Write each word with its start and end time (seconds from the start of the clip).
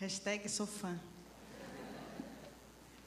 Hashtag 0.00 0.48
sou 0.48 0.64
fã. 0.64 0.96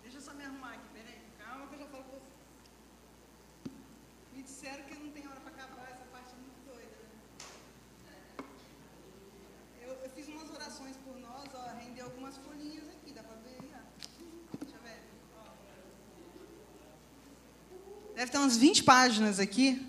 Deixa 0.02 0.18
eu 0.18 0.22
só 0.22 0.34
me 0.34 0.44
arrumar 0.44 0.74
aqui, 0.74 0.90
peraí. 0.94 1.22
Calma 1.40 1.68
que 1.68 1.76
eu 1.76 1.80
já 1.80 1.86
falo 1.86 2.04
com 2.04 2.20
você. 2.20 3.72
Me 4.36 4.44
disseram 4.44 4.84
que 4.84 4.96
não 4.96 5.10
tem 5.12 5.26
hora 5.26 5.40
para 5.40 5.52
acabar, 5.52 5.90
essa 5.90 6.04
parte 6.12 6.34
é 6.34 6.36
muito 6.36 6.60
doida. 6.68 6.98
Né? 8.06 8.46
Eu, 9.82 9.94
eu, 10.04 10.10
fiz 10.10 10.28
umas 10.28 10.50
orações 10.50 10.98
por 10.98 11.18
nós, 11.18 11.48
ó, 11.54 11.74
rendeu 11.80 12.04
algumas 12.04 12.36
folhinhas 12.40 12.90
aqui, 12.90 13.14
dá 13.14 13.24
para 13.24 13.38
ver 13.38 13.58
aí, 13.62 13.72
ó. 13.74 13.80
Deixa 14.60 14.76
eu 14.76 14.82
ver. 14.84 15.02
Ó. 15.38 15.46
Deve 18.16 18.32
ter 18.34 18.38
umas 18.38 18.58
20 18.58 18.84
páginas 18.84 19.40
aqui. 19.40 19.88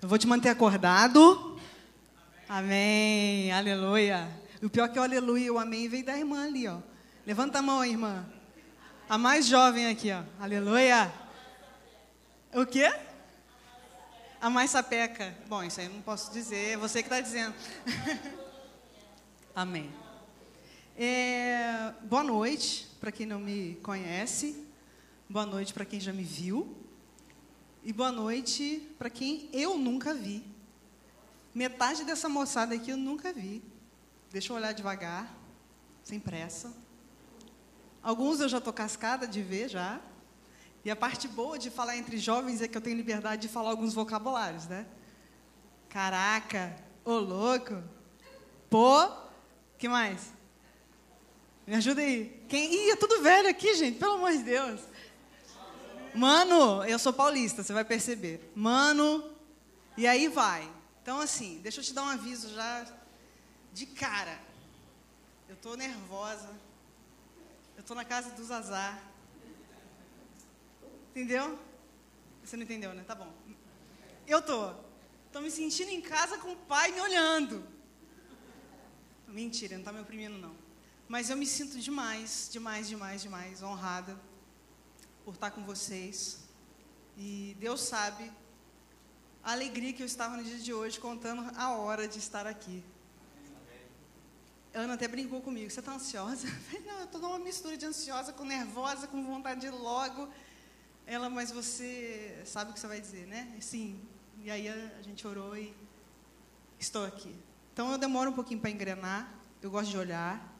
Eu 0.00 0.08
vou 0.08 0.18
te 0.18 0.26
manter 0.26 0.48
acordado. 0.48 1.60
Amém. 2.48 3.52
Aleluia. 3.52 4.41
O 4.62 4.70
pior 4.70 4.84
é 4.84 4.88
que 4.88 4.98
o 4.98 5.02
aleluia 5.02 5.46
e 5.46 5.50
o 5.50 5.58
amém 5.58 5.88
veio 5.88 6.04
da 6.04 6.16
irmã 6.16 6.44
ali, 6.44 6.68
ó. 6.68 6.78
Levanta 7.26 7.58
a 7.58 7.62
mão, 7.62 7.84
irmã. 7.84 8.24
A 9.08 9.18
mais 9.18 9.46
jovem 9.46 9.88
aqui, 9.88 10.12
ó. 10.12 10.22
Aleluia. 10.40 11.12
O 12.54 12.64
quê? 12.64 12.94
A 14.40 14.48
mais 14.48 14.70
sapeca. 14.70 15.36
Bom, 15.48 15.64
isso 15.64 15.80
aí 15.80 15.86
eu 15.86 15.92
não 15.92 16.00
posso 16.02 16.32
dizer, 16.32 16.74
é 16.74 16.76
você 16.76 17.02
que 17.02 17.08
está 17.08 17.20
dizendo. 17.20 17.52
amém. 19.52 19.92
É, 20.96 21.92
boa 22.02 22.22
noite 22.22 22.86
para 23.00 23.10
quem 23.10 23.26
não 23.26 23.40
me 23.40 23.80
conhece. 23.82 24.64
Boa 25.28 25.44
noite 25.44 25.74
para 25.74 25.84
quem 25.84 25.98
já 25.98 26.12
me 26.12 26.22
viu. 26.22 26.76
E 27.82 27.92
boa 27.92 28.12
noite 28.12 28.88
para 28.96 29.10
quem 29.10 29.50
eu 29.52 29.76
nunca 29.76 30.14
vi. 30.14 30.44
Metade 31.52 32.04
dessa 32.04 32.28
moçada 32.28 32.76
aqui 32.76 32.90
eu 32.90 32.96
nunca 32.96 33.32
vi. 33.32 33.71
Deixa 34.32 34.50
eu 34.50 34.56
olhar 34.56 34.72
devagar, 34.72 35.30
sem 36.02 36.18
pressa. 36.18 36.72
Alguns 38.02 38.40
eu 38.40 38.48
já 38.48 38.56
estou 38.56 38.72
cascada 38.72 39.28
de 39.28 39.42
ver 39.42 39.68
já. 39.68 40.00
E 40.82 40.90
a 40.90 40.96
parte 40.96 41.28
boa 41.28 41.58
de 41.58 41.68
falar 41.70 41.98
entre 41.98 42.16
jovens 42.16 42.62
é 42.62 42.66
que 42.66 42.76
eu 42.76 42.80
tenho 42.80 42.96
liberdade 42.96 43.42
de 43.42 43.48
falar 43.48 43.68
alguns 43.68 43.92
vocabulários, 43.92 44.66
né? 44.66 44.86
Caraca, 45.90 46.74
ô 47.04 47.12
louco, 47.18 47.84
pô, 48.70 49.06
que 49.76 49.86
mais? 49.86 50.32
Me 51.66 51.74
ajuda 51.74 52.00
aí. 52.00 52.42
Quem? 52.48 52.72
Ih, 52.72 52.90
é 52.92 52.96
tudo 52.96 53.22
velho 53.22 53.50
aqui, 53.50 53.74
gente, 53.74 53.98
pelo 53.98 54.14
amor 54.14 54.32
de 54.32 54.44
Deus. 54.44 54.80
Mano, 56.14 56.82
eu 56.84 56.98
sou 56.98 57.12
paulista, 57.12 57.62
você 57.62 57.74
vai 57.74 57.84
perceber. 57.84 58.50
Mano, 58.56 59.30
e 59.94 60.06
aí 60.06 60.26
vai. 60.26 60.66
Então, 61.02 61.20
assim, 61.20 61.60
deixa 61.62 61.80
eu 61.80 61.84
te 61.84 61.92
dar 61.92 62.04
um 62.04 62.08
aviso 62.08 62.54
já 62.54 63.01
de 63.72 63.86
cara. 63.86 64.38
Eu 65.48 65.54
estou 65.54 65.76
nervosa. 65.76 66.48
Eu 67.76 67.80
estou 67.80 67.96
na 67.96 68.04
casa 68.04 68.30
do 68.30 68.44
Zazar. 68.44 69.02
Entendeu? 71.10 71.58
Você 72.42 72.56
não 72.56 72.64
entendeu, 72.64 72.92
né? 72.94 73.04
Tá 73.04 73.14
bom. 73.14 73.32
Eu 74.26 74.40
tô. 74.42 74.72
Tô 75.32 75.40
me 75.40 75.50
sentindo 75.50 75.90
em 75.90 76.00
casa 76.00 76.38
com 76.38 76.52
o 76.52 76.56
pai 76.56 76.92
me 76.92 77.00
olhando. 77.00 77.66
Mentira, 79.26 79.76
não 79.78 79.84
tá 79.84 79.92
me 79.92 80.00
oprimindo, 80.00 80.36
não. 80.36 80.54
Mas 81.08 81.30
eu 81.30 81.36
me 81.36 81.46
sinto 81.46 81.78
demais, 81.78 82.48
demais, 82.52 82.88
demais, 82.88 83.22
demais 83.22 83.62
honrada 83.62 84.18
por 85.24 85.34
estar 85.34 85.50
com 85.50 85.64
vocês. 85.64 86.40
E 87.16 87.56
Deus 87.58 87.80
sabe 87.80 88.30
a 89.42 89.52
alegria 89.52 89.92
que 89.92 90.02
eu 90.02 90.06
estava 90.06 90.36
no 90.36 90.44
dia 90.44 90.58
de 90.58 90.72
hoje 90.72 91.00
contando 91.00 91.50
a 91.56 91.72
hora 91.76 92.06
de 92.06 92.18
estar 92.18 92.46
aqui. 92.46 92.84
Ana 94.74 94.94
até 94.94 95.06
brincou 95.06 95.42
comigo, 95.42 95.70
você 95.70 95.80
está 95.80 95.92
ansiosa? 95.92 96.46
Eu 96.48 96.52
falei, 96.52 96.86
não, 96.86 96.98
eu 97.00 97.04
estou 97.04 97.20
numa 97.20 97.38
mistura 97.38 97.76
de 97.76 97.84
ansiosa 97.84 98.32
com 98.32 98.44
nervosa, 98.44 99.06
com 99.06 99.22
vontade 99.22 99.60
de 99.60 99.70
logo. 99.70 100.28
Ela, 101.06 101.28
mas 101.28 101.50
você 101.50 102.42
sabe 102.46 102.70
o 102.70 102.74
que 102.74 102.80
você 102.80 102.86
vai 102.86 103.00
dizer, 103.00 103.26
né? 103.26 103.54
Sim. 103.60 104.00
E 104.42 104.50
aí 104.50 104.68
a 104.68 105.02
gente 105.02 105.26
orou 105.26 105.56
e 105.56 105.74
estou 106.78 107.04
aqui. 107.04 107.34
Então 107.72 107.92
eu 107.92 107.98
demoro 107.98 108.30
um 108.30 108.34
pouquinho 108.34 108.60
para 108.60 108.70
engrenar, 108.70 109.32
eu 109.60 109.70
gosto 109.70 109.90
de 109.90 109.98
olhar, 109.98 110.52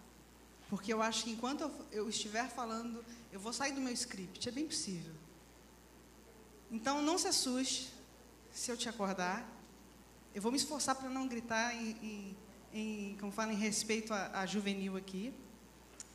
porque 0.68 0.92
eu 0.92 1.02
acho 1.02 1.24
que 1.24 1.30
enquanto 1.30 1.62
eu, 1.62 1.86
eu 1.90 2.08
estiver 2.08 2.48
falando, 2.48 3.04
eu 3.32 3.40
vou 3.40 3.52
sair 3.52 3.72
do 3.72 3.80
meu 3.80 3.92
script, 3.92 4.48
é 4.48 4.52
bem 4.52 4.66
possível. 4.66 5.12
Então 6.70 7.02
não 7.02 7.18
se 7.18 7.28
assuste 7.28 7.92
se 8.50 8.70
eu 8.70 8.76
te 8.76 8.88
acordar. 8.88 9.46
Eu 10.34 10.40
vou 10.40 10.50
me 10.50 10.56
esforçar 10.56 10.94
para 10.94 11.10
não 11.10 11.28
gritar 11.28 11.74
em, 11.74 11.90
em 12.02 12.36
em, 12.72 13.16
como 13.20 13.30
fala, 13.30 13.52
em 13.52 13.56
respeito 13.56 14.12
à, 14.12 14.44
juvenil 14.46 14.96
aqui, 14.96 15.32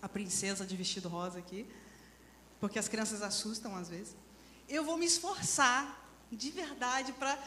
a 0.02 0.10
princesa 0.10 0.66
de 0.66 0.76
vestido 0.76 1.08
rosa 1.08 1.40
aqui, 1.40 1.66
porque 2.60 2.80
as 2.80 2.88
crianças 2.88 3.22
assustam 3.22 3.76
às 3.76 3.90
vezes. 3.90 4.16
Eu 4.68 4.84
vou 4.84 4.98
me 4.98 5.06
esforçar 5.06 6.06
de 6.32 6.50
verdade 6.52 7.14
para 7.14 7.38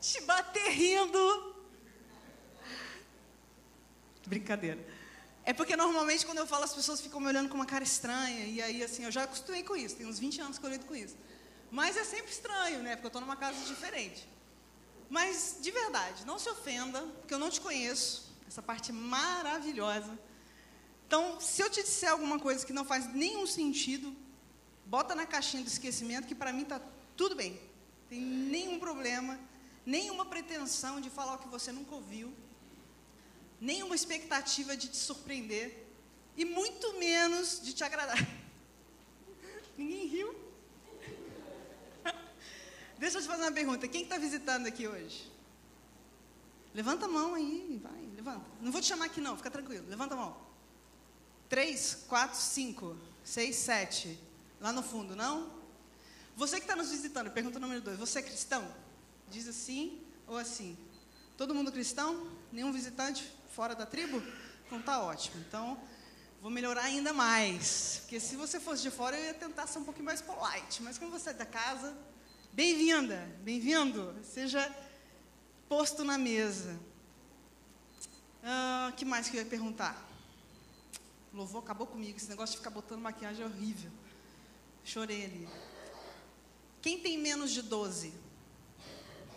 te 0.00 0.20
bater 0.22 0.70
rindo. 0.70 1.54
Brincadeira. 4.26 4.84
É 5.44 5.52
porque 5.52 5.76
normalmente 5.76 6.24
quando 6.24 6.38
eu 6.38 6.46
falo 6.46 6.64
as 6.64 6.74
pessoas 6.74 7.00
ficam 7.00 7.20
me 7.20 7.26
olhando 7.26 7.48
com 7.48 7.54
uma 7.54 7.66
cara 7.66 7.84
estranha, 7.84 8.46
e 8.46 8.62
aí 8.62 8.82
assim, 8.82 9.04
eu 9.04 9.12
já 9.12 9.24
acostumei 9.24 9.62
com 9.62 9.76
isso, 9.76 9.96
tem 9.96 10.06
uns 10.06 10.18
20 10.18 10.40
anos 10.40 10.58
que 10.58 10.64
eu 10.64 10.70
lido 10.70 10.86
com 10.86 10.94
isso. 10.94 11.16
Mas 11.70 11.96
é 11.96 12.04
sempre 12.04 12.30
estranho, 12.30 12.82
né? 12.82 12.94
Porque 12.94 13.06
eu 13.06 13.08
estou 13.08 13.20
numa 13.20 13.36
casa 13.36 13.58
diferente. 13.66 14.26
Mas, 15.08 15.58
de 15.60 15.70
verdade, 15.70 16.24
não 16.24 16.38
se 16.38 16.48
ofenda, 16.48 17.00
porque 17.20 17.34
eu 17.34 17.38
não 17.38 17.50
te 17.50 17.60
conheço, 17.60 18.32
essa 18.46 18.62
parte 18.62 18.92
maravilhosa. 18.92 20.18
Então, 21.06 21.40
se 21.40 21.62
eu 21.62 21.70
te 21.70 21.82
disser 21.82 22.10
alguma 22.10 22.38
coisa 22.38 22.64
que 22.64 22.72
não 22.72 22.84
faz 22.84 23.12
nenhum 23.12 23.46
sentido, 23.46 24.14
bota 24.86 25.14
na 25.14 25.26
caixinha 25.26 25.62
do 25.62 25.68
esquecimento, 25.68 26.26
que 26.26 26.34
para 26.34 26.52
mim 26.52 26.62
está 26.62 26.80
tudo 27.16 27.34
bem. 27.34 27.60
Tem 28.08 28.20
nenhum 28.20 28.78
problema, 28.78 29.38
nenhuma 29.84 30.24
pretensão 30.24 31.00
de 31.00 31.10
falar 31.10 31.34
o 31.34 31.38
que 31.38 31.48
você 31.48 31.70
nunca 31.70 31.94
ouviu, 31.94 32.32
nenhuma 33.60 33.94
expectativa 33.94 34.76
de 34.76 34.88
te 34.88 34.96
surpreender, 34.96 35.86
e 36.36 36.44
muito 36.44 36.98
menos 36.98 37.60
de 37.62 37.72
te 37.72 37.84
agradar. 37.84 38.18
Ninguém 39.78 40.06
riu? 40.06 40.43
Deixa 42.98 43.18
eu 43.18 43.22
te 43.22 43.28
fazer 43.28 43.42
uma 43.42 43.52
pergunta. 43.52 43.86
Quem 43.88 44.02
está 44.02 44.18
visitando 44.18 44.66
aqui 44.66 44.86
hoje? 44.86 45.30
Levanta 46.74 47.06
a 47.06 47.08
mão 47.08 47.34
aí, 47.34 47.80
vai, 47.82 48.08
levanta. 48.16 48.44
Não 48.60 48.72
vou 48.72 48.80
te 48.80 48.88
chamar 48.88 49.06
aqui 49.06 49.20
não, 49.20 49.36
fica 49.36 49.50
tranquilo. 49.50 49.86
Levanta 49.88 50.14
a 50.14 50.16
mão. 50.16 50.36
Três, 51.48 52.04
quatro, 52.08 52.38
cinco, 52.38 52.96
seis, 53.22 53.56
sete. 53.56 54.18
Lá 54.60 54.72
no 54.72 54.82
fundo, 54.82 55.14
não? 55.14 55.52
Você 56.36 56.56
que 56.56 56.62
está 56.62 56.74
nos 56.74 56.90
visitando, 56.90 57.30
pergunta 57.30 57.60
número 57.60 57.80
dois. 57.80 57.98
Você 57.98 58.18
é 58.18 58.22
cristão? 58.22 58.66
Diz 59.30 59.46
assim 59.46 60.02
ou 60.26 60.36
assim. 60.36 60.76
Todo 61.36 61.54
mundo 61.54 61.70
cristão? 61.70 62.28
Nenhum 62.50 62.72
visitante 62.72 63.30
fora 63.50 63.74
da 63.74 63.86
tribo? 63.86 64.22
Então 64.66 64.82
tá 64.82 65.00
ótimo. 65.00 65.44
Então, 65.46 65.78
vou 66.40 66.50
melhorar 66.50 66.82
ainda 66.82 67.12
mais. 67.12 67.98
Porque 68.00 68.18
se 68.18 68.34
você 68.34 68.58
fosse 68.58 68.82
de 68.82 68.90
fora, 68.90 69.16
eu 69.16 69.26
ia 69.26 69.34
tentar 69.34 69.66
ser 69.68 69.78
um 69.78 69.84
pouquinho 69.84 70.06
mais 70.06 70.20
polite. 70.20 70.82
Mas 70.82 70.98
como 70.98 71.12
você 71.12 71.30
é 71.30 71.34
da 71.34 71.46
casa, 71.46 71.96
Bem-vinda, 72.54 73.28
bem-vindo, 73.42 74.14
seja 74.22 74.72
posto 75.68 76.04
na 76.04 76.16
mesa. 76.16 76.70
O 76.70 78.44
ah, 78.44 78.92
que 78.96 79.04
mais 79.04 79.28
que 79.28 79.36
eu 79.36 79.42
ia 79.42 79.46
perguntar? 79.46 80.00
O 81.32 81.36
louvor 81.36 81.64
acabou 81.64 81.84
comigo, 81.84 82.16
esse 82.16 82.28
negócio 82.28 82.52
de 82.52 82.58
ficar 82.58 82.70
botando 82.70 83.00
maquiagem 83.00 83.42
é 83.42 83.44
horrível. 83.44 83.90
Chorei 84.84 85.24
ali. 85.24 85.48
Quem 86.80 87.00
tem 87.00 87.18
menos 87.18 87.50
de 87.50 87.60
12 87.60 88.14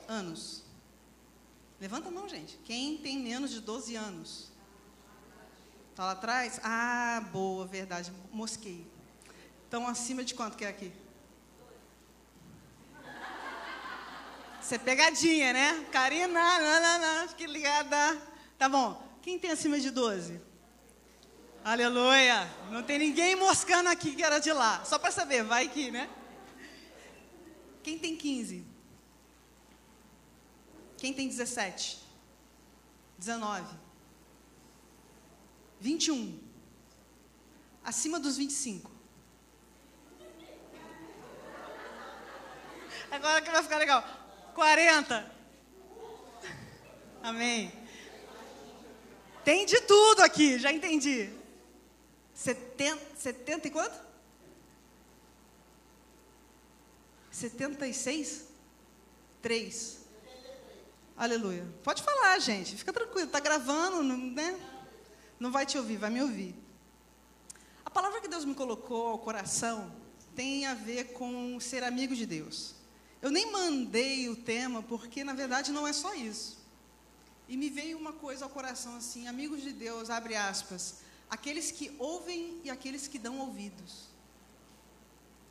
anos? 0.08 0.62
Levanta 1.82 2.10
a 2.10 2.12
mão, 2.12 2.30
gente. 2.30 2.60
Quem 2.66 3.00
tem 3.00 3.18
menos 3.18 3.50
de 3.50 3.62
12 3.62 3.96
anos? 3.96 4.52
Está 5.90 6.06
lá 6.06 6.12
atrás? 6.12 6.60
Ah, 6.64 7.28
boa, 7.34 7.66
verdade. 7.66 8.14
Mosquei. 8.32 8.86
Então, 9.68 9.88
acima 9.88 10.24
de 10.24 10.36
quanto 10.36 10.56
que 10.56 10.66
é 10.66 10.68
aqui? 10.68 10.94
Isso 14.68 14.76
é 14.76 14.80
pegadinha, 14.80 15.54
né? 15.54 15.86
Karina, 15.94 16.28
não, 16.28 16.82
não, 16.82 17.00
não, 17.00 17.30
fique 17.30 17.48
ligada. 17.48 18.22
Tá 18.58 18.68
bom. 18.68 19.02
Quem 19.22 19.40
tem 19.40 19.50
acima 19.50 19.80
de 19.80 19.90
12? 19.90 20.42
Aleluia. 21.64 22.52
Não 22.70 22.84
tem 22.84 23.00
ninguém 23.00 23.34
moscando 23.38 23.88
aqui 23.88 24.14
que 24.14 24.22
era 24.22 24.40
de 24.40 24.52
lá. 24.52 24.84
Só 24.84 25.00
para 25.00 25.10
saber, 25.10 25.42
vai 25.42 25.70
que, 25.70 25.90
né? 25.90 26.10
Quem 27.82 27.98
tem 27.98 28.18
15? 28.18 28.66
Quem 30.98 31.14
tem 31.14 31.30
17? 31.30 32.00
19? 33.18 33.74
21? 35.80 36.40
Acima 37.86 38.20
dos 38.20 38.36
25? 38.36 38.92
Agora 43.10 43.42
que 43.42 43.50
vai 43.50 43.64
ficar 43.64 43.78
legal. 43.78 44.27
40. 44.58 45.32
Amém. 47.22 47.72
Tem 49.46 49.68
de 49.68 49.80
tudo 49.82 50.24
aqui, 50.24 50.58
já 50.58 50.72
entendi. 50.72 51.30
70, 52.34 53.00
70 53.16 53.68
e 53.68 53.72
quanto? 53.72 54.02
76? 57.30 58.48
3. 59.44 60.00
Aleluia. 61.16 61.64
Pode 61.84 62.02
falar, 62.02 62.40
gente. 62.40 62.76
Fica 62.76 62.92
tranquilo. 62.92 63.28
Está 63.28 63.40
gravando, 63.40 64.02
né? 64.02 64.60
Não 65.40 65.52
vai 65.52 65.68
te 65.68 65.78
ouvir, 65.78 65.98
vai 65.98 66.10
me 66.10 66.24
ouvir. 66.24 66.56
A 67.86 67.92
palavra 67.92 68.22
que 68.22 68.28
Deus 68.28 68.44
me 68.44 68.56
colocou 68.56 69.10
ao 69.10 69.20
coração 69.20 69.96
tem 70.36 70.66
a 70.66 70.74
ver 70.74 71.14
com 71.14 71.60
ser 71.60 71.84
amigo 71.84 72.16
de 72.16 72.26
Deus. 72.26 72.77
Eu 73.22 73.32
nem 73.32 73.52
mandei 73.52 74.30
o 74.30 74.36
tema 74.36 74.84
porque, 74.84 75.24
na 75.24 75.34
verdade, 75.34 75.72
não 75.72 75.88
é 75.88 75.94
só 75.94 76.14
isso. 76.14 76.58
E 77.48 77.56
me 77.56 77.70
veio 77.70 77.98
uma 77.98 78.14
coisa 78.14 78.46
ao 78.46 78.50
coração 78.50 78.96
assim: 78.96 79.28
amigos 79.28 79.62
de 79.62 79.72
Deus, 79.72 80.10
abre 80.10 80.36
aspas, 80.36 80.98
aqueles 81.30 81.72
que 81.72 81.96
ouvem 81.98 82.62
e 82.64 82.70
aqueles 82.70 83.08
que 83.08 83.18
dão 83.18 83.40
ouvidos. 83.40 84.08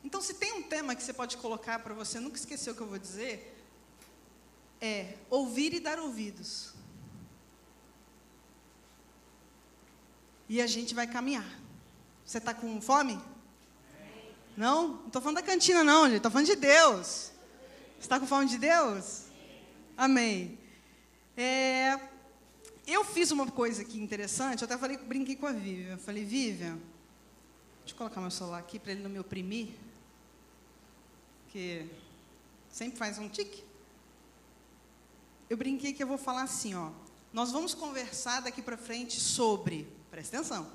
Então, 0.03 0.21
se 0.21 0.35
tem 0.35 0.53
um 0.53 0.63
tema 0.63 0.95
que 0.95 1.03
você 1.03 1.11
pode 1.11 1.37
colocar 1.37 1.79
para 1.79 1.93
você 1.93 2.19
nunca 2.19 2.37
esquecer 2.37 2.71
o 2.71 2.75
que 2.75 2.81
eu 2.81 2.87
vou 2.87 2.99
dizer, 2.99 3.55
é 4.79 5.15
ouvir 5.29 5.73
e 5.73 5.79
dar 5.79 5.99
ouvidos. 5.99 6.73
E 10.47 10.61
a 10.61 10.67
gente 10.67 10.95
vai 10.95 11.07
caminhar. 11.07 11.59
Você 12.25 12.37
está 12.37 12.53
com 12.53 12.79
fome? 12.79 13.19
Não? 14.55 14.87
Não 14.87 15.07
estou 15.07 15.21
falando 15.21 15.37
da 15.37 15.43
cantina, 15.43 15.83
não, 15.83 16.05
gente. 16.05 16.17
Estou 16.17 16.31
falando 16.31 16.47
de 16.47 16.55
Deus. 16.55 17.31
Está 17.99 18.19
com 18.19 18.27
fome 18.27 18.47
de 18.47 18.57
Deus? 18.57 19.25
Amém. 19.95 20.57
É, 21.35 21.99
eu 22.85 23.03
fiz 23.03 23.31
uma 23.31 23.49
coisa 23.51 23.81
aqui 23.81 23.99
interessante. 23.99 24.61
Eu 24.61 24.65
até 24.65 24.77
falei, 24.77 24.97
brinquei 24.97 25.35
com 25.35 25.47
a 25.47 25.51
Vivian. 25.51 25.97
Falei, 25.97 26.23
Vivian, 26.23 26.77
deixa 27.79 27.93
eu 27.93 27.97
colocar 27.97 28.21
meu 28.21 28.31
celular 28.31 28.59
aqui 28.59 28.79
para 28.79 28.91
ele 28.91 29.01
não 29.01 29.09
me 29.09 29.19
oprimir. 29.19 29.69
Porque 31.43 31.85
sempre 32.69 32.97
faz 32.97 33.17
um 33.17 33.27
tique 33.27 33.67
eu 35.49 35.55
brinquei 35.55 35.93
que 35.93 36.03
eu 36.03 36.07
vou 36.07 36.17
falar 36.17 36.43
assim, 36.43 36.75
ó. 36.75 36.91
Nós 37.31 37.51
vamos 37.51 37.73
conversar 37.73 38.41
daqui 38.41 38.61
para 38.61 38.77
frente 38.77 39.19
sobre, 39.19 39.87
presta 40.09 40.37
atenção, 40.37 40.69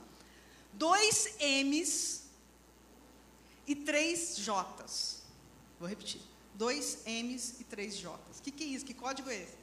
dois 0.72 1.36
M's 1.40 2.24
e 3.66 3.74
três 3.74 4.36
J's. 4.36 5.22
Vou 5.78 5.88
repetir. 5.88 6.20
Dois 6.54 7.02
M's 7.06 7.60
e 7.60 7.64
três 7.64 7.96
J's. 7.96 8.38
O 8.38 8.42
que, 8.42 8.50
que 8.50 8.64
é 8.64 8.66
isso? 8.66 8.84
Que 8.84 8.94
código 8.94 9.30
é 9.30 9.42
esse? 9.42 9.56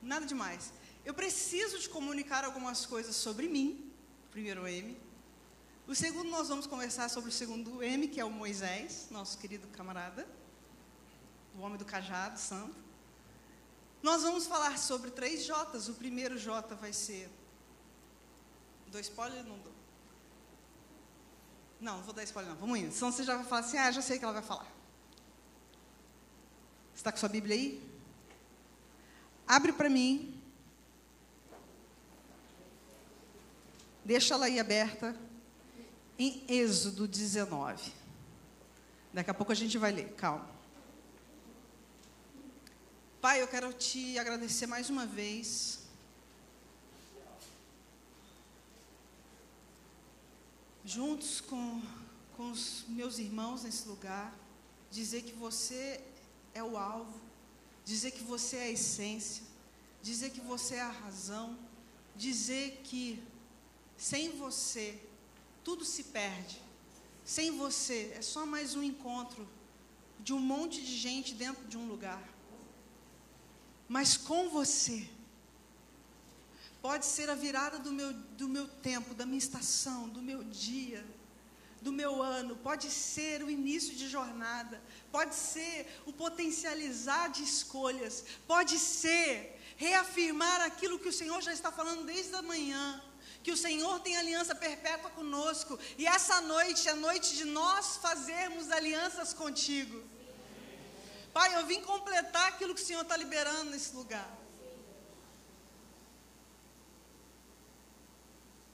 Nada 0.00 0.26
demais. 0.26 0.72
Eu 1.04 1.14
preciso 1.14 1.78
te 1.78 1.88
comunicar 1.88 2.44
algumas 2.44 2.86
coisas 2.86 3.14
sobre 3.16 3.48
mim, 3.48 3.92
primeiro 4.30 4.66
M. 4.66 4.96
O 5.86 5.94
segundo, 5.94 6.30
nós 6.30 6.48
vamos 6.48 6.66
conversar 6.66 7.08
sobre 7.10 7.30
o 7.30 7.32
segundo 7.32 7.82
M, 7.82 8.08
que 8.08 8.20
é 8.20 8.24
o 8.24 8.30
Moisés, 8.30 9.08
nosso 9.10 9.36
querido 9.38 9.66
camarada, 9.68 10.26
o 11.56 11.60
homem 11.60 11.76
do 11.76 11.84
cajado, 11.84 12.38
santo. 12.38 12.76
Nós 14.02 14.22
vamos 14.22 14.46
falar 14.46 14.78
sobre 14.78 15.10
três 15.10 15.44
J's. 15.44 15.88
O 15.88 15.94
primeiro 15.94 16.38
J 16.38 16.74
vai 16.74 16.92
ser. 16.92 17.30
Dou 18.88 19.00
spoiler? 19.00 19.44
Não 19.44 19.58
dou. 19.58 19.72
Não, 21.80 21.96
não 21.96 22.02
vou 22.04 22.14
dar 22.14 22.22
spoiler, 22.24 22.52
não. 22.52 22.60
Vamos 22.60 22.78
indo. 22.78 22.92
Senão 22.92 23.10
você 23.10 23.24
já 23.24 23.36
vai 23.36 23.44
falar 23.44 23.60
assim: 23.60 23.76
ah, 23.76 23.90
já 23.90 24.00
sei 24.00 24.16
o 24.16 24.18
que 24.18 24.24
ela 24.24 24.34
vai 24.34 24.42
falar. 24.42 24.81
Está 26.94 27.10
com 27.10 27.18
sua 27.18 27.28
Bíblia 27.28 27.56
aí? 27.56 27.92
Abre 29.46 29.72
para 29.72 29.88
mim. 29.88 30.40
Deixa 34.04 34.34
ela 34.34 34.46
aí 34.46 34.58
aberta. 34.58 35.16
Em 36.18 36.44
Êxodo 36.48 37.08
19. 37.08 37.92
Daqui 39.12 39.30
a 39.30 39.34
pouco 39.34 39.52
a 39.52 39.54
gente 39.54 39.76
vai 39.76 39.92
ler, 39.92 40.12
calma. 40.14 40.48
Pai, 43.20 43.40
eu 43.42 43.46
quero 43.46 43.72
te 43.72 44.18
agradecer 44.18 44.66
mais 44.66 44.90
uma 44.90 45.06
vez. 45.06 45.80
Juntos 50.84 51.40
com, 51.40 51.80
com 52.36 52.50
os 52.50 52.84
meus 52.88 53.18
irmãos 53.18 53.62
nesse 53.62 53.86
lugar, 53.88 54.34
dizer 54.90 55.22
que 55.22 55.32
você 55.32 56.00
é 56.54 56.62
o 56.62 56.76
alvo, 56.76 57.20
dizer 57.84 58.10
que 58.12 58.22
você 58.22 58.56
é 58.56 58.62
a 58.64 58.70
essência, 58.70 59.44
dizer 60.02 60.30
que 60.30 60.40
você 60.40 60.76
é 60.76 60.82
a 60.82 60.90
razão, 60.90 61.58
dizer 62.16 62.80
que 62.84 63.22
sem 63.96 64.30
você 64.36 65.00
tudo 65.64 65.84
se 65.84 66.04
perde. 66.04 66.60
Sem 67.24 67.56
você 67.56 68.12
é 68.16 68.22
só 68.22 68.44
mais 68.44 68.74
um 68.74 68.82
encontro 68.82 69.48
de 70.18 70.32
um 70.32 70.40
monte 70.40 70.82
de 70.82 70.96
gente 70.96 71.34
dentro 71.34 71.64
de 71.68 71.78
um 71.78 71.86
lugar 71.86 72.32
mas 73.92 74.16
com 74.16 74.48
você. 74.48 75.06
Pode 76.80 77.04
ser 77.04 77.28
a 77.28 77.34
virada 77.34 77.78
do 77.78 77.92
meu, 77.92 78.10
do 78.12 78.48
meu 78.48 78.66
tempo, 78.66 79.14
da 79.14 79.26
minha 79.26 79.36
estação, 79.36 80.08
do 80.08 80.22
meu 80.22 80.42
dia, 80.42 81.04
do 81.82 81.92
meu 81.92 82.22
ano, 82.22 82.54
pode 82.56 82.88
ser 82.90 83.42
o 83.42 83.50
início 83.50 83.94
de 83.94 84.08
jornada, 84.08 84.80
pode 85.10 85.34
ser 85.34 85.86
o 86.06 86.12
potencializar 86.12 87.28
de 87.28 87.42
escolhas, 87.42 88.24
pode 88.46 88.78
ser 88.78 89.60
reafirmar 89.76 90.60
aquilo 90.60 90.98
que 90.98 91.08
o 91.08 91.12
Senhor 91.20 91.40
já 91.42 91.52
está 91.52 91.72
falando 91.72 92.04
desde 92.04 92.34
a 92.36 92.42
manhã, 92.42 93.02
que 93.42 93.50
o 93.50 93.56
Senhor 93.56 93.98
tem 94.00 94.16
aliança 94.16 94.54
perpétua 94.54 95.10
conosco, 95.10 95.78
e 95.98 96.06
essa 96.06 96.40
noite 96.40 96.88
é 96.88 96.92
a 96.92 96.96
noite 96.96 97.36
de 97.36 97.44
nós 97.44 97.96
fazermos 97.96 98.70
alianças 98.70 99.32
contigo. 99.32 100.02
Pai, 101.32 101.56
eu 101.56 101.66
vim 101.66 101.80
completar 101.80 102.48
aquilo 102.48 102.74
que 102.74 102.82
o 102.82 102.84
Senhor 102.84 103.02
está 103.02 103.16
liberando 103.16 103.70
nesse 103.70 103.94
lugar. 103.96 104.41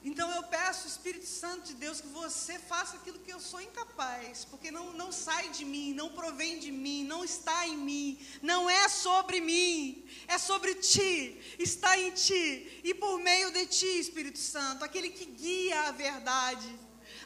Então 0.09 0.29
eu 0.35 0.43
peço, 0.45 0.89
Espírito 0.89 1.27
Santo 1.27 1.67
de 1.67 1.75
Deus, 1.75 2.01
que 2.01 2.07
você 2.07 2.59
faça 2.59 2.97
aquilo 2.97 3.19
que 3.19 3.31
eu 3.31 3.39
sou 3.39 3.61
incapaz, 3.61 4.43
porque 4.47 4.71
não, 4.71 4.95
não 4.95 5.13
sai 5.13 5.51
de 5.51 5.67
mim, 5.67 5.93
não 5.93 6.09
provém 6.09 6.59
de 6.59 6.73
mim, 6.73 7.05
não 7.05 7.23
está 7.23 7.67
em 7.67 7.77
mim, 7.77 8.19
não 8.41 8.71
é 8.71 8.89
sobre 8.89 9.39
mim, 9.39 10.09
é 10.27 10.39
sobre 10.39 10.77
ti, 10.77 11.39
está 11.59 11.99
em 11.99 12.11
ti, 12.13 12.81
e 12.83 12.95
por 12.95 13.19
meio 13.21 13.51
de 13.51 13.67
ti, 13.67 13.99
Espírito 14.01 14.39
Santo, 14.39 14.83
aquele 14.83 15.11
que 15.11 15.27
guia 15.27 15.79
a 15.83 15.91
verdade, 15.91 16.75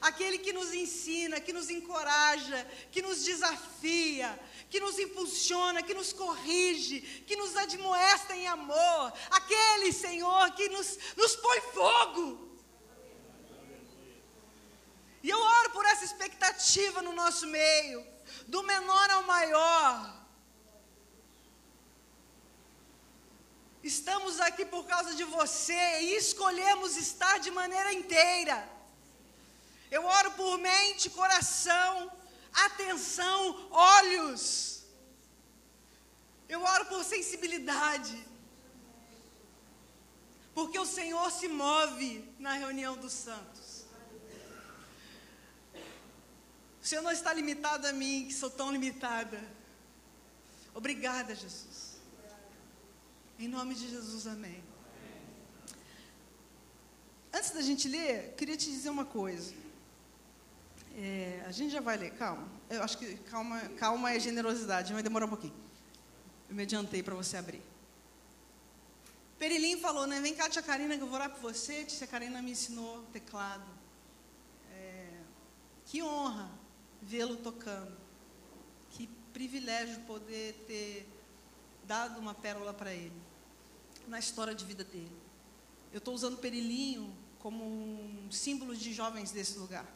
aquele 0.00 0.38
que 0.38 0.52
nos 0.52 0.74
ensina, 0.74 1.38
que 1.38 1.52
nos 1.52 1.70
encoraja, 1.70 2.66
que 2.90 3.00
nos 3.00 3.22
desafia, 3.22 4.28
que 4.68 4.80
nos 4.80 4.98
impulsiona, 4.98 5.84
que 5.84 5.94
nos 5.94 6.12
corrige, 6.12 7.00
que 7.28 7.36
nos 7.36 7.56
admoesta 7.56 8.34
em 8.34 8.48
amor, 8.48 9.12
aquele 9.30 9.92
Senhor 9.92 10.50
que 10.50 10.68
nos, 10.68 10.98
nos 11.16 11.36
põe 11.36 11.60
fogo. 11.60 12.51
E 15.22 15.28
eu 15.30 15.40
oro 15.40 15.70
por 15.70 15.84
essa 15.86 16.04
expectativa 16.04 17.00
no 17.00 17.12
nosso 17.12 17.46
meio, 17.46 18.04
do 18.46 18.62
menor 18.62 19.10
ao 19.10 19.22
maior. 19.22 20.22
Estamos 23.82 24.40
aqui 24.40 24.64
por 24.64 24.84
causa 24.86 25.14
de 25.14 25.24
você 25.24 26.00
e 26.00 26.16
escolhemos 26.16 26.96
estar 26.96 27.38
de 27.38 27.50
maneira 27.50 27.92
inteira. 27.92 28.68
Eu 29.90 30.04
oro 30.04 30.30
por 30.32 30.56
mente, 30.58 31.10
coração, 31.10 32.10
atenção, 32.66 33.68
olhos. 33.70 34.84
Eu 36.48 36.62
oro 36.62 36.86
por 36.86 37.02
sensibilidade. 37.04 38.16
Porque 40.54 40.78
o 40.78 40.86
Senhor 40.86 41.30
se 41.30 41.48
move 41.48 42.10
na 42.38 42.54
reunião 42.54 42.96
dos 42.96 43.12
santos. 43.12 43.71
O 46.82 46.86
Senhor 46.86 47.02
não 47.02 47.12
está 47.12 47.32
limitado 47.32 47.86
a 47.86 47.92
mim, 47.92 48.24
que 48.26 48.34
sou 48.34 48.50
tão 48.50 48.72
limitada. 48.72 49.40
Obrigada, 50.74 51.32
Jesus. 51.32 52.00
Em 53.38 53.46
nome 53.46 53.76
de 53.76 53.88
Jesus, 53.88 54.26
amém. 54.26 54.62
Antes 57.32 57.52
da 57.52 57.62
gente 57.62 57.86
ler, 57.88 58.34
queria 58.36 58.56
te 58.56 58.68
dizer 58.68 58.90
uma 58.90 59.04
coisa. 59.04 59.54
É, 60.96 61.44
a 61.46 61.52
gente 61.52 61.72
já 61.72 61.80
vai 61.80 61.96
ler, 61.96 62.10
calma. 62.14 62.48
Eu 62.68 62.82
acho 62.82 62.98
que 62.98 63.14
calma, 63.30 63.60
calma 63.78 64.12
é 64.12 64.18
generosidade, 64.18 64.92
vai 64.92 65.04
demorar 65.04 65.26
um 65.26 65.30
pouquinho. 65.30 65.54
Eu 66.48 66.56
me 66.56 66.64
adiantei 66.64 67.00
para 67.00 67.14
você 67.14 67.36
abrir. 67.36 67.62
Perilim 69.38 69.78
falou, 69.78 70.04
né? 70.06 70.20
Vem 70.20 70.34
cá, 70.34 70.48
tia 70.48 70.62
Karina, 70.62 70.96
que 70.96 71.02
eu 71.02 71.06
vou 71.06 71.14
orar 71.14 71.30
por 71.30 71.40
você. 71.40 71.84
Tia 71.84 72.08
Karina 72.08 72.42
me 72.42 72.50
ensinou 72.50 73.04
teclado. 73.12 73.70
É, 74.72 75.20
que 75.86 76.02
honra 76.02 76.61
vê-lo 77.02 77.36
tocando. 77.36 77.96
Que 78.90 79.08
privilégio 79.32 80.00
poder 80.00 80.54
ter 80.66 81.08
dado 81.84 82.18
uma 82.18 82.34
pérola 82.34 82.72
para 82.72 82.94
ele 82.94 83.20
na 84.06 84.18
história 84.18 84.54
de 84.54 84.64
vida 84.64 84.84
dele. 84.84 85.12
eu 85.92 85.98
estou 85.98 86.14
usando 86.14 86.38
perilinho 86.38 87.14
como 87.38 87.64
um 87.64 88.30
símbolo 88.30 88.74
de 88.74 88.92
jovens 88.92 89.30
desse 89.30 89.58
lugar. 89.58 89.86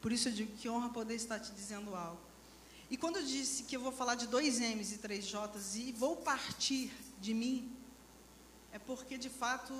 Por 0.00 0.12
isso 0.12 0.28
eu 0.28 0.32
digo 0.32 0.56
que 0.56 0.68
honra 0.68 0.90
poder 0.90 1.14
estar 1.14 1.38
te 1.38 1.52
dizendo 1.52 1.94
algo. 1.94 2.20
E 2.90 2.96
quando 2.96 3.16
eu 3.16 3.24
disse 3.24 3.64
que 3.64 3.76
eu 3.76 3.80
vou 3.80 3.92
falar 3.92 4.14
de 4.14 4.26
dois 4.26 4.60
M's 4.60 4.92
e 4.92 4.98
três 4.98 5.26
J's 5.26 5.76
e 5.76 5.92
vou 5.92 6.16
partir 6.16 6.92
de 7.20 7.34
mim, 7.34 7.74
é 8.72 8.78
porque 8.78 9.16
de 9.16 9.28
fato 9.28 9.72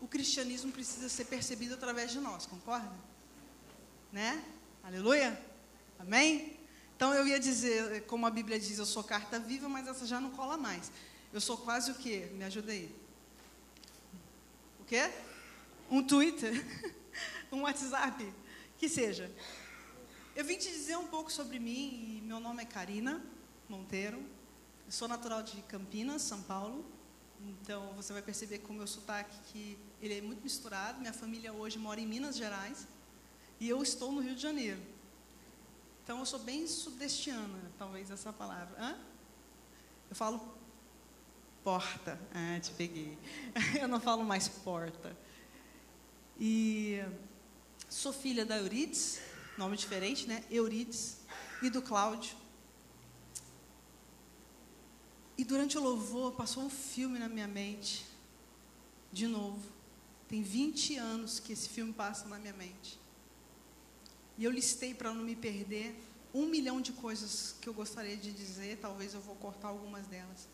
o 0.00 0.08
cristianismo 0.08 0.72
precisa 0.72 1.08
ser 1.08 1.26
percebido 1.26 1.74
através 1.74 2.10
de 2.10 2.18
nós, 2.18 2.46
concorda? 2.46 2.92
Né? 4.10 4.42
Aleluia? 4.82 5.49
Amém? 6.00 6.56
Então 6.96 7.14
eu 7.14 7.26
ia 7.26 7.38
dizer, 7.38 8.06
como 8.06 8.26
a 8.26 8.30
Bíblia 8.30 8.58
diz, 8.58 8.78
eu 8.78 8.86
sou 8.86 9.04
carta 9.04 9.38
viva, 9.38 9.68
mas 9.68 9.86
essa 9.86 10.06
já 10.06 10.18
não 10.18 10.30
cola 10.30 10.56
mais. 10.56 10.90
Eu 11.30 11.40
sou 11.40 11.58
quase 11.58 11.90
o 11.90 11.94
quê? 11.94 12.30
Me 12.32 12.42
ajuda 12.44 12.72
aí. 12.72 12.94
O 14.80 14.84
quê? 14.84 15.10
Um 15.90 16.02
Twitter? 16.02 16.64
um 17.52 17.62
WhatsApp? 17.62 18.32
Que 18.78 18.88
seja. 18.88 19.30
Eu 20.34 20.42
vim 20.42 20.56
te 20.56 20.70
dizer 20.70 20.96
um 20.96 21.06
pouco 21.06 21.30
sobre 21.30 21.58
mim 21.58 22.18
e 22.22 22.26
meu 22.26 22.40
nome 22.40 22.62
é 22.62 22.66
Karina 22.66 23.22
Monteiro. 23.68 24.18
Eu 24.86 24.92
sou 24.92 25.06
natural 25.06 25.42
de 25.42 25.60
Campinas, 25.62 26.22
São 26.22 26.40
Paulo. 26.42 26.82
Então 27.42 27.92
você 27.94 28.12
vai 28.14 28.22
perceber 28.22 28.60
com 28.60 28.72
o 28.72 28.76
meu 28.76 28.86
sotaque 28.86 29.36
que 29.52 29.78
ele 30.00 30.16
é 30.16 30.22
muito 30.22 30.42
misturado. 30.42 30.98
Minha 30.98 31.12
família 31.12 31.52
hoje 31.52 31.78
mora 31.78 32.00
em 32.00 32.06
Minas 32.06 32.36
Gerais 32.36 32.88
e 33.60 33.68
eu 33.68 33.82
estou 33.82 34.10
no 34.10 34.22
Rio 34.22 34.34
de 34.34 34.40
Janeiro. 34.40 34.80
Então 36.10 36.18
eu 36.18 36.26
sou 36.26 36.40
bem 36.40 36.66
sudestiana, 36.66 37.70
talvez 37.78 38.10
essa 38.10 38.32
palavra. 38.32 38.76
Hã? 38.80 38.98
Eu 40.10 40.16
falo 40.16 40.40
porta. 41.62 42.20
Ah, 42.34 42.58
te 42.58 42.72
peguei. 42.72 43.16
Eu 43.80 43.86
não 43.86 44.00
falo 44.00 44.24
mais 44.24 44.48
porta. 44.48 45.16
E 46.36 46.98
sou 47.88 48.12
filha 48.12 48.44
da 48.44 48.56
Eurides, 48.56 49.20
nome 49.56 49.76
diferente, 49.76 50.26
né? 50.26 50.42
Eurides, 50.50 51.18
e 51.62 51.70
do 51.70 51.80
Cláudio. 51.80 52.36
E 55.38 55.44
durante 55.44 55.78
o 55.78 55.80
louvor 55.80 56.32
passou 56.32 56.64
um 56.64 56.70
filme 56.70 57.20
na 57.20 57.28
minha 57.28 57.46
mente, 57.46 58.04
de 59.12 59.28
novo. 59.28 59.62
Tem 60.26 60.42
20 60.42 60.96
anos 60.96 61.38
que 61.38 61.52
esse 61.52 61.68
filme 61.68 61.92
passa 61.92 62.26
na 62.26 62.36
minha 62.36 62.54
mente. 62.54 62.99
E 64.40 64.44
eu 64.44 64.50
listei 64.50 64.94
para 64.94 65.12
não 65.12 65.22
me 65.22 65.36
perder 65.36 65.94
um 66.32 66.46
milhão 66.46 66.80
de 66.80 66.92
coisas 66.92 67.54
que 67.60 67.68
eu 67.68 67.74
gostaria 67.74 68.16
de 68.16 68.32
dizer, 68.32 68.78
talvez 68.80 69.12
eu 69.12 69.20
vou 69.20 69.34
cortar 69.34 69.68
algumas 69.68 70.06
delas. 70.06 70.48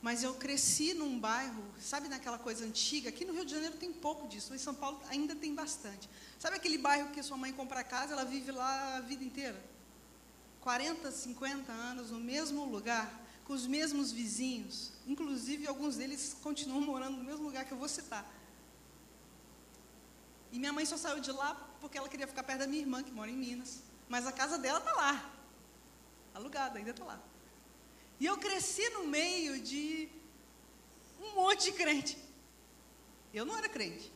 Mas 0.00 0.22
eu 0.22 0.32
cresci 0.32 0.94
num 0.94 1.20
bairro, 1.20 1.62
sabe 1.78 2.08
naquela 2.08 2.38
coisa 2.38 2.64
antiga? 2.64 3.10
Aqui 3.10 3.26
no 3.26 3.34
Rio 3.34 3.44
de 3.44 3.50
Janeiro 3.50 3.76
tem 3.76 3.92
pouco 3.92 4.26
disso, 4.26 4.54
em 4.54 4.58
São 4.58 4.74
Paulo 4.74 4.98
ainda 5.10 5.36
tem 5.36 5.54
bastante. 5.54 6.08
Sabe 6.38 6.56
aquele 6.56 6.78
bairro 6.78 7.10
que 7.10 7.22
sua 7.22 7.36
mãe 7.36 7.52
compra 7.52 7.84
casa, 7.84 8.14
ela 8.14 8.24
vive 8.24 8.50
lá 8.50 8.96
a 8.96 9.00
vida 9.02 9.22
inteira? 9.22 9.62
40, 10.62 11.12
50 11.12 11.70
anos 11.70 12.10
no 12.10 12.18
mesmo 12.18 12.64
lugar, 12.64 13.22
com 13.44 13.52
os 13.52 13.66
mesmos 13.66 14.10
vizinhos. 14.10 14.90
Inclusive, 15.06 15.66
alguns 15.66 15.96
deles 15.96 16.34
continuam 16.42 16.80
morando 16.80 17.18
no 17.18 17.24
mesmo 17.24 17.44
lugar 17.44 17.66
que 17.66 17.72
eu 17.72 17.78
vou 17.78 17.88
citar. 17.88 18.26
E 20.50 20.58
minha 20.58 20.72
mãe 20.72 20.86
só 20.86 20.96
saiu 20.96 21.20
de 21.20 21.30
lá 21.30 21.68
porque 21.82 21.98
ela 21.98 22.08
queria 22.08 22.28
ficar 22.28 22.44
perto 22.44 22.60
da 22.60 22.66
minha 22.66 22.80
irmã, 22.80 23.02
que 23.02 23.10
mora 23.10 23.28
em 23.28 23.36
Minas. 23.36 23.82
Mas 24.08 24.24
a 24.24 24.30
casa 24.30 24.56
dela 24.56 24.78
está 24.78 24.92
lá. 24.92 25.34
Alugada, 26.32 26.78
ainda 26.78 26.92
está 26.92 27.04
lá. 27.04 27.20
E 28.20 28.24
eu 28.24 28.38
cresci 28.38 28.88
no 28.90 29.04
meio 29.08 29.60
de 29.60 30.08
um 31.20 31.34
monte 31.34 31.64
de 31.64 31.72
crente. 31.72 32.16
Eu 33.34 33.44
não 33.44 33.58
era 33.58 33.68
crente. 33.68 34.12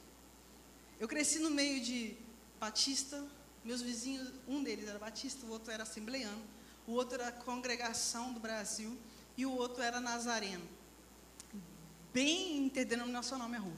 Eu 1.00 1.08
cresci 1.08 1.40
no 1.40 1.50
meio 1.50 1.82
de 1.82 2.16
batista, 2.60 3.26
meus 3.64 3.82
vizinhos, 3.82 4.32
um 4.46 4.62
deles 4.62 4.88
era 4.88 4.98
batista, 4.98 5.44
o 5.44 5.50
outro 5.50 5.72
era 5.72 5.82
assembleiano, 5.82 6.42
o 6.86 6.92
outro 6.92 7.20
era 7.20 7.32
congregação 7.32 8.32
do 8.32 8.38
Brasil 8.38 8.96
e 9.36 9.44
o 9.44 9.50
outro 9.50 9.82
era 9.82 10.00
nazareno. 10.00 10.66
Bem 12.14 12.58
interdenominacional 12.58 13.48
minha 13.48 13.60
rua. 13.60 13.76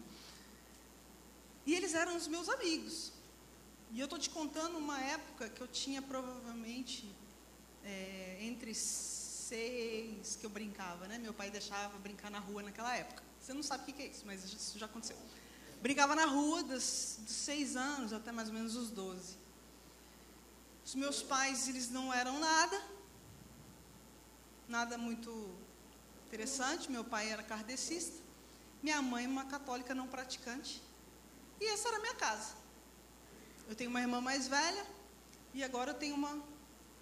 E 1.64 1.74
eles 1.74 1.94
eram 1.94 2.16
os 2.16 2.28
meus 2.28 2.50
amigos. 2.50 3.17
E 3.90 4.00
eu 4.00 4.04
estou 4.04 4.18
te 4.18 4.28
contando 4.28 4.76
uma 4.76 5.00
época 5.00 5.48
que 5.48 5.60
eu 5.60 5.66
tinha 5.66 6.02
provavelmente 6.02 7.10
é, 7.84 8.38
entre 8.40 8.74
seis 8.74 10.36
que 10.36 10.44
eu 10.44 10.50
brincava, 10.50 11.08
né? 11.08 11.16
Meu 11.18 11.32
pai 11.32 11.50
deixava 11.50 11.96
brincar 11.98 12.30
na 12.30 12.38
rua 12.38 12.62
naquela 12.62 12.94
época. 12.94 13.22
Você 13.40 13.54
não 13.54 13.62
sabe 13.62 13.90
o 13.90 13.94
que 13.94 14.02
é 14.02 14.06
isso, 14.06 14.24
mas 14.26 14.44
isso 14.44 14.78
já 14.78 14.84
aconteceu. 14.84 15.16
Brincava 15.80 16.14
na 16.14 16.26
rua 16.26 16.62
dos, 16.62 17.18
dos 17.20 17.34
seis 17.34 17.76
anos 17.76 18.12
até 18.12 18.30
mais 18.30 18.48
ou 18.48 18.54
menos 18.54 18.76
os 18.76 18.90
doze. 18.90 19.38
Os 20.84 20.94
meus 20.94 21.22
pais, 21.22 21.68
eles 21.68 21.90
não 21.90 22.12
eram 22.12 22.38
nada, 22.38 22.82
nada 24.68 24.98
muito 24.98 25.54
interessante. 26.26 26.90
Meu 26.90 27.04
pai 27.04 27.30
era 27.30 27.42
kardecista, 27.42 28.22
minha 28.82 29.00
mãe 29.00 29.26
uma 29.26 29.46
católica 29.46 29.94
não 29.94 30.06
praticante. 30.06 30.82
E 31.58 31.66
essa 31.66 31.88
era 31.88 31.96
a 31.96 32.00
minha 32.00 32.14
casa. 32.14 32.54
Eu 33.68 33.76
tenho 33.76 33.90
uma 33.90 34.00
irmã 34.00 34.20
mais 34.20 34.48
velha 34.48 34.86
e 35.52 35.62
agora 35.62 35.90
eu 35.90 35.94
tenho 35.94 36.14
uma 36.14 36.42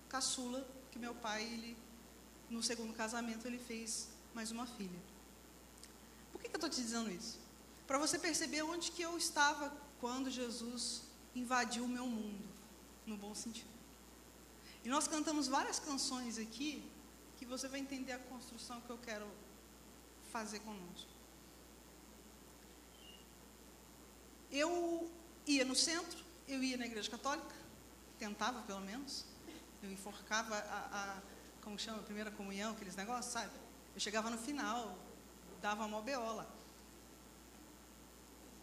caçula 0.09 0.67
que 0.91 0.99
meu 0.99 1.15
pai, 1.15 1.45
ele, 1.45 1.77
no 2.51 2.61
segundo 2.61 2.93
casamento, 2.93 3.47
ele 3.47 3.59
fez 3.59 4.09
mais 4.35 4.51
uma 4.51 4.67
filha. 4.67 4.99
Por 6.33 6.41
que, 6.41 6.49
que 6.49 6.57
eu 6.57 6.59
estou 6.59 6.69
te 6.69 6.83
dizendo 6.83 7.09
isso? 7.11 7.39
Para 7.87 7.99
você 7.99 8.19
perceber 8.19 8.63
onde 8.63 8.91
que 8.91 9.01
eu 9.01 9.17
estava 9.17 9.73
quando 10.01 10.29
Jesus 10.29 11.03
invadiu 11.37 11.85
o 11.85 11.89
meu 11.89 12.07
mundo, 12.07 12.45
no 13.07 13.17
bom 13.17 13.35
sentido. 13.35 13.71
E 14.85 14.89
nós 14.89 15.07
cantamos 15.07 15.47
várias 15.47 15.79
canções 15.79 16.37
aqui 16.37 16.83
que 17.39 17.47
você 17.47 17.69
vai 17.69 17.79
entender 17.79 18.13
a 18.13 18.19
construção 18.19 18.81
que 18.81 18.91
eu 18.91 18.99
quero 18.99 19.27
fazer 20.33 20.59
conosco. 20.61 21.11
Eu 24.51 25.09
ia 25.47 25.65
no 25.65 25.77
centro, 25.77 26.26
eu 26.49 26.63
ia 26.63 26.77
na 26.77 26.87
igreja 26.87 27.11
católica, 27.11 27.55
tentava 28.19 28.63
pelo 28.63 28.81
menos. 28.81 29.25
Eu 29.83 29.91
enforcava 29.91 30.57
a, 30.57 30.89
a 30.93 31.23
como 31.67 31.77
chama, 31.79 31.99
a 31.99 32.03
primeira 32.03 32.31
comunhão, 32.31 32.73
aqueles 32.73 32.95
negócios, 32.95 33.33
sabe? 33.33 33.51
Eu 33.93 34.01
chegava 34.01 34.31
no 34.31 34.39
final, 34.39 34.97
dava 35.61 35.85
uma 35.85 36.01
beola. 36.01 36.49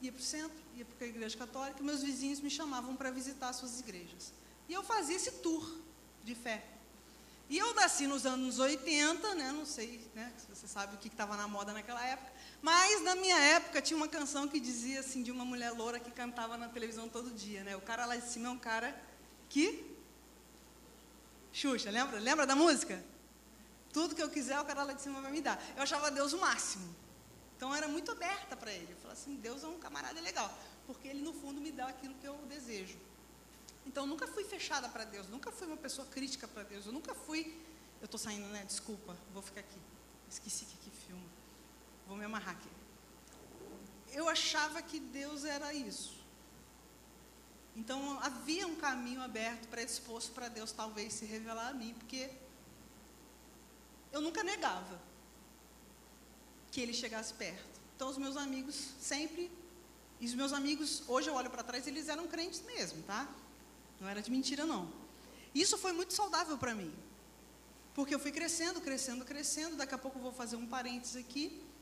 Ia 0.02 0.10
para 0.10 0.20
o 0.20 0.24
centro, 0.24 0.58
ia 0.74 0.86
para 0.86 1.06
a 1.06 1.10
igreja 1.10 1.38
católica, 1.38 1.84
meus 1.84 2.02
vizinhos 2.02 2.40
me 2.40 2.50
chamavam 2.50 2.96
para 2.96 3.12
visitar 3.12 3.52
suas 3.52 3.82
igrejas. 3.82 4.32
E 4.70 4.74
eu 4.74 4.82
fazia 4.84 5.18
esse 5.18 5.32
tour 5.32 5.80
de 6.24 6.34
fé. 6.34 6.66
E 7.50 7.58
eu 7.58 7.74
nasci 7.74 8.08
nos 8.08 8.26
anos 8.26 8.58
80, 8.60 9.36
né? 9.36 9.52
Não 9.52 9.66
sei 9.66 10.10
né, 10.16 10.32
se 10.38 10.48
você 10.48 10.66
sabe 10.66 10.96
o 10.96 10.98
que 10.98 11.10
estava 11.10 11.36
na 11.36 11.48
moda 11.48 11.74
naquela 11.74 12.06
época. 12.06 12.32
Mas 12.64 13.04
na 13.04 13.14
minha 13.14 13.38
época 13.38 13.82
tinha 13.82 13.98
uma 13.98 14.08
canção 14.08 14.48
que 14.48 14.58
dizia 14.58 15.02
assim 15.02 15.22
de 15.22 15.32
uma 15.32 15.44
mulher 15.44 15.72
loura 15.72 16.00
que 16.00 16.10
cantava 16.10 16.58
na 16.58 16.70
televisão 16.70 17.10
todo 17.10 17.30
dia, 17.30 17.62
né? 17.62 17.76
O 17.76 17.82
cara 17.82 18.06
lá 18.06 18.16
de 18.16 18.26
cima 18.26 18.48
é 18.48 18.52
um 18.52 18.58
cara 18.58 18.90
que 19.50 19.94
Xuxa, 21.52 21.92
lembra? 21.92 22.20
Lembra 22.20 22.48
da 22.48 22.56
música? 22.56 23.04
Tudo 23.92 24.16
que 24.16 24.24
eu 24.24 24.30
quiser, 24.30 24.60
o 24.60 24.66
cara 24.66 24.84
lá 24.84 24.94
de 24.94 25.02
cima 25.02 25.22
vai 25.22 25.32
me 25.32 25.42
dar. 25.42 25.62
Eu 25.76 25.84
achava 25.84 26.10
Deus 26.10 26.32
o 26.32 26.40
máximo. 26.40 26.96
Então 27.58 27.70
eu 27.70 27.76
era 27.76 27.88
muito 27.88 28.12
aberta 28.12 28.56
para 28.56 28.72
ele. 28.72 28.92
Eu 28.92 28.98
falava 28.98 29.20
assim, 29.20 29.36
Deus 29.36 29.62
é 29.64 29.68
um 29.68 29.78
camarada 29.78 30.20
legal, 30.22 30.52
porque 30.88 31.08
ele 31.08 31.22
no 31.22 31.34
fundo 31.34 31.62
me 31.62 31.72
dá 31.72 31.88
aquilo 31.88 32.16
que 32.16 32.26
eu 32.26 32.36
desejo. 32.48 32.98
Então 33.86 34.04
eu 34.04 34.08
nunca 34.08 34.26
fui 34.26 34.46
fechada 34.46 34.88
para 34.88 35.04
Deus, 35.04 35.28
nunca 35.28 35.52
fui 35.52 35.68
uma 35.68 35.78
pessoa 35.78 36.08
crítica 36.08 36.48
para 36.48 36.64
Deus, 36.64 36.86
eu 36.86 36.94
nunca 36.94 37.14
fui. 37.14 37.56
Eu 38.02 38.06
estou 38.06 38.20
saindo, 38.20 38.48
né? 38.48 38.64
Desculpa, 38.66 39.16
vou 39.34 39.44
ficar 39.44 39.60
aqui. 39.60 39.80
Esqueci 40.30 40.66
que, 40.66 40.90
filma. 40.90 41.03
Vou 42.14 42.20
me 42.20 42.26
amarrar 42.26 42.54
aqui. 42.54 42.70
Eu 44.12 44.30
achava 44.30 44.84
que 44.84 45.00
Deus 45.00 45.46
era 45.46 45.74
isso. 45.74 46.24
Então 47.76 48.20
havia 48.20 48.68
um 48.68 48.76
caminho 48.76 49.20
aberto, 49.20 49.68
predisposto 49.68 50.32
para 50.32 50.48
Deus 50.48 50.72
talvez 50.72 51.12
se 51.14 51.26
revelar 51.26 51.70
a 51.70 51.74
mim, 51.74 51.96
porque 51.98 52.30
eu 54.12 54.22
nunca 54.22 54.44
negava 54.44 55.02
que 56.72 56.82
ele 56.82 56.94
chegasse 56.94 57.34
perto. 57.34 57.82
Então 57.96 58.08
os 58.10 58.20
meus 58.20 58.38
amigos 58.38 58.76
sempre, 59.00 59.52
e 60.20 60.28
os 60.28 60.36
meus 60.36 60.54
amigos, 60.54 61.02
hoje 61.08 61.32
eu 61.32 61.34
olho 61.34 61.50
para 61.50 61.64
trás, 61.64 61.88
eles 61.88 62.10
eram 62.10 62.28
crentes 62.28 62.62
mesmo, 62.62 63.02
tá? 63.02 63.28
Não 64.00 64.08
era 64.08 64.22
de 64.22 64.30
mentira 64.30 64.68
não. 64.68 64.88
Isso 65.56 65.80
foi 65.80 65.94
muito 65.94 66.14
saudável 66.14 66.60
para 66.60 66.76
mim. 66.76 66.94
Porque 67.96 68.14
eu 68.14 68.20
fui 68.20 68.32
crescendo, 68.32 68.80
crescendo, 68.82 69.26
crescendo, 69.26 69.76
daqui 69.76 69.96
a 69.96 69.98
pouco 69.98 70.20
eu 70.20 70.22
vou 70.22 70.32
fazer 70.32 70.58
um 70.58 70.68
parênteses 70.68 71.16
aqui. 71.16 71.73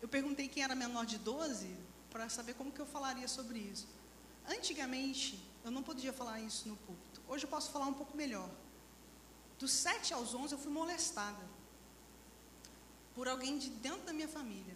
Eu 0.00 0.08
perguntei 0.08 0.48
quem 0.48 0.62
era 0.62 0.74
menor 0.74 1.04
de 1.04 1.18
12 1.18 1.76
para 2.10 2.28
saber 2.28 2.54
como 2.54 2.72
que 2.72 2.80
eu 2.80 2.86
falaria 2.86 3.28
sobre 3.28 3.58
isso. 3.58 3.86
Antigamente, 4.48 5.38
eu 5.64 5.70
não 5.70 5.82
podia 5.82 6.12
falar 6.12 6.40
isso 6.40 6.68
no 6.68 6.76
púlpito. 6.76 7.20
Hoje 7.28 7.44
eu 7.44 7.48
posso 7.48 7.70
falar 7.70 7.86
um 7.86 7.94
pouco 7.94 8.16
melhor. 8.16 8.50
Dos 9.58 9.72
7 9.72 10.14
aos 10.14 10.34
11 10.34 10.54
eu 10.54 10.58
fui 10.58 10.72
molestada 10.72 11.44
por 13.14 13.28
alguém 13.28 13.58
de 13.58 13.70
dentro 13.70 14.02
da 14.02 14.12
minha 14.12 14.28
família. 14.28 14.74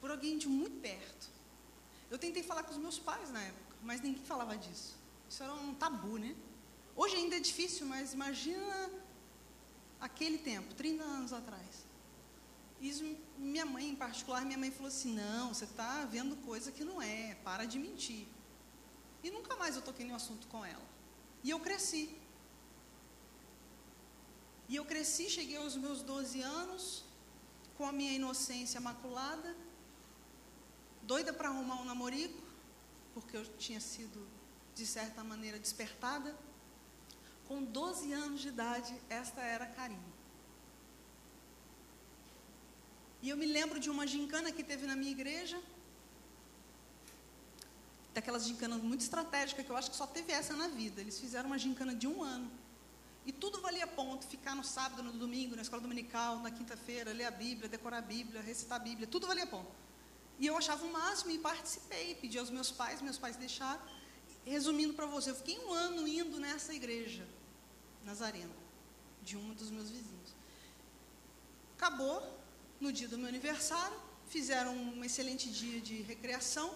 Por 0.00 0.10
alguém 0.10 0.38
de 0.38 0.48
muito 0.48 0.80
perto. 0.80 1.28
Eu 2.10 2.18
tentei 2.18 2.42
falar 2.42 2.62
com 2.62 2.70
os 2.70 2.78
meus 2.78 2.98
pais 2.98 3.30
na 3.30 3.42
época, 3.42 3.76
mas 3.82 4.00
ninguém 4.00 4.22
falava 4.22 4.56
disso. 4.56 4.94
Isso 5.28 5.42
era 5.42 5.52
um 5.52 5.74
tabu, 5.74 6.18
né? 6.18 6.36
Hoje 6.94 7.16
ainda 7.16 7.36
é 7.36 7.40
difícil, 7.40 7.86
mas 7.86 8.12
imagina 8.12 8.90
aquele 10.00 10.38
tempo, 10.38 10.74
30 10.74 11.02
anos 11.02 11.32
atrás. 11.32 11.84
Isso, 12.80 13.04
minha 13.38 13.66
mãe 13.66 13.88
em 13.88 13.96
particular, 13.96 14.44
minha 14.44 14.58
mãe 14.58 14.70
falou 14.70 14.88
assim: 14.88 15.14
não, 15.14 15.52
você 15.52 15.64
está 15.64 16.04
vendo 16.04 16.36
coisa 16.44 16.72
que 16.72 16.84
não 16.84 17.00
é, 17.00 17.34
para 17.44 17.64
de 17.64 17.78
mentir. 17.78 18.26
E 19.22 19.30
nunca 19.30 19.56
mais 19.56 19.76
eu 19.76 19.82
toquei 19.82 20.06
no 20.06 20.14
assunto 20.14 20.46
com 20.48 20.64
ela. 20.64 20.86
E 21.42 21.50
eu 21.50 21.60
cresci. 21.60 22.16
E 24.68 24.76
eu 24.76 24.84
cresci, 24.84 25.28
cheguei 25.28 25.56
aos 25.56 25.76
meus 25.76 26.02
12 26.02 26.40
anos, 26.40 27.04
com 27.76 27.86
a 27.86 27.92
minha 27.92 28.12
inocência 28.12 28.80
maculada, 28.80 29.54
doida 31.02 31.32
para 31.32 31.48
arrumar 31.48 31.80
um 31.80 31.84
namorico, 31.84 32.42
porque 33.12 33.36
eu 33.36 33.44
tinha 33.56 33.80
sido, 33.80 34.26
de 34.74 34.86
certa 34.86 35.22
maneira, 35.22 35.58
despertada. 35.58 36.34
Com 37.46 37.62
12 37.62 38.12
anos 38.12 38.40
de 38.40 38.48
idade, 38.48 38.98
esta 39.10 39.42
era 39.42 39.66
Karine. 39.66 40.13
E 43.24 43.30
eu 43.30 43.38
me 43.42 43.46
lembro 43.46 43.78
de 43.84 43.88
uma 43.88 44.06
gincana 44.06 44.52
que 44.56 44.62
teve 44.70 44.86
na 44.86 44.94
minha 44.94 45.10
igreja, 45.10 45.58
daquelas 48.12 48.44
gincanas 48.44 48.82
muito 48.82 49.00
estratégicas, 49.00 49.64
que 49.64 49.72
eu 49.72 49.78
acho 49.78 49.90
que 49.90 49.96
só 49.96 50.06
teve 50.06 50.30
essa 50.30 50.54
na 50.54 50.68
vida. 50.68 51.00
Eles 51.00 51.18
fizeram 51.18 51.46
uma 51.46 51.56
gincana 51.56 51.94
de 51.94 52.06
um 52.06 52.22
ano. 52.22 52.50
E 53.24 53.32
tudo 53.32 53.62
valia 53.62 53.86
ponto, 53.86 54.26
ficar 54.26 54.54
no 54.54 54.62
sábado, 54.62 55.02
no 55.02 55.14
domingo, 55.14 55.56
na 55.56 55.62
escola 55.62 55.80
dominical, 55.80 56.40
na 56.40 56.50
quinta-feira, 56.50 57.14
ler 57.14 57.24
a 57.24 57.30
Bíblia, 57.30 57.66
decorar 57.66 58.00
a 58.00 58.02
Bíblia, 58.02 58.42
recitar 58.42 58.78
a 58.78 58.84
Bíblia, 58.84 59.06
tudo 59.06 59.26
valia 59.26 59.46
ponto. 59.46 59.72
E 60.38 60.46
eu 60.46 60.54
achava 60.58 60.84
o 60.84 60.92
máximo 60.92 61.30
e 61.30 61.38
participei, 61.38 62.16
pedi 62.16 62.38
aos 62.38 62.50
meus 62.50 62.70
pais, 62.70 63.00
meus 63.00 63.16
pais 63.16 63.36
deixaram. 63.36 63.80
Resumindo 64.44 64.92
para 64.92 65.06
você, 65.06 65.30
eu 65.30 65.34
fiquei 65.34 65.58
um 65.60 65.72
ano 65.72 66.06
indo 66.06 66.38
nessa 66.38 66.74
igreja, 66.74 67.26
Nazarena, 68.04 68.54
de 69.22 69.34
um 69.34 69.54
dos 69.54 69.70
meus 69.70 69.88
vizinhos. 69.88 70.34
Acabou, 71.78 72.33
no 72.84 72.92
dia 72.98 73.08
do 73.12 73.18
meu 73.20 73.28
aniversário, 73.34 73.98
fizeram 74.34 74.72
um 74.76 75.02
excelente 75.08 75.46
dia 75.60 75.78
de 75.88 75.96
recreação, 76.12 76.68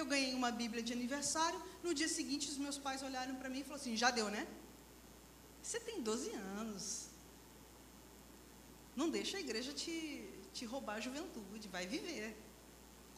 eu 0.00 0.04
ganhei 0.12 0.32
uma 0.40 0.50
Bíblia 0.60 0.82
de 0.88 0.92
aniversário, 0.98 1.58
no 1.82 1.92
dia 1.98 2.08
seguinte 2.16 2.50
os 2.52 2.58
meus 2.64 2.78
pais 2.86 3.02
olharam 3.08 3.34
para 3.40 3.48
mim 3.52 3.60
e 3.60 3.64
falaram 3.64 3.80
assim, 3.82 3.96
já 4.04 4.10
deu, 4.18 4.28
né? 4.36 4.42
Você 5.62 5.78
tem 5.88 6.02
12 6.02 6.30
anos. 6.60 6.84
Não 9.00 9.08
deixa 9.18 9.38
a 9.38 9.44
igreja 9.46 9.72
te, 9.72 9.94
te 10.56 10.64
roubar 10.72 10.96
a 10.96 11.04
juventude, 11.06 11.68
vai 11.76 11.86
viver. 11.94 12.36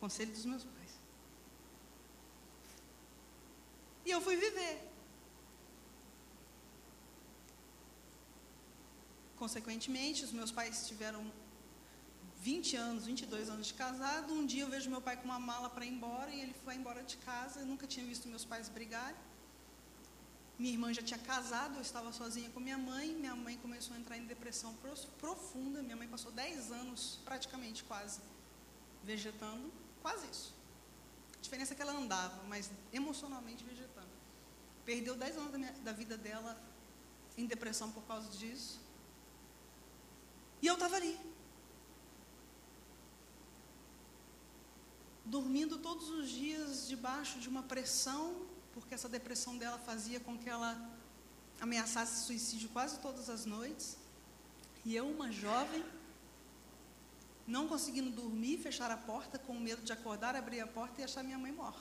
Conselho 0.03 0.33
dos 0.37 0.47
meus 0.53 0.65
pais. 0.75 0.93
E 4.05 4.11
eu 4.17 4.21
fui 4.21 4.37
viver. 4.37 4.75
Consequentemente, 9.43 10.25
os 10.29 10.33
meus 10.39 10.53
pais 10.59 10.87
tiveram 10.87 11.25
20 12.47 12.77
anos, 12.77 13.07
22 13.07 13.49
anos 13.55 13.67
de 13.71 13.75
casado. 13.75 14.33
Um 14.33 14.47
dia 14.51 14.63
eu 14.63 14.71
vejo 14.75 14.89
meu 14.89 15.01
pai 15.07 15.17
com 15.21 15.25
uma 15.25 15.41
mala 15.51 15.69
para 15.69 15.85
ir 15.85 15.93
embora 15.97 16.31
e 16.31 16.41
ele 16.43 16.55
foi 16.65 16.75
embora 16.77 17.03
de 17.03 17.17
casa. 17.29 17.59
Eu 17.63 17.67
nunca 17.67 17.89
tinha 17.93 18.07
visto 18.07 18.29
meus 18.29 18.45
pais 18.45 18.69
brigarem. 18.69 19.21
Minha 20.57 20.73
irmã 20.75 20.95
já 20.99 21.03
tinha 21.03 21.19
casado, 21.19 21.75
eu 21.75 21.83
estava 21.89 22.13
sozinha 22.13 22.49
com 22.51 22.61
minha 22.61 22.79
mãe. 22.79 23.09
Minha 23.25 23.35
mãe 23.35 23.57
começou 23.65 23.97
a 23.97 23.99
entrar 23.99 24.17
em 24.17 24.27
depressão 24.27 24.73
profunda. 25.19 25.83
Minha 25.83 25.97
mãe 25.97 26.07
passou 26.07 26.31
10 26.31 26.71
anos, 26.71 27.19
praticamente 27.25 27.83
quase, 27.83 28.21
vegetando. 29.03 29.69
Quase 30.01 30.25
isso. 30.31 30.55
A 31.41 31.43
diferença 31.43 31.73
é 31.73 31.77
que 31.77 31.83
ela 31.83 31.97
andava, 32.03 32.45
mas 32.45 32.71
emocionalmente 32.93 33.65
vegetando. 33.65 34.15
Perdeu 34.85 35.17
10 35.17 35.37
anos 35.37 35.51
da, 35.51 35.59
minha, 35.59 35.73
da 35.89 35.93
vida 35.93 36.17
dela 36.17 36.57
em 37.37 37.45
depressão 37.45 37.91
por 37.91 38.05
causa 38.05 38.29
disso. 38.39 38.79
E 40.63 40.69
eu 40.69 40.75
estava 40.75 40.95
ali. 40.95 41.19
Dormindo 45.27 45.79
todos 45.79 46.09
os 46.09 46.31
dias 46.31 46.89
debaixo 46.89 47.39
de 47.39 47.49
uma 47.49 47.63
pressão 47.63 48.47
porque 48.77 48.95
essa 48.95 49.09
depressão 49.09 49.57
dela 49.57 49.79
fazia 49.79 50.21
com 50.21 50.37
que 50.37 50.51
ela 50.51 50.79
ameaçasse 51.59 52.27
suicídio 52.27 52.69
quase 52.69 52.99
todas 52.99 53.31
as 53.31 53.47
noites. 53.47 53.97
E 54.85 54.95
eu, 54.95 55.09
uma 55.09 55.33
jovem, 55.33 55.83
não 57.47 57.67
conseguindo 57.67 58.11
dormir, 58.11 58.59
fechar 58.59 58.91
a 58.91 58.97
porta, 58.99 59.39
com 59.39 59.55
medo 59.55 59.81
de 59.81 59.95
acordar, 59.95 60.37
abrir 60.37 60.61
a 60.61 60.67
porta 60.67 61.01
e 61.01 61.05
achar 61.05 61.25
minha 61.25 61.39
mãe 61.39 61.51
morta. 61.53 61.81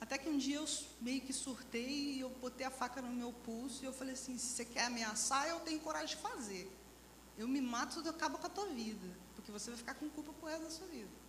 Até 0.00 0.16
que 0.16 0.26
um 0.26 0.38
dia 0.38 0.56
eu 0.56 0.66
meio 1.02 1.20
que 1.20 1.34
surtei 1.34 2.14
e 2.14 2.20
eu 2.20 2.30
botei 2.30 2.64
a 2.64 2.70
faca 2.70 3.02
no 3.02 3.12
meu 3.12 3.30
pulso 3.44 3.82
e 3.82 3.86
eu 3.86 3.92
falei 3.92 4.14
assim: 4.14 4.38
se 4.38 4.54
você 4.54 4.64
quer 4.64 4.86
ameaçar, 4.86 5.46
eu 5.48 5.60
tenho 5.60 5.80
coragem 5.80 6.16
de 6.16 6.22
fazer. 6.22 6.74
Eu 7.36 7.46
me 7.46 7.60
mato 7.60 8.02
e 8.02 8.08
acabo 8.08 8.38
com 8.38 8.46
a 8.46 8.50
tua 8.50 8.66
vida, 8.68 9.06
porque 9.34 9.52
você 9.52 9.68
vai 9.68 9.76
ficar 9.76 9.94
com 9.94 10.08
culpa 10.08 10.32
por 10.32 10.48
resto 10.48 10.64
da 10.64 10.70
sua 10.70 10.86
vida. 10.86 11.23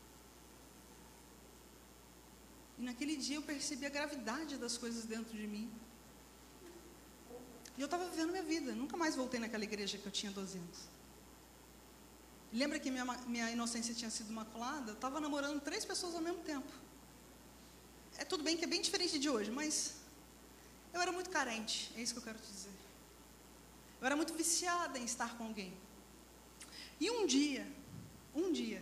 E 2.78 2.82
naquele 2.84 3.16
dia 3.16 3.38
eu 3.38 3.42
percebi 3.42 3.86
a 3.86 3.90
gravidade 3.90 4.58
das 4.58 4.78
coisas 4.78 5.06
dentro 5.06 5.38
de 5.38 5.48
mim. 5.48 5.72
E 7.78 7.82
eu 7.82 7.86
estava 7.86 8.08
vivendo 8.10 8.32
minha 8.32 8.44
vida, 8.44 8.74
nunca 8.74 8.96
mais 8.96 9.16
voltei 9.16 9.40
naquela 9.40 9.64
igreja 9.64 9.98
que 9.98 10.06
eu 10.06 10.12
tinha 10.12 10.32
12 10.32 10.58
anos. 10.58 10.80
Lembra 12.54 12.80
que 12.80 12.90
minha, 12.90 13.06
minha 13.28 13.52
inocência 13.52 13.94
tinha 13.94 14.10
sido 14.10 14.32
maculada? 14.32 14.92
Eu 14.92 14.96
estava 14.96 15.20
namorando 15.20 15.62
três 15.62 15.84
pessoas 15.84 16.16
ao 16.16 16.22
mesmo 16.22 16.42
tempo. 16.44 16.72
É 18.18 18.24
tudo 18.24 18.44
bem 18.44 18.56
que 18.56 18.64
é 18.64 18.68
bem 18.68 18.82
diferente 18.82 19.20
de 19.20 19.30
hoje, 19.30 19.52
mas 19.52 19.96
eu 20.94 21.02
era 21.02 21.12
muito 21.12 21.30
carente, 21.30 21.92
é 21.98 22.02
isso 22.02 22.14
que 22.14 22.20
eu 22.20 22.24
quero 22.24 22.40
te 22.40 22.48
dizer. 22.48 22.72
Eu 24.00 24.06
era 24.06 24.16
muito 24.16 24.34
viciada 24.34 24.98
em 24.98 25.04
estar 25.04 25.38
com 25.38 25.46
alguém. 25.46 25.74
E 27.00 27.12
um 27.12 27.26
dia, 27.26 27.68
um 28.34 28.54
dia, 28.54 28.82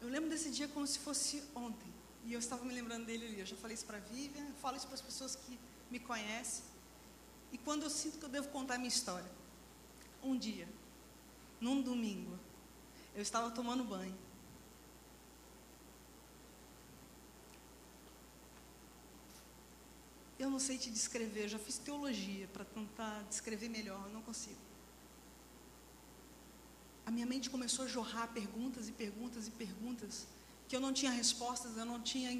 eu 0.00 0.08
lembro 0.08 0.28
desse 0.28 0.50
dia 0.50 0.66
como 0.66 0.84
se 0.84 0.98
fosse 0.98 1.44
ontem. 1.54 1.91
E 2.24 2.32
eu 2.32 2.38
estava 2.38 2.64
me 2.64 2.72
lembrando 2.72 3.06
dele 3.06 3.26
ali. 3.26 3.40
Eu 3.40 3.46
já 3.46 3.56
falei 3.56 3.74
isso 3.74 3.84
para 3.84 3.96
a 3.96 4.00
Vivian, 4.00 4.46
falo 4.60 4.76
isso 4.76 4.86
para 4.86 4.94
as 4.94 5.00
pessoas 5.00 5.36
que 5.36 5.58
me 5.90 5.98
conhecem. 5.98 6.64
E 7.50 7.58
quando 7.58 7.82
eu 7.82 7.90
sinto 7.90 8.18
que 8.18 8.24
eu 8.24 8.28
devo 8.28 8.48
contar 8.48 8.74
a 8.74 8.78
minha 8.78 8.88
história. 8.88 9.30
Um 10.22 10.38
dia, 10.38 10.68
num 11.60 11.82
domingo, 11.82 12.38
eu 13.14 13.22
estava 13.22 13.50
tomando 13.50 13.84
banho. 13.84 14.16
Eu 20.38 20.48
não 20.50 20.58
sei 20.58 20.78
te 20.78 20.90
descrever, 20.90 21.44
eu 21.44 21.48
já 21.48 21.58
fiz 21.58 21.78
teologia 21.78 22.48
para 22.48 22.64
tentar 22.64 23.22
descrever 23.28 23.68
melhor, 23.68 24.06
eu 24.06 24.12
não 24.12 24.22
consigo. 24.22 24.58
A 27.04 27.10
minha 27.10 27.26
mente 27.26 27.50
começou 27.50 27.84
a 27.84 27.88
jorrar 27.88 28.28
perguntas 28.28 28.88
e 28.88 28.92
perguntas 28.92 29.46
e 29.46 29.50
perguntas 29.50 30.26
que 30.72 30.76
eu 30.76 30.80
não 30.80 30.94
tinha 30.94 31.10
respostas, 31.10 31.76
eu 31.76 31.84
não 31.84 32.00
tinha, 32.00 32.30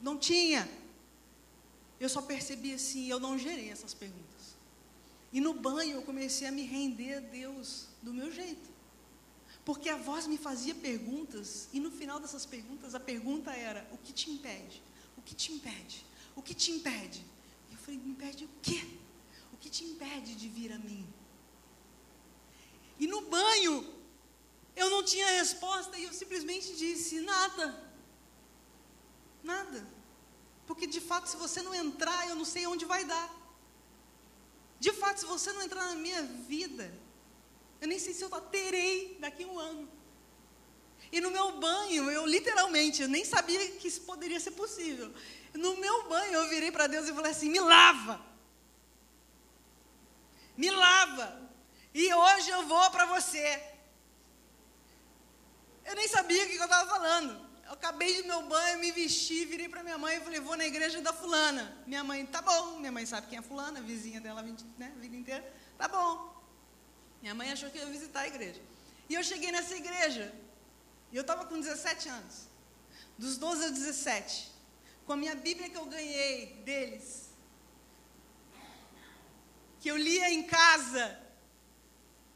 não 0.00 0.16
tinha. 0.16 0.66
Eu 2.00 2.08
só 2.08 2.22
percebi 2.22 2.72
assim, 2.72 3.08
eu 3.08 3.20
não 3.20 3.38
gerei 3.38 3.68
essas 3.68 3.92
perguntas. 3.92 4.56
E 5.30 5.38
no 5.38 5.52
banho 5.52 5.96
eu 5.96 6.00
comecei 6.00 6.48
a 6.48 6.50
me 6.50 6.62
render 6.62 7.16
a 7.16 7.20
Deus 7.20 7.88
do 8.02 8.14
meu 8.14 8.32
jeito. 8.32 8.70
Porque 9.66 9.90
a 9.90 9.98
voz 9.98 10.26
me 10.26 10.38
fazia 10.38 10.74
perguntas, 10.74 11.68
e 11.74 11.78
no 11.78 11.90
final 11.90 12.18
dessas 12.18 12.46
perguntas 12.46 12.94
a 12.94 13.00
pergunta 13.00 13.50
era: 13.52 13.86
o 13.92 13.98
que 13.98 14.14
te 14.14 14.30
impede? 14.30 14.82
O 15.18 15.20
que 15.20 15.34
te 15.34 15.52
impede? 15.52 16.06
O 16.34 16.40
que 16.40 16.54
te 16.54 16.70
impede? 16.72 17.22
E 17.68 17.74
eu 17.74 17.78
falei: 17.78 18.00
me 18.00 18.12
impede 18.12 18.46
o 18.46 18.50
quê? 18.62 18.82
O 19.52 19.58
que 19.58 19.68
te 19.68 19.84
impede 19.84 20.34
de 20.36 20.48
vir 20.48 20.72
a 20.72 20.78
mim? 20.78 21.06
E 22.98 23.06
no 23.06 23.20
banho 23.28 23.93
eu 24.76 24.90
não 24.90 25.02
tinha 25.02 25.26
resposta 25.26 25.96
e 25.96 26.04
eu 26.04 26.12
simplesmente 26.12 26.74
disse: 26.76 27.20
nada. 27.20 27.66
Nada. 29.42 29.86
Porque 30.66 30.86
de 30.86 31.00
fato, 31.00 31.28
se 31.28 31.36
você 31.36 31.62
não 31.62 31.74
entrar, 31.74 32.28
eu 32.28 32.34
não 32.34 32.44
sei 32.44 32.66
onde 32.66 32.84
vai 32.84 33.04
dar. 33.04 33.30
De 34.80 34.92
fato, 34.92 35.20
se 35.20 35.26
você 35.26 35.52
não 35.52 35.62
entrar 35.62 35.84
na 35.86 35.94
minha 35.94 36.22
vida, 36.22 36.92
eu 37.80 37.88
nem 37.88 37.98
sei 37.98 38.14
se 38.14 38.22
eu 38.22 38.30
terei 38.56 39.16
daqui 39.20 39.44
a 39.44 39.46
um 39.46 39.58
ano. 39.58 39.88
E 41.12 41.20
no 41.20 41.30
meu 41.30 41.52
banho, 41.52 42.10
eu 42.10 42.26
literalmente, 42.26 43.02
eu 43.02 43.08
nem 43.08 43.24
sabia 43.24 43.70
que 43.72 43.88
isso 43.88 44.00
poderia 44.02 44.40
ser 44.40 44.52
possível. 44.52 45.12
No 45.52 45.76
meu 45.76 46.08
banho, 46.08 46.32
eu 46.34 46.48
virei 46.48 46.72
para 46.72 46.86
Deus 46.86 47.08
e 47.08 47.12
falei 47.12 47.30
assim: 47.30 47.50
me 47.50 47.60
lava. 47.60 48.20
Me 50.56 50.70
lava. 50.70 51.50
E 51.92 52.12
hoje 52.12 52.50
eu 52.50 52.66
vou 52.66 52.90
para 52.90 53.06
você. 53.06 53.73
Eu 55.84 55.94
nem 55.94 56.08
sabia 56.08 56.44
o 56.44 56.48
que 56.48 56.56
eu 56.56 56.64
estava 56.64 56.88
falando. 56.88 57.32
Eu 57.66 57.72
acabei 57.72 58.22
de 58.22 58.28
meu 58.28 58.42
banho, 58.42 58.78
me 58.78 58.90
vesti, 58.92 59.44
virei 59.44 59.68
para 59.68 59.82
minha 59.82 59.98
mãe 59.98 60.16
e 60.16 60.20
falei, 60.20 60.40
vou 60.40 60.56
na 60.56 60.66
igreja 60.66 61.00
da 61.00 61.12
fulana. 61.12 61.76
Minha 61.86 62.04
mãe, 62.04 62.24
tá 62.26 62.42
bom. 62.42 62.78
Minha 62.78 62.92
mãe 62.92 63.06
sabe 63.06 63.26
quem 63.28 63.38
é 63.38 63.42
fulana, 63.42 63.80
vizinha 63.80 64.20
dela 64.20 64.42
né, 64.42 64.92
a 64.96 65.00
vida 65.00 65.16
inteira. 65.16 65.44
Tá 65.78 65.88
bom. 65.88 66.42
Minha 67.22 67.34
mãe 67.34 67.50
achou 67.50 67.70
que 67.70 67.78
eu 67.78 67.86
ia 67.86 67.92
visitar 67.92 68.20
a 68.20 68.26
igreja. 68.26 68.60
E 69.08 69.14
eu 69.14 69.24
cheguei 69.24 69.50
nessa 69.50 69.74
igreja. 69.74 70.34
E 71.10 71.16
eu 71.16 71.22
estava 71.22 71.44
com 71.46 71.58
17 71.58 72.08
anos. 72.08 72.48
dos 73.16 73.36
12 73.38 73.64
ao 73.64 73.70
17, 73.70 74.50
com 75.06 75.12
a 75.12 75.16
minha 75.16 75.34
Bíblia 75.34 75.70
que 75.70 75.76
eu 75.76 75.86
ganhei 75.86 76.60
deles, 76.64 77.30
que 79.80 79.88
eu 79.90 79.96
lia 79.96 80.30
em 80.30 80.42
casa, 80.42 81.24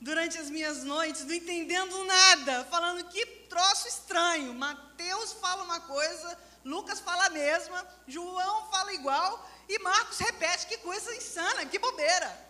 durante 0.00 0.38
as 0.38 0.48
minhas 0.48 0.84
noites, 0.84 1.24
não 1.24 1.34
entendendo 1.34 2.04
nada, 2.04 2.64
falando 2.66 3.04
que 3.08 3.26
troço 3.48 3.88
estranho. 3.88 4.54
Mateus 4.54 5.32
fala 5.34 5.62
uma 5.64 5.80
coisa, 5.80 6.38
Lucas 6.64 7.00
fala 7.00 7.26
a 7.26 7.30
mesma, 7.30 7.86
João 8.06 8.70
fala 8.70 8.92
igual 8.94 9.48
e 9.68 9.78
Marcos 9.80 10.18
repete 10.18 10.66
que 10.66 10.78
coisa 10.78 11.14
insana, 11.14 11.66
que 11.66 11.78
bobeira. 11.78 12.48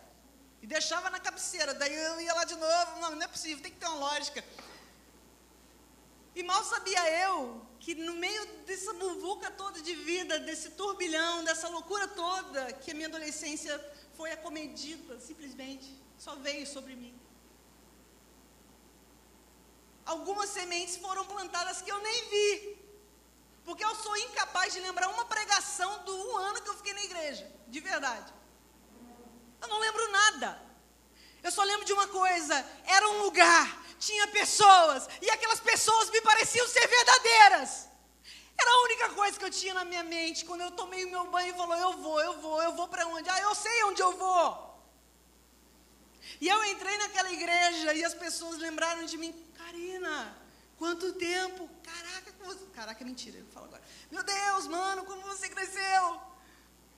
E 0.61 0.67
deixava 0.67 1.09
na 1.09 1.19
cabeceira, 1.19 1.73
daí 1.73 1.93
eu 1.93 2.21
ia 2.21 2.33
lá 2.33 2.43
de 2.43 2.55
novo, 2.55 2.99
não, 2.99 3.15
não 3.15 3.23
é 3.23 3.27
possível, 3.27 3.63
tem 3.63 3.71
que 3.71 3.79
ter 3.79 3.87
uma 3.87 3.95
lógica. 3.95 4.43
E 6.35 6.43
mal 6.43 6.63
sabia 6.63 7.27
eu 7.27 7.65
que 7.79 7.95
no 7.95 8.15
meio 8.15 8.45
dessa 8.65 8.93
muvuca 8.93 9.49
toda 9.51 9.81
de 9.81 9.95
vida, 9.95 10.37
desse 10.39 10.71
turbilhão, 10.71 11.43
dessa 11.43 11.69
loucura 11.69 12.07
toda, 12.09 12.73
que 12.73 12.91
a 12.91 12.93
minha 12.93 13.07
adolescência 13.07 13.73
foi 14.15 14.31
acomedida, 14.31 15.19
simplesmente, 15.19 15.89
só 16.17 16.35
veio 16.35 16.67
sobre 16.67 16.95
mim 16.95 17.18
algumas 20.13 20.49
sementes 20.49 20.95
foram 21.05 21.23
plantadas 21.33 21.81
que 21.81 21.91
eu 21.91 21.99
nem 22.07 22.19
vi. 22.33 22.49
Porque 23.65 23.85
eu 23.85 23.95
sou 24.03 24.15
incapaz 24.17 24.73
de 24.73 24.79
lembrar 24.79 25.07
uma 25.09 25.25
pregação 25.25 25.91
do 26.03 26.13
um 26.27 26.37
ano 26.37 26.61
que 26.61 26.69
eu 26.69 26.77
fiquei 26.79 26.93
na 26.93 27.03
igreja, 27.09 27.45
de 27.67 27.79
verdade. 27.79 28.33
Eu 29.61 29.67
não 29.67 29.79
lembro 29.85 30.11
nada. 30.11 30.49
Eu 31.43 31.51
só 31.51 31.63
lembro 31.63 31.85
de 31.85 31.93
uma 31.93 32.07
coisa: 32.07 32.55
era 32.97 33.07
um 33.09 33.21
lugar, 33.25 33.67
tinha 33.99 34.25
pessoas, 34.39 35.07
e 35.21 35.29
aquelas 35.29 35.59
pessoas 35.59 36.09
me 36.09 36.21
pareciam 36.21 36.67
ser 36.67 36.87
verdadeiras. 36.87 37.87
Era 38.61 38.71
a 38.71 38.81
única 38.87 39.09
coisa 39.09 39.37
que 39.39 39.45
eu 39.45 39.51
tinha 39.51 39.73
na 39.73 39.85
minha 39.85 40.03
mente 40.03 40.43
quando 40.43 40.61
eu 40.61 40.71
tomei 40.71 41.05
o 41.05 41.11
meu 41.11 41.25
banho 41.35 41.53
e 41.53 41.57
falou: 41.57 41.77
Eu 41.77 41.93
vou, 42.05 42.19
eu 42.21 42.33
vou, 42.41 42.63
eu 42.63 42.73
vou 42.79 42.87
para 42.87 43.05
onde? 43.07 43.29
Ah, 43.29 43.41
eu 43.41 43.53
sei 43.53 43.83
onde 43.83 44.01
eu 44.01 44.13
vou. 44.23 44.47
E 46.41 46.47
eu 46.47 46.59
entrei 46.65 46.97
naquela 46.97 47.31
igreja 47.31 47.93
e 47.93 48.03
as 48.03 48.13
pessoas 48.13 48.57
lembraram 48.57 49.05
de 49.05 49.17
mim. 49.17 49.33
Karina, 49.69 50.35
quanto 50.79 51.13
tempo? 51.13 51.69
Caraca, 51.83 52.31
como 52.33 52.51
você... 52.51 52.65
Caraca, 52.73 53.05
mentira, 53.05 53.37
eu 53.37 53.45
falo 53.53 53.67
agora. 53.67 53.83
Meu 54.09 54.23
Deus, 54.23 54.65
mano, 54.65 55.05
como 55.05 55.21
você 55.21 55.47
cresceu. 55.47 56.19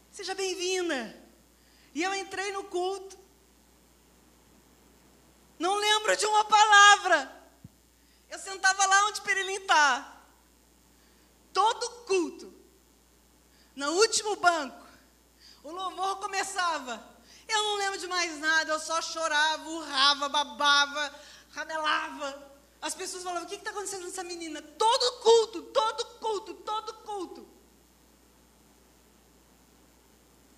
Seja 0.09 0.33
bem-vinda. 0.33 1.21
E 1.93 2.01
eu 2.01 2.13
entrei 2.13 2.53
no 2.53 2.63
culto. 2.63 3.19
Não 5.59 5.75
lembro 5.75 6.15
de 6.15 6.25
uma 6.25 6.45
palavra. 6.45 7.43
Eu 8.29 8.39
sentava 8.39 8.85
lá 8.85 9.07
onde 9.07 9.19
Perilim 9.19 9.55
está. 9.55 10.23
Todo 11.51 12.05
culto. 12.05 12.53
No 13.75 13.91
último 13.95 14.37
banco. 14.37 14.87
O 15.61 15.71
louvor 15.71 16.21
começava. 16.21 17.05
Eu 17.49 17.61
não 17.63 17.75
lembro 17.75 17.99
de 17.99 18.07
mais 18.07 18.39
nada. 18.39 18.71
Eu 18.71 18.79
só 18.79 19.01
chorava, 19.01 19.67
urrava, 19.67 20.29
babava, 20.29 21.13
ramelava. 21.53 22.50
As 22.91 22.95
pessoas 23.01 23.23
falavam: 23.23 23.45
o 23.45 23.49
que 23.49 23.55
está 23.55 23.71
acontecendo 23.71 24.01
com 24.03 24.09
essa 24.09 24.23
menina? 24.31 24.61
Todo 24.61 25.05
culto, 25.27 25.59
todo 25.79 26.05
culto, 26.25 26.53
todo 26.71 26.93
culto. 27.09 27.41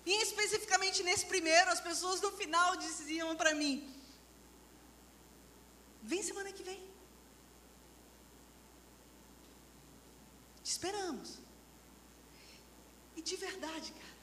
E 0.04 0.14
especificamente 0.26 1.04
nesse 1.04 1.26
primeiro, 1.26 1.70
as 1.70 1.80
pessoas 1.80 2.20
no 2.20 2.32
final 2.32 2.74
diziam 2.76 3.36
para 3.36 3.54
mim: 3.54 3.74
vem 6.02 6.24
semana 6.24 6.50
que 6.50 6.64
vem. 6.64 6.82
Te 10.64 10.70
esperamos. 10.72 11.38
E 13.16 13.22
de 13.22 13.36
verdade, 13.36 13.92
cara, 13.92 14.18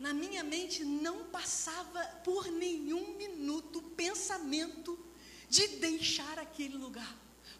na 0.00 0.12
minha 0.12 0.42
mente 0.42 0.84
não 0.84 1.18
passava 1.38 2.04
por 2.24 2.48
nenhum 2.48 3.14
minuto 3.16 3.80
pensamento 4.04 5.07
de 5.48 5.66
deixar 5.68 6.38
aquele 6.38 6.76
lugar. 6.76 7.14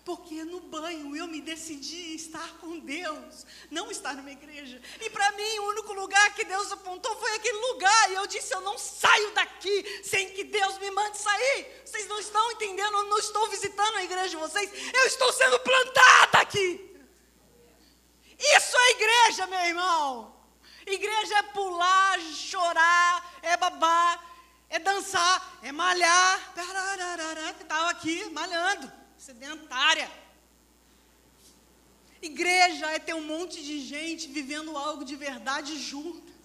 Porque 0.05 0.43
no 0.43 0.61
banho 0.61 1.15
eu 1.15 1.27
me 1.27 1.39
decidi 1.39 2.15
estar 2.15 2.49
com 2.61 2.79
Deus, 2.79 3.45
não 3.71 3.91
estar 3.91 4.15
numa 4.15 4.31
igreja. 4.31 4.81
E 5.03 5.11
para 5.11 5.33
mim, 5.33 5.59
o 5.59 5.69
único 5.69 5.93
lugar 5.93 6.35
que 6.35 6.45
Deus 6.45 6.73
apontou 6.73 7.15
foi 7.17 7.35
aquele 7.35 7.59
lugar. 7.59 8.11
E 8.11 8.15
eu 8.15 8.27
disse: 8.27 8.55
Eu 8.55 8.63
não 8.63 8.79
saio 8.79 9.31
daqui 9.33 10.03
sem 10.03 10.31
que 10.31 10.45
Deus 10.45 10.79
me 10.79 10.91
mande 10.93 11.19
sair. 11.19 11.83
Vocês 11.85 12.07
não 12.07 12.19
estão 12.19 12.53
entendendo, 12.53 12.97
eu 12.97 13.05
não 13.05 13.19
estou 13.19 13.51
visitando 13.51 13.97
a 13.97 14.05
igreja 14.05 14.31
de 14.31 14.37
vocês, 14.37 14.71
eu 14.95 15.07
estou 15.07 15.31
sendo 15.31 15.59
plantada 15.61 16.39
aqui. 16.39 16.89
Isso 18.39 18.77
é 18.79 18.91
igreja, 18.93 19.47
meu 19.47 19.61
irmão. 19.61 20.35
Igreja 20.87 21.37
é 21.37 21.43
pular, 21.43 22.19
chorar, 22.33 23.39
é 23.43 23.57
babar, 23.59 24.28
é 24.71 24.79
dançar, 24.79 25.59
é 25.63 25.73
malhar. 25.73 26.55
Estava 27.61 27.91
aqui 27.91 28.25
malhando, 28.31 28.91
sedentária. 29.17 30.11
Igreja 32.21 32.91
é 32.91 32.99
ter 32.99 33.15
um 33.15 33.23
monte 33.23 33.63
de 33.63 33.81
gente 33.81 34.29
vivendo 34.29 34.77
algo 34.77 35.05
de 35.05 35.17
verdade 35.17 35.79
juntas. 35.79 36.37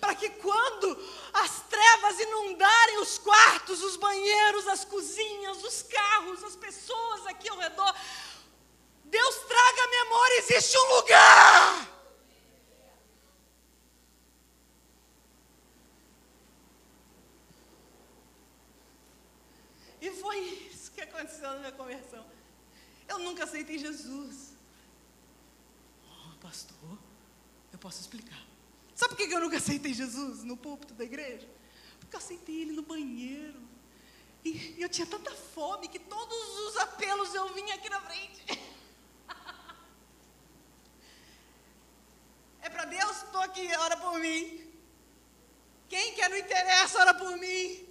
Para 0.00 0.14
que 0.14 0.28
quando 0.30 0.98
as 1.32 1.62
trevas 1.62 2.18
inundarem 2.20 2.98
os 3.00 3.16
quartos, 3.18 3.82
os 3.82 3.96
banheiros, 3.96 4.66
as 4.68 4.84
cozinhas, 4.84 5.62
os 5.64 5.82
carros, 5.82 6.42
as 6.44 6.56
pessoas 6.56 7.26
aqui 7.26 7.48
ao 7.48 7.56
redor, 7.56 7.94
Deus 9.04 9.34
traga 9.36 9.82
à 9.84 9.88
memória: 9.88 10.38
existe 10.38 10.76
um 10.76 10.94
lugar 10.96 11.97
E 20.08 20.12
foi 20.12 20.38
isso 20.40 20.90
que 20.92 21.02
aconteceu 21.02 21.50
na 21.50 21.58
minha 21.58 21.72
conversão. 21.72 22.24
Eu 23.06 23.18
nunca 23.18 23.44
aceitei 23.44 23.78
Jesus. 23.78 24.54
Oh, 26.10 26.38
pastor, 26.38 26.98
eu 27.70 27.78
posso 27.78 28.00
explicar. 28.00 28.42
Sabe 28.94 29.14
por 29.14 29.28
que 29.28 29.34
eu 29.34 29.40
nunca 29.40 29.58
aceitei 29.58 29.92
Jesus 29.92 30.42
no 30.44 30.56
púlpito 30.56 30.94
da 30.94 31.04
igreja? 31.04 31.46
Porque 32.00 32.16
eu 32.16 32.18
aceitei 32.18 32.62
ele 32.62 32.72
no 32.72 32.82
banheiro. 32.82 33.60
E 34.44 34.76
eu 34.78 34.88
tinha 34.88 35.06
tanta 35.06 35.30
fome 35.30 35.88
que 35.88 35.98
todos 35.98 36.58
os 36.66 36.76
apelos 36.78 37.34
eu 37.34 37.52
vinha 37.52 37.74
aqui 37.74 37.90
na 37.90 38.00
frente. 38.00 38.42
É 42.60 42.68
para 42.68 42.84
Deus? 42.84 43.22
Estou 43.22 43.40
aqui, 43.40 43.66
ora 43.76 43.96
por 43.96 44.18
mim. 44.20 44.72
Quem 45.88 46.12
quer 46.14 46.28
não 46.28 46.36
interessa, 46.36 46.98
ora 47.00 47.14
por 47.14 47.34
mim. 47.38 47.87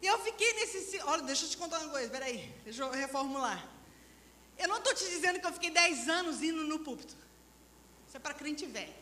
E 0.00 0.06
eu 0.06 0.18
fiquei 0.20 0.52
nesse. 0.54 1.00
Olha, 1.02 1.22
deixa 1.22 1.44
eu 1.44 1.50
te 1.50 1.56
contar 1.56 1.78
uma 1.80 1.90
coisa, 1.90 2.08
peraí, 2.10 2.54
deixa 2.64 2.82
eu 2.82 2.90
reformular. 2.90 3.66
Eu 4.56 4.68
não 4.68 4.78
estou 4.78 4.94
te 4.94 5.04
dizendo 5.04 5.40
que 5.40 5.46
eu 5.46 5.52
fiquei 5.52 5.70
10 5.70 6.08
anos 6.08 6.42
indo 6.42 6.64
no 6.64 6.80
púlpito. 6.80 7.16
Isso 8.06 8.16
é 8.16 8.20
para 8.20 8.34
crente 8.34 8.66
velho. 8.66 8.94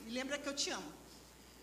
Me 0.00 0.12
lembra 0.12 0.38
que 0.38 0.48
eu 0.48 0.54
te 0.54 0.70
amo. 0.70 0.92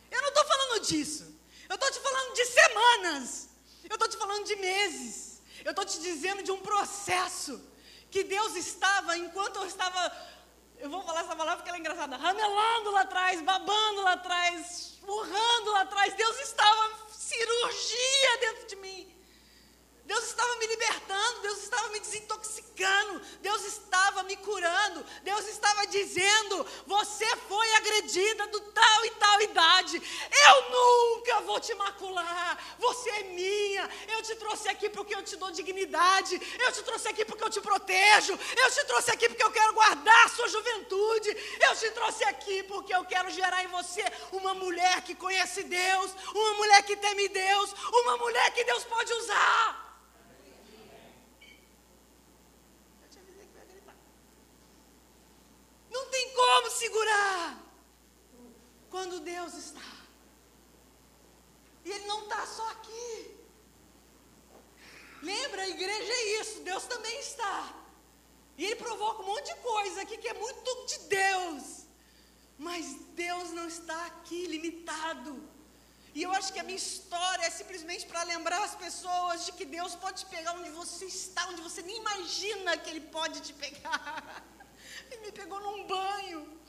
Eu 0.09 0.21
não 0.21 0.29
estou 0.29 0.45
falando 0.45 0.79
disso. 0.85 1.35
Eu 1.69 1.75
estou 1.75 1.91
te 1.91 1.99
falando 1.99 2.33
de 2.33 2.45
semanas. 2.45 3.49
Eu 3.89 3.95
estou 3.95 4.07
te 4.07 4.17
falando 4.17 4.45
de 4.45 4.55
meses. 4.55 5.41
Eu 5.63 5.71
estou 5.71 5.85
te 5.85 5.99
dizendo 5.99 6.43
de 6.43 6.51
um 6.51 6.59
processo 6.59 7.61
que 8.09 8.23
Deus 8.23 8.55
estava, 8.55 9.17
enquanto 9.17 9.55
eu 9.57 9.65
estava, 9.65 10.11
eu 10.79 10.89
vou 10.89 11.01
falar 11.01 11.21
essa 11.21 11.35
palavra 11.35 11.57
porque 11.57 11.69
ela 11.69 11.77
é 11.77 11.79
engraçada, 11.79 12.17
ramelando 12.17 12.91
lá 12.91 13.01
atrás, 13.01 13.41
babando 13.41 14.01
lá 14.01 14.13
atrás, 14.13 14.90
urrando 15.07 15.71
lá 15.71 15.81
atrás. 15.81 16.13
Deus 16.15 16.39
estava 16.39 16.91
cirurgia 17.09 18.37
dentro 18.39 18.67
de 18.67 18.75
mim. 18.77 19.20
Deus 20.11 20.25
estava 20.25 20.53
me 20.57 20.67
libertando, 20.67 21.39
Deus 21.39 21.63
estava 21.63 21.87
me 21.87 21.99
desintoxicando, 22.01 23.21
Deus 23.39 23.63
estava 23.63 24.23
me 24.23 24.35
curando, 24.35 25.05
Deus 25.23 25.47
estava 25.47 25.87
dizendo: 25.87 26.65
você 26.85 27.25
foi 27.47 27.73
agredida 27.75 28.45
do 28.47 28.59
tal 28.59 29.05
e 29.05 29.11
tal 29.11 29.41
idade, 29.41 30.01
eu 30.47 30.69
nunca 30.69 31.39
vou 31.43 31.61
te 31.61 31.73
macular, 31.75 32.61
você 32.77 33.09
é 33.09 33.23
minha, 33.23 33.89
eu 34.09 34.21
te 34.21 34.35
trouxe 34.35 34.67
aqui 34.67 34.89
porque 34.89 35.15
eu 35.15 35.23
te 35.23 35.37
dou 35.37 35.49
dignidade, 35.49 36.41
eu 36.59 36.73
te 36.73 36.83
trouxe 36.83 37.07
aqui 37.07 37.23
porque 37.23 37.45
eu 37.45 37.49
te 37.49 37.61
protejo, 37.61 38.37
eu 38.57 38.69
te 38.69 38.83
trouxe 38.83 39.11
aqui 39.11 39.29
porque 39.29 39.43
eu 39.43 39.51
quero 39.51 39.71
guardar 39.71 40.29
sua 40.31 40.49
juventude, 40.49 41.29
eu 41.67 41.73
te 41.77 41.89
trouxe 41.91 42.25
aqui 42.25 42.63
porque 42.63 42.93
eu 42.93 43.05
quero 43.05 43.29
gerar 43.29 43.63
em 43.63 43.67
você 43.67 44.03
uma 44.33 44.53
mulher 44.55 45.03
que 45.03 45.15
conhece 45.15 45.63
Deus, 45.63 46.11
uma 46.35 46.53
mulher 46.55 46.83
que 46.83 46.97
teme 46.97 47.29
Deus, 47.29 47.73
uma 47.93 48.17
mulher 48.17 48.53
que 48.53 48.65
Deus 48.65 48.83
pode 48.83 49.13
usar. 49.13 49.91
Não 55.91 56.05
tem 56.05 56.33
como 56.33 56.71
segurar 56.71 57.57
quando 59.01 59.19
Deus 59.35 59.53
está. 59.65 59.91
E 61.83 61.89
Ele 61.93 62.05
não 62.05 62.19
está 62.25 62.41
só 62.45 62.65
aqui. 62.75 63.35
Lembra, 65.29 65.63
a 65.63 65.69
igreja 65.75 66.13
é 66.19 66.23
isso, 66.39 66.61
Deus 66.69 66.83
também 66.93 67.19
está. 67.19 67.57
coloco 68.89 69.23
um 69.23 69.29
monte 69.31 69.47
de 69.53 69.59
coisa 69.71 70.01
aqui 70.03 70.17
que 70.17 70.27
é 70.27 70.35
muito 70.35 70.69
de 70.89 70.97
Deus. 71.21 71.63
Mas 72.67 72.85
Deus 73.25 73.49
não 73.57 73.67
está 73.67 73.99
aqui 74.11 74.45
limitado. 74.45 75.33
E 76.13 76.21
eu 76.21 76.31
acho 76.37 76.53
que 76.53 76.59
a 76.59 76.67
minha 76.69 76.81
história 76.85 77.45
é 77.47 77.49
simplesmente 77.49 78.05
para 78.05 78.21
lembrar 78.33 78.61
as 78.69 78.75
pessoas 78.75 79.45
de 79.47 79.51
que 79.53 79.65
Deus 79.77 79.95
pode 79.95 80.17
te 80.21 80.29
pegar 80.35 80.53
onde 80.59 80.69
você 80.81 81.05
está, 81.05 81.47
onde 81.47 81.61
você 81.67 81.81
nem 81.81 81.97
imagina 82.03 82.77
que 82.77 82.89
Ele 82.91 83.03
pode 83.17 83.41
te 83.47 83.53
pegar. 83.65 84.43
Ele 85.09 85.21
me 85.25 85.31
pegou 85.31 85.59
num 85.59 85.87
banho. 85.87 86.61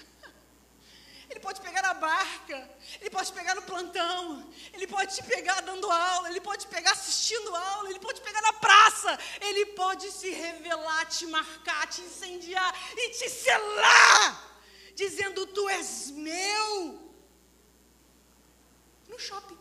Ele 1.32 1.40
pode 1.40 1.62
pegar 1.62 1.80
na 1.80 1.94
barca, 1.94 2.70
ele 3.00 3.08
pode 3.08 3.32
pegar 3.32 3.54
no 3.54 3.62
plantão, 3.62 4.52
ele 4.74 4.86
pode 4.86 5.14
te 5.14 5.22
pegar 5.22 5.62
dando 5.62 5.90
aula, 5.90 6.28
ele 6.28 6.42
pode 6.42 6.66
pegar 6.66 6.92
assistindo 6.92 7.56
aula, 7.56 7.88
ele 7.88 7.98
pode 7.98 8.20
pegar 8.20 8.42
na 8.42 8.52
praça, 8.52 9.18
ele 9.40 9.64
pode 9.66 10.10
se 10.12 10.28
revelar, 10.30 11.06
te 11.06 11.26
marcar, 11.26 11.86
te 11.86 12.02
incendiar 12.02 12.70
e 12.94 13.08
te 13.12 13.30
selar, 13.30 14.60
dizendo: 14.94 15.46
Tu 15.46 15.70
és 15.70 16.10
meu 16.10 17.12
no 19.08 19.18
shopping. 19.18 19.58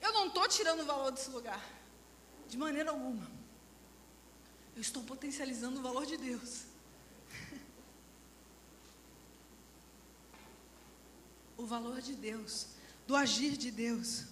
Eu 0.00 0.12
não 0.12 0.28
estou 0.28 0.46
tirando 0.46 0.82
o 0.82 0.86
valor 0.86 1.10
desse 1.10 1.30
lugar, 1.30 1.60
de 2.46 2.56
maneira 2.56 2.90
alguma. 2.90 3.37
Eu 4.78 4.82
estou 4.82 5.02
potencializando 5.02 5.80
o 5.80 5.82
valor 5.82 6.06
de 6.06 6.16
Deus. 6.16 6.62
O 11.56 11.66
valor 11.66 12.00
de 12.00 12.14
Deus, 12.14 12.68
do 13.04 13.16
agir 13.16 13.56
de 13.56 13.72
Deus. 13.72 14.26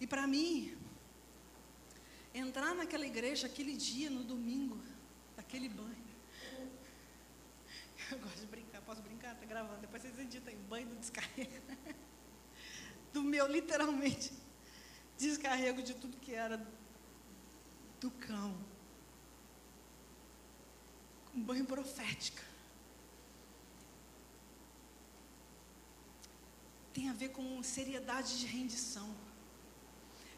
E 0.00 0.06
para 0.08 0.26
mim, 0.26 0.76
entrar 2.34 2.74
naquela 2.74 3.06
igreja 3.06 3.46
aquele 3.46 3.76
dia, 3.76 4.10
no 4.10 4.24
domingo, 4.24 4.80
daquele 5.36 5.68
banho. 5.68 6.06
Eu 8.10 8.18
gosto 8.18 8.45
Tá 9.46 9.54
gravando, 9.54 9.80
depois 9.80 10.02
vocês 10.02 10.18
editam 10.18 10.52
banho 10.68 10.88
do 10.88 10.96
descarrego. 10.96 11.52
Do 13.12 13.22
meu, 13.22 13.46
literalmente, 13.46 14.32
descarrego 15.16 15.82
de 15.82 15.94
tudo 15.94 16.18
que 16.18 16.34
era 16.34 16.66
do 18.00 18.10
cão. 18.10 18.54
Um 21.34 21.42
banho 21.42 21.64
profético. 21.64 22.42
Tem 26.92 27.08
a 27.08 27.14
ver 27.14 27.30
com 27.30 27.62
seriedade 27.62 28.40
de 28.40 28.46
rendição 28.46 29.14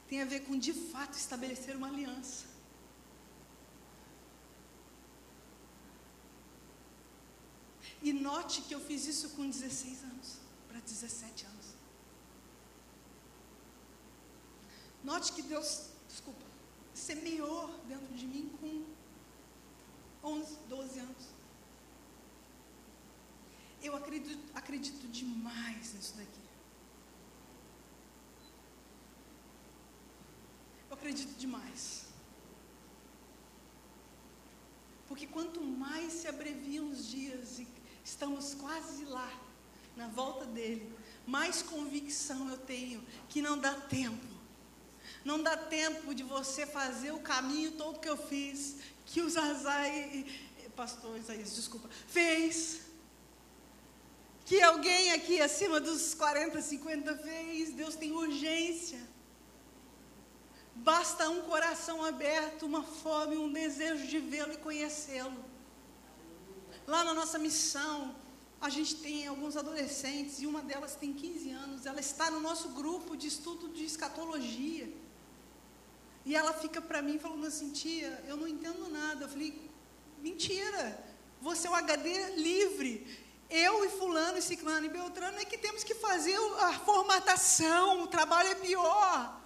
tem 0.09 0.23
a 0.23 0.25
ver 0.25 0.41
com 0.41 0.59
de 0.59 0.73
fato 0.73 1.15
estabelecer 1.15 1.77
uma 1.77 1.89
aliança. 1.89 2.47
E 8.03 8.13
note 8.13 8.63
que 8.63 8.75
eu 8.75 8.81
fiz 8.81 9.07
isso 9.07 9.31
com 9.31 9.49
16 9.49 10.05
anos, 10.05 10.37
para 10.69 10.81
17 10.81 11.47
anos. 11.47 11.67
Note 15.03 15.33
que 15.33 15.43
Deus, 15.43 15.91
desculpa, 16.09 16.45
semeou 16.95 17.69
dentro 17.89 18.15
de 18.15 18.27
mim 18.27 18.53
com 18.61 18.85
11, 20.29 20.57
12 20.69 20.99
anos. 21.01 21.25
Eu 23.83 23.97
acredito, 23.97 24.43
acredito 24.55 25.07
demais 25.09 25.95
nisso 25.95 26.17
daqui. 26.17 26.49
acredito 30.99 31.39
demais. 31.39 32.07
Porque 35.07 35.27
quanto 35.27 35.63
mais 35.63 36.13
se 36.13 36.29
abreviam 36.29 36.91
os 36.91 37.09
dias 37.09 37.59
e 37.61 37.67
estamos 38.09 38.55
quase 38.55 39.05
lá, 39.05 39.31
na 39.97 40.09
volta 40.09 40.47
dele, 40.47 40.91
mais 41.27 41.61
convicção 41.61 42.49
eu 42.49 42.57
tenho 42.57 43.05
que 43.29 43.43
não 43.43 43.59
dá 43.59 43.75
tempo. 43.75 44.27
Não 45.25 45.43
dá 45.43 45.57
tempo 45.57 46.15
de 46.15 46.23
você 46.23 46.65
fazer 46.67 47.13
o 47.13 47.19
caminho 47.19 47.73
todo 47.73 48.01
que 48.01 48.09
eu 48.09 48.17
fiz, 48.17 48.77
que 49.05 49.21
o 49.21 49.29
Zazai, 49.29 50.25
pastor 50.75 51.19
Isaías, 51.19 51.55
desculpa, 51.55 51.89
fez. 52.07 52.81
Que 54.47 54.63
alguém 54.63 55.13
aqui 55.13 55.41
acima 55.43 55.79
dos 55.79 56.15
40, 56.15 56.63
50 56.63 57.15
fez. 57.19 57.73
Deus 57.75 57.95
tem 57.95 58.13
urgência. 58.13 59.01
Basta 60.77 61.29
um 61.29 61.43
coração 61.43 62.03
aberto, 62.05 62.65
uma 62.65 62.83
fome, 62.83 63.37
um 63.37 63.53
desejo 63.53 64.07
de 64.07 64.19
vê-lo 64.21 64.53
e 64.55 64.57
conhecê-lo. 64.57 65.45
Lá 66.93 67.05
na 67.05 67.13
nossa 67.13 67.39
missão, 67.39 68.17
a 68.67 68.71
gente 68.71 68.95
tem 68.97 69.27
alguns 69.27 69.59
adolescentes 69.63 70.41
e 70.41 70.47
uma 70.47 70.63
delas 70.63 70.95
tem 70.97 71.13
15 71.13 71.51
anos. 71.51 71.85
Ela 71.85 72.01
está 72.01 72.31
no 72.31 72.41
nosso 72.41 72.71
grupo 72.71 73.15
de 73.15 73.27
estudo 73.27 73.69
de 73.69 73.85
escatologia. 73.85 74.89
E 76.25 76.35
ela 76.35 76.55
fica 76.55 76.81
para 76.81 77.03
mim 77.03 77.19
falando 77.19 77.47
assim: 77.47 77.69
tia, 77.73 78.25
eu 78.27 78.39
não 78.39 78.49
entendo 78.49 78.89
nada. 78.89 79.27
Eu 79.27 79.29
falei: 79.29 79.51
mentira, 80.23 80.83
você 81.43 81.67
é 81.67 81.71
um 81.71 81.75
HD 81.75 82.37
livre. 82.37 82.93
Eu 83.51 83.85
e 83.85 83.91
Fulano, 83.91 84.39
e 84.39 84.43
Ciclano 84.43 84.87
e 84.87 84.89
Beltrano 84.89 85.39
é 85.39 85.45
que 85.45 85.59
temos 85.59 85.85
que 85.85 85.95
fazer 85.95 86.39
a 86.69 86.73
formatação, 86.73 88.03
o 88.03 88.07
trabalho 88.07 88.49
é 88.49 88.55
pior. 88.55 89.39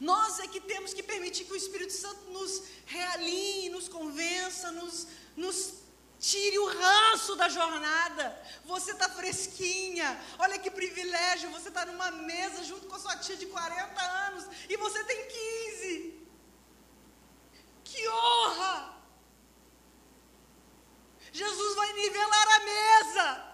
Nós 0.00 0.40
é 0.40 0.46
que 0.46 0.60
temos 0.60 0.94
que 0.94 1.02
permitir 1.02 1.44
que 1.44 1.52
o 1.52 1.62
Espírito 1.64 1.92
Santo 1.92 2.30
nos 2.30 2.62
realinhe, 2.86 3.68
nos 3.68 3.86
convença, 3.86 4.70
nos, 4.70 5.06
nos 5.36 5.85
tire 6.28 6.58
o 6.58 6.66
ranço 6.66 7.36
da 7.36 7.48
jornada. 7.48 8.24
Você 8.64 8.92
está 8.92 9.08
fresquinha. 9.08 10.08
Olha 10.38 10.58
que 10.58 10.70
privilégio. 10.70 11.50
Você 11.50 11.68
está 11.68 11.86
numa 11.86 12.10
mesa 12.10 12.64
junto 12.64 12.86
com 12.88 12.96
a 12.96 12.98
sua 12.98 13.16
tia 13.16 13.36
de 13.36 13.46
40 13.46 14.02
anos 14.26 14.44
e 14.68 14.76
você 14.76 15.04
tem 15.04 15.20
15. 15.26 16.28
Que 17.84 18.08
honra! 18.08 18.94
Jesus 21.32 21.74
vai 21.76 21.92
nivelar 21.92 22.48
a 22.56 22.60
mesa. 22.60 23.45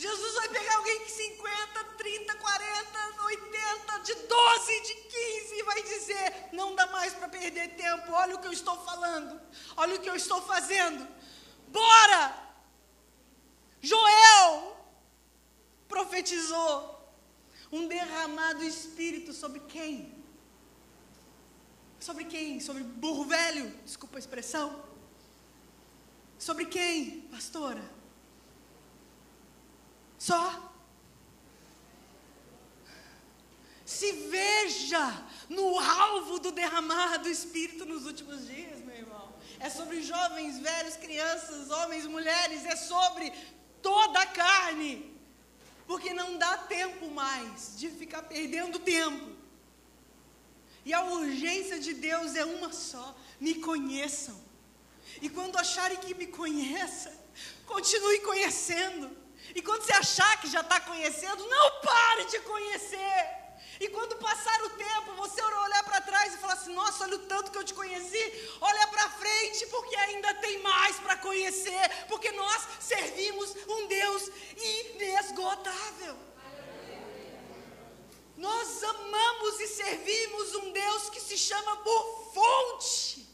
Jesus 0.00 0.34
vai 0.34 0.48
pegar 0.48 0.76
alguém 0.76 0.98
que 1.00 1.10
50, 1.10 1.84
30, 1.98 2.34
40, 2.34 3.22
80, 3.22 3.98
de 3.98 4.14
12, 4.14 4.80
de 4.80 4.94
15 4.94 5.54
e 5.58 5.62
vai 5.62 5.82
dizer: 5.82 6.48
não 6.52 6.74
dá 6.74 6.86
mais 6.86 7.12
para 7.12 7.28
perder 7.28 7.76
tempo. 7.76 8.10
Olha 8.12 8.34
o 8.34 8.38
que 8.38 8.46
eu 8.46 8.52
estou 8.52 8.82
falando. 8.82 9.38
Olha 9.76 9.96
o 9.96 10.00
que 10.00 10.08
eu 10.08 10.16
estou 10.16 10.40
fazendo. 10.40 11.06
Bora! 11.68 12.22
Joel 13.82 14.74
profetizou 15.86 16.98
um 17.70 17.86
derramado 17.86 18.64
espírito 18.64 19.34
sobre 19.34 19.60
quem? 19.60 20.24
Sobre 21.98 22.24
quem? 22.24 22.58
Sobre 22.58 22.82
burro 22.82 23.24
velho? 23.26 23.68
Desculpa 23.84 24.16
a 24.16 24.24
expressão. 24.24 24.82
Sobre 26.38 26.64
quem, 26.64 27.28
pastora? 27.30 27.99
Só. 30.20 30.70
Se 33.86 34.12
veja 34.12 35.26
no 35.48 35.80
alvo 35.80 36.38
do 36.38 36.52
derramar 36.52 37.16
do 37.16 37.28
Espírito 37.28 37.86
nos 37.86 38.04
últimos 38.04 38.46
dias, 38.46 38.80
meu 38.80 38.94
irmão. 38.94 39.34
É 39.58 39.70
sobre 39.70 40.02
jovens, 40.02 40.58
velhos, 40.58 40.96
crianças, 40.96 41.70
homens, 41.70 42.04
mulheres, 42.04 42.66
é 42.66 42.76
sobre 42.76 43.32
toda 43.80 44.20
a 44.20 44.26
carne. 44.26 45.10
Porque 45.86 46.12
não 46.12 46.36
dá 46.36 46.58
tempo 46.58 47.10
mais 47.10 47.78
de 47.78 47.88
ficar 47.88 48.22
perdendo 48.24 48.78
tempo. 48.78 49.34
E 50.84 50.92
a 50.92 51.02
urgência 51.02 51.80
de 51.80 51.94
Deus 51.94 52.34
é 52.34 52.44
uma 52.44 52.72
só: 52.74 53.16
me 53.40 53.54
conheçam. 53.54 54.38
E 55.22 55.30
quando 55.30 55.56
acharem 55.56 55.96
que 55.96 56.14
me 56.14 56.26
conheça, 56.26 57.10
continue 57.66 58.20
conhecendo. 58.20 59.19
E 59.54 59.62
quando 59.62 59.82
você 59.82 59.92
achar 59.92 60.40
que 60.40 60.48
já 60.48 60.60
está 60.60 60.80
conhecendo, 60.80 61.46
não 61.46 61.80
pare 61.80 62.24
de 62.26 62.38
conhecer. 62.40 63.40
E 63.80 63.88
quando 63.88 64.16
passar 64.16 64.62
o 64.64 64.70
tempo, 64.70 65.14
você 65.16 65.40
olhar 65.42 65.84
para 65.84 66.00
trás 66.02 66.34
e 66.34 66.38
falar 66.38 66.52
assim: 66.52 66.74
Nossa, 66.74 67.04
olha 67.04 67.16
o 67.16 67.26
tanto 67.26 67.50
que 67.50 67.58
eu 67.58 67.64
te 67.64 67.72
conheci. 67.72 68.24
Olha 68.60 68.86
para 68.88 69.08
frente, 69.10 69.66
porque 69.68 69.96
ainda 69.96 70.34
tem 70.34 70.58
mais 70.62 70.96
para 70.96 71.16
conhecer. 71.16 72.06
Porque 72.08 72.30
nós 72.32 72.68
servimos 72.78 73.56
um 73.68 73.86
Deus 73.86 74.30
inesgotável. 74.56 76.16
Nós 78.36 78.82
amamos 78.82 79.60
e 79.60 79.68
servimos 79.68 80.54
um 80.56 80.72
Deus 80.72 81.10
que 81.10 81.20
se 81.20 81.36
chama 81.38 81.76
por 81.78 82.32
fonte. 82.34 83.29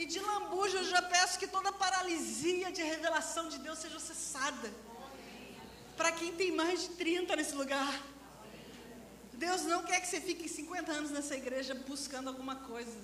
E 0.00 0.06
de 0.06 0.18
lambuja 0.18 0.78
eu 0.78 0.84
já 0.84 1.02
peço 1.02 1.38
que 1.38 1.46
toda 1.46 1.70
paralisia 1.70 2.72
de 2.72 2.82
revelação 2.82 3.50
de 3.50 3.58
Deus 3.58 3.78
seja 3.78 4.00
cessada. 4.00 4.72
Para 5.94 6.10
quem 6.10 6.32
tem 6.34 6.50
mais 6.52 6.80
de 6.84 6.88
30 7.00 7.36
nesse 7.36 7.54
lugar. 7.54 7.94
Deus 9.34 9.62
não 9.64 9.82
quer 9.82 10.00
que 10.00 10.08
você 10.08 10.18
fique 10.18 10.48
50 10.48 10.90
anos 10.90 11.10
nessa 11.10 11.36
igreja 11.36 11.74
buscando 11.74 12.28
alguma 12.28 12.56
coisa. 12.56 12.98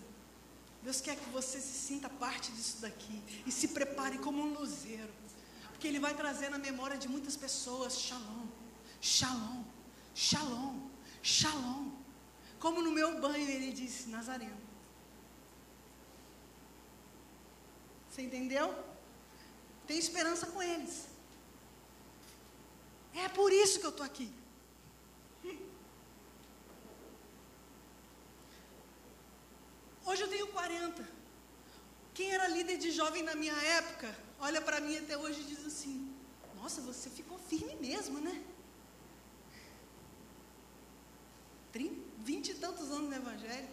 Deus 0.82 1.02
quer 1.02 1.16
que 1.16 1.28
você 1.28 1.60
se 1.60 1.76
sinta 1.86 2.08
parte 2.08 2.50
disso 2.52 2.80
daqui 2.80 3.22
e 3.44 3.52
se 3.52 3.68
prepare 3.68 4.16
como 4.16 4.42
um 4.42 4.54
luzeiro. 4.54 5.12
Porque 5.72 5.86
Ele 5.86 6.00
vai 6.00 6.14
trazer 6.14 6.48
na 6.48 6.56
memória 6.56 6.96
de 6.96 7.08
muitas 7.08 7.36
pessoas 7.36 7.98
shalom, 7.98 8.46
shalom, 9.02 9.64
shalom, 10.14 10.88
shalom. 11.22 11.90
Como 12.58 12.80
no 12.80 12.90
meu 12.90 13.20
banho 13.20 13.46
ele 13.50 13.70
disse, 13.70 14.08
Nazareno. 14.08 14.65
Você 18.16 18.22
entendeu? 18.22 18.74
Tem 19.86 19.98
esperança 19.98 20.46
com 20.46 20.62
eles. 20.62 21.04
É 23.14 23.28
por 23.28 23.52
isso 23.52 23.78
que 23.78 23.84
eu 23.84 23.90
estou 23.90 24.06
aqui. 24.06 24.28
Hoje 30.06 30.22
eu 30.22 30.28
tenho 30.28 30.46
40. 30.46 31.06
Quem 32.14 32.32
era 32.32 32.48
líder 32.48 32.78
de 32.78 32.90
jovem 32.90 33.22
na 33.22 33.34
minha 33.34 33.58
época, 33.80 34.08
olha 34.40 34.62
para 34.62 34.80
mim 34.80 34.96
até 34.96 35.18
hoje 35.18 35.42
e 35.42 35.48
diz 35.52 35.66
assim: 35.66 36.10
Nossa, 36.54 36.80
você 36.80 37.10
ficou 37.10 37.38
firme 37.38 37.74
mesmo, 37.74 38.18
né? 38.18 38.42
30, 41.70 41.94
20 42.20 42.48
e 42.48 42.54
tantos 42.54 42.90
anos 42.90 43.10
no 43.10 43.14
Evangelho. 43.14 43.68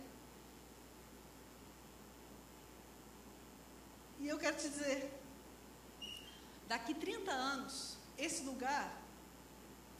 E 4.23 4.29
eu 4.29 4.39
quero 4.39 4.55
te 4.55 4.69
dizer: 4.69 5.13
daqui 6.65 6.93
30 6.93 7.29
anos, 7.29 7.97
esse 8.17 8.43
lugar, 8.43 8.89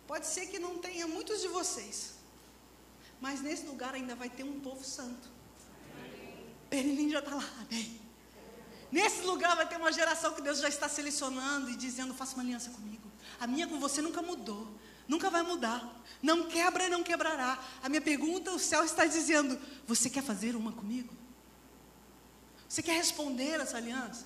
pode 0.07 0.25
ser 0.25 0.47
que 0.47 0.57
não 0.57 0.77
tenha 0.77 1.05
muitos 1.05 1.41
de 1.41 1.49
vocês, 1.49 2.13
mas 3.19 3.41
nesse 3.41 3.65
lugar 3.65 3.93
ainda 3.93 4.15
vai 4.15 4.29
ter 4.29 4.43
um 4.43 4.61
povo 4.61 4.83
santo. 4.83 5.27
Perilim 6.69 7.09
já 7.09 7.19
está 7.19 7.35
lá, 7.35 7.49
amém. 7.59 8.01
Nesse 8.89 9.23
lugar 9.23 9.55
vai 9.57 9.67
ter 9.67 9.75
uma 9.75 9.91
geração 9.91 10.33
que 10.33 10.41
Deus 10.41 10.59
já 10.59 10.69
está 10.69 10.87
selecionando 10.87 11.69
e 11.69 11.75
dizendo: 11.75 12.13
faça 12.13 12.35
uma 12.35 12.43
aliança 12.43 12.69
comigo. 12.69 13.11
A 13.41 13.45
minha 13.45 13.67
com 13.67 13.77
você 13.77 14.01
nunca 14.01 14.21
mudou, 14.21 14.73
nunca 15.05 15.29
vai 15.29 15.43
mudar. 15.43 16.01
Não 16.21 16.47
quebra 16.47 16.85
e 16.85 16.89
não 16.89 17.03
quebrará. 17.03 17.61
A 17.83 17.89
minha 17.89 18.01
pergunta, 18.01 18.51
o 18.51 18.59
céu 18.59 18.85
está 18.85 19.05
dizendo: 19.05 19.59
você 19.85 20.09
quer 20.09 20.23
fazer 20.23 20.55
uma 20.55 20.71
comigo? 20.71 21.22
Você 22.73 22.81
quer 22.81 22.93
responder 22.93 23.61
essa 23.61 23.77
aliança? 23.77 24.25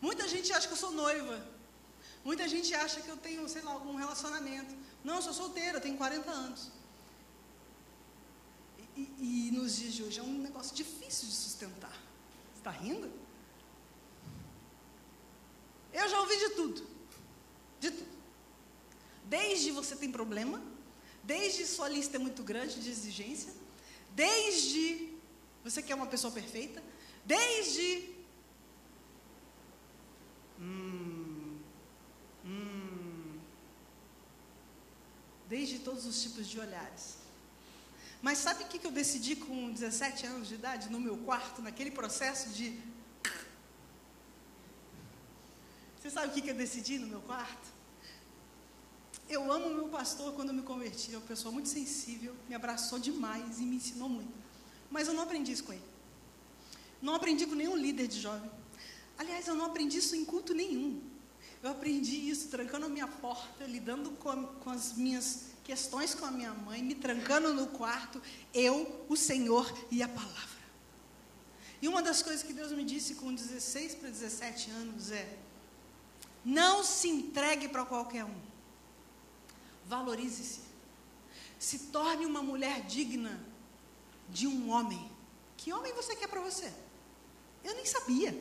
Muita 0.00 0.28
gente 0.28 0.52
acha 0.52 0.68
que 0.68 0.74
eu 0.74 0.76
sou 0.76 0.92
noiva. 0.92 1.44
Muita 2.24 2.46
gente 2.46 2.72
acha 2.72 3.00
que 3.00 3.08
eu 3.08 3.16
tenho, 3.16 3.48
sei 3.48 3.62
lá, 3.62 3.72
algum 3.72 3.96
relacionamento. 3.96 4.72
Não, 5.02 5.16
eu 5.16 5.22
sou 5.22 5.32
solteira, 5.32 5.80
tenho 5.80 5.96
40 5.96 6.30
anos. 6.30 6.70
E, 8.96 9.02
e 9.18 9.50
nos 9.50 9.76
dias 9.76 9.92
de 9.92 10.04
hoje 10.04 10.20
é 10.20 10.22
um 10.22 10.38
negócio 10.38 10.72
difícil 10.72 11.26
de 11.26 11.34
sustentar. 11.34 11.98
Você 12.52 12.60
está 12.60 12.70
rindo? 12.70 13.10
Eu 15.92 16.08
já 16.08 16.20
ouvi 16.20 16.38
de 16.38 16.50
tudo. 16.50 16.86
De 17.80 17.90
tudo. 17.90 18.08
Desde 19.24 19.72
você 19.72 19.96
tem 19.96 20.12
problema, 20.12 20.62
desde 21.24 21.66
sua 21.66 21.88
lista 21.88 22.18
é 22.18 22.20
muito 22.20 22.44
grande 22.44 22.80
de 22.80 22.88
exigência, 22.88 23.52
desde 24.14 25.09
você 25.62 25.82
quer 25.82 25.94
uma 25.94 26.06
pessoa 26.06 26.32
perfeita, 26.32 26.82
desde. 27.24 28.14
Hum, 30.58 31.58
hum, 32.44 33.38
desde 35.48 35.78
todos 35.80 36.06
os 36.06 36.22
tipos 36.22 36.46
de 36.46 36.58
olhares. 36.58 37.18
Mas 38.22 38.38
sabe 38.38 38.64
o 38.64 38.66
que 38.68 38.86
eu 38.86 38.90
decidi 38.90 39.34
com 39.36 39.72
17 39.72 40.26
anos 40.26 40.48
de 40.48 40.54
idade, 40.54 40.90
no 40.90 41.00
meu 41.00 41.16
quarto, 41.18 41.62
naquele 41.62 41.90
processo 41.90 42.50
de. 42.50 42.78
Você 45.98 46.10
sabe 46.10 46.28
o 46.28 46.42
que 46.42 46.48
eu 46.48 46.54
decidi 46.54 46.98
no 46.98 47.06
meu 47.06 47.20
quarto? 47.20 47.68
Eu 49.28 49.50
amo 49.52 49.70
meu 49.70 49.88
pastor 49.88 50.32
quando 50.34 50.48
eu 50.48 50.54
me 50.54 50.62
converti, 50.62 51.14
é 51.14 51.16
uma 51.16 51.26
pessoa 51.26 51.52
muito 51.52 51.68
sensível, 51.68 52.34
me 52.48 52.54
abraçou 52.54 52.98
demais 52.98 53.60
e 53.60 53.62
me 53.62 53.76
ensinou 53.76 54.08
muito. 54.08 54.39
Mas 54.90 55.08
eu 55.08 55.14
não 55.14 55.22
aprendi 55.22 55.52
isso 55.52 55.64
com 55.64 55.72
ele. 55.72 55.84
Não 57.00 57.14
aprendi 57.14 57.46
com 57.46 57.54
nenhum 57.54 57.76
líder 57.76 58.08
de 58.08 58.20
jovem. 58.20 58.50
Aliás, 59.16 59.46
eu 59.46 59.54
não 59.54 59.66
aprendi 59.66 59.98
isso 59.98 60.16
em 60.16 60.24
culto 60.24 60.52
nenhum. 60.52 61.00
Eu 61.62 61.70
aprendi 61.70 62.28
isso 62.28 62.48
trancando 62.48 62.86
a 62.86 62.88
minha 62.88 63.06
porta, 63.06 63.64
lidando 63.64 64.10
com, 64.12 64.46
com 64.46 64.70
as 64.70 64.94
minhas 64.94 65.50
questões 65.62 66.14
com 66.14 66.26
a 66.26 66.30
minha 66.30 66.52
mãe, 66.52 66.82
me 66.82 66.94
trancando 66.94 67.54
no 67.54 67.68
quarto, 67.68 68.20
eu, 68.52 69.04
o 69.08 69.16
Senhor 69.16 69.72
e 69.90 70.02
a 70.02 70.08
palavra. 70.08 70.60
E 71.80 71.86
uma 71.86 72.02
das 72.02 72.22
coisas 72.22 72.42
que 72.42 72.52
Deus 72.52 72.72
me 72.72 72.84
disse 72.84 73.14
com 73.14 73.32
16 73.32 73.94
para 73.96 74.10
17 74.10 74.70
anos 74.70 75.10
é: 75.12 75.38
não 76.44 76.82
se 76.82 77.08
entregue 77.08 77.68
para 77.68 77.84
qualquer 77.84 78.24
um. 78.24 78.40
Valorize-se. 79.86 80.60
Se 81.58 81.78
torne 81.78 82.26
uma 82.26 82.42
mulher 82.42 82.82
digna 82.86 83.40
de 84.30 84.46
um 84.46 84.70
homem. 84.70 85.10
Que 85.56 85.72
homem 85.72 85.92
você 85.92 86.16
quer 86.16 86.28
para 86.28 86.40
você? 86.40 86.72
Eu 87.62 87.74
nem 87.74 87.84
sabia. 87.84 88.32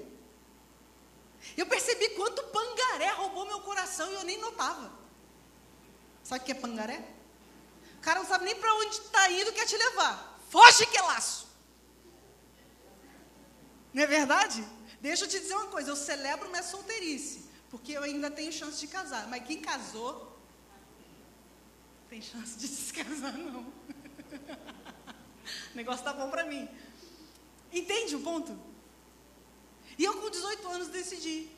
Eu 1.56 1.66
percebi 1.66 2.10
quanto 2.10 2.44
pangaré 2.44 3.12
roubou 3.12 3.46
meu 3.46 3.62
coração 3.62 4.10
e 4.10 4.16
eu 4.16 4.24
nem 4.24 4.40
notava. 4.40 4.92
Sabe 6.24 6.42
o 6.42 6.46
que 6.46 6.52
é 6.52 6.56
pangaré? 6.56 7.04
O 7.98 8.02
cara 8.02 8.20
não 8.20 8.28
sabe 8.28 8.46
nem 8.46 8.56
para 8.56 8.74
onde 8.76 8.96
está 8.96 9.32
indo, 9.32 9.52
quer 9.52 9.66
te 9.66 9.76
levar. 9.76 10.40
Foge 10.50 10.86
que 10.86 10.98
é 10.98 11.02
laço. 11.02 11.48
Não 13.94 14.04
é 14.04 14.08
verdade? 14.08 14.66
Deixa 15.02 15.26
eu 15.26 15.30
te 15.30 15.40
dizer 15.40 15.56
uma 15.56 15.68
coisa, 15.68 15.90
eu 15.90 15.96
celebro 15.96 16.50
minha 16.50 16.64
solteirice, 16.64 17.46
porque 17.70 17.94
eu 17.94 18.04
ainda 18.04 18.30
tenho 18.30 18.52
chance 18.52 18.80
de 18.80 18.88
casar. 18.88 19.28
Mas 19.28 19.46
quem 19.46 19.62
casou, 19.62 20.38
tem 22.10 22.22
chance 22.22 22.58
de 22.58 22.68
se 22.70 22.94
casar 22.94 23.34
não. 23.34 23.74
O 25.74 25.78
negócio 25.78 26.04
tá 26.04 26.14
bom 26.14 26.30
para 26.30 26.44
mim. 26.44 26.68
Entende 27.72 28.16
o 28.16 28.22
ponto? 28.22 28.58
E 29.98 30.04
eu 30.04 30.14
com 30.20 30.30
18 30.30 30.68
anos 30.68 30.88
decidi 30.88 31.50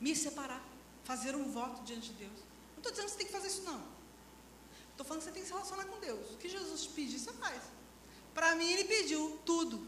me 0.00 0.14
separar, 0.14 0.62
fazer 1.04 1.34
um 1.34 1.50
voto 1.50 1.82
diante 1.82 2.08
de 2.08 2.24
Deus 2.24 2.46
estou 2.88 2.92
dizendo 2.92 3.06
que 3.06 3.12
você 3.12 3.18
tem 3.18 3.26
que 3.26 3.32
fazer 3.32 3.48
isso, 3.48 3.62
não. 3.62 3.82
Estou 4.90 5.04
falando 5.04 5.20
que 5.20 5.26
você 5.26 5.32
tem 5.32 5.42
que 5.42 5.48
se 5.48 5.54
relacionar 5.54 5.84
com 5.84 5.98
Deus. 5.98 6.30
O 6.32 6.36
que 6.36 6.48
Jesus 6.48 6.82
te 6.82 6.88
pedir, 6.90 7.18
você 7.18 7.32
faz. 7.32 7.60
Para 8.32 8.54
mim, 8.54 8.70
Ele 8.70 8.84
pediu 8.84 9.38
tudo. 9.44 9.86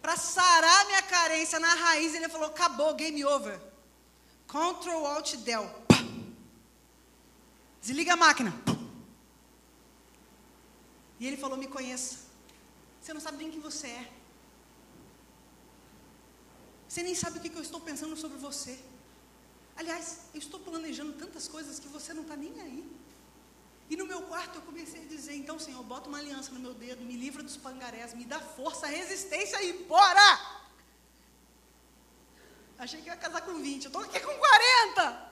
Para 0.00 0.16
sarar 0.16 0.86
minha 0.86 1.02
carência 1.02 1.60
na 1.60 1.74
raiz, 1.74 2.14
Ele 2.14 2.28
falou: 2.28 2.48
acabou, 2.48 2.94
game 2.94 3.24
over. 3.24 3.60
Control 4.46 5.06
Alt 5.06 5.36
Del. 5.36 5.70
Desliga 7.80 8.14
a 8.14 8.16
máquina. 8.16 8.52
E 11.20 11.26
Ele 11.26 11.36
falou: 11.36 11.56
me 11.56 11.68
conheça. 11.68 12.30
Você 13.00 13.12
não 13.12 13.20
sabe 13.20 13.38
nem 13.38 13.50
quem 13.50 13.60
você 13.60 13.86
é. 13.86 14.12
Você 16.88 17.02
nem 17.02 17.14
sabe 17.14 17.38
o 17.38 17.40
que 17.40 17.52
eu 17.56 17.62
estou 17.62 17.80
pensando 17.80 18.16
sobre 18.16 18.38
você. 18.38 18.76
Aliás, 19.76 20.06
eu 20.34 20.40
estou 20.40 20.58
planejando 20.58 21.12
tantas 21.12 21.46
coisas 21.46 21.78
que 21.78 21.88
você 21.88 22.12
não 22.12 22.22
está 22.22 22.36
nem 22.36 22.60
aí. 22.60 22.80
E 23.88 23.96
no 23.96 24.06
meu 24.06 24.22
quarto 24.22 24.56
eu 24.56 24.62
comecei 24.62 25.02
a 25.04 25.06
dizer: 25.06 25.34
então, 25.34 25.58
Senhor, 25.58 25.82
bota 25.84 26.08
uma 26.08 26.18
aliança 26.18 26.52
no 26.52 26.60
meu 26.60 26.74
dedo, 26.74 27.04
me 27.04 27.16
livra 27.16 27.42
dos 27.42 27.56
pangarés, 27.56 28.14
me 28.14 28.24
dá 28.24 28.40
força, 28.40 28.86
resistência 28.86 29.62
e 29.62 29.72
bora! 29.84 30.60
Achei 32.78 33.02
que 33.02 33.08
ia 33.08 33.16
casar 33.16 33.42
com 33.42 33.54
20, 33.54 33.84
eu 33.84 33.88
estou 33.88 34.02
aqui 34.02 34.20
com 34.20 34.38
40. 34.38 35.30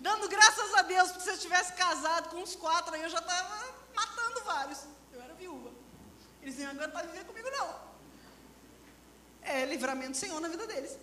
Dando 0.00 0.28
graças 0.28 0.74
a 0.74 0.82
Deus, 0.82 1.10
porque 1.10 1.24
se 1.24 1.30
eu 1.30 1.38
tivesse 1.38 1.72
casado 1.72 2.28
com 2.30 2.42
uns 2.42 2.54
quatro 2.54 2.94
aí, 2.94 3.02
eu 3.02 3.08
já 3.08 3.18
estava 3.18 3.67
vários. 4.52 4.80
Eu 5.12 5.20
era 5.26 5.34
viúva. 5.42 5.70
Eles 6.42 6.56
nem 6.58 6.66
aguentar 6.66 7.06
viver 7.06 7.24
comigo, 7.30 7.50
não. 7.58 7.68
É 9.42 9.64
livramento 9.64 10.16
Senhor 10.22 10.40
na 10.40 10.48
vida 10.54 10.66
deles. 10.72 10.96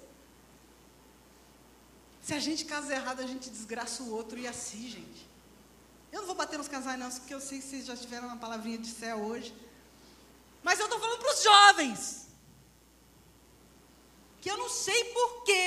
Se 2.27 2.33
a 2.33 2.39
gente 2.39 2.65
casa 2.65 2.93
errado, 2.99 3.19
a 3.21 3.27
gente 3.27 3.49
desgraça 3.57 4.01
o 4.03 4.11
outro 4.11 4.37
e 4.43 4.47
assim, 4.53 4.87
gente. 4.97 5.29
Eu 6.11 6.21
não 6.21 6.27
vou 6.27 6.35
bater 6.35 6.57
nos 6.57 6.67
casais, 6.75 6.97
não, 6.97 7.09
porque 7.11 7.33
eu 7.33 7.41
sei 7.47 7.59
que 7.59 7.67
vocês 7.67 7.85
já 7.85 7.95
tiveram 7.95 8.27
uma 8.29 8.37
palavrinha 8.37 8.79
de 8.85 8.89
céu 8.89 9.17
hoje. 9.29 9.53
Mas 10.63 10.79
eu 10.79 10.85
estou 10.85 10.99
falando 10.99 11.19
para 11.19 11.33
os 11.33 11.43
jovens. 11.43 12.01
Que 14.41 14.49
eu 14.49 14.57
não 14.57 14.69
sei 14.69 14.99
por 15.13 15.43
que 15.43 15.63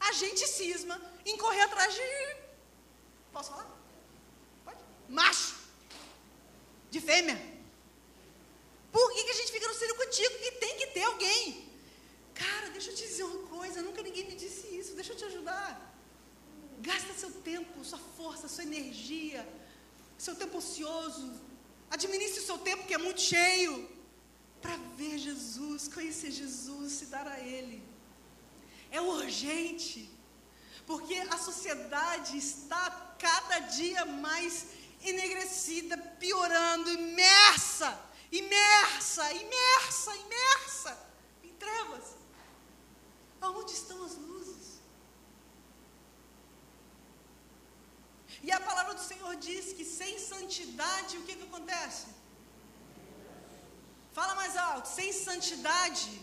a 0.00 0.12
gente 0.12 0.46
cisma 0.46 1.00
em 1.24 1.36
correr 1.38 1.62
atrás 1.62 1.94
de. 1.94 2.36
Posso 3.32 3.50
falar? 3.52 3.68
Pode? 4.64 4.80
Macho 5.08 5.61
de 6.94 7.00
fêmea. 7.08 7.38
Por 8.96 9.06
que, 9.12 9.20
que 9.26 9.34
a 9.34 9.38
gente 9.40 9.52
fica 9.56 9.68
no 9.72 9.78
circuitico 9.84 10.36
que 10.44 10.50
tem 10.64 10.74
que 10.80 10.88
ter 10.96 11.04
alguém? 11.10 11.38
Cara, 12.42 12.66
deixa 12.76 12.90
eu 12.90 12.96
te 12.98 13.04
dizer 13.10 13.24
uma 13.30 13.42
coisa, 13.56 13.86
nunca 13.86 14.02
ninguém 14.08 14.24
me 14.30 14.36
disse 14.42 14.64
isso, 14.80 14.96
deixa 15.00 15.12
eu 15.12 15.18
te 15.20 15.24
ajudar. 15.30 15.70
Gasta 16.88 17.14
seu 17.22 17.30
tempo, 17.50 17.84
sua 17.90 18.02
força, 18.18 18.52
sua 18.54 18.64
energia, 18.70 19.40
seu 20.26 20.34
tempo 20.42 20.58
ocioso. 20.58 21.26
Administre 21.96 22.40
o 22.42 22.48
seu 22.50 22.58
tempo 22.68 22.86
que 22.88 22.96
é 22.98 23.02
muito 23.06 23.22
cheio 23.32 23.74
para 24.60 24.76
ver 25.00 25.16
Jesus, 25.28 25.88
conhecer 25.96 26.30
Jesus, 26.42 26.92
se 26.98 27.06
dar 27.14 27.26
a 27.36 27.38
Ele. 27.54 27.78
É 28.90 29.00
urgente, 29.00 30.00
porque 30.90 31.16
a 31.36 31.38
sociedade 31.48 32.36
está 32.36 32.84
cada 33.26 33.58
dia 33.78 34.04
mais 34.04 34.54
enegrecida, 35.04 35.96
piorando, 36.18 36.90
imersa, 36.90 37.98
imersa, 38.30 39.32
imersa, 39.32 40.16
imersa 40.16 41.08
em 41.42 41.52
trevas. 41.54 42.16
Aonde 43.40 43.72
estão 43.72 44.04
as 44.04 44.14
luzes? 44.16 44.80
E 48.42 48.50
a 48.50 48.60
palavra 48.60 48.94
do 48.94 49.00
Senhor 49.00 49.34
diz 49.36 49.72
que 49.72 49.84
sem 49.84 50.18
santidade, 50.18 51.16
o 51.18 51.22
que, 51.22 51.36
que 51.36 51.44
acontece? 51.44 52.06
Fala 54.12 54.34
mais 54.34 54.56
alto, 54.56 54.86
sem 54.88 55.12
santidade. 55.12 56.20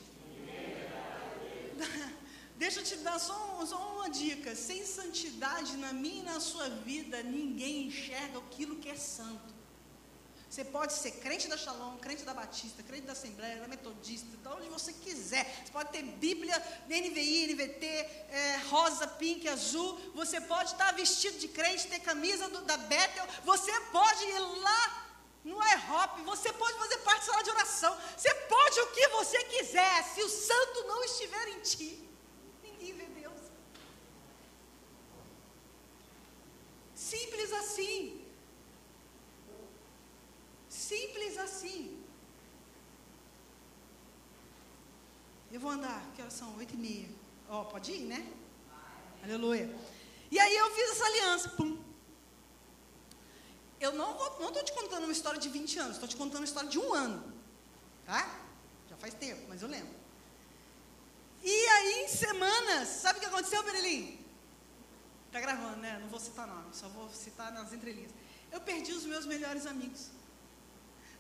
Deixa 2.64 2.82
eu 2.82 2.84
te 2.90 2.98
dar 2.98 3.18
só, 3.28 3.38
só, 3.66 3.78
uma 3.96 4.10
dica: 4.10 4.56
sem 4.56 4.86
santidade 4.86 5.78
na 5.78 5.92
minha 5.94 6.22
e 6.24 6.30
na 6.34 6.40
sua 6.40 6.68
vida, 6.90 7.24
ninguém 7.24 7.88
enxerga 7.88 8.38
aquilo 8.40 8.76
que 8.76 8.90
é 8.90 8.96
santo. 8.96 9.60
Você 10.50 10.64
pode 10.66 10.94
ser 10.94 11.12
crente 11.24 11.48
da 11.48 11.56
Shalom, 11.56 11.98
crente 11.98 12.24
da 12.24 12.34
Batista, 12.34 12.82
crente 12.82 13.04
da 13.04 13.14
Assembleia, 13.14 13.62
da 13.62 13.68
Metodista, 13.68 14.26
de 14.36 14.48
onde 14.48 14.68
você 14.68 14.92
quiser. 14.92 15.46
Você 15.64 15.72
pode 15.72 15.92
ter 15.92 16.02
Bíblia, 16.02 16.58
NVI, 16.88 17.54
NVT, 17.54 17.86
é, 17.86 18.58
rosa, 18.68 19.08
pink, 19.08 19.48
azul. 19.48 20.00
Você 20.16 20.42
pode 20.42 20.72
estar 20.72 20.92
vestido 20.94 21.38
de 21.38 21.48
crente, 21.50 21.88
ter 21.88 22.00
camisa 22.00 22.50
do, 22.50 22.62
da 22.62 22.78
Bethel. 22.78 23.28
Você 23.46 23.72
pode 23.92 24.24
ir 24.26 24.40
lá 24.40 24.82
no 25.44 25.56
IHOP. 25.56 26.24
Você 26.24 26.52
pode 26.54 26.78
fazer 26.80 26.98
parte 26.98 27.20
da 27.20 27.32
sala 27.32 27.44
de 27.44 27.50
oração. 27.52 27.98
Você 28.18 28.34
pode 28.34 28.80
o 28.80 28.92
que 28.92 29.08
você 29.10 29.44
quiser. 29.44 30.04
Se 30.16 30.24
o 30.24 30.30
santo 30.30 30.84
não 30.88 31.04
estiver 31.04 31.48
em 31.50 31.60
ti, 31.60 32.10
ninguém 32.64 32.94
vê 32.94 33.06
Deus. 33.22 33.42
Simples 37.10 37.52
assim. 37.62 38.22
Simples 40.70 41.38
assim. 41.46 41.82
Eu 45.52 45.60
vou 45.60 45.72
andar, 45.72 46.02
que 46.14 46.22
horas 46.22 46.34
são? 46.34 46.56
Oito 46.58 46.76
e 46.76 46.78
meia. 46.78 47.10
Ó, 47.50 47.62
oh, 47.62 47.66
pode 47.66 47.92
ir, 47.92 48.06
né? 48.14 48.22
Aleluia. 49.24 49.68
E 50.30 50.40
aí 50.40 50.56
eu 50.56 50.70
fiz 50.76 50.92
essa 50.92 51.06
aliança. 51.06 51.50
Pum. 51.50 51.72
Eu 53.80 53.94
não 53.94 54.12
estou 54.50 54.64
te 54.64 54.74
contando 54.74 55.06
uma 55.06 55.12
história 55.12 55.40
de 55.40 55.50
20 55.50 55.80
anos, 55.80 55.94
estou 55.94 56.08
te 56.08 56.16
contando 56.16 56.42
uma 56.42 56.46
história 56.52 56.70
de 56.70 56.78
um 56.78 56.94
ano. 56.94 57.34
Tá? 58.06 58.22
Já 58.90 58.98
faz 58.98 59.16
tempo, 59.16 59.46
mas 59.50 59.64
eu 59.64 59.68
lembro. 59.68 59.96
E 61.42 61.68
aí, 61.76 62.04
em 62.04 62.08
semanas, 62.08 62.88
sabe 62.90 63.18
o 63.18 63.22
que 63.22 63.28
aconteceu, 63.28 63.64
Berelim? 63.64 64.19
Tá 65.32 65.40
gravando, 65.40 65.78
né? 65.78 66.00
Não 66.02 66.08
vou 66.10 66.20
citar 66.20 66.48
nome, 66.48 66.68
só 66.74 66.88
vou 66.90 67.10
citar 67.10 67.52
nas 67.52 67.72
entrelinhas. 67.72 68.12
Eu 68.52 68.60
perdi 68.62 68.94
os 68.94 69.06
meus 69.06 69.26
melhores 69.26 69.66
amigos. 69.66 70.10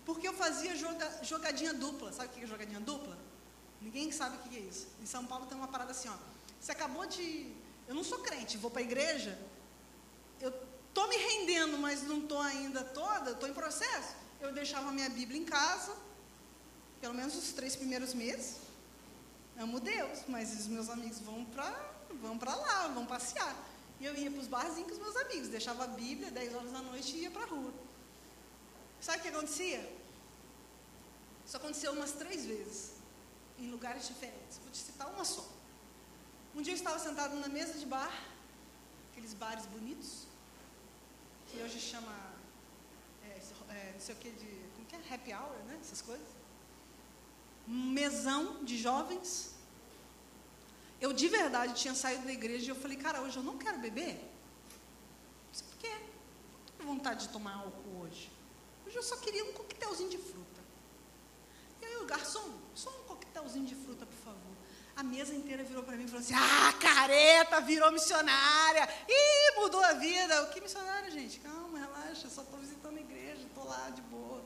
Porque 0.05 0.28
eu 0.28 0.34
fazia 0.34 0.76
joga, 0.76 1.24
jogadinha 1.24 1.74
dupla. 1.74 2.12
Sabe 2.12 2.30
o 2.30 2.32
que 2.32 2.43
é 2.43 2.47
jogadinha 2.47 2.80
dupla? 2.80 3.18
Ninguém 3.82 4.12
sabe 4.12 4.38
o 4.38 4.39
que 4.39 4.57
é 4.57 4.62
isso. 4.62 4.88
Em 5.01 5.05
São 5.05 5.26
Paulo 5.26 5.45
tem 5.45 5.57
uma 5.57 5.68
parada 5.68 5.91
assim, 5.91 6.10
ó. 6.10 6.16
Você 6.60 6.72
acabou 6.72 7.05
de. 7.05 7.53
Eu 7.88 7.93
não 7.93 8.03
sou 8.03 8.20
crente, 8.20 8.57
vou 8.57 8.72
para 8.72 8.82
a 8.82 8.84
igreja. 8.84 9.38
Eu 10.41 10.51
tô 10.93 11.07
me 11.07 11.16
rendendo, 11.16 11.78
mas 11.78 12.03
não 12.03 12.22
tô 12.22 12.39
ainda 12.39 12.84
toda, 12.84 13.32
estou 13.32 13.47
em 13.47 13.53
processo. 13.53 14.16
Eu 14.41 14.51
deixava 14.51 14.91
minha 14.91 15.10
Bíblia 15.10 15.39
em 15.39 15.45
casa, 15.45 15.95
pelo 16.99 17.14
menos 17.14 17.36
os 17.36 17.51
três 17.53 17.76
primeiros 17.76 18.14
meses. 18.14 18.57
Amo 19.57 19.80
Deus, 19.80 20.20
mas 20.28 20.57
os 20.57 20.68
meus 20.68 20.89
amigos 20.89 21.20
vão 21.20 21.45
para 21.45 21.89
vão 22.22 22.38
para 22.38 22.55
lá, 22.55 22.88
vão 22.88 23.05
passear. 23.05 23.55
E 24.00 24.06
eu 24.06 24.16
ia 24.16 24.32
para 24.32 24.39
os 24.39 24.47
barzinhos 24.47 24.88
com 24.88 24.93
os 24.93 25.00
meus 25.00 25.16
amigos, 25.18 25.50
deixava 25.50 25.84
a 25.84 25.88
Bíblia 25.88 26.32
10 26.32 26.56
horas 26.56 26.72
da 26.72 26.82
noite 26.82 27.16
e 27.16 27.22
ia 27.24 27.32
para 27.32 27.43
a 27.43 27.47
rua. 27.47 27.74
Sabe 29.02 29.20
o 29.20 29.22
que 29.22 29.28
acontecia? 29.28 30.00
Isso 31.45 31.58
aconteceu 31.58 31.91
umas 31.93 32.12
três 32.14 32.45
vezes, 32.45 32.93
em 33.58 33.70
lugares 33.70 34.08
diferentes. 34.08 34.58
Vou 34.60 34.72
te 34.72 34.78
citar 34.78 35.10
uma 35.10 35.26
só. 35.26 35.45
Um 36.56 36.62
dia 36.62 36.74
eu 36.74 36.78
estava 36.78 37.00
sentado 37.00 37.36
na 37.36 37.47
mesa 37.47 37.74
de 37.78 37.86
bar, 37.86 38.12
aqueles 39.12 39.34
bares 39.34 39.66
bonitos, 39.66 40.28
que 41.47 41.62
hoje 41.62 41.80
chama, 41.80 42.16
é, 43.24 43.41
é, 43.70 43.91
não 43.93 44.00
sei 44.00 44.16
o 44.16 44.18
que, 44.18 44.32
de, 44.32 44.45
como 44.76 44.88
que 44.88 44.95
é? 44.95 45.14
Happy 45.14 45.34
hour, 45.34 45.58
né? 45.66 45.78
Essas 45.82 46.02
coisas. 46.02 46.28
Um 47.68 47.91
mesão 47.91 48.64
de 48.64 48.78
jovens. 48.78 49.56
Eu 51.02 51.14
de 51.14 51.28
verdade 51.28 51.74
tinha 51.76 51.95
saído 51.95 52.26
da 52.26 52.32
igreja 52.34 52.66
e 52.66 52.70
eu 52.70 52.76
falei, 52.76 52.97
cara, 52.97 53.22
hoje 53.22 53.38
eu 53.38 53.43
não 53.43 53.58
quero 53.58 53.78
beber. 53.80 54.20
Por 55.70 55.78
quê? 55.78 55.89
Não 55.89 56.74
tenho 56.78 56.89
vontade 56.89 57.28
de 57.28 57.34
tomar 57.34 57.56
álcool 57.56 58.02
hoje. 58.02 58.30
Hoje 58.86 58.95
eu 58.97 59.04
só 59.04 59.16
queria 59.18 59.45
um 59.45 59.54
coquetelzinho 59.54 60.10
de 60.10 60.18
fruta. 60.18 60.62
E 61.82 61.86
aí 61.86 61.97
o 61.97 62.06
garçom, 62.06 62.52
só 62.76 62.89
um 62.89 63.04
coquetelzinho 63.04 63.66
de 63.66 63.76
fruta, 63.76 64.06
por 64.06 64.18
favor. 64.18 64.60
A 64.95 65.04
mesa 65.04 65.34
inteira 65.34 65.64
virou 65.64 65.82
para 65.84 65.95
mim 65.95 66.04
e 66.04 66.08
falou 66.08 66.22
assim: 66.22 66.34
Ah, 66.34 66.74
careta, 66.74 67.62
virou 67.62 67.89
missionária. 67.89 68.89
Ih, 69.08 69.60
mudou 69.62 69.82
a 69.82 69.93
vida. 69.93 70.43
O 70.43 70.50
que 70.50 70.60
missionária, 70.60 71.10
gente? 71.10 71.39
Calma, 71.39 71.80
relaxa, 71.80 72.28
eu 72.28 72.32
só 72.32 72.41
estou 72.41 72.60
visitando 72.60 72.97
a 72.97 73.00
igreja, 73.00 73.43
estou 73.43 73.64
lá 73.64 73.89
de 73.91 74.02
boa. 74.02 74.43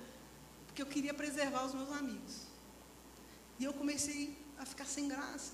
Porque 0.68 0.82
eu 0.82 0.86
queria 0.86 1.14
preservar 1.14 1.66
os 1.66 1.74
meus 1.74 1.92
amigos. 1.92 2.44
E 3.58 3.64
eu 3.64 3.74
comecei 3.74 4.38
a 4.60 4.66
ficar 4.66 4.86
sem 4.86 5.08
graça. 5.08 5.54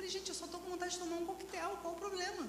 Falei, 0.00 0.10
gente, 0.10 0.30
eu 0.30 0.34
só 0.34 0.46
estou 0.46 0.58
com 0.58 0.70
vontade 0.70 0.94
de 0.94 0.98
tomar 0.98 1.16
um 1.16 1.26
coquetel, 1.26 1.76
qual 1.82 1.92
o 1.92 1.96
problema? 1.98 2.48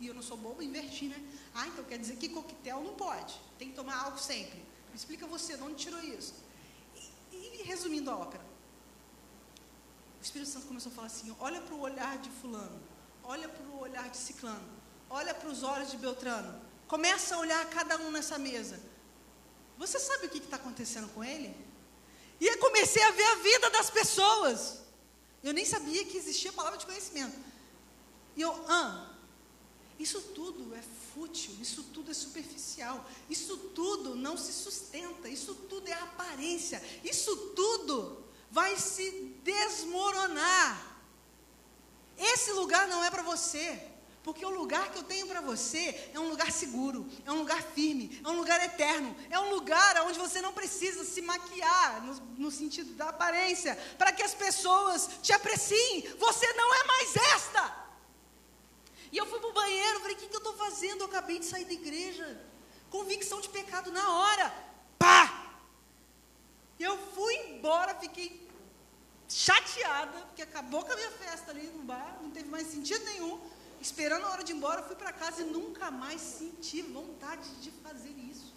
E 0.00 0.06
eu 0.06 0.14
não 0.14 0.22
sou 0.22 0.34
bobo, 0.34 0.62
inverti, 0.62 1.08
né? 1.08 1.22
Ah, 1.54 1.66
então 1.66 1.84
quer 1.84 1.98
dizer 1.98 2.16
que 2.16 2.30
coquetel 2.30 2.82
não 2.82 2.94
pode. 2.94 3.38
Tem 3.58 3.68
que 3.68 3.74
tomar 3.74 3.98
álcool 4.02 4.16
sempre. 4.16 4.56
Me 4.88 4.94
explica 4.96 5.26
você, 5.26 5.58
de 5.58 5.62
onde 5.62 5.74
tirou 5.74 6.00
isso? 6.02 6.32
E, 7.30 7.36
e 7.60 7.62
resumindo 7.64 8.10
a 8.10 8.16
ópera. 8.16 8.42
O 10.18 10.24
Espírito 10.24 10.50
Santo 10.50 10.66
começou 10.66 10.90
a 10.90 10.94
falar 10.94 11.08
assim: 11.08 11.36
olha 11.38 11.60
para 11.60 11.74
o 11.74 11.80
olhar 11.80 12.16
de 12.16 12.30
fulano, 12.30 12.80
olha 13.22 13.46
para 13.46 13.66
o 13.66 13.80
olhar 13.80 14.08
de 14.08 14.16
ciclano, 14.16 14.66
olha 15.10 15.34
para 15.34 15.50
os 15.50 15.62
olhos 15.62 15.90
de 15.90 15.98
Beltrano. 15.98 16.58
Começa 16.88 17.34
a 17.34 17.40
olhar 17.40 17.62
cada 17.68 17.98
um 17.98 18.10
nessa 18.10 18.38
mesa. 18.38 18.80
Você 19.76 20.00
sabe 20.00 20.28
o 20.28 20.30
que 20.30 20.38
está 20.38 20.56
acontecendo 20.56 21.12
com 21.12 21.22
ele? 21.22 21.54
E 22.40 22.46
eu 22.46 22.56
comecei 22.56 23.02
a 23.02 23.10
ver 23.10 23.24
a 23.24 23.34
vida 23.34 23.68
das 23.68 23.90
pessoas. 23.90 24.83
Eu 25.44 25.52
nem 25.52 25.64
sabia 25.64 26.04
que 26.06 26.16
existia 26.16 26.52
palavra 26.52 26.78
de 26.78 26.86
conhecimento. 26.86 27.36
E 28.34 28.40
eu, 28.40 28.50
ah, 28.66 29.14
isso 29.98 30.20
tudo 30.34 30.74
é 30.74 30.82
fútil, 31.14 31.54
isso 31.60 31.84
tudo 31.92 32.10
é 32.10 32.14
superficial, 32.14 33.08
isso 33.28 33.56
tudo 33.74 34.16
não 34.16 34.36
se 34.36 34.52
sustenta, 34.52 35.28
isso 35.28 35.54
tudo 35.68 35.86
é 35.86 35.92
aparência, 35.92 36.82
isso 37.04 37.36
tudo 37.54 38.24
vai 38.50 38.76
se 38.78 39.10
desmoronar. 39.44 40.96
Esse 42.16 42.52
lugar 42.52 42.88
não 42.88 43.04
é 43.04 43.10
para 43.10 43.22
você, 43.22 43.93
porque 44.24 44.44
o 44.44 44.48
lugar 44.48 44.90
que 44.90 44.98
eu 44.98 45.02
tenho 45.02 45.26
para 45.26 45.42
você 45.42 46.10
é 46.14 46.18
um 46.18 46.30
lugar 46.30 46.50
seguro, 46.50 47.06
é 47.26 47.30
um 47.30 47.40
lugar 47.40 47.62
firme, 47.62 48.18
é 48.24 48.28
um 48.28 48.38
lugar 48.38 48.58
eterno, 48.64 49.14
é 49.28 49.38
um 49.38 49.50
lugar 49.50 50.02
onde 50.06 50.18
você 50.18 50.40
não 50.40 50.54
precisa 50.54 51.04
se 51.04 51.20
maquiar 51.20 52.02
no, 52.02 52.14
no 52.38 52.50
sentido 52.50 52.94
da 52.94 53.10
aparência, 53.10 53.76
para 53.98 54.12
que 54.12 54.22
as 54.22 54.32
pessoas 54.32 55.10
te 55.22 55.30
apreciem. 55.34 56.08
Você 56.18 56.50
não 56.54 56.74
é 56.74 56.84
mais 56.84 57.16
esta. 57.34 57.84
E 59.12 59.18
eu 59.18 59.26
fui 59.26 59.38
para 59.38 59.50
o 59.50 59.52
banheiro, 59.52 60.00
falei, 60.00 60.16
o 60.16 60.18
que, 60.18 60.26
que 60.26 60.34
eu 60.34 60.38
estou 60.38 60.56
fazendo? 60.56 61.02
Eu 61.02 61.06
acabei 61.06 61.38
de 61.38 61.44
sair 61.44 61.66
da 61.66 61.74
igreja. 61.74 62.42
Convicção 62.88 63.42
de 63.42 63.50
pecado 63.50 63.92
na 63.92 64.10
hora. 64.10 64.54
Pá! 64.98 65.52
Eu 66.80 66.96
fui 67.14 67.34
embora, 67.50 67.94
fiquei 67.96 68.48
chateada, 69.28 70.18
porque 70.22 70.40
acabou 70.40 70.82
com 70.82 70.92
a 70.92 70.96
minha 70.96 71.10
festa 71.10 71.50
ali 71.50 71.66
no 71.66 71.82
bar, 71.82 72.18
não 72.22 72.30
teve 72.30 72.48
mais 72.48 72.66
sentido 72.68 73.04
nenhum. 73.04 73.38
Esperando 73.86 74.24
a 74.24 74.30
hora 74.30 74.42
de 74.42 74.52
ir 74.52 74.56
embora, 74.56 74.82
fui 74.82 74.96
para 74.96 75.12
casa 75.12 75.42
e 75.42 75.44
nunca 75.56 75.90
mais 75.90 76.20
senti 76.38 76.80
vontade 76.80 77.48
de 77.64 77.70
fazer 77.84 78.14
isso. 78.32 78.50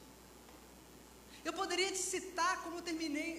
Eu 1.43 1.51
poderia 1.51 1.89
te 1.95 2.01
citar 2.13 2.53
como 2.63 2.77
eu 2.77 2.81
terminei, 2.81 3.31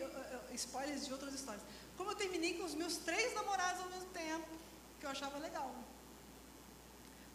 spoilers 0.52 1.06
de 1.06 1.12
outras 1.14 1.32
histórias, 1.38 1.64
como 1.96 2.10
eu 2.10 2.14
terminei 2.22 2.52
com 2.58 2.64
os 2.70 2.74
meus 2.74 2.96
três 2.98 3.34
namorados 3.38 3.80
ao 3.80 3.88
mesmo 3.88 4.10
tempo, 4.10 4.50
que 4.98 5.06
eu 5.06 5.10
achava 5.10 5.38
legal. 5.38 5.74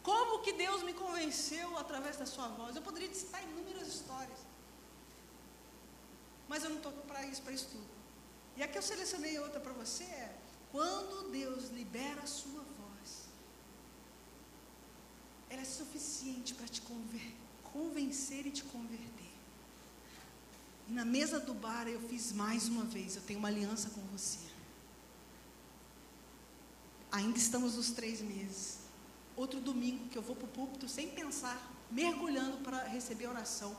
Como 0.04 0.44
que 0.44 0.54
Deus 0.54 0.84
me 0.84 0.94
convenceu 0.94 1.76
através 1.80 2.18
da 2.18 2.28
sua 2.28 2.48
voz? 2.50 2.76
Eu 2.76 2.84
poderia 2.84 3.10
te 3.10 3.18
citar 3.18 3.42
inúmeras 3.42 3.88
histórias. 3.88 4.40
Mas 6.48 6.64
eu 6.64 6.70
não 6.70 6.78
estou 6.78 6.92
para 7.12 7.26
isso, 7.26 7.42
para 7.42 7.54
isso 7.54 7.70
tudo. 7.72 7.90
E 8.56 8.62
aqui 8.62 8.78
eu 8.78 8.84
selecionei 8.84 9.40
outra 9.40 9.60
para 9.60 9.74
você 9.74 10.04
é, 10.04 10.36
quando 10.72 11.32
Deus 11.32 11.70
libera 11.70 12.22
a 12.22 12.28
sua 12.28 12.63
ela 15.54 15.62
é 15.62 15.66
suficiente 15.66 16.56
para 16.56 16.68
te 16.68 16.82
convencer 17.72 18.48
e 18.48 18.52
te 18.52 18.64
converter. 18.64 19.32
E 20.90 20.92
na 20.92 21.06
mesa 21.06 21.40
do 21.40 21.54
bar 21.54 21.88
eu 21.88 22.00
fiz 22.10 22.32
mais 22.32 22.68
uma 22.68 22.84
vez, 22.84 23.16
eu 23.16 23.22
tenho 23.22 23.38
uma 23.38 23.50
aliança 23.50 23.92
com 23.92 24.02
você. 24.08 24.40
Ainda 27.12 27.38
estamos 27.38 27.76
nos 27.76 27.92
três 27.92 28.20
meses. 28.22 28.80
Outro 29.36 29.60
domingo 29.60 30.10
que 30.10 30.18
eu 30.18 30.24
vou 30.24 30.36
para 30.36 30.46
o 30.46 30.50
púlpito 30.50 30.90
sem 30.90 31.10
pensar, 31.10 31.72
mergulhando 31.92 32.58
para 32.58 32.84
receber 32.86 33.28
oração. 33.28 33.78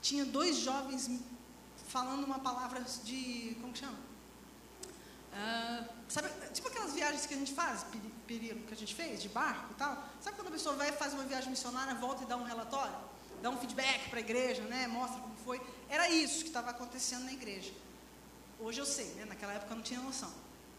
Tinha 0.00 0.24
dois 0.24 0.58
jovens 0.58 1.10
falando 1.88 2.24
uma 2.24 2.38
palavra 2.38 2.80
de. 3.04 3.56
Como 3.60 3.72
que 3.72 3.80
chama? 3.80 3.98
Uh, 5.32 5.86
sabe, 6.08 6.28
tipo 6.52 6.66
aquelas 6.68 6.92
viagens 6.92 7.24
que 7.24 7.34
a 7.34 7.36
gente 7.36 7.54
faz, 7.54 7.86
período 8.26 8.66
que 8.66 8.74
a 8.74 8.76
gente 8.76 8.94
fez, 8.94 9.22
de 9.22 9.28
barco 9.28 9.72
e 9.72 9.74
tal. 9.74 10.04
Sabe 10.20 10.36
quando 10.36 10.48
a 10.48 10.50
pessoa 10.50 10.74
vai 10.74 10.90
faz 10.92 11.14
uma 11.14 11.24
viagem 11.24 11.50
missionária, 11.50 11.94
volta 11.94 12.24
e 12.24 12.26
dá 12.26 12.36
um 12.36 12.44
relatório? 12.44 12.94
Dá 13.40 13.48
um 13.48 13.56
feedback 13.56 14.10
para 14.10 14.18
a 14.18 14.20
igreja, 14.20 14.62
né? 14.62 14.86
Mostra 14.86 15.20
como 15.20 15.34
foi. 15.36 15.60
Era 15.88 16.10
isso 16.10 16.40
que 16.40 16.48
estava 16.48 16.70
acontecendo 16.70 17.24
na 17.24 17.32
igreja. 17.32 17.72
Hoje 18.58 18.80
eu 18.80 18.86
sei, 18.86 19.06
né? 19.14 19.24
Naquela 19.24 19.52
época 19.54 19.72
eu 19.72 19.76
não 19.76 19.82
tinha 19.82 20.00
noção. 20.00 20.30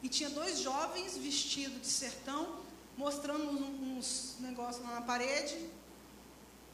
E 0.04 0.10
tinha 0.10 0.30
dois 0.30 0.60
jovens 0.60 1.18
vestidos 1.18 1.82
de 1.82 1.88
sertão, 1.88 2.60
mostrando 2.98 3.50
uns, 3.50 3.82
uns 3.82 4.36
negócios 4.40 4.86
lá 4.86 4.96
na 4.96 5.02
parede, 5.02 5.70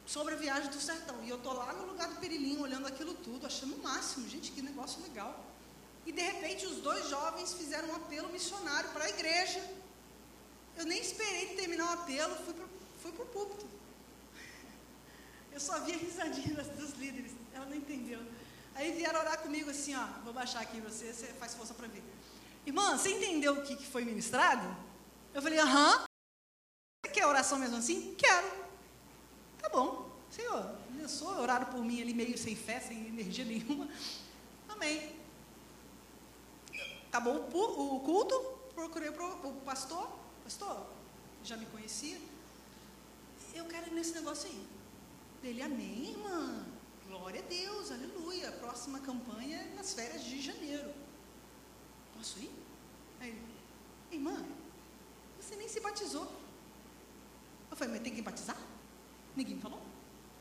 sobre 0.04 0.34
a 0.34 0.36
viagem 0.36 0.70
do 0.70 0.80
sertão. 0.80 1.16
E 1.24 1.30
eu 1.30 1.36
estou 1.36 1.54
lá 1.54 1.72
no 1.72 1.86
lugar 1.86 2.08
do 2.08 2.16
Perilinho, 2.16 2.60
olhando 2.60 2.86
aquilo 2.86 3.14
tudo, 3.14 3.46
achando 3.46 3.74
o 3.76 3.82
máximo. 3.82 4.28
Gente, 4.28 4.52
que 4.52 4.60
negócio 4.60 5.02
legal. 5.02 5.47
E 6.08 6.12
de 6.12 6.22
repente 6.22 6.64
os 6.64 6.78
dois 6.78 7.06
jovens 7.10 7.52
fizeram 7.52 7.88
um 7.90 7.96
apelo 7.96 8.32
missionário 8.32 8.88
para 8.94 9.04
a 9.04 9.10
igreja. 9.10 9.62
Eu 10.78 10.86
nem 10.86 11.00
esperei 11.00 11.54
terminar 11.54 11.86
o 11.90 12.00
apelo, 12.00 12.34
fui 12.44 12.54
para 12.54 12.64
fui 13.02 13.10
o 13.10 13.26
púlpito. 13.26 13.66
Eu 15.52 15.60
só 15.60 15.78
vi 15.80 15.92
a 15.92 15.96
risadinha 15.98 16.54
dos 16.80 16.92
líderes. 16.94 17.32
Ela 17.52 17.66
não 17.66 17.76
entendeu. 17.76 18.20
Aí 18.74 18.92
vieram 18.92 19.20
orar 19.20 19.38
comigo 19.42 19.68
assim, 19.68 19.94
ó. 19.94 20.06
Vou 20.24 20.32
baixar 20.32 20.60
aqui 20.62 20.80
você, 20.80 21.12
você 21.12 21.26
faz 21.34 21.54
força 21.54 21.74
para 21.74 21.88
ver. 21.88 22.02
Irmã, 22.64 22.96
você 22.96 23.10
entendeu 23.10 23.52
o 23.54 23.62
que, 23.62 23.76
que 23.76 23.86
foi 23.86 24.02
ministrado? 24.02 24.66
Eu 25.34 25.42
falei, 25.42 25.58
aham. 25.58 26.04
Você 27.04 27.12
quer 27.12 27.26
oração 27.26 27.58
mesmo 27.58 27.76
assim? 27.76 28.14
Quero. 28.16 28.50
Tá 29.60 29.68
bom. 29.68 30.10
Senhor, 30.30 30.74
sou 31.06 31.28
oraram 31.40 31.66
por 31.66 31.84
mim 31.84 32.00
ali 32.00 32.14
meio 32.14 32.38
sem 32.38 32.56
fé, 32.56 32.80
sem 32.80 33.08
energia 33.08 33.44
nenhuma. 33.44 33.88
Amém. 34.68 35.17
Acabou 37.08 37.36
o 37.36 38.00
culto, 38.00 38.38
procurei 38.74 39.08
o 39.08 39.52
pastor. 39.64 40.08
Pastor, 40.44 40.86
já 41.42 41.56
me 41.56 41.66
conhecia. 41.66 42.18
Eu 43.54 43.64
quero 43.64 43.88
ir 43.88 43.94
nesse 43.94 44.14
negócio 44.14 44.48
aí. 44.48 44.66
Ele, 45.42 45.62
amém, 45.62 46.10
irmã. 46.10 46.66
Glória 47.06 47.40
a 47.40 47.44
Deus, 47.44 47.90
aleluia. 47.90 48.52
Próxima 48.52 49.00
campanha 49.00 49.64
nas 49.74 49.94
férias 49.94 50.22
de 50.22 50.40
janeiro. 50.40 50.92
Posso 52.16 52.38
ir? 52.40 52.50
Aí 53.20 53.30
ele, 53.30 53.42
irmã, 54.12 54.44
você 55.40 55.56
nem 55.56 55.68
se 55.68 55.80
batizou. 55.80 56.30
Eu 57.70 57.76
falei, 57.76 57.94
mas 57.94 58.02
tem 58.02 58.14
que 58.14 58.22
batizar? 58.22 58.58
Ninguém 59.34 59.58
falou. 59.58 59.80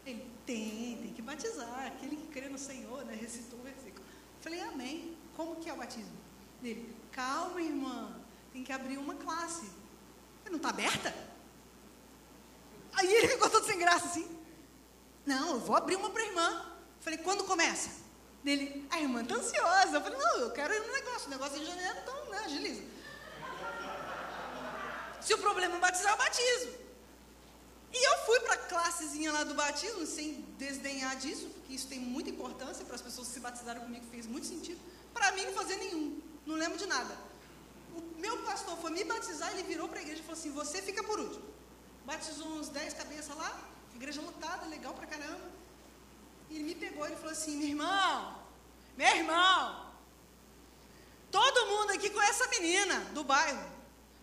Ele, 0.06 0.30
tem, 0.46 0.98
tem 1.02 1.14
que 1.14 1.22
batizar. 1.22 1.88
Aquele 1.88 2.18
que 2.18 2.28
crê 2.28 2.50
no 2.50 2.58
Senhor, 2.58 3.06
né? 3.06 3.16
Recitou 3.16 3.60
o 3.60 3.64
versículo. 3.64 4.04
Falei, 4.42 4.60
amém. 4.62 5.18
Como 5.36 5.56
que 5.58 5.70
é 5.70 5.74
o 5.74 5.78
batismo? 5.78 6.27
Ele, 6.68 6.96
calma, 7.12 7.62
irmã. 7.62 8.16
Tem 8.52 8.64
que 8.64 8.72
abrir 8.72 8.98
uma 8.98 9.16
classe. 9.16 9.66
Eu, 10.46 10.52
não 10.52 10.58
está 10.58 10.70
aberta? 10.70 11.14
Aí 12.94 13.14
ele 13.14 13.28
ficou 13.28 13.50
todo 13.50 13.66
sem 13.66 13.78
graça 13.78 14.06
assim. 14.06 14.28
Não, 15.26 15.54
eu 15.54 15.60
vou 15.60 15.76
abrir 15.76 15.96
uma 15.96 16.10
para 16.10 16.24
a 16.24 16.26
irmã. 16.26 16.72
Falei, 17.00 17.20
quando 17.20 17.44
começa? 17.44 17.90
Dele, 18.44 18.88
a 18.90 19.00
irmã 19.00 19.22
está 19.22 19.36
ansiosa. 19.36 19.98
Eu 19.98 20.02
falei, 20.02 20.18
não, 20.18 20.38
eu 20.40 20.52
quero 20.52 20.74
ir 20.74 20.80
no 20.80 20.94
negócio. 20.94 21.28
O 21.28 21.30
negócio 21.30 21.58
é 21.58 21.60
em 21.60 21.66
janeiro, 21.66 22.00
então, 22.02 22.30
né, 22.30 22.40
agiliza. 22.40 22.84
Se 25.22 25.34
o 25.34 25.38
problema 25.38 25.76
é 25.76 25.80
batizar, 25.80 26.14
eu 26.14 26.18
batizo. 26.18 26.70
E 27.94 28.10
eu 28.10 28.18
fui 28.26 28.40
para 28.42 28.54
a 28.54 28.58
classezinha 28.58 29.32
lá 29.32 29.44
do 29.44 29.54
batismo, 29.54 30.06
sem 30.06 30.42
desdenhar 30.58 31.16
disso, 31.16 31.48
porque 31.50 31.74
isso 31.74 31.88
tem 31.88 32.00
muita 32.00 32.30
importância 32.30 32.86
para 32.86 32.96
as 32.96 33.02
pessoas 33.02 33.28
que 33.28 33.34
se 33.34 33.40
batizaram 33.40 33.82
comigo, 33.82 34.06
fez 34.12 34.28
muito 34.28 34.48
sentido. 34.48 34.80
Para 35.14 35.32
mim, 35.32 35.46
não 35.46 35.54
fazer 35.54 35.78
nenhum. 35.78 36.22
Não 36.48 36.56
lembro 36.56 36.78
de 36.78 36.88
nada. 36.88 37.14
O 37.94 38.02
meu 38.26 38.36
pastor 38.44 38.76
foi 38.78 38.92
me 38.92 39.04
batizar, 39.04 39.52
ele 39.52 39.64
virou 39.64 39.88
para 39.90 40.00
a 40.00 40.02
igreja 40.02 40.22
e 40.22 40.24
falou 40.24 40.40
assim: 40.40 40.52
Você 40.54 40.82
fica 40.82 41.04
por 41.04 41.20
último. 41.20 41.46
Batizou 42.06 42.48
uns 42.48 42.70
10 42.70 42.94
cabeças 42.94 43.36
lá, 43.36 43.52
igreja 43.94 44.22
lotada, 44.22 44.66
legal 44.66 44.94
pra 44.94 45.06
caramba. 45.06 45.48
E 46.50 46.56
ele 46.56 46.64
me 46.64 46.76
pegou 46.76 47.06
e 47.06 47.16
falou 47.16 47.32
assim: 47.32 47.58
meu 47.58 47.68
irmão, 47.68 48.40
meu 48.96 49.16
irmão, 49.16 49.92
todo 51.30 51.66
mundo 51.68 51.92
aqui 51.92 52.10
conhece 52.10 52.42
a 52.44 52.48
menina 52.48 53.00
do 53.18 53.26
bairro. 53.26 53.66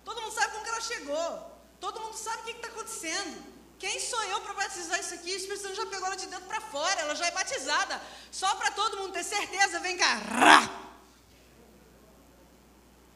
Todo 0.02 0.22
mundo 0.22 0.32
sabe 0.32 0.52
como 0.52 0.64
que 0.64 0.70
ela 0.70 0.80
chegou. 0.80 1.52
Todo 1.78 2.00
mundo 2.00 2.16
sabe 2.16 2.38
o 2.40 2.44
que 2.46 2.52
está 2.52 2.68
acontecendo. 2.68 3.54
Quem 3.78 4.00
sou 4.00 4.22
eu 4.24 4.40
para 4.40 4.54
batizar 4.54 4.98
isso 4.98 5.12
aqui? 5.12 5.32
O 5.32 5.36
Espírito 5.36 5.62
Santo 5.62 5.74
já 5.74 5.86
pegou 5.86 6.06
ela 6.06 6.16
de 6.16 6.26
dentro 6.26 6.46
para 6.46 6.60
fora, 6.62 7.00
ela 7.00 7.14
já 7.14 7.26
é 7.26 7.30
batizada. 7.32 8.00
Só 8.30 8.54
para 8.54 8.70
todo 8.70 8.96
mundo 8.96 9.12
ter 9.12 9.24
certeza, 9.24 9.78
vem 9.80 9.98
cá. 9.98 10.16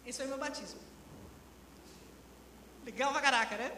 Esse 0.09 0.19
foi 0.21 0.27
meu 0.27 0.39
batismo. 0.39 0.81
Legal 2.87 3.13
pra 3.13 3.21
caraca, 3.21 3.57
né? 3.59 3.71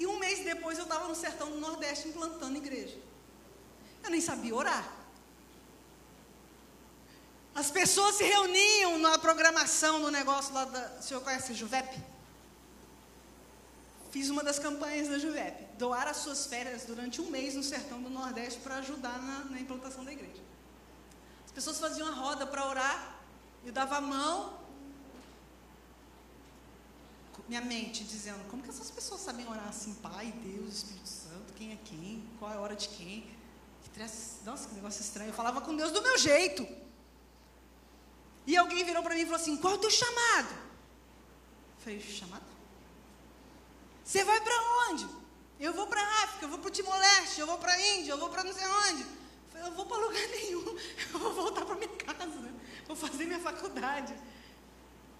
E 0.00 0.06
um 0.06 0.18
mês 0.18 0.44
depois 0.44 0.76
eu 0.76 0.84
estava 0.84 1.06
no 1.06 1.14
sertão 1.14 1.48
do 1.48 1.60
Nordeste 1.60 2.08
implantando 2.08 2.56
igreja. 2.56 2.98
Eu 4.02 4.10
nem 4.10 4.20
sabia 4.20 4.54
orar. 4.54 4.84
As 7.54 7.70
pessoas 7.70 8.16
se 8.16 8.24
reuniam 8.24 8.98
na 8.98 9.18
programação, 9.18 10.00
no 10.00 10.10
negócio 10.10 10.52
lá 10.52 10.64
da. 10.64 10.98
O 10.98 11.02
senhor 11.02 11.22
conhece 11.22 11.54
Juvep? 11.54 12.02
Fiz 14.10 14.28
uma 14.30 14.42
das 14.42 14.58
campanhas 14.58 15.08
da 15.08 15.18
Juvep. 15.18 15.64
Doar 15.78 16.08
as 16.08 16.18
suas 16.18 16.46
férias 16.46 16.84
durante 16.84 17.20
um 17.20 17.30
mês 17.30 17.54
no 17.54 17.62
sertão 17.62 18.02
do 18.02 18.10
Nordeste 18.10 18.60
para 18.60 18.76
ajudar 18.76 19.18
na, 19.22 19.44
na, 19.44 19.60
implantação 19.60 20.04
da 20.04 20.12
igreja. 20.12 20.42
As 21.46 21.52
pessoas 21.52 21.78
faziam 21.78 22.08
a 22.08 22.10
roda 22.10 22.46
para 22.46 22.66
orar. 22.66 23.15
Eu 23.66 23.72
dava 23.72 23.96
a 23.96 24.00
mão 24.00 24.56
minha 27.48 27.60
mente 27.60 28.02
dizendo, 28.04 28.44
como 28.50 28.62
que 28.62 28.70
essas 28.70 28.90
pessoas 28.90 29.20
sabem 29.20 29.46
orar 29.46 29.68
assim, 29.68 29.94
Pai, 29.94 30.32
Deus, 30.44 30.74
Espírito 30.74 31.08
Santo, 31.08 31.52
quem 31.54 31.72
é 31.72 31.78
quem, 31.84 32.28
qual 32.38 32.50
é 32.50 32.54
a 32.54 32.60
hora 32.60 32.74
de 32.74 32.88
quem? 32.88 33.30
Que 33.82 34.00
nossa, 34.44 34.68
que 34.68 34.74
negócio 34.74 35.00
estranho. 35.00 35.30
Eu 35.30 35.34
falava 35.34 35.60
com 35.62 35.74
Deus 35.74 35.90
do 35.90 36.02
meu 36.02 36.18
jeito. 36.18 36.66
E 38.46 38.54
alguém 38.56 38.84
virou 38.84 39.02
para 39.02 39.14
mim 39.14 39.22
e 39.22 39.24
falou 39.24 39.40
assim: 39.40 39.56
qual 39.56 39.72
é 39.74 39.76
o 39.76 39.80
teu 39.80 39.90
chamado? 39.90 40.50
Eu 40.50 41.78
falei, 41.78 42.00
chamado? 42.00 42.44
Você 44.04 44.22
vai 44.22 44.38
para 44.40 44.54
onde? 44.90 45.08
Eu 45.58 45.72
vou 45.72 45.86
para 45.86 46.02
África, 46.24 46.44
eu 46.44 46.50
vou 46.50 46.58
para 46.58 46.68
o 46.68 46.70
Timor-Leste, 46.70 47.40
eu 47.40 47.46
vou 47.46 47.56
para 47.56 47.72
a 47.72 47.94
Índia, 47.94 48.12
eu 48.12 48.18
vou 48.18 48.28
para 48.28 48.44
não 48.44 48.52
sei 48.52 48.66
onde. 48.66 49.02
Eu 49.02 49.50
falei, 49.50 49.66
eu 49.68 49.72
vou 49.72 49.86
para 49.86 49.96
lugar 49.96 50.28
nenhum, 50.28 50.78
eu 51.14 51.18
vou 51.18 51.32
voltar 51.32 51.64
para 51.64 51.76
minha 51.76 51.96
casa, 51.96 52.26
vou 52.86 52.96
fazer 52.96 53.24
minha 53.24 53.40
faculdade. 53.40 54.14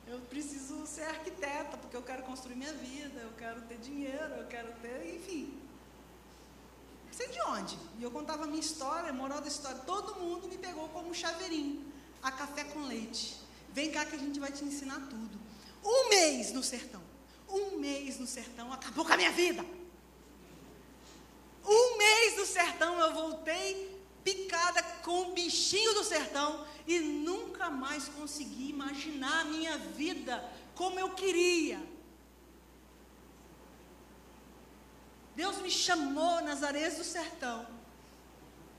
Eu 0.07 0.21
preciso 0.21 0.87
ser 0.87 1.03
arquiteta, 1.03 1.77
porque 1.77 1.97
eu 1.97 2.03
quero 2.03 2.23
construir 2.23 2.55
minha 2.55 2.73
vida, 2.73 3.21
eu 3.21 3.33
quero 3.37 3.61
ter 3.63 3.79
dinheiro, 3.79 4.35
eu 4.35 4.47
quero 4.47 4.73
ter, 4.81 5.17
enfim. 5.17 5.53
Não 7.07 7.13
sei 7.13 7.29
de 7.29 7.41
onde. 7.43 7.77
E 7.99 8.03
eu 8.03 8.11
contava 8.11 8.45
a 8.45 8.47
minha 8.47 8.61
história, 8.61 9.13
moral 9.13 9.41
da 9.41 9.49
história. 9.49 9.79
Todo 9.81 10.21
mundo 10.21 10.47
me 10.47 10.57
pegou 10.59 10.89
como 10.91 11.13
chaveirinho, 11.13 11.85
a 12.23 12.31
café 12.31 12.65
com 12.65 12.87
leite. 12.87 13.37
Vem 13.73 13.91
cá 13.91 14.05
que 14.05 14.15
a 14.15 14.19
gente 14.19 14.39
vai 14.39 14.53
te 14.53 14.65
ensinar 14.65 15.01
tudo. 15.11 15.39
Um 15.85 16.09
mês 16.09 16.53
no 16.53 16.63
sertão. 16.63 17.03
Um 17.49 17.79
mês 17.79 18.19
no 18.19 18.27
sertão 18.27 18.73
acabou 18.73 19.05
com 19.05 19.13
a 19.13 19.17
minha 19.17 19.33
vida. 19.33 19.65
Um 21.65 21.99
mês 21.99 22.37
no 22.37 22.47
sertão 22.47 22.99
eu 23.01 23.13
voltei 23.13 23.96
picada 24.27 24.83
com 25.05 25.19
o 25.23 25.33
bichinho 25.33 25.95
do 25.95 26.03
sertão 26.03 26.67
e 26.85 26.99
nunca 26.99 27.71
mais 27.71 28.09
consegui 28.09 28.71
imaginar 28.71 29.43
a 29.43 29.45
minha 29.45 29.79
vida 29.79 30.35
como 30.75 30.99
eu 30.99 31.11
queria. 31.11 31.81
Deus 35.37 35.59
me 35.59 35.71
chamou 35.71 36.43
nas 36.43 36.65
areias 36.65 36.97
do 36.97 37.05
sertão, 37.05 37.65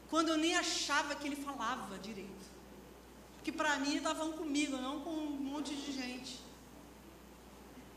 quando 0.10 0.30
eu 0.30 0.38
nem 0.38 0.54
achava 0.58 1.16
que 1.16 1.26
Ele 1.28 1.38
falava 1.38 1.98
direito. 1.98 2.48
Porque 3.36 3.52
para 3.52 3.78
mim 3.78 3.96
estavam 3.96 4.34
comigo, 4.34 4.76
não 4.76 5.00
com 5.00 5.12
um 5.12 5.32
monte 5.32 5.74
de 5.76 5.94
gente. 5.94 6.42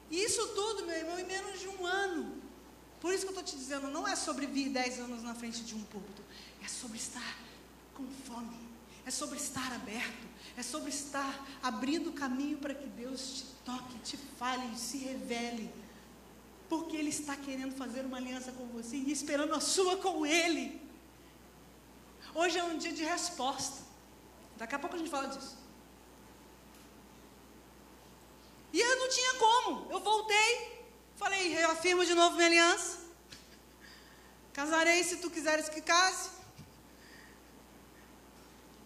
E 0.09 0.23
isso 0.23 0.47
tudo, 0.49 0.87
meu 0.87 0.97
irmão, 0.97 1.19
em 1.19 1.25
menos 1.25 1.59
de 1.59 1.69
um 1.69 1.85
ano. 1.85 2.41
Por 3.01 3.13
isso 3.13 3.25
que 3.25 3.33
eu 3.33 3.41
estou 3.41 3.45
te 3.45 3.57
dizendo, 3.57 3.89
não 3.89 4.07
é 4.07 4.15
sobre 4.15 4.47
vir 4.47 4.69
dez 4.69 5.01
anos 5.01 5.23
na 5.23 5.35
frente 5.35 5.65
de 5.65 5.75
um 5.75 5.83
púlpito, 5.85 6.20
é 6.65 6.69
sobre 6.69 6.97
estar 6.97 7.39
com 7.95 8.07
fome 8.27 8.71
é 9.07 9.11
sobre 9.11 9.39
estar 9.39 9.73
aberto, 9.73 10.27
é 10.57 10.63
sobre 10.63 10.91
estar 10.91 11.47
abrindo 11.63 12.13
caminho 12.13 12.59
para 12.59 12.75
que 12.75 12.87
Deus 12.87 13.21
te 13.21 13.45
toque, 13.65 13.99
te 14.01 14.17
fale, 14.39 14.77
se 14.77 14.99
revele. 14.99 15.73
Porque 16.69 16.97
Ele 16.97 17.09
está 17.09 17.35
querendo 17.37 17.75
fazer 17.75 18.05
uma 18.05 18.19
aliança 18.19 18.53
com 18.53 18.67
você 18.67 18.97
e 18.97 19.11
esperando 19.11 19.55
a 19.55 19.61
sua 19.61 19.97
com 19.97 20.25
Ele. 20.25 20.81
Hoje 22.35 22.59
é 22.59 22.65
um 22.65 22.79
dia 22.79 22.93
de 22.93 23.03
resposta. 23.03 23.83
Daqui 24.57 24.75
a 24.75 24.79
pouco 24.79 24.95
a 24.95 24.99
gente 24.99 25.11
fala 25.11 25.29
disso. 25.29 25.59
E 28.73 28.79
eu 28.79 28.97
não 28.97 29.09
tinha 29.09 29.35
como. 29.35 29.91
Eu 29.91 29.99
voltei, 29.99 30.85
falei, 31.17 31.49
reafirmo 31.49 32.07
de 32.07 32.15
novo 32.15 32.37
minha 32.37 32.47
aliança. 32.47 32.99
Casarei 34.53 35.03
se 35.03 35.17
tu 35.17 35.29
quiseres 35.29 35.69
que 35.69 35.81
case. 35.81 36.40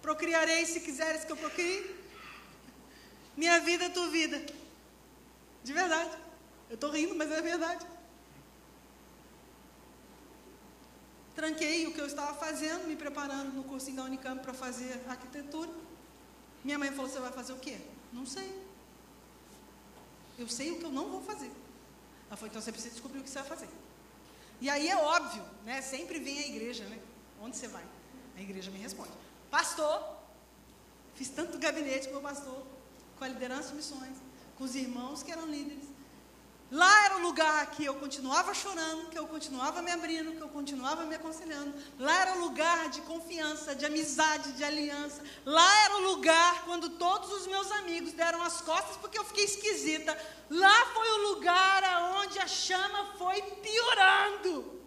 Procriarei 0.04 0.66
se 0.66 0.80
quiseres 0.86 1.24
que 1.24 1.32
eu 1.32 1.36
procrie. 1.44 1.82
Minha 3.34 3.58
vida 3.60 3.86
é 3.86 3.88
tua 3.88 4.08
vida. 4.10 4.38
De 5.66 5.72
verdade. 5.72 6.14
Eu 6.68 6.74
estou 6.74 6.90
rindo, 6.90 7.14
mas 7.14 7.30
é 7.32 7.40
verdade. 7.40 7.86
Tranquei 11.34 11.86
o 11.86 11.94
que 11.94 12.02
eu 12.02 12.06
estava 12.06 12.34
fazendo, 12.34 12.86
me 12.86 12.96
preparando 12.96 13.50
no 13.54 13.64
cursinho 13.64 13.96
da 13.96 14.04
Unicamp 14.04 14.42
para 14.42 14.52
fazer 14.52 14.92
arquitetura. 15.08 15.70
Minha 16.62 16.78
mãe 16.78 16.90
falou: 16.92 17.10
Você 17.10 17.18
vai 17.18 17.32
fazer 17.32 17.54
o 17.54 17.58
quê? 17.66 17.78
Não 18.12 18.26
sei. 18.26 18.50
Eu 20.38 20.48
sei 20.48 20.70
o 20.70 20.78
que 20.78 20.84
eu 20.84 20.92
não 20.92 21.08
vou 21.08 21.22
fazer. 21.22 21.50
Ela 22.28 22.36
falou: 22.36 22.50
Então 22.50 22.60
você 22.60 22.70
precisa 22.70 22.92
descobrir 22.92 23.20
o 23.20 23.24
que 23.24 23.30
você 23.30 23.38
vai 23.38 23.48
fazer. 23.48 23.70
E 24.60 24.68
aí 24.68 24.86
é 24.86 24.96
óbvio, 24.98 25.44
né? 25.64 25.80
Sempre 25.80 26.18
vem 26.18 26.40
a 26.40 26.46
igreja, 26.46 26.84
né? 26.84 26.98
Onde 27.40 27.56
você 27.56 27.68
vai? 27.68 27.84
A 28.36 28.42
igreja 28.42 28.70
me 28.70 28.78
responde: 28.78 29.23
Pastor, 29.54 30.02
fiz 31.14 31.28
tanto 31.28 31.58
gabinete 31.58 32.08
com 32.08 32.16
o 32.16 32.20
pastor, 32.20 32.60
com 33.16 33.24
a 33.24 33.28
liderança 33.28 33.68
de 33.68 33.76
missões, 33.76 34.16
com 34.58 34.64
os 34.64 34.74
irmãos 34.74 35.22
que 35.22 35.30
eram 35.30 35.46
líderes. 35.46 35.84
Lá 36.72 37.04
era 37.04 37.18
o 37.18 37.22
lugar 37.22 37.70
que 37.70 37.84
eu 37.84 37.94
continuava 37.94 38.52
chorando, 38.52 39.10
que 39.10 39.16
eu 39.16 39.28
continuava 39.28 39.80
me 39.80 39.92
abrindo, 39.92 40.32
que 40.32 40.40
eu 40.40 40.48
continuava 40.48 41.04
me 41.04 41.14
aconselhando. 41.14 41.72
Lá 42.00 42.16
era 42.22 42.32
o 42.34 42.40
lugar 42.40 42.88
de 42.88 43.00
confiança, 43.02 43.76
de 43.76 43.86
amizade, 43.86 44.54
de 44.54 44.64
aliança. 44.64 45.22
Lá 45.46 45.84
era 45.84 45.98
o 45.98 46.02
lugar 46.10 46.64
quando 46.64 46.90
todos 46.90 47.30
os 47.30 47.46
meus 47.46 47.70
amigos 47.70 48.12
deram 48.12 48.42
as 48.42 48.60
costas 48.60 48.96
porque 48.96 49.16
eu 49.16 49.24
fiquei 49.24 49.44
esquisita. 49.44 50.18
Lá 50.50 50.86
foi 50.86 51.08
o 51.12 51.28
lugar 51.28 51.84
aonde 51.84 52.40
a 52.40 52.48
chama 52.48 53.12
foi 53.18 53.40
piorando. 53.40 54.80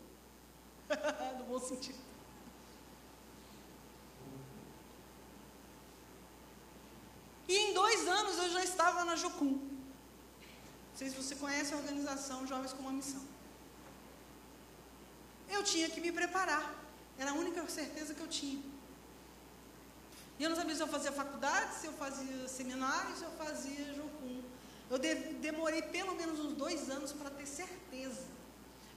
no 1.40 1.46
bom 1.46 1.60
sentido. 1.60 2.08
E 7.48 7.58
em 7.58 7.74
dois 7.74 7.97
anos 8.08 8.38
eu 8.38 8.50
já 8.50 8.64
estava 8.64 9.06
na 9.06 9.16
Jocum. 9.16 9.54
Não 9.54 10.96
sei 10.96 11.10
se 11.10 11.16
você 11.16 11.36
conhece 11.36 11.74
a 11.74 11.78
organização 11.78 12.48
Jovens 12.48 12.74
com 12.74 12.82
uma 12.82 12.92
Missão. 12.92 13.22
Eu 15.50 15.64
tinha 15.64 15.90
que 15.90 16.02
me 16.02 16.12
preparar. 16.12 16.76
Era 17.18 17.32
a 17.32 17.34
única 17.34 17.68
certeza 17.68 18.14
que 18.14 18.22
eu 18.22 18.28
tinha. 18.28 18.62
E 20.40 20.44
eu 20.44 20.50
não 20.50 20.56
sabia 20.56 20.76
se 20.76 20.82
eu 20.82 20.88
fazia 20.88 21.12
faculdade, 21.12 21.76
se 21.76 21.88
eu 21.88 21.94
fazia 21.94 22.48
seminário, 22.48 23.16
se 23.16 23.24
eu 23.24 23.32
fazia 23.32 23.94
Jocum. 23.94 24.42
Eu 24.90 24.98
de, 24.98 25.16
demorei 25.36 25.82
pelo 25.82 26.16
menos 26.16 26.40
uns 26.40 26.54
dois 26.54 26.90
anos 26.90 27.12
para 27.12 27.30
ter 27.32 27.46
certeza. 27.46 28.24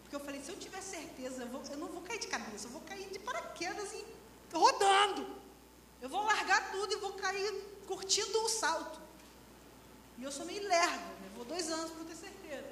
Porque 0.02 0.16
eu 0.16 0.20
falei, 0.20 0.42
se 0.42 0.50
eu 0.50 0.56
tiver 0.56 0.82
certeza, 0.82 1.42
eu, 1.42 1.48
vou, 1.48 1.62
eu, 1.70 1.78
não 1.78 1.88
vou 1.88 2.02
cair 2.02 2.18
de 2.18 2.26
cabeça, 2.26 2.66
eu 2.66 2.70
vou 2.70 2.82
cair 2.82 3.08
de 3.10 3.18
paraquedas 3.18 3.92
e 3.92 4.04
rodando. 4.52 5.26
Eu 6.00 6.08
vou 6.08 6.22
largar 6.24 6.72
tudo 6.72 6.92
e 6.92 6.96
vou 6.96 7.12
cair 7.14 7.52
curtindo 7.90 8.40
o 8.44 8.48
salto. 8.48 9.00
E 10.16 10.22
eu 10.22 10.30
sou 10.30 10.46
meio 10.46 10.62
lerda. 10.62 11.10
Levou 11.24 11.44
dois 11.44 11.68
anos 11.70 11.90
para 11.90 12.02
eu 12.02 12.08
ter 12.10 12.14
certeza. 12.14 12.70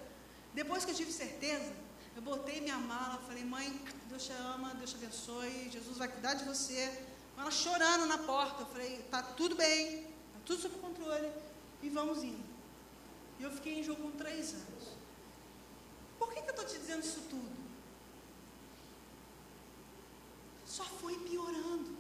Depois 0.55 0.85
que 0.85 0.93
eu 0.93 0.95
tive 0.95 1.13
certeza, 1.13 1.73
eu 2.15 2.23
botei 2.23 2.61
minha 2.61 2.79
mala, 2.79 3.19
falei, 3.27 3.45
mãe, 3.45 3.69
Deus 4.09 4.25
te 4.27 4.33
ama, 4.33 4.75
Deus 4.75 4.91
te 4.91 4.97
abençoe, 4.97 5.71
Jesus 5.71 5.97
vai 5.99 6.09
cuidar 6.09 6.35
de 6.35 6.45
você. 6.45 6.81
Ela 7.37 7.51
chorando 7.51 8.07
na 8.07 8.19
porta, 8.19 8.63
eu 8.63 8.67
falei, 8.67 9.03
tá 9.11 9.23
tudo 9.23 9.55
bem, 9.57 10.03
tá 10.03 10.41
tudo 10.47 10.63
sob 10.63 10.77
controle, 10.79 11.31
e 11.83 11.89
vamos 11.89 12.23
indo. 12.23 12.45
E 13.39 13.43
eu 13.43 13.51
fiquei 13.53 13.79
em 13.79 13.85
jogo 13.85 14.03
com 14.03 14.11
três 14.13 14.53
anos. 14.55 14.85
Por 16.19 16.33
que, 16.33 16.43
que 16.43 16.51
eu 16.51 16.55
estou 16.55 16.65
te 16.65 16.79
dizendo 16.79 17.05
isso 17.05 17.21
tudo? 17.31 17.57
Só 20.67 20.85
foi 20.85 21.17
piorando. 21.21 21.97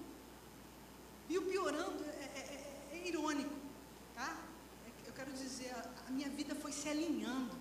E 1.29 1.39
o 1.39 1.43
piorando 1.43 2.05
é, 2.05 2.25
é, 2.35 2.41
é 2.55 2.58
irônico, 3.09 3.55
tá? 4.15 4.37
É 4.87 5.09
eu 5.09 5.13
quero 5.13 5.33
dizer, 5.33 5.73
a 6.07 6.11
minha 6.11 6.29
vida 6.29 6.55
foi 6.55 6.73
se 6.73 6.89
alinhando. 6.89 7.57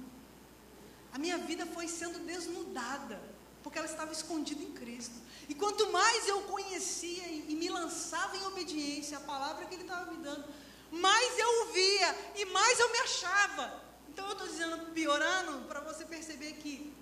A 1.13 1.17
minha 1.17 1.37
vida 1.37 1.65
foi 1.65 1.87
sendo 1.87 2.19
desnudada, 2.19 3.21
porque 3.63 3.77
ela 3.77 3.87
estava 3.87 4.11
escondida 4.11 4.61
em 4.61 4.71
Cristo. 4.73 5.15
E 5.49 5.55
quanto 5.55 5.91
mais 5.91 6.27
eu 6.27 6.41
conhecia 6.43 7.27
e, 7.27 7.45
e 7.49 7.55
me 7.55 7.69
lançava 7.69 8.35
em 8.37 8.45
obediência 8.45 9.17
à 9.17 9.21
palavra 9.21 9.65
que 9.65 9.75
Ele 9.75 9.83
estava 9.83 10.11
me 10.11 10.17
dando, 10.17 10.45
mais 10.91 11.39
eu 11.39 11.49
ouvia 11.61 12.31
e 12.35 12.45
mais 12.45 12.79
eu 12.79 12.91
me 12.91 12.99
achava. 12.99 13.83
Então 14.09 14.25
eu 14.25 14.33
estou 14.33 14.47
dizendo, 14.47 14.91
piorando, 14.91 15.65
para 15.67 15.79
você 15.79 16.05
perceber 16.05 16.53
que 16.53 16.93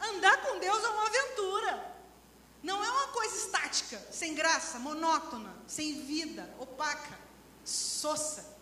andar 0.00 0.42
com 0.42 0.58
Deus 0.58 0.82
é 0.84 0.88
uma 0.88 1.06
aventura. 1.06 1.98
Não 2.62 2.82
é 2.82 2.90
uma 2.90 3.08
coisa 3.08 3.36
estática, 3.36 3.98
sem 4.10 4.34
graça, 4.34 4.78
monótona, 4.78 5.54
sem 5.66 6.02
vida, 6.02 6.52
opaca, 6.58 7.18
sossa, 7.68 8.56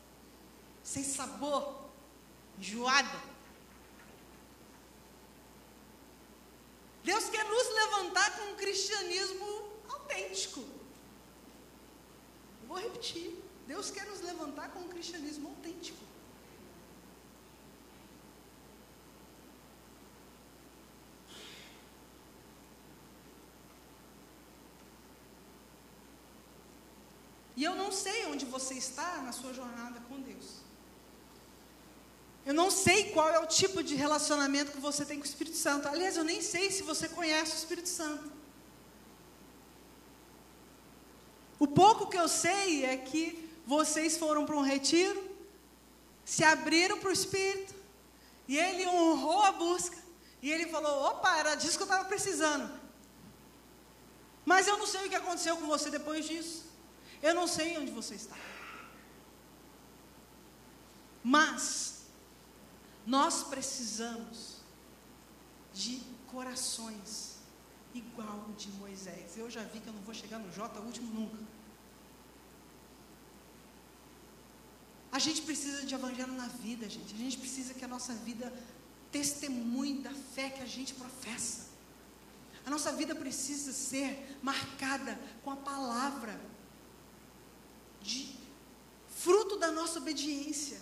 sem 0.83 1.05
sabor 1.05 1.89
enjoada. 2.59 3.37
Deus 7.05 7.29
quer 7.29 7.45
nos 7.45 7.69
levantar 7.75 8.37
com 8.37 8.53
um 8.53 8.57
cristianismo 8.57 9.73
autêntico. 9.89 10.65
vou 12.67 12.79
repetir. 12.79 13.43
Deus 13.67 13.91
quer 13.91 14.07
nos 14.07 14.21
levantar 14.21 14.71
com 14.71 14.81
um 14.81 14.89
cristianismo 14.89 15.49
autêntico. 15.49 16.06
E 27.57 27.65
eu 27.65 27.75
não 27.75 27.91
sei 27.91 28.27
onde 28.27 28.45
você 28.45 28.75
está 28.75 29.23
na 29.23 29.33
sua 29.33 29.55
jornada 29.55 29.99
com 30.09 30.21
Deus. 30.21 30.67
Eu 32.45 32.55
não 32.55 32.71
sei 32.71 33.11
qual 33.13 33.29
é 33.29 33.39
o 33.41 33.47
tipo 33.47 33.83
de 33.83 33.95
relacionamento 33.95 34.73
que 34.73 34.79
você 34.79 35.05
tem 35.05 35.19
com 35.19 35.25
o 35.25 35.27
Espírito 35.27 35.57
Santo. 35.57 35.89
Aliás, 35.89 36.17
eu 36.17 36.23
nem 36.23 36.41
sei 36.43 36.71
se 36.71 36.83
você 36.83 37.09
conhece 37.09 37.53
o 37.55 37.57
Espírito 37.57 37.89
Santo. 37.89 38.31
O 41.59 41.67
pouco 41.67 42.09
que 42.09 42.19
eu 42.19 42.29
sei 42.29 42.85
é 42.85 42.97
que 42.99 43.51
vocês 43.67 44.19
foram 44.19 44.45
para 44.45 44.55
um 44.55 44.61
retiro, 44.61 45.29
se 46.25 46.45
abriram 46.45 46.99
para 46.99 47.09
o 47.09 47.13
Espírito, 47.13 47.75
e 48.47 48.59
ele 48.59 48.87
honrou 48.87 49.43
a 49.43 49.53
busca. 49.53 49.97
E 50.43 50.53
ele 50.53 50.67
falou: 50.67 51.05
opa, 51.05 51.39
era 51.39 51.55
disso 51.55 51.79
que 51.79 51.83
eu 51.83 51.87
estava 51.87 52.05
precisando. 52.05 52.71
Mas 54.45 54.69
eu 54.69 54.77
não 54.79 54.87
sei 54.87 55.07
o 55.07 55.09
que 55.09 55.17
aconteceu 55.17 55.57
com 55.57 55.67
você 55.67 55.91
depois 55.91 56.27
disso. 56.27 56.66
Eu 57.23 57.35
não 57.35 57.47
sei 57.47 57.79
onde 57.79 57.91
você 57.91 58.15
está. 58.15 58.37
Mas 61.23 62.03
nós 63.07 63.43
precisamos 63.45 64.59
de 65.73 66.01
corações 66.29 67.37
igual 67.95 68.47
o 68.49 68.53
de 68.53 68.71
Moisés. 68.73 69.37
Eu 69.37 69.51
já 69.51 69.63
vi 69.63 69.81
que 69.81 69.89
eu 69.89 69.93
não 69.93 70.03
vou 70.03 70.15
chegar 70.15 70.39
no 70.39 70.53
J 70.53 70.81
último 70.81 71.13
nunca. 71.13 71.39
A 75.11 75.19
gente 75.19 75.43
precisa 75.43 75.87
de 75.87 75.95
evangelho 75.95 76.33
na 76.33 76.49
vida, 76.49 76.89
gente. 76.89 77.15
A 77.15 77.19
gente 77.19 77.39
precisa 77.39 77.73
que 77.73 77.85
a 77.85 77.89
nossa 77.89 78.13
vida 78.13 78.53
testemunhe 79.11 80.03
da 80.03 80.13
fé 80.13 80.51
que 80.51 80.63
a 80.63 80.67
gente 80.67 80.93
professa. 80.95 81.67
A 82.67 82.71
nossa 82.71 82.93
vida 82.93 83.15
precisa 83.15 83.73
ser 83.73 84.39
marcada 84.43 85.19
com 85.43 85.51
a 85.51 85.57
palavra 85.57 86.39
de 88.07 88.37
fruto 89.09 89.57
da 89.57 89.73
nossa 89.73 89.99
obediência. 89.99 90.79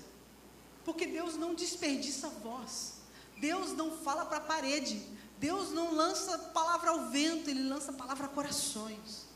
Porque 0.84 1.06
Deus 1.06 1.34
não 1.36 1.54
desperdiça 1.54 2.28
voz. 2.28 2.94
Deus 3.38 3.72
não 3.72 3.90
fala 3.98 4.26
para 4.26 4.38
a 4.38 4.48
parede. 4.52 5.02
Deus 5.38 5.70
não 5.70 5.94
lança 5.94 6.38
palavra 6.38 6.90
ao 6.90 7.10
vento, 7.10 7.50
Ele 7.50 7.62
lança 7.62 7.92
palavra 7.92 8.26
a 8.26 8.28
corações. 8.28 9.26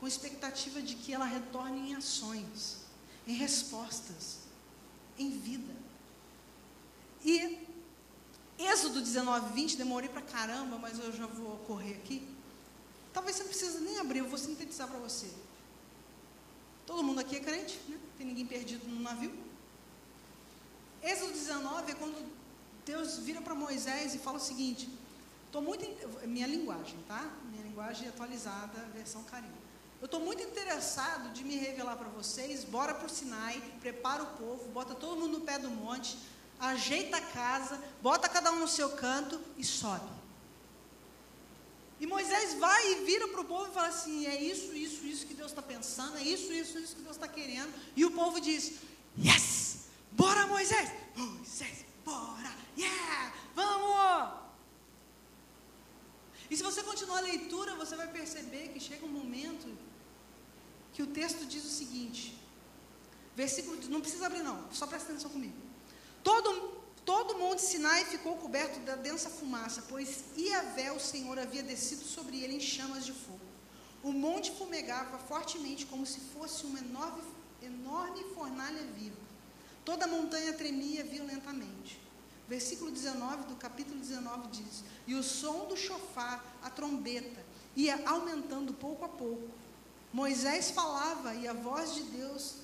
Com 0.00 0.06
expectativa 0.06 0.80
de 0.82 0.94
que 0.94 1.12
ela 1.12 1.24
retorne 1.24 1.90
em 1.90 1.94
ações, 1.94 2.78
em 3.26 3.34
respostas, 3.34 4.38
em 5.18 5.30
vida. 5.30 5.74
E 7.24 7.58
Êxodo 8.58 9.00
19, 9.00 9.52
20, 9.52 9.76
demorei 9.76 10.08
para 10.08 10.22
caramba, 10.22 10.78
mas 10.78 10.98
eu 10.98 11.12
já 11.12 11.26
vou 11.26 11.56
correr 11.58 11.94
aqui. 11.94 12.26
Talvez 13.12 13.36
você 13.36 13.42
não 13.42 13.50
precise 13.50 13.80
nem 13.80 13.98
abrir, 13.98 14.18
eu 14.18 14.28
vou 14.28 14.38
sintetizar 14.38 14.88
para 14.88 14.98
você. 14.98 15.30
Todo 16.86 17.02
mundo 17.02 17.20
aqui 17.20 17.36
é 17.36 17.40
crente, 17.40 17.80
né? 17.88 17.98
Tem 18.18 18.26
ninguém 18.26 18.46
perdido 18.46 18.86
no 18.86 19.00
navio. 19.00 19.34
Êxodo 21.02 21.32
19 21.32 21.92
é 21.92 21.94
quando 21.94 22.32
Deus 22.84 23.18
vira 23.18 23.40
para 23.40 23.54
Moisés 23.54 24.14
e 24.14 24.18
fala 24.18 24.36
o 24.36 24.40
seguinte: 24.40 24.88
tô 25.50 25.60
muito 25.60 25.84
minha 26.26 26.46
linguagem, 26.46 26.96
tá? 27.08 27.30
Minha 27.50 27.62
linguagem 27.62 28.08
atualizada, 28.08 28.78
versão 28.94 29.22
carinho. 29.24 29.64
Eu 30.00 30.06
estou 30.06 30.20
muito 30.20 30.42
interessado 30.42 31.32
de 31.32 31.42
me 31.42 31.56
revelar 31.56 31.96
para 31.96 32.08
vocês. 32.08 32.64
Bora 32.64 32.94
para 32.94 33.06
o 33.06 33.08
Sinai, 33.08 33.62
prepara 33.80 34.22
o 34.22 34.26
povo, 34.36 34.68
bota 34.68 34.94
todo 34.94 35.18
mundo 35.18 35.38
no 35.38 35.44
pé 35.44 35.58
do 35.58 35.70
monte, 35.70 36.18
ajeita 36.60 37.16
a 37.16 37.20
casa, 37.22 37.82
bota 38.02 38.28
cada 38.28 38.52
um 38.52 38.60
no 38.60 38.68
seu 38.68 38.90
canto 38.90 39.40
e 39.56 39.64
sobe. 39.64 40.23
E 42.04 42.06
Moisés 42.06 42.52
vai 42.64 42.82
e 42.92 42.94
vira 43.06 43.26
para 43.28 43.40
o 43.40 43.46
povo 43.46 43.66
e 43.70 43.72
fala 43.72 43.88
assim: 43.88 44.26
é 44.26 44.36
isso, 44.38 44.74
isso, 44.74 45.06
isso 45.06 45.26
que 45.26 45.32
Deus 45.32 45.50
está 45.52 45.62
pensando, 45.62 46.18
é 46.18 46.22
isso, 46.22 46.52
isso, 46.52 46.78
isso 46.78 46.96
que 46.96 47.00
Deus 47.00 47.16
está 47.16 47.26
querendo. 47.26 47.72
E 47.96 48.04
o 48.04 48.10
povo 48.10 48.38
diz: 48.48 48.72
Yes! 49.18 49.86
Bora, 50.12 50.46
Moisés! 50.46 50.90
Moisés, 51.16 51.78
bora! 52.04 52.52
Yeah! 52.76 53.32
Vamos! 53.54 54.34
E 56.50 56.54
se 56.58 56.62
você 56.62 56.82
continuar 56.82 57.20
a 57.20 57.22
leitura, 57.22 57.74
você 57.74 57.96
vai 57.96 58.08
perceber 58.08 58.68
que 58.68 58.80
chega 58.80 59.06
um 59.06 59.14
momento 59.20 59.66
que 60.92 61.02
o 61.02 61.06
texto 61.06 61.46
diz 61.46 61.64
o 61.64 61.74
seguinte: 61.80 62.38
versículo, 63.34 63.78
não 63.88 64.02
precisa 64.02 64.26
abrir, 64.26 64.42
não, 64.42 64.70
só 64.72 64.86
presta 64.86 65.08
atenção 65.08 65.30
comigo. 65.30 65.56
Todo, 66.22 66.83
todo 67.04 67.32
o 67.32 67.38
monte 67.38 67.62
Sinai 67.62 68.04
ficou 68.04 68.36
coberto 68.36 68.80
da 68.80 68.96
densa 68.96 69.28
fumaça, 69.28 69.84
pois 69.88 70.24
Iavé, 70.36 70.92
o 70.92 71.00
Senhor, 71.00 71.38
havia 71.38 71.62
descido 71.62 72.04
sobre 72.04 72.42
ele 72.42 72.56
em 72.56 72.60
chamas 72.60 73.04
de 73.04 73.12
fogo. 73.12 73.40
O 74.02 74.12
monte 74.12 74.52
fumegava 74.52 75.18
fortemente, 75.18 75.86
como 75.86 76.04
se 76.04 76.20
fosse 76.20 76.64
uma 76.66 76.78
enorme, 76.78 77.22
enorme 77.62 78.22
fornalha 78.34 78.82
viva. 78.96 79.16
Toda 79.84 80.04
a 80.04 80.08
montanha 80.08 80.52
tremia 80.52 81.04
violentamente. 81.04 82.00
Versículo 82.46 82.90
19 82.90 83.44
do 83.44 83.56
capítulo 83.56 83.98
19 83.98 84.48
diz: 84.48 84.84
E 85.06 85.14
o 85.14 85.22
som 85.22 85.66
do 85.66 85.76
chofar, 85.76 86.44
a 86.62 86.68
trombeta, 86.68 87.42
ia 87.74 88.06
aumentando 88.06 88.74
pouco 88.74 89.04
a 89.04 89.08
pouco. 89.08 89.48
Moisés 90.12 90.70
falava 90.70 91.34
e 91.34 91.48
a 91.48 91.52
voz 91.52 91.94
de 91.94 92.02
Deus 92.02 92.56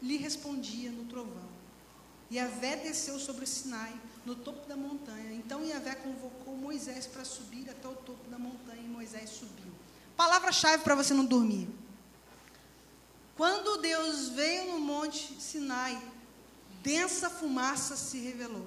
lhe 0.00 0.16
respondia 0.16 0.90
no 0.90 1.04
trovão. 1.04 1.41
Yahvé 2.32 2.76
desceu 2.76 3.18
sobre 3.18 3.44
o 3.44 3.46
Sinai, 3.46 3.94
no 4.24 4.34
topo 4.34 4.66
da 4.66 4.76
montanha. 4.76 5.32
Então 5.34 5.64
Yahvé 5.64 5.94
convocou 5.96 6.56
Moisés 6.56 7.06
para 7.06 7.24
subir 7.24 7.68
até 7.68 7.86
o 7.86 7.94
topo 7.94 8.28
da 8.30 8.38
montanha 8.38 8.80
e 8.80 8.88
Moisés 8.88 9.28
subiu. 9.28 9.72
Palavra-chave 10.16 10.82
para 10.82 10.94
você 10.94 11.12
não 11.12 11.26
dormir. 11.26 11.68
Quando 13.36 13.82
Deus 13.82 14.30
veio 14.30 14.72
no 14.72 14.78
monte 14.78 15.34
Sinai, 15.40 16.00
densa 16.82 17.28
fumaça 17.28 17.96
se 17.96 18.18
revelou. 18.18 18.66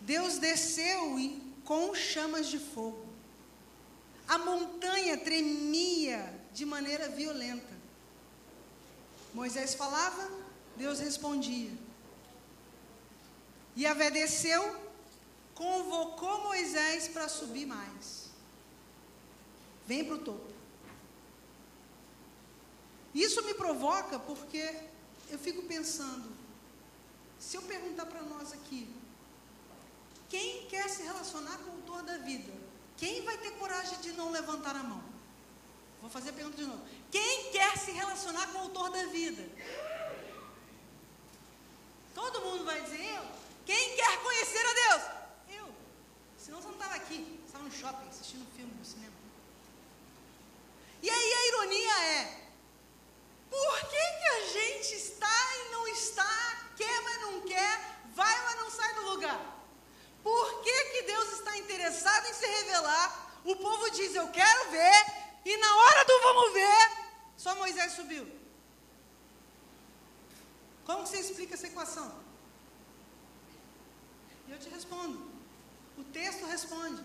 Deus 0.00 0.38
desceu 0.38 1.18
e, 1.18 1.42
com 1.64 1.94
chamas 1.94 2.46
de 2.46 2.58
fogo. 2.58 3.04
A 4.28 4.38
montanha 4.38 5.18
tremia 5.18 6.32
de 6.54 6.64
maneira 6.64 7.08
violenta. 7.08 7.74
Moisés 9.34 9.74
falava, 9.74 10.45
Deus 10.76 10.98
respondia. 11.00 11.72
E 13.74 14.10
desceu, 14.10 14.80
convocou 15.54 16.42
Moisés 16.44 17.08
para 17.08 17.28
subir 17.28 17.66
mais. 17.66 18.30
Vem 19.86 20.04
para 20.04 20.14
o 20.14 20.18
topo. 20.18 20.52
Isso 23.14 23.42
me 23.44 23.54
provoca 23.54 24.18
porque 24.18 24.74
eu 25.30 25.38
fico 25.38 25.62
pensando, 25.62 26.30
se 27.38 27.56
eu 27.56 27.62
perguntar 27.62 28.06
para 28.06 28.22
nós 28.22 28.52
aqui, 28.52 28.88
quem 30.28 30.66
quer 30.66 30.88
se 30.88 31.02
relacionar 31.02 31.58
com 31.58 31.70
o 31.70 31.74
autor 31.74 32.02
da 32.02 32.18
vida? 32.18 32.52
Quem 32.96 33.22
vai 33.22 33.36
ter 33.38 33.52
coragem 33.52 33.98
de 34.00 34.12
não 34.12 34.30
levantar 34.30 34.74
a 34.74 34.82
mão? 34.82 35.02
Vou 36.00 36.10
fazer 36.10 36.30
a 36.30 36.32
pergunta 36.32 36.56
de 36.56 36.64
novo. 36.64 36.82
Quem 37.10 37.50
quer 37.52 37.76
se 37.78 37.90
relacionar 37.92 38.46
com 38.48 38.58
o 38.58 38.62
autor 38.62 38.90
da 38.90 39.04
vida? 39.06 39.42
Todo 42.16 42.40
mundo 42.40 42.64
vai 42.64 42.80
dizer 42.80 43.14
eu. 43.14 43.24
Quem 43.66 43.94
quer 43.94 44.22
conhecer 44.22 44.64
a 44.66 44.72
Deus? 44.72 45.02
Eu. 45.50 45.68
Senão 46.38 46.62
você 46.62 46.68
não 46.68 46.78
estava 46.80 46.94
aqui. 46.94 47.42
Estava 47.44 47.64
no 47.64 47.70
shopping 47.70 48.08
assistindo 48.08 48.40
um 48.40 48.56
filme 48.56 48.72
no 48.72 48.84
cinema. 48.86 49.12
E 51.02 51.10
aí 51.10 51.32
a 51.34 51.46
ironia 51.48 51.96
é: 52.04 52.48
por 53.50 53.80
que, 53.90 54.04
que 54.20 54.28
a 54.28 54.40
gente 54.46 54.94
está 54.94 55.38
e 55.58 55.72
não 55.72 55.86
está, 55.88 56.70
quer, 56.74 57.02
mas 57.02 57.20
não 57.20 57.42
quer, 57.42 57.80
vai, 58.14 58.44
mas 58.46 58.56
não 58.60 58.70
sai 58.70 58.94
do 58.94 59.10
lugar? 59.10 59.38
Por 60.22 60.62
que, 60.62 60.84
que 60.92 61.02
Deus 61.02 61.32
está 61.34 61.58
interessado 61.58 62.26
em 62.28 62.32
se 62.32 62.46
revelar? 62.46 63.40
O 63.44 63.56
povo 63.56 63.90
diz, 63.90 64.14
eu 64.14 64.28
quero 64.28 64.70
ver, 64.70 65.06
e 65.44 65.56
na 65.58 65.76
hora 65.76 66.04
do 66.06 66.20
vamos 66.22 66.52
ver, 66.54 66.90
só 67.36 67.54
Moisés 67.56 67.92
subiu. 67.92 68.45
Como 70.86 71.06
você 71.06 71.18
explica 71.18 71.54
essa 71.54 71.66
equação? 71.66 72.08
E 74.46 74.52
eu 74.52 74.58
te 74.58 74.68
respondo. 74.68 75.30
O 75.98 76.04
texto 76.04 76.46
responde. 76.46 77.02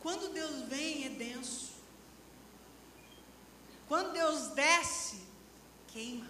Quando 0.00 0.32
Deus 0.32 0.68
vem, 0.68 1.06
é 1.06 1.10
denso. 1.10 1.72
Quando 3.88 4.12
Deus 4.12 4.48
desce, 4.48 5.22
queima. 5.88 6.28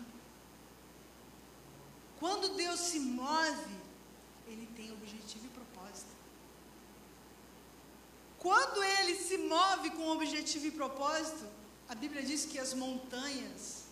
Quando 2.21 2.55
Deus 2.55 2.79
se 2.79 3.01
move, 3.01 3.77
ele 4.47 4.67
tem 4.77 4.93
objetivo 4.93 5.47
e 5.47 5.53
quando 8.43 8.83
ele 8.83 9.15
se 9.15 9.39
move 9.39 9.91
com 9.91 10.09
objetivo 10.09 10.67
e 10.67 10.73
propósito, 10.73 11.47
a 11.89 11.95
Bíblia 11.95 12.25
diz 12.25 12.45
que 12.45 12.59
as 12.59 12.75
montanhas 12.75 13.85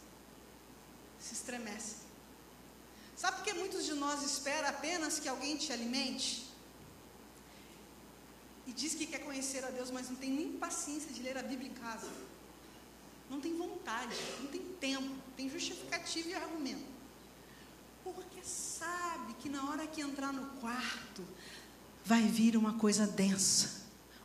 se 1.20 1.34
estremecem. 1.34 2.09
Sabe 3.20 3.36
por 3.36 3.44
que 3.44 3.52
muitos 3.52 3.84
de 3.84 3.94
nós 4.04 4.22
esperam 4.22 4.68
apenas 4.68 5.18
que 5.18 5.28
alguém 5.28 5.56
te 5.62 5.72
alimente? 5.76 6.28
E 8.66 8.72
diz 8.72 8.94
que 8.94 9.06
quer 9.06 9.22
conhecer 9.28 9.62
a 9.64 9.70
Deus, 9.70 9.90
mas 9.90 10.08
não 10.08 10.16
tem 10.16 10.30
nem 10.30 10.52
paciência 10.52 11.12
de 11.12 11.20
ler 11.26 11.36
a 11.36 11.42
Bíblia 11.42 11.70
em 11.70 11.74
casa. 11.74 12.10
Não 13.28 13.40
tem 13.40 13.56
vontade, 13.56 14.16
não 14.40 14.46
tem 14.54 14.62
tempo, 14.86 15.14
tem 15.36 15.50
justificativa 15.50 16.28
e 16.30 16.34
argumento. 16.34 16.90
Porque 18.02 18.42
sabe 18.42 19.34
que 19.40 19.48
na 19.48 19.68
hora 19.68 19.86
que 19.86 20.00
entrar 20.00 20.32
no 20.32 20.46
quarto, 20.60 21.22
vai 22.04 22.22
vir 22.22 22.56
uma 22.56 22.74
coisa 22.74 23.06
densa 23.06 23.80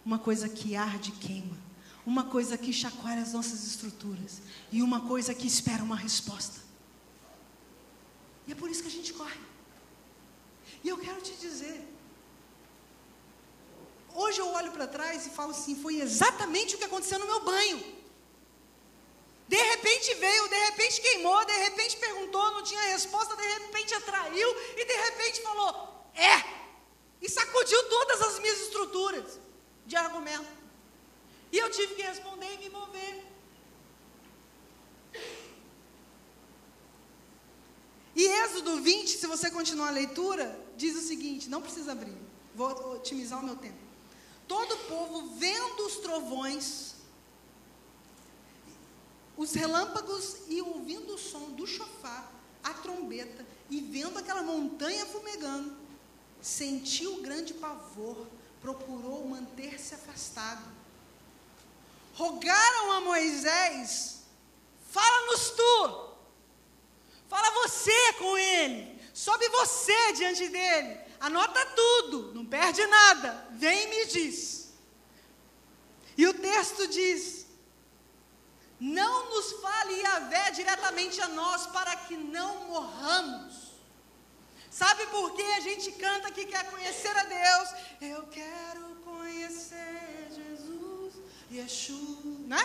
uma 0.05 0.19
coisa 0.19 0.47
que 0.47 0.75
arde 0.75 1.09
e 1.09 1.13
queima, 1.13 1.57
uma 2.05 2.23
coisa 2.23 2.55
que 2.57 2.71
chacoalha 2.71 3.23
as 3.23 3.33
nossas 3.33 3.65
estruturas 3.65 4.39
e 4.71 4.83
uma 4.83 5.01
coisa 5.01 5.33
que 5.33 5.47
espera 5.47 5.83
uma 5.83 5.95
resposta. 5.95 6.64
E 8.47 8.51
é 8.51 8.55
por 8.55 8.69
isso 8.69 8.81
que 8.83 8.87
a 8.87 8.91
gente 8.91 9.13
corre. 9.13 9.39
E 10.83 10.89
eu 10.89 10.97
quero 10.97 11.19
te 11.21 11.33
dizer, 11.33 11.83
hoje 14.13 14.39
eu 14.39 14.47
olho 14.49 14.71
para 14.71 14.87
trás 14.87 15.25
e 15.25 15.29
falo 15.29 15.51
assim: 15.51 15.75
foi 15.81 15.99
exatamente 15.99 16.75
o 16.75 16.77
que 16.77 16.83
aconteceu 16.85 17.19
no 17.19 17.25
meu 17.25 17.41
banho. 17.43 17.95
De 19.47 19.57
repente 19.57 20.13
veio, 20.15 20.47
de 20.47 20.59
repente 20.67 21.01
queimou, 21.01 21.45
de 21.45 21.57
repente 21.67 21.97
perguntou, 21.97 22.51
não 22.51 22.63
tinha 22.63 22.81
resposta, 22.81 23.35
de 23.35 23.47
repente 23.59 23.93
atraiu 23.93 24.49
e 24.77 24.85
de 24.85 24.93
repente 24.93 25.41
falou: 25.41 25.71
é. 26.13 26.55
E 27.21 27.29
sacudiu 27.29 27.81
todas 27.89 28.21
as 28.21 28.39
minhas 28.39 28.59
estruturas 28.61 29.39
de 29.85 29.95
argumento. 29.95 30.53
E 31.51 31.57
eu 31.57 31.69
tive 31.71 31.95
que 31.95 32.01
responder 32.01 32.53
e 32.53 32.57
me 32.57 32.69
mover. 32.69 33.23
E 38.16 38.26
Êxodo 38.26 38.82
20, 38.82 39.18
se 39.18 39.28
você 39.28 39.51
continuar 39.51 39.89
a 39.89 39.91
leitura, 39.91 40.57
diz 40.78 40.95
o 40.95 41.05
seguinte: 41.05 41.49
não 41.49 41.61
precisa 41.61 41.91
abrir, 41.91 42.18
vou 42.55 42.70
otimizar 42.95 43.39
o 43.39 43.45
meu 43.45 43.55
tempo. 43.55 43.78
Todo 44.47 44.74
o 44.74 44.78
povo 44.86 45.36
vendo 45.38 45.86
os 45.86 45.97
trovões, 45.97 46.95
os 49.36 49.53
relâmpagos 49.53 50.38
e 50.47 50.61
ouvindo 50.61 51.16
o 51.16 51.18
som 51.18 51.51
do 51.51 51.68
chofar, 51.68 52.32
a 52.63 52.74
trombeta, 52.74 53.45
e 53.70 53.82
vendo 53.82 54.18
aquela 54.18 54.43
montanha 54.43 55.05
fumegando, 55.05 55.76
sentiu 56.41 57.22
grande 57.22 57.53
pavor 57.53 58.26
procurou 58.66 59.28
manter-se 59.28 59.93
afastado. 59.93 60.63
Rogaram 62.16 62.93
a 62.93 63.01
Moisés: 63.01 64.22
fala-nos 64.89 65.49
tu, 65.51 66.05
fala 67.28 67.49
você 67.51 68.13
com 68.13 68.38
ele, 68.38 68.99
sobe 69.13 69.47
você 69.49 70.13
diante 70.13 70.47
dele, 70.47 70.99
anota 71.19 71.65
tudo, 71.67 72.34
não 72.34 72.45
perde 72.45 72.86
nada, 72.86 73.47
vem 73.51 73.84
e 73.84 73.88
me 73.88 74.05
diz. 74.05 74.73
E 76.17 76.28
o 76.28 76.34
texto 76.34 76.88
diz: 76.88 77.45
Não 78.80 79.30
nos 79.30 79.53
fale 79.53 80.01
Yahvé 80.01 80.51
diretamente 80.51 81.19
a 81.21 81.28
nós, 81.28 81.67
para 81.67 81.95
que 81.95 82.15
não 82.15 82.67
morramos. 82.67 83.65
Sabe 84.69 85.05
por 85.07 85.34
que 85.34 85.41
a 85.41 85.59
gente 85.61 85.91
canta 85.93 86.32
que 86.32 86.45
quer 86.45 86.69
conhecer 86.69 87.15
a 87.15 87.23
Deus? 87.23 87.69
Eu 88.01 88.23
quero 88.28 88.95
conhecer 89.05 90.30
Jesus, 90.36 91.13
Yeshua, 91.49 92.39
né? 92.45 92.63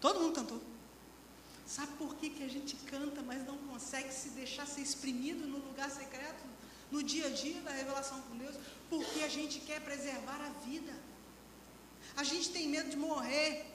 Todo 0.00 0.20
mundo 0.20 0.34
cantou. 0.34 0.60
Sabe 1.66 1.92
por 1.98 2.14
que, 2.14 2.30
que 2.30 2.44
a 2.44 2.48
gente 2.48 2.76
canta, 2.76 3.22
mas 3.22 3.44
não 3.44 3.58
consegue 3.58 4.12
se 4.12 4.30
deixar 4.30 4.66
ser 4.66 4.82
exprimido 4.82 5.46
no 5.48 5.58
lugar 5.58 5.90
secreto, 5.90 6.44
no 6.90 7.02
dia 7.02 7.26
a 7.26 7.30
dia 7.30 7.60
da 7.60 7.72
revelação 7.72 8.20
com 8.22 8.36
Deus? 8.36 8.56
Porque 8.88 9.20
a 9.20 9.28
gente 9.28 9.58
quer 9.60 9.80
preservar 9.80 10.40
a 10.40 10.50
vida. 10.64 10.94
A 12.16 12.22
gente 12.22 12.50
tem 12.50 12.68
medo 12.68 12.88
de 12.88 12.96
morrer. 12.96 13.66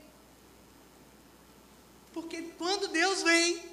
Porque 2.14 2.42
quando 2.58 2.88
Deus 2.88 3.22
vem, 3.24 3.72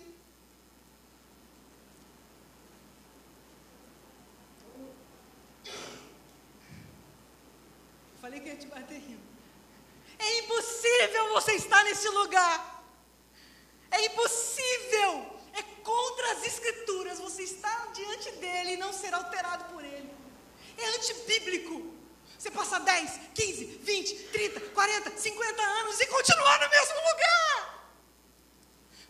Falei 8.20 8.40
que 8.40 8.48
ia 8.48 8.56
te 8.56 8.66
bater 8.66 8.98
rindo. 8.98 9.22
É 10.18 10.38
impossível 10.40 11.28
você 11.30 11.52
estar 11.52 11.82
nesse 11.84 12.08
lugar. 12.08 12.84
É 13.90 14.04
impossível. 14.06 15.40
É 15.54 15.62
contra 15.82 16.32
as 16.32 16.44
escrituras 16.44 17.18
você 17.18 17.44
estar 17.44 17.92
diante 17.92 18.30
dele 18.32 18.72
e 18.72 18.76
não 18.76 18.92
ser 18.92 19.14
alterado 19.14 19.64
por 19.72 19.84
ele. 19.84 20.10
É 20.76 20.88
antibíblico. 20.96 21.94
Você 22.38 22.50
passar 22.50 22.80
10, 22.80 23.20
15, 23.38 23.64
20, 23.64 24.14
30, 24.32 24.60
40, 24.60 25.16
50 25.16 25.62
anos 25.62 26.00
e 26.00 26.06
continuar 26.06 26.60
no 26.60 26.68
mesmo 26.68 26.96
lugar. 27.08 27.38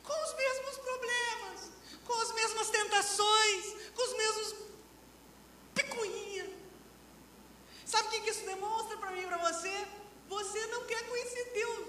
Com 0.02 0.24
os 0.24 0.34
mesmos 0.34 0.76
problemas, 0.78 1.70
com 2.04 2.20
as 2.20 2.32
mesmas 2.34 2.68
tentações, 2.68 3.64
com 3.94 4.02
os 4.02 4.16
mesmos 4.16 4.54
picuinhas. 5.74 6.50
Sabe 7.84 8.08
o 8.08 8.10
que 8.10 8.30
isso 8.30 8.44
demonstra 8.44 8.98
para 8.98 9.12
mim 9.12 9.22
e 9.22 9.26
para 9.26 9.38
você? 9.38 9.86
Você 10.28 10.66
não 10.66 10.84
quer 10.84 11.02
conhecer 11.08 11.44
Deus. 11.54 11.88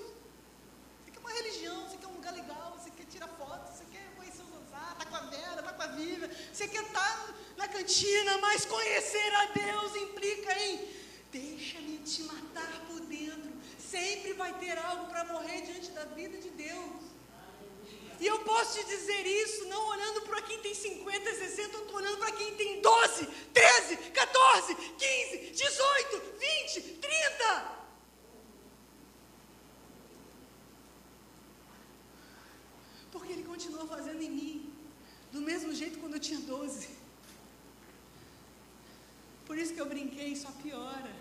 Você 1.04 1.12
quer 1.12 1.20
uma 1.20 1.32
religião, 1.32 1.90
você 1.90 1.98
quer 1.98 2.08
um 2.08 2.14
lugar 2.14 2.34
legal, 2.34 2.78
você 2.78 2.90
quer 2.90 3.06
tirar 3.06 3.28
foto, 3.28 3.66
você 3.76 3.84
quer 3.92 4.06
conhecer 4.16 4.44
o 4.44 4.46
Zanzar, 4.46 4.96
tá 4.98 5.06
com 5.06 5.16
a 5.16 5.22
Vera, 5.22 5.62
tá 5.62 5.74
com 5.74 5.84
a 5.84 5.88
Viva, 5.88 6.30
você 6.54 6.70
quer 6.70 6.84
estar 6.84 7.28
tá 7.28 7.34
na 7.58 7.68
cantina, 7.68 8.38
mas 8.38 8.64
conhecer 8.64 9.34
a 9.36 9.46
Deus 9.48 9.96
implica 9.98 10.54
em 10.58 11.00
deixa-me 11.32 11.98
te 12.00 12.24
matar 12.24 12.86
por 12.88 13.02
dentro. 13.02 13.52
Sempre 13.78 14.34
vai 14.34 14.58
ter 14.60 14.78
algo 14.78 15.08
para 15.08 15.26
morrer 15.26 15.62
diante 15.62 15.92
da 15.92 16.06
vida 16.06 16.38
de 16.38 16.50
Deus. 16.50 17.10
E 18.20 18.28
eu 18.28 18.40
posso 18.40 18.78
te 18.78 18.86
dizer 18.86 19.26
isso 19.26 19.66
não 19.66 19.82
olhando 19.88 20.22
para 20.24 20.42
quem 20.42 20.60
tem 20.60 20.74
50, 20.74 21.36
60, 21.36 21.78
eu 21.78 21.82
estou 21.84 21.96
olhando 21.96 22.18
para 22.18 22.32
quem 22.34 22.54
tem 22.56 22.82
12, 22.82 23.26
13, 23.54 23.96
14, 24.12 24.76
15, 24.76 25.52
18, 25.52 26.22
20, 26.38 26.82
30. 26.82 27.80
Porque 33.12 33.32
Ele 33.32 33.44
continua 33.44 33.88
fazendo 33.88 34.22
em 34.22 34.30
mim, 34.30 34.74
do 35.32 35.42
mesmo 35.42 35.74
jeito 35.74 36.00
quando 36.00 36.16
eu 36.16 36.20
tinha 36.20 36.42
12. 36.42 36.90
Por 39.46 39.58
isso 39.58 39.74
que 39.74 39.82
eu 39.82 39.86
brinquei, 39.86 40.36
só 40.36 40.52
piora. 40.52 41.16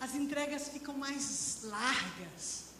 As 0.00 0.14
entregas 0.14 0.68
ficam 0.70 0.94
mais 0.94 1.60
largas 1.62 2.70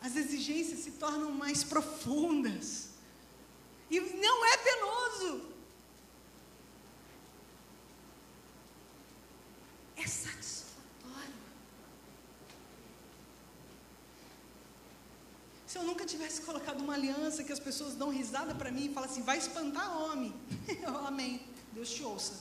as 0.00 0.16
exigências 0.16 0.80
se 0.80 0.92
tornam 0.92 1.30
mais 1.50 1.64
profundas. 1.64 2.90
E 3.90 3.98
não 3.98 4.46
é 4.46 4.56
penoso. 4.56 5.30
É 9.96 10.06
satisfatório. 10.06 11.34
Se 15.66 15.76
eu 15.78 15.82
nunca 15.82 16.06
tivesse 16.06 16.42
colocado 16.42 16.80
uma 16.80 16.94
aliança 16.94 17.42
que 17.42 17.52
as 17.52 17.58
pessoas 17.58 17.96
dão 17.96 18.10
risada 18.10 18.54
para 18.54 18.70
mim 18.70 18.86
e 18.86 18.94
falam 18.94 19.10
assim, 19.10 19.22
vai 19.22 19.38
espantar 19.38 20.00
homem. 20.02 20.32
Amém. 21.06 21.44
Deus 21.72 21.90
te 21.90 22.04
ouça. 22.04 22.34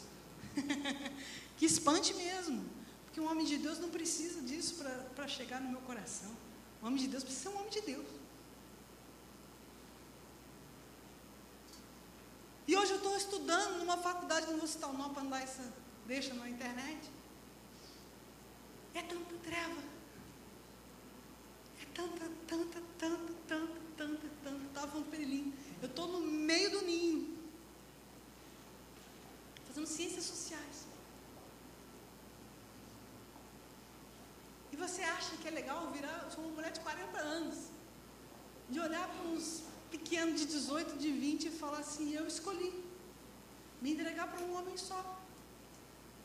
que 1.57 1.66
espante 1.66 2.14
mesmo. 2.14 2.64
Porque 3.05 3.20
um 3.20 3.30
homem 3.32 3.45
de 3.45 3.57
Deus 3.57 3.80
não 3.80 3.89
precisa 3.89 4.39
disso 4.43 4.76
para 5.16 5.28
chegar 5.28 5.60
no 5.60 5.72
meu 5.72 5.82
coração. 5.82 6.32
O 6.80 6.86
homem 6.86 7.01
de 7.01 7.07
Deus 7.07 7.24
precisa 7.24 7.49
ser 7.49 7.55
um 7.55 7.60
homem 7.60 7.72
de 7.72 7.82
Deus. 7.82 8.20
E 12.70 12.76
hoje 12.78 12.91
eu 12.91 12.97
estou 12.97 13.18
estudando 13.18 13.78
numa 13.89 13.97
faculdade, 13.97 14.45
não 14.51 14.59
vou 14.59 14.67
citar 14.67 14.89
o 14.91 14.93
nome 14.93 15.13
para 15.15 15.23
não 15.23 15.31
dar 15.31 15.41
essa 15.41 15.73
deixa 16.05 16.31
na 16.35 16.47
internet. 16.47 17.09
É 18.93 19.01
tanta 19.01 19.35
treva. 19.43 19.81
É 21.81 21.85
tanta, 21.95 22.29
tanta, 22.47 22.81
tanta, 22.99 23.33
tanta, 23.47 23.79
tanta, 23.97 24.27
tanta. 24.43 24.65
Estava 24.65 25.01
para 25.01 25.17
ele, 25.17 25.53
eu 25.81 25.87
estou 25.87 26.07
no 26.07 26.21
meio 26.21 26.69
do 26.69 26.81
ninho. 26.85 27.35
Fazendo 29.67 29.87
ciências 29.87 30.25
sociais. 30.25 30.87
você 34.77 35.01
acha 35.01 35.35
que 35.35 35.45
é 35.45 35.51
legal 35.51 35.91
virar, 35.91 36.21
eu 36.23 36.31
sou 36.31 36.41
uma 36.41 36.53
mulher 36.53 36.71
de 36.71 36.79
40 36.79 37.19
anos, 37.19 37.57
de 38.69 38.79
olhar 38.79 39.09
para 39.09 39.27
uns 39.27 39.63
pequenos 39.91 40.39
de 40.39 40.45
18, 40.45 40.97
de 40.97 41.11
20 41.11 41.47
e 41.47 41.51
falar 41.51 41.79
assim, 41.79 42.13
eu 42.13 42.25
escolhi 42.25 42.88
me 43.82 43.93
entregar 43.93 44.27
para 44.27 44.41
um 44.41 44.57
homem 44.57 44.77
só, 44.77 45.19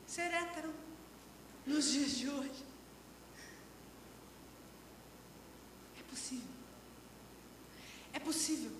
ser 0.06 0.32
hétero, 0.32 0.72
nos 1.66 1.90
dias 1.90 2.12
de 2.12 2.28
hoje. 2.28 2.64
É 5.98 6.02
possível. 6.02 6.54
É 8.12 8.18
possível 8.18 8.72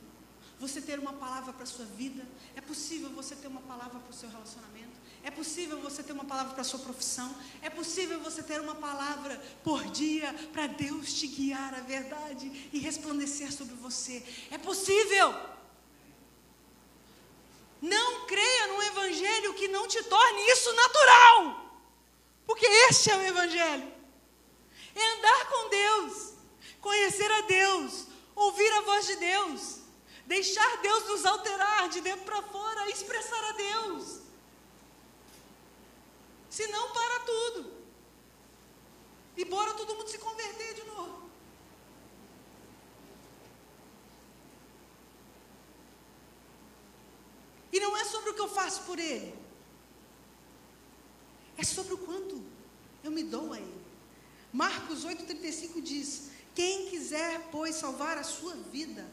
você 0.58 0.80
ter 0.80 0.98
uma 0.98 1.12
palavra 1.12 1.52
para 1.52 1.64
a 1.64 1.66
sua 1.66 1.84
vida, 1.84 2.24
é 2.54 2.60
possível 2.60 3.10
você 3.10 3.34
ter 3.34 3.48
uma 3.48 3.60
palavra 3.60 3.98
para 3.98 4.10
o 4.10 4.14
seu 4.14 4.28
relacionamento. 4.28 4.94
É 5.22 5.30
possível 5.30 5.80
você 5.80 6.02
ter 6.02 6.12
uma 6.12 6.24
palavra 6.26 6.52
para 6.52 6.60
a 6.60 6.64
sua 6.64 6.80
profissão. 6.80 7.34
É 7.62 7.70
possível 7.70 8.20
você 8.20 8.42
ter 8.42 8.60
uma 8.60 8.74
palavra 8.74 9.42
por 9.62 9.82
dia 9.86 10.32
para 10.52 10.66
Deus 10.66 11.14
te 11.14 11.26
guiar 11.26 11.74
a 11.74 11.80
verdade 11.80 12.68
e 12.70 12.78
resplandecer 12.78 13.50
sobre 13.50 13.74
você. 13.74 14.22
É 14.50 14.58
possível. 14.58 15.53
Não 17.92 18.24
creia 18.24 18.66
num 18.68 18.82
evangelho 18.82 19.52
que 19.52 19.68
não 19.68 19.86
te 19.86 20.02
torne 20.04 20.50
isso 20.50 20.72
natural. 20.72 21.38
Porque 22.46 22.64
este 22.88 23.10
é 23.10 23.16
o 23.16 23.26
evangelho. 23.26 23.92
É 24.94 25.06
andar 25.16 25.48
com 25.50 25.68
Deus, 25.68 26.32
conhecer 26.80 27.30
a 27.30 27.42
Deus, 27.42 28.06
ouvir 28.34 28.72
a 28.72 28.80
voz 28.80 29.06
de 29.06 29.16
Deus, 29.16 29.80
deixar 30.24 30.78
Deus 30.78 31.04
nos 31.08 31.26
alterar 31.26 31.90
de 31.90 32.00
dentro 32.00 32.24
para 32.24 32.40
fora, 32.44 32.88
expressar 32.88 33.44
a 33.44 33.52
Deus. 33.52 34.20
Senão 36.48 36.90
para 36.90 37.20
tudo. 37.20 37.70
E 39.36 39.44
bora 39.44 39.74
todo 39.74 39.94
mundo 39.94 40.08
se 40.08 40.16
converter 40.16 40.72
de 40.72 40.84
novo. 40.84 41.24
E 47.74 47.80
não 47.80 47.92
é 47.96 48.04
sobre 48.04 48.30
o 48.30 48.34
que 48.34 48.40
eu 48.40 48.48
faço 48.48 48.82
por 48.82 48.98
ele. 48.98 49.34
É 51.58 51.64
sobre 51.64 51.94
o 51.94 51.98
quanto 51.98 52.42
eu 53.02 53.10
me 53.10 53.24
dou 53.24 53.52
a 53.52 53.58
ele. 53.58 53.84
Marcos 54.52 55.04
8,35 55.04 55.82
diz: 55.82 56.30
Quem 56.54 56.88
quiser, 56.90 57.48
pois, 57.50 57.74
salvar 57.74 58.16
a 58.16 58.24
sua 58.24 58.54
vida. 58.54 59.04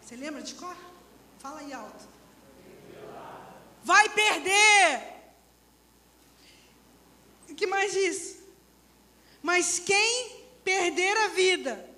Você 0.00 0.16
lembra 0.16 0.42
de 0.42 0.54
cor? 0.54 0.76
Fala 1.38 1.60
aí 1.60 1.72
alto 1.72 2.20
vai 3.82 4.08
perder. 4.08 5.02
O 7.48 7.54
que 7.54 7.66
mais 7.66 7.92
diz? 7.92 8.38
Mas 9.42 9.78
quem 9.78 10.46
perder 10.62 11.16
a 11.16 11.28
vida 11.28 11.88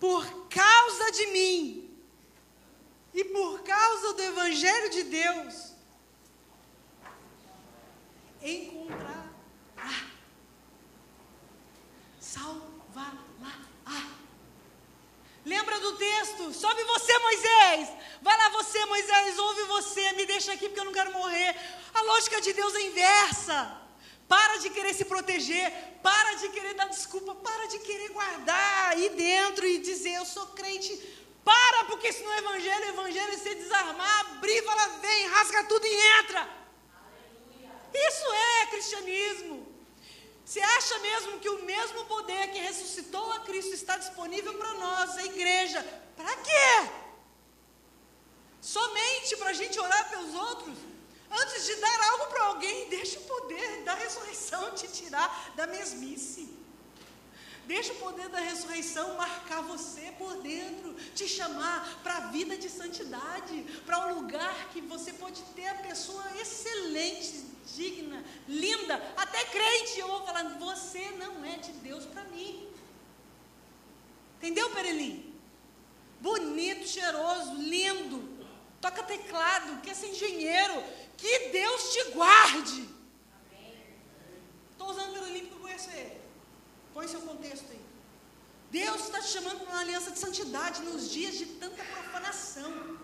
por 0.00 0.43
causa 0.54 1.10
de 1.12 1.26
mim 1.26 1.90
e 3.12 3.24
por 3.24 3.62
causa 3.62 4.12
do 4.14 4.22
Evangelho 4.22 4.90
de 4.90 5.02
Deus, 5.04 5.72
encontrará, 8.42 9.24
salvará. 12.20 13.24
Lembra 15.44 15.78
do 15.78 15.96
texto? 15.98 16.54
Sobe 16.54 16.82
você, 16.84 17.18
Moisés. 17.18 17.88
Vai 18.22 18.36
lá 18.38 18.48
você, 18.48 18.82
Moisés, 18.86 19.38
ouve 19.38 19.62
você, 19.64 20.12
me 20.12 20.24
deixa 20.24 20.52
aqui 20.54 20.68
porque 20.68 20.80
eu 20.80 20.86
não 20.86 20.92
quero 20.92 21.12
morrer. 21.12 21.54
A 21.92 22.00
lógica 22.00 22.40
de 22.40 22.54
Deus 22.54 22.74
é 22.74 22.80
inversa. 22.80 23.83
Para 24.28 24.56
de 24.56 24.70
querer 24.70 24.94
se 24.94 25.04
proteger, 25.04 25.72
para 26.02 26.34
de 26.34 26.48
querer 26.48 26.74
dar 26.74 26.88
desculpa, 26.88 27.34
para 27.34 27.66
de 27.66 27.78
querer 27.80 28.10
guardar 28.10 28.92
aí 28.92 29.10
dentro 29.10 29.66
e 29.66 29.78
dizer 29.78 30.14
eu 30.14 30.24
sou 30.24 30.46
crente 30.48 30.92
Para, 31.44 31.84
porque 31.84 32.10
se 32.10 32.22
no 32.22 32.32
evangelho, 32.32 32.86
o 32.86 32.88
evangelho 32.88 33.32
é 33.34 33.36
se 33.36 33.54
desarmar, 33.54 34.20
abrir, 34.32 34.62
fala, 34.64 34.88
vem, 35.04 35.26
rasga 35.26 35.64
tudo 35.64 35.86
e 35.86 35.94
entra. 36.20 36.48
Isso 37.92 38.32
é 38.32 38.66
cristianismo. 38.66 39.74
Você 40.44 40.60
acha 40.60 40.98
mesmo 41.00 41.38
que 41.40 41.48
o 41.48 41.64
mesmo 41.64 42.04
poder 42.06 42.48
que 42.52 42.58
ressuscitou 42.58 43.30
a 43.32 43.40
Cristo 43.40 43.74
está 43.74 43.96
disponível 43.98 44.54
para 44.54 44.72
nós, 44.74 45.18
a 45.18 45.24
igreja? 45.24 45.82
Para 46.16 46.34
quê? 46.36 46.90
Somente 48.60 49.36
para 49.36 49.50
a 49.50 49.54
gente 49.54 49.78
orar 49.78 50.08
pelos 50.10 50.34
outros? 50.34 50.78
Antes 51.42 51.66
de 51.66 51.74
dar 51.76 52.00
algo 52.10 52.26
para 52.26 52.44
alguém, 52.44 52.88
deixa 52.88 53.18
o 53.18 53.22
poder 53.22 53.82
da 53.82 53.94
ressurreição 53.94 54.72
te 54.72 54.86
tirar 54.88 55.52
da 55.56 55.66
mesmice. 55.66 56.48
Deixa 57.66 57.92
o 57.94 57.96
poder 57.96 58.28
da 58.28 58.38
ressurreição 58.38 59.16
marcar 59.16 59.62
você 59.62 60.12
por 60.18 60.34
dentro, 60.42 60.94
te 61.14 61.26
chamar 61.26 61.98
para 62.02 62.18
a 62.18 62.26
vida 62.28 62.56
de 62.56 62.68
santidade, 62.68 63.62
para 63.86 64.06
um 64.06 64.20
lugar 64.20 64.68
que 64.70 64.82
você 64.82 65.12
pode 65.14 65.42
ter 65.56 65.68
a 65.68 65.74
pessoa 65.76 66.24
excelente, 66.38 67.44
digna, 67.74 68.22
linda, 68.46 68.94
até 69.16 69.44
crente. 69.46 69.98
Eu 69.98 70.08
vou 70.08 70.26
falar, 70.26 70.44
você 70.58 71.10
não 71.12 71.44
é 71.44 71.56
de 71.56 71.72
Deus 71.72 72.04
para 72.04 72.22
mim. 72.24 72.68
Entendeu, 74.36 74.68
Perelim? 74.70 75.34
Bonito, 76.20 76.86
cheiroso, 76.86 77.54
lindo, 77.54 78.46
toca 78.80 79.02
teclado, 79.02 79.80
quer 79.80 79.94
ser 79.94 80.08
engenheiro. 80.08 80.84
Que 81.16 81.48
Deus 81.48 81.92
te 81.92 82.04
guarde. 82.10 82.88
Estou 84.72 84.90
usando 84.90 85.12
Perelim 85.12 85.46
porque 85.46 85.72
eu 85.72 85.92
ele. 85.98 86.20
Põe 86.92 87.08
seu 87.08 87.20
contexto 87.20 87.66
aí. 87.70 87.80
Deus 88.70 89.04
está 89.04 89.20
te 89.20 89.28
chamando 89.28 89.60
para 89.60 89.70
uma 89.70 89.80
aliança 89.80 90.10
de 90.10 90.18
santidade 90.18 90.82
nos 90.82 91.10
dias 91.10 91.36
de 91.36 91.46
tanta 91.46 91.82
profanação, 91.82 92.98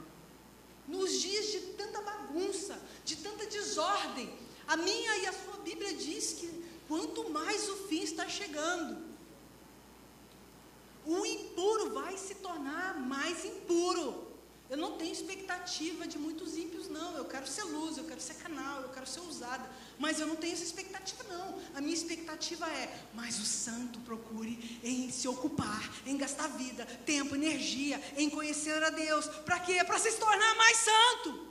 nos 0.86 1.20
dias 1.20 1.46
de 1.46 1.60
tanta 1.78 2.00
bagunça, 2.00 2.80
de 3.04 3.16
tanta 3.16 3.46
desordem. 3.46 4.32
A 4.66 4.76
minha 4.76 5.16
e 5.18 5.26
a 5.26 5.32
sua 5.32 5.58
Bíblia 5.58 5.94
diz 5.94 6.32
que 6.32 6.48
quanto 6.88 7.30
mais 7.30 7.68
o 7.68 7.76
fim 7.88 8.02
está 8.02 8.28
chegando, 8.28 9.10
o 11.06 11.24
impuro 11.24 11.90
vai 11.90 12.16
se 12.16 12.34
tornar 12.36 12.98
mais 12.98 13.44
impuro. 13.44 14.29
Eu 14.70 14.76
não 14.76 14.92
tenho 14.96 15.12
expectativa 15.12 16.06
de 16.06 16.16
muitos 16.16 16.56
ímpios, 16.56 16.88
não. 16.88 17.16
Eu 17.16 17.24
quero 17.24 17.44
ser 17.44 17.64
luz, 17.64 17.98
eu 17.98 18.04
quero 18.04 18.20
ser 18.20 18.34
canal, 18.34 18.82
eu 18.82 18.90
quero 18.90 19.04
ser 19.04 19.18
usada. 19.18 19.68
Mas 19.98 20.20
eu 20.20 20.28
não 20.28 20.36
tenho 20.36 20.52
essa 20.52 20.62
expectativa, 20.62 21.24
não. 21.24 21.60
A 21.74 21.80
minha 21.80 21.92
expectativa 21.92 22.68
é, 22.68 22.88
mas 23.12 23.40
o 23.40 23.44
santo 23.44 23.98
procure 24.00 24.80
em 24.84 25.10
se 25.10 25.26
ocupar, 25.26 25.82
em 26.06 26.16
gastar 26.16 26.46
vida, 26.50 26.86
tempo, 27.04 27.34
energia, 27.34 28.00
em 28.16 28.30
conhecer 28.30 28.80
a 28.80 28.90
Deus. 28.90 29.26
Para 29.26 29.58
quê? 29.58 29.82
Para 29.82 29.98
se 29.98 30.12
tornar 30.12 30.54
mais 30.54 30.76
santo. 30.76 31.48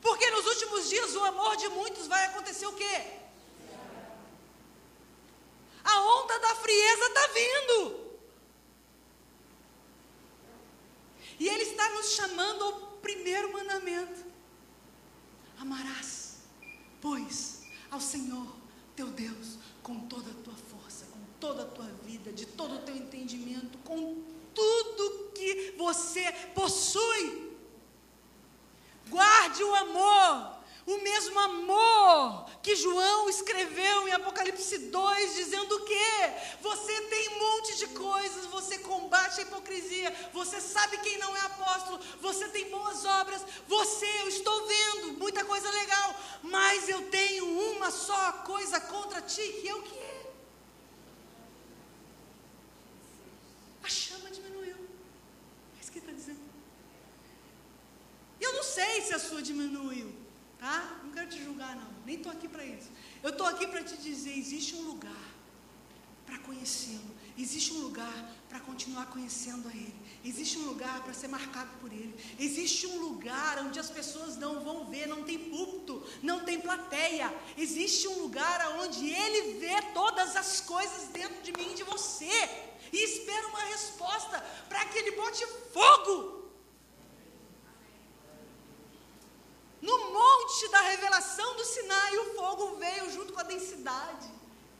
Porque 0.00 0.30
nos 0.30 0.46
últimos 0.46 0.88
dias 0.88 1.16
o 1.16 1.24
amor 1.24 1.56
de 1.56 1.68
muitos 1.70 2.06
vai 2.06 2.24
acontecer 2.26 2.66
o 2.66 2.72
quê? 2.72 3.02
A 5.82 6.00
onda 6.02 6.38
da 6.38 6.54
frieza 6.54 7.04
está 7.06 7.26
vindo. 7.26 8.07
E 11.38 11.48
Ele 11.48 11.62
está 11.62 11.88
nos 11.90 12.12
chamando 12.12 12.64
ao 12.64 12.72
primeiro 13.02 13.52
mandamento: 13.52 14.24
Amarás, 15.58 16.38
pois, 17.00 17.62
ao 17.90 18.00
Senhor 18.00 18.46
teu 18.96 19.06
Deus 19.08 19.58
com 19.82 20.00
toda 20.06 20.30
a 20.30 20.34
tua 20.42 20.54
força, 20.54 21.06
com 21.06 21.20
toda 21.40 21.62
a 21.62 21.66
tua 21.66 21.86
vida, 22.04 22.32
de 22.32 22.46
todo 22.46 22.74
o 22.74 22.80
teu 22.80 22.96
entendimento, 22.96 23.78
com 23.78 24.22
tudo 24.54 25.32
que 25.34 25.74
você 25.78 26.30
possui. 26.54 27.48
Guarde 29.08 29.62
o 29.62 29.74
amor 29.74 30.58
o 30.88 31.02
mesmo 31.02 31.38
amor 31.38 32.46
que 32.68 32.76
João 32.76 33.30
escreveu 33.30 34.06
em 34.06 34.12
Apocalipse 34.12 34.76
2, 34.76 35.34
dizendo 35.36 35.80
que 35.86 36.08
você 36.60 37.00
tem 37.12 37.28
um 37.30 37.38
monte 37.38 37.78
de 37.78 37.86
coisas, 37.86 38.44
você 38.44 38.76
combate 38.80 39.40
a 39.40 39.42
hipocrisia, 39.44 40.14
você 40.34 40.60
sabe 40.60 40.98
quem 40.98 41.16
não 41.16 41.34
é 41.34 41.40
apóstolo, 41.46 41.98
você 42.20 42.46
tem 42.48 42.68
boas 42.68 43.06
obras, 43.06 43.40
você, 43.66 44.04
eu 44.20 44.28
estou 44.28 44.66
vendo 44.66 45.14
muita 45.14 45.46
coisa 45.46 45.70
legal, 45.70 46.14
mas 46.42 46.90
eu 46.90 47.00
tenho 47.08 47.46
uma 47.70 47.90
só 47.90 48.32
coisa 48.52 48.78
contra 48.78 49.22
ti, 49.22 49.48
que 49.62 49.66
é 49.66 49.74
o 49.74 49.82
que? 49.82 50.06
A 53.82 53.88
chama 53.88 54.30
diminuiu. 54.30 54.76
É 54.76 55.80
isso 55.80 55.90
que 55.90 56.00
ele 56.00 56.06
está 56.06 56.12
dizendo. 56.12 56.42
Eu 58.38 58.52
não 58.52 58.62
sei 58.62 59.00
se 59.00 59.14
a 59.14 59.18
sua 59.18 59.40
diminuiu. 59.40 60.27
Tá? 60.58 61.00
Não 61.04 61.12
quero 61.12 61.28
te 61.28 61.42
julgar, 61.42 61.76
não. 61.76 61.88
Nem 62.04 62.16
estou 62.16 62.32
aqui 62.32 62.48
para 62.48 62.64
isso. 62.64 62.90
Eu 63.22 63.30
estou 63.30 63.46
aqui 63.46 63.66
para 63.66 63.82
te 63.82 63.96
dizer: 63.96 64.36
existe 64.36 64.74
um 64.74 64.82
lugar 64.82 65.28
para 66.26 66.38
conhecê-lo. 66.38 67.16
Existe 67.38 67.72
um 67.72 67.80
lugar 67.82 68.12
para 68.48 68.58
continuar 68.58 69.06
conhecendo 69.06 69.68
a 69.68 69.70
Ele. 69.70 69.94
Existe 70.24 70.58
um 70.58 70.66
lugar 70.66 71.02
para 71.04 71.14
ser 71.14 71.28
marcado 71.28 71.70
por 71.80 71.92
Ele. 71.92 72.12
Existe 72.38 72.86
um 72.88 72.98
lugar 72.98 73.64
onde 73.64 73.78
as 73.78 73.88
pessoas 73.88 74.36
não 74.36 74.64
vão 74.64 74.86
ver, 74.86 75.06
não 75.06 75.22
tem 75.22 75.38
púlpito, 75.38 76.04
não 76.22 76.44
tem 76.44 76.60
plateia. 76.60 77.32
Existe 77.56 78.08
um 78.08 78.22
lugar 78.22 78.80
onde 78.80 79.08
Ele 79.08 79.60
vê 79.60 79.80
todas 79.94 80.34
as 80.34 80.60
coisas 80.60 81.08
dentro 81.08 81.40
de 81.42 81.52
mim 81.52 81.70
e 81.70 81.76
de 81.76 81.84
você. 81.84 82.26
E 82.92 83.04
espera 83.04 83.46
uma 83.48 83.64
resposta 83.66 84.40
para 84.68 84.84
que 84.86 84.98
Ele 84.98 85.12
bote 85.12 85.46
fogo 85.72 86.37
No 89.80 90.12
monte 90.12 90.68
da 90.70 90.80
revelação 90.80 91.56
do 91.56 91.64
Sinai, 91.64 92.16
o 92.18 92.34
fogo 92.34 92.76
veio 92.76 93.10
junto 93.12 93.32
com 93.32 93.40
a 93.40 93.44
densidade. 93.44 94.28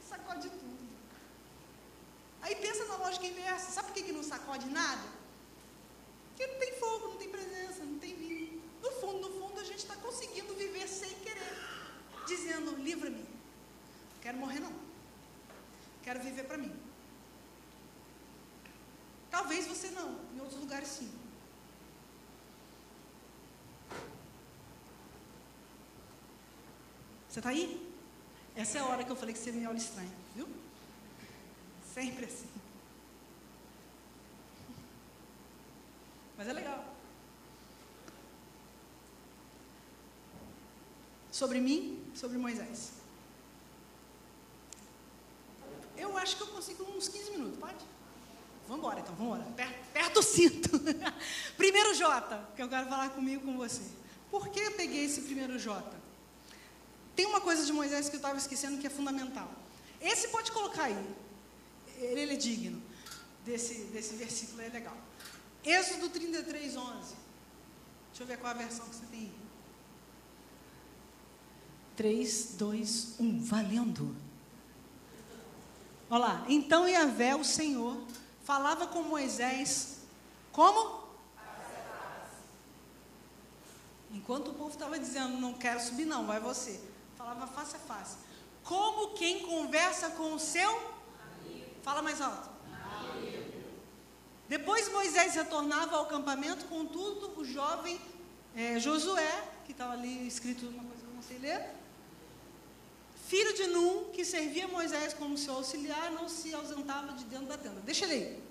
Sacode 0.07 0.49
tudo. 0.49 0.89
Aí 2.41 2.55
pensa 2.55 2.85
na 2.85 2.95
lógica 2.97 3.25
inversa. 3.25 3.71
Sabe 3.71 3.87
por 3.87 3.93
que, 3.93 4.03
que 4.03 4.11
não 4.11 4.23
sacode 4.23 4.67
nada? 4.69 5.07
Porque 6.29 6.47
não 6.47 6.59
tem 6.59 6.73
fogo, 6.73 7.07
não 7.07 7.17
tem 7.17 7.29
presença, 7.29 7.83
não 7.83 7.99
tem 7.99 8.15
vinho. 8.15 8.61
No 8.81 8.91
fundo, 8.91 9.29
no 9.29 9.39
fundo, 9.39 9.59
a 9.59 9.63
gente 9.63 9.79
está 9.79 9.95
conseguindo 9.95 10.53
viver 10.53 10.87
sem 10.87 11.13
querer. 11.19 11.57
Dizendo, 12.27 12.75
livra-me. 12.77 13.25
Quero 14.21 14.37
morrer 14.37 14.59
não. 14.59 14.73
Quero 16.03 16.21
viver 16.21 16.43
para 16.43 16.57
mim. 16.57 16.73
Talvez 19.29 19.67
você 19.67 19.89
não, 19.91 20.19
em 20.33 20.39
outros 20.39 20.59
lugares 20.59 20.87
sim. 20.87 21.11
Você 27.29 27.39
está 27.39 27.49
aí? 27.49 27.87
Essa 28.55 28.79
é 28.79 28.81
a 28.81 28.85
hora 28.85 29.03
que 29.03 29.11
eu 29.11 29.15
falei 29.15 29.33
que 29.33 29.39
você 29.39 29.51
me 29.51 29.65
olha 29.67 29.77
estranho, 29.77 30.11
viu? 30.35 30.47
Sempre 31.93 32.25
assim. 32.25 32.47
Mas 36.35 36.47
é 36.47 36.53
legal. 36.53 36.83
Sobre 41.31 41.59
mim, 41.61 42.03
sobre 42.15 42.37
Moisés. 42.37 42.93
Eu 45.95 46.17
acho 46.17 46.35
que 46.35 46.43
eu 46.43 46.47
consigo 46.47 46.83
uns 46.85 47.07
15 47.07 47.31
minutos, 47.31 47.59
pode? 47.59 47.85
Vamos 48.67 48.83
embora 48.83 48.99
então, 49.01 49.13
vamos 49.15 49.37
embora. 49.37 49.73
Perto, 49.93 50.19
o 50.19 50.23
cinto. 50.23 50.69
primeiro 51.57 51.93
J, 51.93 52.51
que 52.55 52.61
eu 52.63 52.69
quero 52.69 52.87
falar 52.87 53.09
comigo 53.09 53.45
com 53.45 53.55
você. 53.57 53.83
Por 54.31 54.49
que 54.49 54.59
eu 54.59 54.71
peguei 54.71 55.05
esse 55.05 55.21
primeiro 55.21 55.59
J? 55.59 55.98
Tem 57.19 57.25
uma 57.25 57.41
coisa 57.41 57.65
de 57.65 57.73
Moisés 57.73 58.07
que 58.07 58.15
eu 58.15 58.19
estava 58.19 58.37
esquecendo 58.37 58.77
que 58.77 58.87
é 58.87 58.89
fundamental. 58.89 59.51
Esse 59.99 60.29
pode 60.29 60.53
colocar 60.53 60.83
aí. 60.83 61.15
Ele, 61.97 62.21
ele 62.21 62.33
é 62.35 62.37
digno 62.37 62.81
desse, 63.43 63.73
desse 63.91 64.15
versículo, 64.15 64.61
é 64.61 64.69
legal. 64.69 64.95
Êxodo 65.61 66.07
33, 66.07 66.77
11. 66.77 66.97
Deixa 68.07 68.23
eu 68.23 68.25
ver 68.25 68.37
qual 68.37 68.51
a 68.51 68.55
versão 68.55 68.87
que 68.87 68.95
você 68.95 69.05
tem 69.07 69.19
aí. 69.19 69.31
3, 71.97 72.55
2, 72.57 73.15
1. 73.19 73.43
Valendo. 73.43 74.15
Olha 76.09 76.19
lá. 76.19 76.45
Então 76.47 76.87
Yahvé, 76.87 77.35
o 77.35 77.43
Senhor, 77.43 78.01
falava 78.45 78.87
com 78.87 79.03
Moisés. 79.03 79.97
Como? 80.53 81.03
Enquanto 84.09 84.51
o 84.51 84.53
povo 84.53 84.69
estava 84.69 84.97
dizendo, 84.97 85.37
não 85.37 85.53
quero 85.53 85.81
subir 85.81 86.05
não, 86.05 86.25
vai 86.25 86.39
você 86.39 86.79
falava 87.19 87.45
face 87.47 87.75
a 87.75 87.79
face. 87.79 88.15
Como 88.63 89.09
quem 89.09 89.41
conversa 89.41 90.11
com 90.11 90.33
o 90.33 90.39
seu 90.39 90.69
amigo. 90.69 91.65
Fala 91.83 92.01
mais 92.01 92.21
alto. 92.21 92.49
Amigo. 93.11 93.63
Depois 94.47 94.89
Moisés 94.89 95.35
retornava 95.35 95.97
ao 95.97 96.03
acampamento, 96.03 96.63
contudo, 96.65 97.37
o 97.37 97.43
jovem 97.43 97.99
é, 98.55 98.79
Josué, 98.79 99.43
que 99.65 99.73
estava 99.73 99.93
ali 99.93 100.25
escrito 100.25 100.65
uma 100.67 100.83
coisa 100.83 101.03
que 101.03 101.09
eu 101.09 101.13
não 101.13 101.21
sei 101.21 101.39
ler, 101.39 101.75
filho 103.27 103.53
de 103.53 103.67
Num, 103.67 104.05
que 104.11 104.23
servia 104.23 104.67
Moisés 104.69 105.13
como 105.13 105.37
seu 105.37 105.55
auxiliar, 105.55 106.11
não 106.11 106.29
se 106.29 106.53
ausentava 106.53 107.11
de 107.13 107.25
dentro 107.25 107.47
da 107.47 107.57
tenda. 107.57 107.81
Deixa 107.81 108.05
ele 108.05 108.13
aí. 108.13 108.48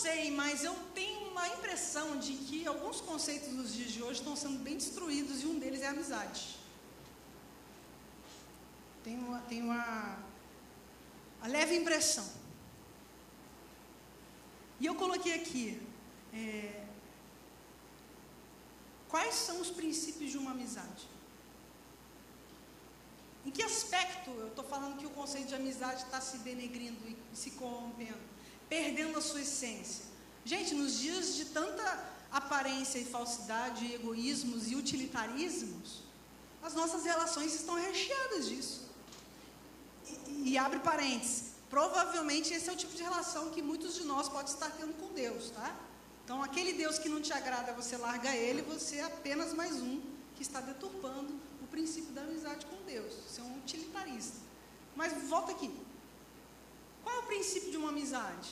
Sei, 0.00 0.30
mas 0.30 0.64
eu 0.64 0.74
tenho 0.94 1.30
uma 1.30 1.46
impressão 1.48 2.18
de 2.18 2.32
que 2.46 2.66
alguns 2.66 3.00
conceitos 3.00 3.52
nos 3.52 3.72
dias 3.74 3.92
de 3.92 4.02
hoje 4.02 4.20
estão 4.20 4.34
sendo 4.34 4.58
bem 4.58 4.76
destruídos 4.76 5.42
e 5.42 5.46
um 5.46 5.58
deles 5.58 5.82
é 5.82 5.88
a 5.88 5.90
amizade. 5.90 6.42
Tenho 9.04 9.20
uma, 9.26 9.40
tenho 9.40 9.64
uma 9.66 10.18
leve 11.56 11.76
impressão. 11.76 12.28
E 14.80 14.86
eu 14.86 14.94
coloquei 14.94 15.34
aqui 15.34 15.80
é, 16.32 16.84
quais 19.08 19.34
são 19.34 19.60
os 19.60 19.70
princípios 19.70 20.30
de 20.30 20.38
uma 20.38 20.52
amizade. 20.52 21.06
Em 23.44 23.50
que 23.50 23.62
aspecto 23.62 24.30
eu 24.30 24.48
estou 24.48 24.64
falando 24.64 24.98
que 24.98 25.06
o 25.06 25.10
conceito 25.10 25.48
de 25.48 25.54
amizade 25.54 26.04
está 26.04 26.20
se 26.20 26.38
denegrindo 26.38 27.00
e 27.08 27.16
se 27.36 27.50
corrompendo, 27.52 28.31
perdendo 28.72 29.18
a 29.18 29.24
sua 29.28 29.42
essência? 29.46 30.04
Gente, 30.52 30.74
nos 30.80 30.92
dias 31.04 31.34
de 31.38 31.44
tanta 31.58 31.86
aparência 32.40 32.98
e 32.98 33.04
falsidade, 33.16 33.92
egoísmos 33.98 34.70
e 34.70 34.74
utilitarismos, 34.82 36.02
as 36.62 36.74
nossas 36.80 37.04
relações 37.12 37.54
estão 37.54 37.74
recheadas 37.74 38.48
disso. 38.48 38.78
E, 40.28 40.50
e 40.50 40.58
abre 40.58 40.78
parênteses, 40.90 41.52
provavelmente 41.68 42.54
esse 42.56 42.68
é 42.70 42.72
o 42.72 42.80
tipo 42.82 42.94
de 42.94 43.02
relação 43.02 43.50
que 43.50 43.62
muitos 43.70 43.94
de 43.94 44.04
nós 44.04 44.28
podem 44.28 44.52
estar 44.52 44.70
tendo 44.78 44.94
com 45.00 45.12
Deus, 45.12 45.50
tá? 45.50 45.70
Então, 46.24 46.42
aquele 46.42 46.72
Deus 46.72 46.98
que 46.98 47.08
não 47.08 47.20
te 47.20 47.32
agrada, 47.32 47.72
você 47.72 47.96
larga 47.96 48.34
ele, 48.34 48.62
você 48.62 48.96
é 48.96 49.04
apenas 49.04 49.52
mais 49.52 49.74
um 49.82 50.00
que 50.36 50.42
está 50.42 50.60
deturpando 50.60 51.32
princípio 51.72 52.12
da 52.12 52.20
amizade 52.20 52.66
com 52.66 52.76
Deus. 52.84 53.14
Você 53.26 53.40
é 53.40 53.44
um 53.44 53.56
utilitarista. 53.56 54.36
Mas 54.94 55.10
volta 55.26 55.52
aqui. 55.52 55.74
Qual 57.02 57.16
é 57.16 57.18
o 57.20 57.22
princípio 57.22 57.70
de 57.70 57.78
uma 57.78 57.88
amizade? 57.88 58.50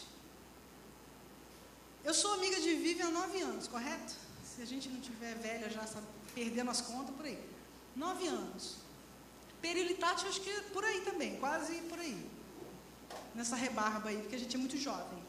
Eu 2.05 2.15
sou 2.15 2.33
amiga 2.35 2.61
de 2.61 2.75
Vivi 2.75 3.03
há 3.03 3.11
nove 3.11 3.41
anos, 3.41 3.69
correto? 3.69 4.15
Se 4.45 4.63
a 4.63 4.65
gente 4.65 4.89
não 4.89 5.01
tiver 5.01 5.35
velha 5.37 5.69
já 5.71 5.87
sabe, 5.87 6.07
perdendo 6.35 6.71
as 6.71 6.81
contas 6.81 7.15
por 7.15 7.27
aí. 7.27 7.39
Nove 7.95 8.27
anos. 8.27 8.77
Perilitate, 9.61 10.27
acho 10.27 10.41
que 10.41 10.51
é 10.51 10.61
por 10.73 10.85
aí 10.85 11.03
também, 11.03 11.39
quase 11.39 11.75
por 11.83 11.99
aí. 11.99 12.29
Nessa 13.35 13.57
rebarba 13.57 14.09
aí, 14.09 14.19
porque 14.19 14.37
a 14.37 14.39
gente 14.39 14.57
é 14.57 14.59
muito 14.59 14.77
jovem. 14.77 15.23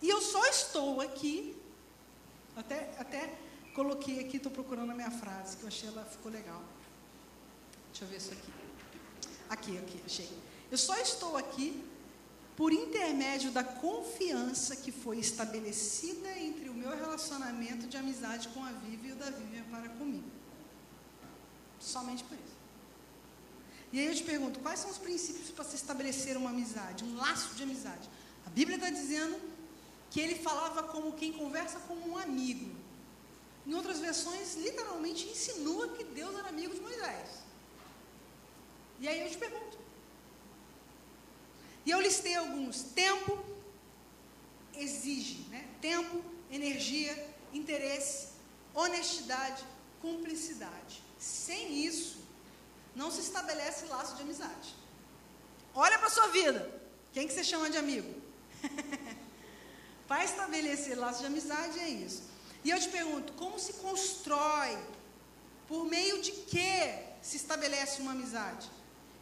E 0.00 0.08
eu 0.08 0.20
só 0.20 0.44
estou 0.46 1.00
aqui, 1.00 1.56
até, 2.56 2.94
até 2.98 3.38
Coloquei 3.74 4.20
aqui, 4.20 4.36
estou 4.36 4.52
procurando 4.52 4.92
a 4.92 4.94
minha 4.94 5.10
frase, 5.10 5.56
que 5.56 5.62
eu 5.62 5.68
achei 5.68 5.88
ela 5.88 6.04
ficou 6.04 6.30
legal. 6.30 6.62
Deixa 7.90 8.04
eu 8.04 8.08
ver 8.08 8.16
isso 8.16 8.32
aqui. 8.32 8.52
Aqui, 9.48 9.78
aqui, 9.78 10.02
achei. 10.04 10.28
Eu 10.70 10.76
só 10.76 10.94
estou 10.98 11.38
aqui 11.38 11.82
por 12.56 12.72
intermédio 12.72 13.50
da 13.50 13.64
confiança 13.64 14.76
que 14.76 14.92
foi 14.92 15.18
estabelecida 15.18 16.38
entre 16.38 16.68
o 16.68 16.74
meu 16.74 16.90
relacionamento 16.90 17.86
de 17.86 17.96
amizade 17.96 18.48
com 18.48 18.62
a 18.62 18.70
Vivi 18.72 19.08
e 19.08 19.12
o 19.12 19.16
da 19.16 19.30
Vivian 19.30 19.64
para 19.70 19.88
comigo. 19.90 20.30
Somente 21.80 22.22
por 22.24 22.34
isso. 22.34 22.56
E 23.92 23.98
aí 23.98 24.06
eu 24.06 24.14
te 24.14 24.22
pergunto, 24.22 24.60
quais 24.60 24.80
são 24.80 24.90
os 24.90 24.98
princípios 24.98 25.50
para 25.50 25.64
se 25.64 25.76
estabelecer 25.76 26.36
uma 26.36 26.50
amizade, 26.50 27.04
um 27.04 27.16
laço 27.16 27.54
de 27.54 27.62
amizade? 27.62 28.08
A 28.46 28.50
Bíblia 28.50 28.76
está 28.76 28.90
dizendo 28.90 29.38
que 30.10 30.20
ele 30.20 30.34
falava 30.34 30.82
como 30.84 31.12
quem 31.12 31.32
conversa 31.32 31.78
como 31.80 32.06
um 32.10 32.16
amigo. 32.16 32.70
Em 33.66 33.74
outras 33.74 33.98
versões, 33.98 34.56
literalmente 34.56 35.26
insinua 35.28 35.88
que 35.88 36.04
Deus 36.04 36.34
era 36.38 36.48
amigo 36.48 36.74
de 36.74 36.80
Moisés. 36.80 37.42
E 39.00 39.08
aí 39.08 39.20
eu 39.22 39.30
te 39.30 39.38
pergunto. 39.38 39.81
E 41.84 41.90
eu 41.90 42.00
listei 42.00 42.34
alguns. 42.36 42.82
Tempo 42.82 43.38
exige, 44.74 45.46
né? 45.50 45.68
Tempo, 45.80 46.22
energia, 46.50 47.14
interesse, 47.52 48.28
honestidade, 48.74 49.64
cumplicidade. 50.00 51.02
Sem 51.18 51.84
isso, 51.84 52.18
não 52.94 53.10
se 53.10 53.20
estabelece 53.20 53.86
laço 53.86 54.16
de 54.16 54.22
amizade. 54.22 54.74
Olha 55.74 55.98
para 55.98 56.10
sua 56.10 56.28
vida. 56.28 56.80
Quem 57.12 57.26
que 57.26 57.32
você 57.32 57.44
chama 57.44 57.70
de 57.70 57.76
amigo? 57.76 58.12
para 60.08 60.24
estabelecer 60.24 60.98
laço 60.98 61.20
de 61.20 61.26
amizade 61.26 61.78
é 61.78 61.88
isso. 61.88 62.22
E 62.64 62.70
eu 62.70 62.78
te 62.78 62.88
pergunto, 62.88 63.32
como 63.34 63.58
se 63.58 63.74
constrói? 63.74 64.78
Por 65.66 65.84
meio 65.86 66.20
de 66.20 66.32
que 66.32 66.98
se 67.22 67.36
estabelece 67.36 68.02
uma 68.02 68.12
amizade? 68.12 68.70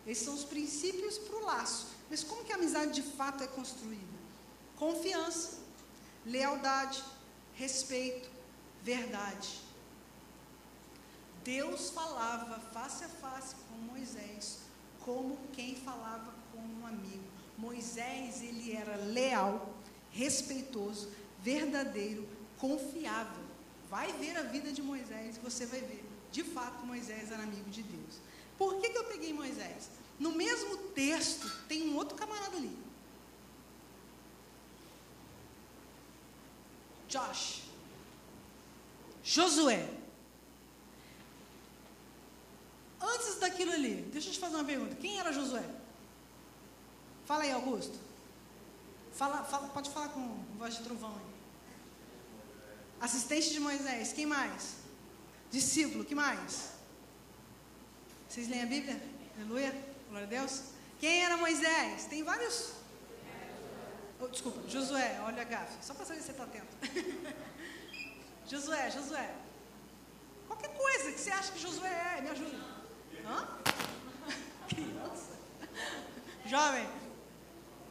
Esses 0.06 0.24
são 0.24 0.34
os 0.34 0.44
princípios 0.44 1.18
para 1.18 1.36
o 1.36 1.44
laço. 1.44 1.88
Mas 2.10 2.24
como 2.24 2.44
que 2.44 2.52
a 2.52 2.56
amizade 2.56 2.92
de 2.92 3.02
fato 3.02 3.44
é 3.44 3.46
construída? 3.46 4.18
Confiança, 4.76 5.58
lealdade, 6.26 7.02
respeito, 7.54 8.28
verdade. 8.82 9.60
Deus 11.44 11.90
falava 11.90 12.58
face 12.72 13.04
a 13.04 13.08
face 13.08 13.54
com 13.68 13.76
Moisés, 13.76 14.58
como 15.04 15.38
quem 15.52 15.76
falava 15.76 16.34
com 16.52 16.58
um 16.58 16.86
amigo. 16.86 17.24
Moisés, 17.56 18.42
ele 18.42 18.74
era 18.74 18.96
leal, 18.96 19.72
respeitoso, 20.10 21.10
verdadeiro, 21.40 22.28
confiável. 22.58 23.44
Vai 23.88 24.12
ver 24.14 24.36
a 24.36 24.42
vida 24.42 24.72
de 24.72 24.82
Moisés 24.82 25.36
e 25.36 25.40
você 25.40 25.64
vai 25.66 25.80
ver. 25.80 26.04
De 26.32 26.42
fato, 26.42 26.84
Moisés 26.86 27.30
era 27.30 27.42
amigo 27.42 27.70
de 27.70 27.82
Deus. 27.82 28.20
Por 28.56 28.80
que, 28.80 28.90
que 28.90 28.98
eu 28.98 29.04
peguei 29.04 29.32
Moisés? 29.32 29.88
No 30.20 30.32
mesmo 30.32 30.76
texto, 30.88 31.50
tem 31.66 31.88
um 31.88 31.96
outro 31.96 32.14
camarada 32.14 32.54
ali. 32.58 32.76
Josh. 37.08 37.62
Josué. 39.24 39.88
Antes 43.00 43.38
daquilo 43.38 43.72
ali, 43.72 44.02
deixa 44.12 44.28
eu 44.28 44.32
te 44.34 44.38
fazer 44.38 44.56
uma 44.56 44.64
pergunta. 44.64 44.94
Quem 44.96 45.18
era 45.18 45.32
Josué? 45.32 45.64
Fala 47.24 47.44
aí, 47.44 47.52
Augusto. 47.52 47.98
Fala, 49.14 49.42
fala, 49.44 49.68
pode 49.68 49.88
falar 49.88 50.10
com 50.10 50.44
voz 50.58 50.76
de 50.76 50.82
trovão 50.82 51.14
aí. 51.16 51.30
Assistente 53.00 53.50
de 53.50 53.60
Moisés, 53.60 54.12
quem 54.12 54.26
mais? 54.26 54.76
Discípulo, 55.50 56.04
que 56.04 56.14
mais? 56.14 56.72
Vocês 58.28 58.48
leem 58.48 58.62
a 58.62 58.66
Bíblia? 58.66 59.02
Aleluia, 59.38 59.89
glória 60.10 60.26
a 60.26 60.30
Deus. 60.30 60.62
Quem 60.98 61.24
era 61.24 61.36
Moisés? 61.36 62.06
Tem 62.06 62.22
vários. 62.22 62.72
Oh, 64.20 64.28
desculpa, 64.28 64.68
Josué, 64.68 65.18
olha 65.24 65.40
a 65.40 65.44
gafe, 65.44 65.82
só 65.82 65.94
para 65.94 66.04
saber 66.04 66.20
se 66.20 66.26
você 66.26 66.32
está 66.32 66.44
atento. 66.44 66.76
Josué, 68.46 68.90
Josué. 68.90 69.34
Qualquer 70.46 70.76
coisa 70.76 71.12
que 71.12 71.20
você 71.20 71.30
acha 71.30 71.52
que 71.52 71.60
Josué 71.60 72.16
é, 72.18 72.20
me 72.20 72.28
ajuda. 72.28 72.58
Hã? 73.24 73.48
Criança. 74.68 75.38
Jovem, 76.44 76.86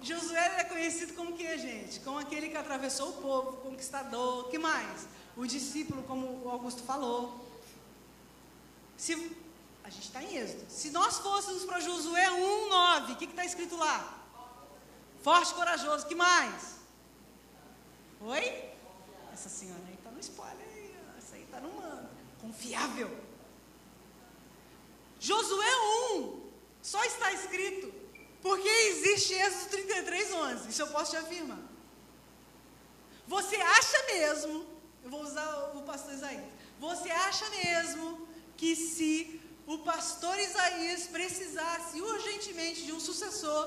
Josué 0.02 0.60
é 0.60 0.64
conhecido 0.66 1.14
como 1.14 1.36
que, 1.36 1.58
gente? 1.58 2.02
Como 2.02 2.20
aquele 2.20 2.50
que 2.50 2.58
atravessou 2.58 3.10
o 3.10 3.22
povo, 3.22 3.58
conquistador. 3.62 4.50
que 4.50 4.60
mais? 4.60 5.08
O 5.36 5.48
discípulo, 5.48 6.04
como 6.04 6.44
o 6.46 6.50
Augusto 6.50 6.84
falou. 6.84 7.48
Se, 8.98 9.16
a 9.84 9.90
gente 9.90 10.06
está 10.06 10.22
em 10.22 10.38
Êxodo. 10.38 10.66
Se 10.70 10.92
nós 10.92 11.18
fôssemos 11.20 11.66
para 11.66 11.80
Josué 11.80 12.28
1,9, 12.28 13.14
o 13.14 13.16
que 13.16 13.26
está 13.26 13.46
escrito 13.46 13.76
lá? 13.76 14.20
Forte, 15.22 15.54
corajoso. 15.54 16.08
que 16.08 16.16
mais? 16.16 16.76
Oi? 18.22 18.70
Essa 19.34 19.50
senhora 19.50 19.82
aí 19.88 19.96
está 19.96 20.12
no 20.12 20.20
spoiler. 20.20 20.68
Essa 21.18 21.36
aí 21.36 21.44
está 21.44 21.60
no 21.60 21.74
mano. 21.74 22.10
Confiável. 22.42 23.10
Josué 25.20 25.76
1, 26.16 26.50
só 26.82 27.04
está 27.04 27.34
escrito 27.34 27.94
porque 28.42 28.68
existe 28.68 29.34
Êxodo 29.34 29.70
33, 29.70 30.32
11. 30.32 30.70
Isso 30.70 30.82
eu 30.82 30.88
posso 30.88 31.12
te 31.12 31.18
afirmar. 31.18 31.60
Você 33.28 33.58
acha 33.58 34.04
mesmo, 34.08 34.66
eu 35.04 35.10
vou 35.10 35.22
usar 35.22 35.72
o 35.76 35.84
pastor 35.84 36.14
Isaías, 36.14 36.44
você 36.80 37.12
acha 37.12 37.48
mesmo 37.50 38.28
que 38.58 38.76
se 38.76 39.39
o 39.70 39.78
pastor 39.78 40.36
Isaías 40.40 41.04
precisasse 41.06 42.02
urgentemente 42.02 42.86
de 42.88 42.92
um 42.92 43.00
sucessor, 43.00 43.64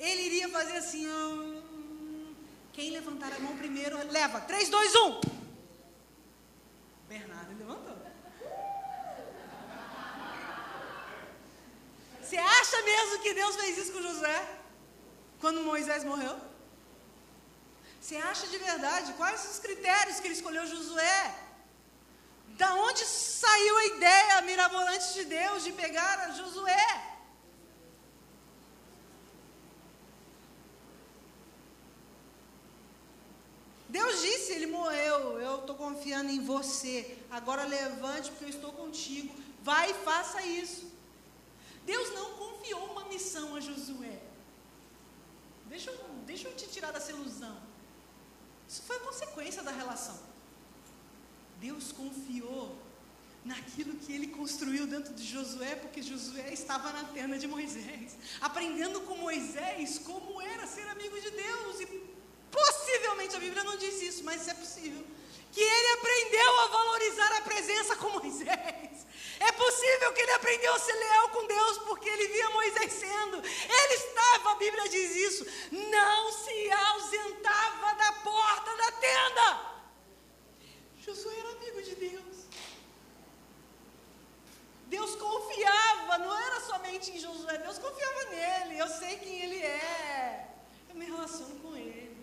ele 0.00 0.22
iria 0.22 0.48
fazer 0.48 0.76
assim, 0.78 1.06
hum, 1.08 2.34
quem 2.72 2.90
levantar 2.90 3.32
a 3.32 3.38
mão 3.38 3.56
primeiro, 3.56 3.96
leva, 4.10 4.40
3, 4.40 4.68
2, 4.68 4.96
1. 4.96 5.20
Bernardo 7.08 7.56
levantou. 7.56 7.96
Você 12.20 12.36
acha 12.36 12.82
mesmo 12.82 13.22
que 13.22 13.32
Deus 13.32 13.54
fez 13.54 13.78
isso 13.78 13.92
com 13.92 14.02
José? 14.02 14.58
Quando 15.40 15.62
Moisés 15.62 16.02
morreu? 16.02 16.36
Você 18.00 18.16
acha 18.16 18.48
de 18.48 18.58
verdade? 18.58 19.12
Quais 19.12 19.48
os 19.52 19.60
critérios 19.60 20.18
que 20.18 20.26
ele 20.26 20.34
escolheu 20.34 20.66
Josué? 20.66 21.43
Da 22.56 22.72
onde 22.74 23.04
saiu 23.04 23.76
a 23.78 23.86
ideia 23.86 24.42
mirabolante 24.42 25.12
de 25.14 25.24
Deus 25.24 25.64
de 25.64 25.72
pegar 25.72 26.18
a 26.20 26.30
Josué? 26.30 27.14
Deus 33.88 34.20
disse, 34.22 34.52
ele 34.52 34.66
morreu, 34.66 35.40
eu 35.40 35.60
estou 35.60 35.76
confiando 35.76 36.30
em 36.30 36.44
você. 36.44 37.16
Agora 37.30 37.64
levante, 37.64 38.30
porque 38.30 38.44
eu 38.44 38.48
estou 38.48 38.72
contigo. 38.72 39.34
Vai 39.62 39.90
e 39.90 39.94
faça 39.94 40.42
isso. 40.42 40.92
Deus 41.84 42.12
não 42.14 42.34
confiou 42.34 42.84
uma 42.92 43.04
missão 43.04 43.54
a 43.56 43.60
Josué. 43.60 44.20
Deixa 45.66 45.90
eu, 45.90 45.98
deixa 46.24 46.48
eu 46.48 46.56
te 46.56 46.66
tirar 46.68 46.92
dessa 46.92 47.10
ilusão. 47.10 47.56
Isso 48.68 48.82
foi 48.82 48.98
consequência 49.00 49.62
da 49.62 49.70
relação. 49.70 50.33
Deus 51.60 51.92
confiou 51.92 52.76
naquilo 53.44 53.96
que 53.96 54.12
ele 54.12 54.28
construiu 54.28 54.86
dentro 54.86 55.12
de 55.12 55.24
Josué, 55.24 55.74
porque 55.76 56.02
Josué 56.02 56.52
estava 56.52 56.90
na 56.92 57.04
tenda 57.04 57.38
de 57.38 57.46
Moisés, 57.46 58.16
aprendendo 58.40 59.02
com 59.02 59.16
Moisés 59.16 59.98
como 59.98 60.40
era 60.40 60.66
ser 60.66 60.88
amigo 60.88 61.20
de 61.20 61.30
Deus. 61.30 61.80
E 61.80 61.86
possivelmente 62.50 63.36
a 63.36 63.40
Bíblia 63.40 63.64
não 63.64 63.76
diz 63.76 64.00
isso, 64.00 64.24
mas 64.24 64.48
é 64.48 64.54
possível. 64.54 65.04
Que 65.52 65.60
ele 65.60 65.88
aprendeu 65.98 66.60
a 66.60 66.66
valorizar 66.68 67.32
a 67.36 67.40
presença 67.42 67.96
com 67.96 68.10
Moisés. 68.10 69.06
É 69.38 69.52
possível 69.52 70.12
que 70.12 70.20
ele 70.22 70.32
aprendeu 70.32 70.74
a 70.74 70.78
ser 70.78 70.94
leal 70.94 71.28
com 71.28 71.46
Deus, 71.46 71.78
porque 71.78 72.08
ele 72.08 72.28
via 72.28 72.50
Moisés 72.50 72.92
sendo. 72.92 73.36
Ele 73.36 73.94
estava, 73.94 74.52
a 74.52 74.54
Bíblia 74.56 74.88
diz 74.88 75.14
isso, 75.14 75.46
não 75.70 76.32
se 76.32 76.72
ausentava 76.72 77.94
da 77.94 78.12
porta 78.12 78.76
da 78.76 78.92
tenda. 78.92 79.73
Josué 81.04 81.38
era 81.38 81.50
amigo 81.56 81.82
de 81.82 81.94
Deus. 81.96 82.36
Deus 84.86 85.14
confiava, 85.16 86.16
não 86.18 86.34
era 86.34 86.60
somente 86.60 87.10
em 87.10 87.18
Josué, 87.18 87.58
Deus 87.58 87.78
confiava 87.78 88.24
nele. 88.30 88.78
Eu 88.78 88.88
sei 88.88 89.18
quem 89.18 89.42
ele 89.42 89.58
é. 89.58 90.48
Eu 90.88 90.94
me 90.94 91.04
relaciono 91.04 91.56
com 91.60 91.76
ele. 91.76 92.16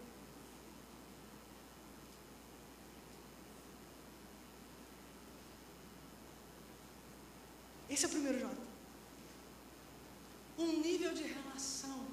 Esse 7.87 8.05
é 8.05 8.07
o 8.07 8.11
primeiro 8.11 8.39
J. 8.39 8.49
Um 10.57 10.79
nível 10.79 11.13
de 11.13 11.23
relação 11.23 12.07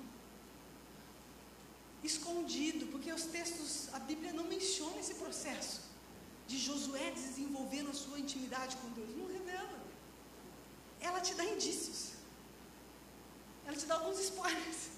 escondido, 2.05 2.87
porque 2.89 3.11
os 3.13 3.25
textos, 3.25 3.89
a 3.95 3.99
Bíblia 4.01 4.33
não 4.35 4.45
menciona 4.45 4.99
esse 4.99 5.15
processo 5.15 5.88
de 6.49 6.59
Josué 6.59 7.07
desenvolvendo 7.13 7.91
a 7.91 7.95
sua 8.03 8.19
intimidade 8.19 8.77
com 8.79 8.89
Deus. 8.99 9.11
Não 9.17 9.27
revela 9.27 9.79
ela 11.01 11.21
te 11.21 11.35
dá 11.35 11.45
indícios. 11.45 12.13
Ela 13.67 13.77
te 13.77 13.87
dá 13.87 13.95
alguns 13.97 14.19
spoilers 14.21 14.89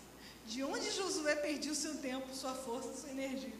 de 0.46 0.62
onde 0.64 0.90
Josué 0.90 1.34
perdia 1.36 1.72
o 1.72 1.74
seu 1.74 1.96
tempo, 1.98 2.34
sua 2.34 2.54
força, 2.54 2.94
sua 2.94 3.10
energia. 3.10 3.52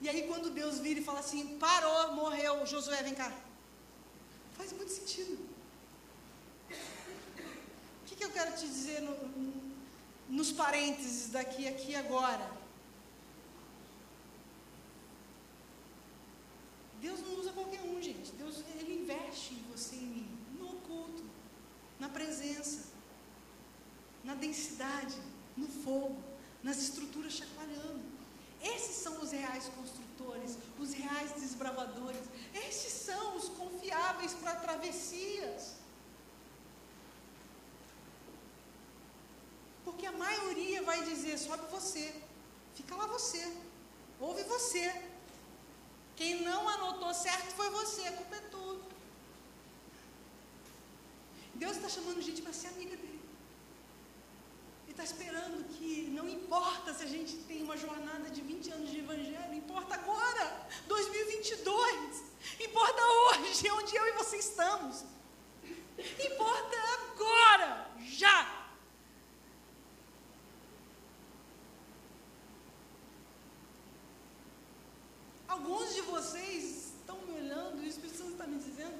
E 0.00 0.08
aí, 0.08 0.26
quando 0.28 0.50
Deus 0.50 0.78
vira 0.78 1.00
e 1.00 1.04
fala 1.04 1.20
assim: 1.20 1.58
parou, 1.58 2.14
morreu, 2.14 2.66
Josué, 2.66 3.02
vem 3.02 3.14
cá. 3.14 3.32
Faz 4.56 4.72
muito 4.72 4.92
sentido. 4.92 5.38
O 6.70 8.04
que, 8.06 8.16
que 8.16 8.24
eu 8.24 8.30
quero 8.30 8.52
te 8.56 8.66
dizer 8.66 9.00
no, 9.00 9.16
nos 10.28 10.52
parênteses 10.52 11.30
daqui, 11.30 11.66
aqui 11.66 11.94
agora? 11.94 12.46
Deus 17.00 17.20
não 17.20 17.38
usa 17.38 17.52
qualquer 17.52 17.80
um, 17.82 18.00
gente. 18.02 18.32
Deus 18.32 18.62
ele 18.80 19.02
investe 19.02 19.54
em 19.54 19.62
você 19.70 19.94
e 19.96 19.98
em 19.98 20.06
mim, 20.06 20.38
no 20.58 20.70
oculto, 20.70 21.22
na 21.98 22.08
presença, 22.08 22.84
na 24.24 24.34
densidade, 24.34 25.16
no 25.56 25.68
fogo, 25.68 26.22
nas 26.62 26.78
estruturas 26.78 27.32
chacoalhando. 27.32 28.04
Esses 28.60 28.96
são 28.96 29.20
os 29.22 29.30
reais 29.30 29.70
construtores, 29.76 30.58
os 30.78 30.92
reais 30.92 31.32
desbravadores. 31.32 32.22
Esses 32.68 32.92
são 32.92 33.36
os 33.36 33.48
confiáveis 33.50 34.32
para 34.34 34.56
travessias. 34.56 35.74
Porque 39.84 40.06
a 40.06 40.12
maioria 40.12 40.82
vai 40.82 41.04
dizer: 41.04 41.38
sobe 41.38 41.64
você, 41.70 42.12
fica 42.74 42.96
lá 42.96 43.06
você, 43.06 43.56
ouve 44.18 44.42
você, 44.44 44.92
quem 46.16 46.42
não 46.42 46.68
anotou 46.68 47.12
certo 47.14 47.54
foi 47.54 47.70
você, 47.70 48.08
a 48.08 48.12
culpa 48.12 48.36
é 48.36 48.40
tua. 48.40 48.80
Deus 51.62 51.76
está 51.76 51.88
chamando 51.88 52.20
gente 52.28 52.42
para 52.42 52.52
ser 52.52 52.68
amiga 52.68 52.96
dele. 52.96 53.20
Ele 54.84 54.92
está 54.92 55.04
esperando 55.04 55.64
que 55.74 56.08
não 56.18 56.28
importa 56.28 56.92
se 56.94 57.02
a 57.02 57.10
gente 57.14 57.34
tem 57.48 57.62
uma 57.62 57.76
jornada 57.76 58.28
de 58.30 58.40
20 58.40 58.70
anos 58.72 58.90
de 58.90 58.98
evangelho, 58.98 59.54
importa 59.54 59.94
agora, 59.94 60.44
2022. 60.86 62.22
Importa 62.60 63.02
hoje, 63.02 63.70
onde 63.70 63.96
eu 63.96 64.06
e 64.06 64.12
você 64.12 64.36
estamos. 64.36 65.04
Importa 66.30 66.76
agora, 66.98 67.90
já. 68.20 68.38
Alguns 75.48 75.94
de 75.94 76.02
vocês 76.02 76.92
estão 76.98 77.18
me 77.22 77.32
olhando 77.40 77.82
e 77.82 77.86
o 77.86 77.88
Espírito 77.88 78.18
Santo 78.18 78.32
está 78.32 78.46
me 78.46 78.58
dizendo 78.58 78.96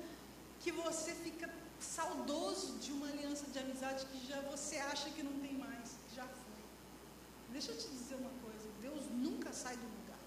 que 0.60 0.72
você 0.72 1.14
fica 1.16 1.48
saudoso 1.80 2.78
de 2.78 2.92
uma 2.92 3.08
aliança 3.08 3.46
de 3.46 3.58
amizade 3.58 4.06
que 4.06 4.26
já 4.26 4.40
você 4.42 4.76
acha 4.76 5.10
que 5.10 5.22
não 5.22 5.38
tem 5.40 5.54
mais, 5.54 5.96
já 6.14 6.26
foi. 6.26 6.62
Deixa 7.52 7.72
eu 7.72 7.78
te 7.78 7.88
dizer 7.88 8.16
uma 8.16 8.30
coisa: 8.44 8.68
Deus 8.80 9.04
nunca 9.10 9.52
sai 9.52 9.76
do 9.76 9.84
lugar. 9.84 10.18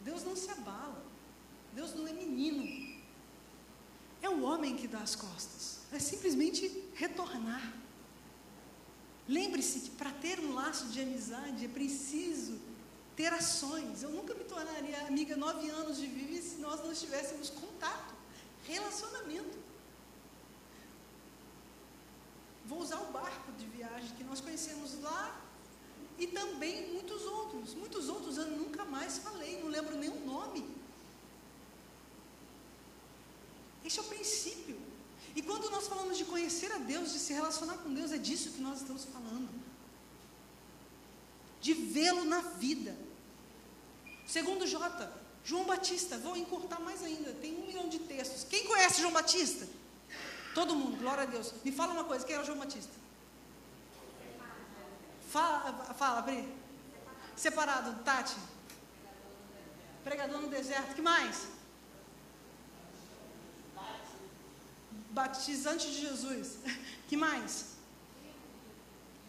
Deus 0.00 0.24
não 0.24 0.36
se 0.36 0.50
abala. 0.50 1.02
Deus 1.72 1.94
não 1.94 2.06
é 2.06 2.12
menino. 2.12 3.00
É 4.20 4.28
o 4.28 4.42
homem 4.42 4.76
que 4.76 4.86
dá 4.86 5.00
as 5.00 5.14
costas. 5.14 5.80
É 5.90 5.98
simplesmente 5.98 6.90
retornar. 6.94 7.72
Lembre-se 9.28 9.80
que 9.80 9.90
para 9.90 10.10
ter 10.12 10.38
um 10.40 10.54
laço 10.54 10.88
de 10.88 11.00
amizade 11.00 11.64
é 11.64 11.68
preciso 11.68 12.60
ter 13.16 13.32
ações. 13.32 14.02
Eu 14.02 14.10
nunca 14.10 14.34
me 14.34 14.44
tornaria 14.44 15.06
amiga 15.06 15.36
nove 15.36 15.68
anos 15.70 15.98
de 15.98 16.06
viver 16.06 16.42
se 16.42 16.56
nós 16.56 16.82
não 16.84 16.92
tivéssemos 16.92 17.50
contato, 17.50 18.14
relacionamento. 18.66 19.58
Vou 22.66 22.80
usar 22.80 23.00
o 23.00 23.12
barco 23.12 23.52
de 23.52 23.66
viagem 23.66 24.10
que 24.16 24.24
nós 24.24 24.40
conhecemos 24.40 25.00
lá 25.02 25.40
e 26.18 26.26
também 26.26 26.92
muitos 26.92 27.22
outros. 27.22 27.74
Muitos 27.74 28.08
outros 28.08 28.38
eu 28.38 28.46
nunca 28.46 28.84
mais 28.84 29.18
falei, 29.18 29.60
não 29.60 29.68
lembro 29.68 29.96
nem 29.96 30.08
o 30.08 30.24
nome. 30.24 30.64
Esse 33.84 33.98
é 33.98 34.02
o 34.02 34.06
princípio. 34.06 34.80
E 35.34 35.42
quando 35.42 35.70
nós 35.70 35.88
falamos 35.88 36.16
de 36.16 36.24
conhecer 36.24 36.70
a 36.72 36.78
Deus, 36.78 37.12
de 37.12 37.18
se 37.18 37.32
relacionar 37.32 37.78
com 37.78 37.92
Deus, 37.92 38.12
é 38.12 38.18
disso 38.18 38.50
que 38.50 38.60
nós 38.60 38.80
estamos 38.80 39.04
falando. 39.04 39.48
De 41.62 41.72
vê-lo 41.72 42.24
na 42.24 42.40
vida. 42.40 42.94
Segundo 44.26 44.66
J, 44.66 45.10
João 45.42 45.64
Batista, 45.64 46.18
vou 46.18 46.36
encurtar 46.36 46.80
mais 46.80 47.02
ainda, 47.02 47.32
tem 47.32 47.56
um 47.56 47.66
milhão 47.66 47.88
de 47.88 48.00
textos. 48.00 48.44
Quem 48.44 48.66
conhece 48.66 49.00
João 49.00 49.12
Batista? 49.12 49.66
Todo 50.54 50.74
mundo, 50.74 50.98
glória 50.98 51.22
a 51.22 51.26
Deus. 51.26 51.54
Me 51.64 51.72
fala 51.72 51.94
uma 51.94 52.04
coisa, 52.04 52.26
quem 52.26 52.34
era 52.34 52.44
João 52.44 52.58
Batista? 52.58 52.92
Fala, 55.30 55.94
fala, 55.94 56.20
Bri. 56.20 56.46
Separado, 57.34 58.04
Tati. 58.04 58.36
Pregador 60.04 60.42
no 60.42 60.48
deserto, 60.48 60.94
que 60.94 61.00
mais? 61.00 61.46
batizante 65.12 65.90
de 65.90 66.00
Jesus. 66.00 66.58
Que 67.08 67.16
mais? 67.16 67.71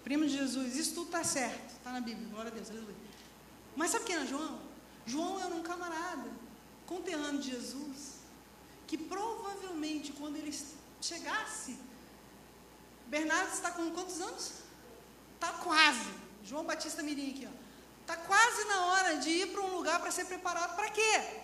Primo 0.04 0.26
de 0.26 0.38
Jesus. 0.38 0.76
Isso 0.76 0.96
tudo 0.96 1.08
está 1.08 1.24
certo. 1.24 1.74
Está 1.78 1.92
na 1.92 2.02
Bíblia. 2.02 2.28
Glória 2.30 2.52
a 2.52 2.54
Deus. 2.54 2.70
Aleluia. 2.70 2.96
Mas 3.76 3.92
sabe 3.92 4.06
quem 4.06 4.16
era 4.16 4.26
João? 4.26 4.60
João 5.06 5.40
era 5.40 5.54
um 5.54 5.64
camarada, 5.64 6.30
conterrâneo 6.86 7.42
de 7.42 7.52
Jesus, 7.52 8.20
que 8.88 8.98
provavelmente 8.98 10.14
quando 10.14 10.38
ele 10.38 10.58
chegasse, 11.02 11.78
Bernardo 13.08 13.52
está 13.54 13.72
com 13.72 13.92
quantos 13.92 14.22
anos? 14.22 14.54
Está 15.36 15.52
quase. 15.54 16.14
João 16.44 16.66
Batista 16.66 17.04
Mirim 17.04 17.32
aqui. 17.32 17.50
Está 18.02 18.18
quase 18.18 18.66
na 18.66 18.86
hora 18.86 19.18
de 19.18 19.30
ir 19.30 19.52
para 19.52 19.62
um 19.62 19.76
lugar 19.76 20.00
para 20.00 20.12
ser 20.12 20.26
preparado. 20.26 20.76
Para 20.76 20.90
quê? 20.90 21.44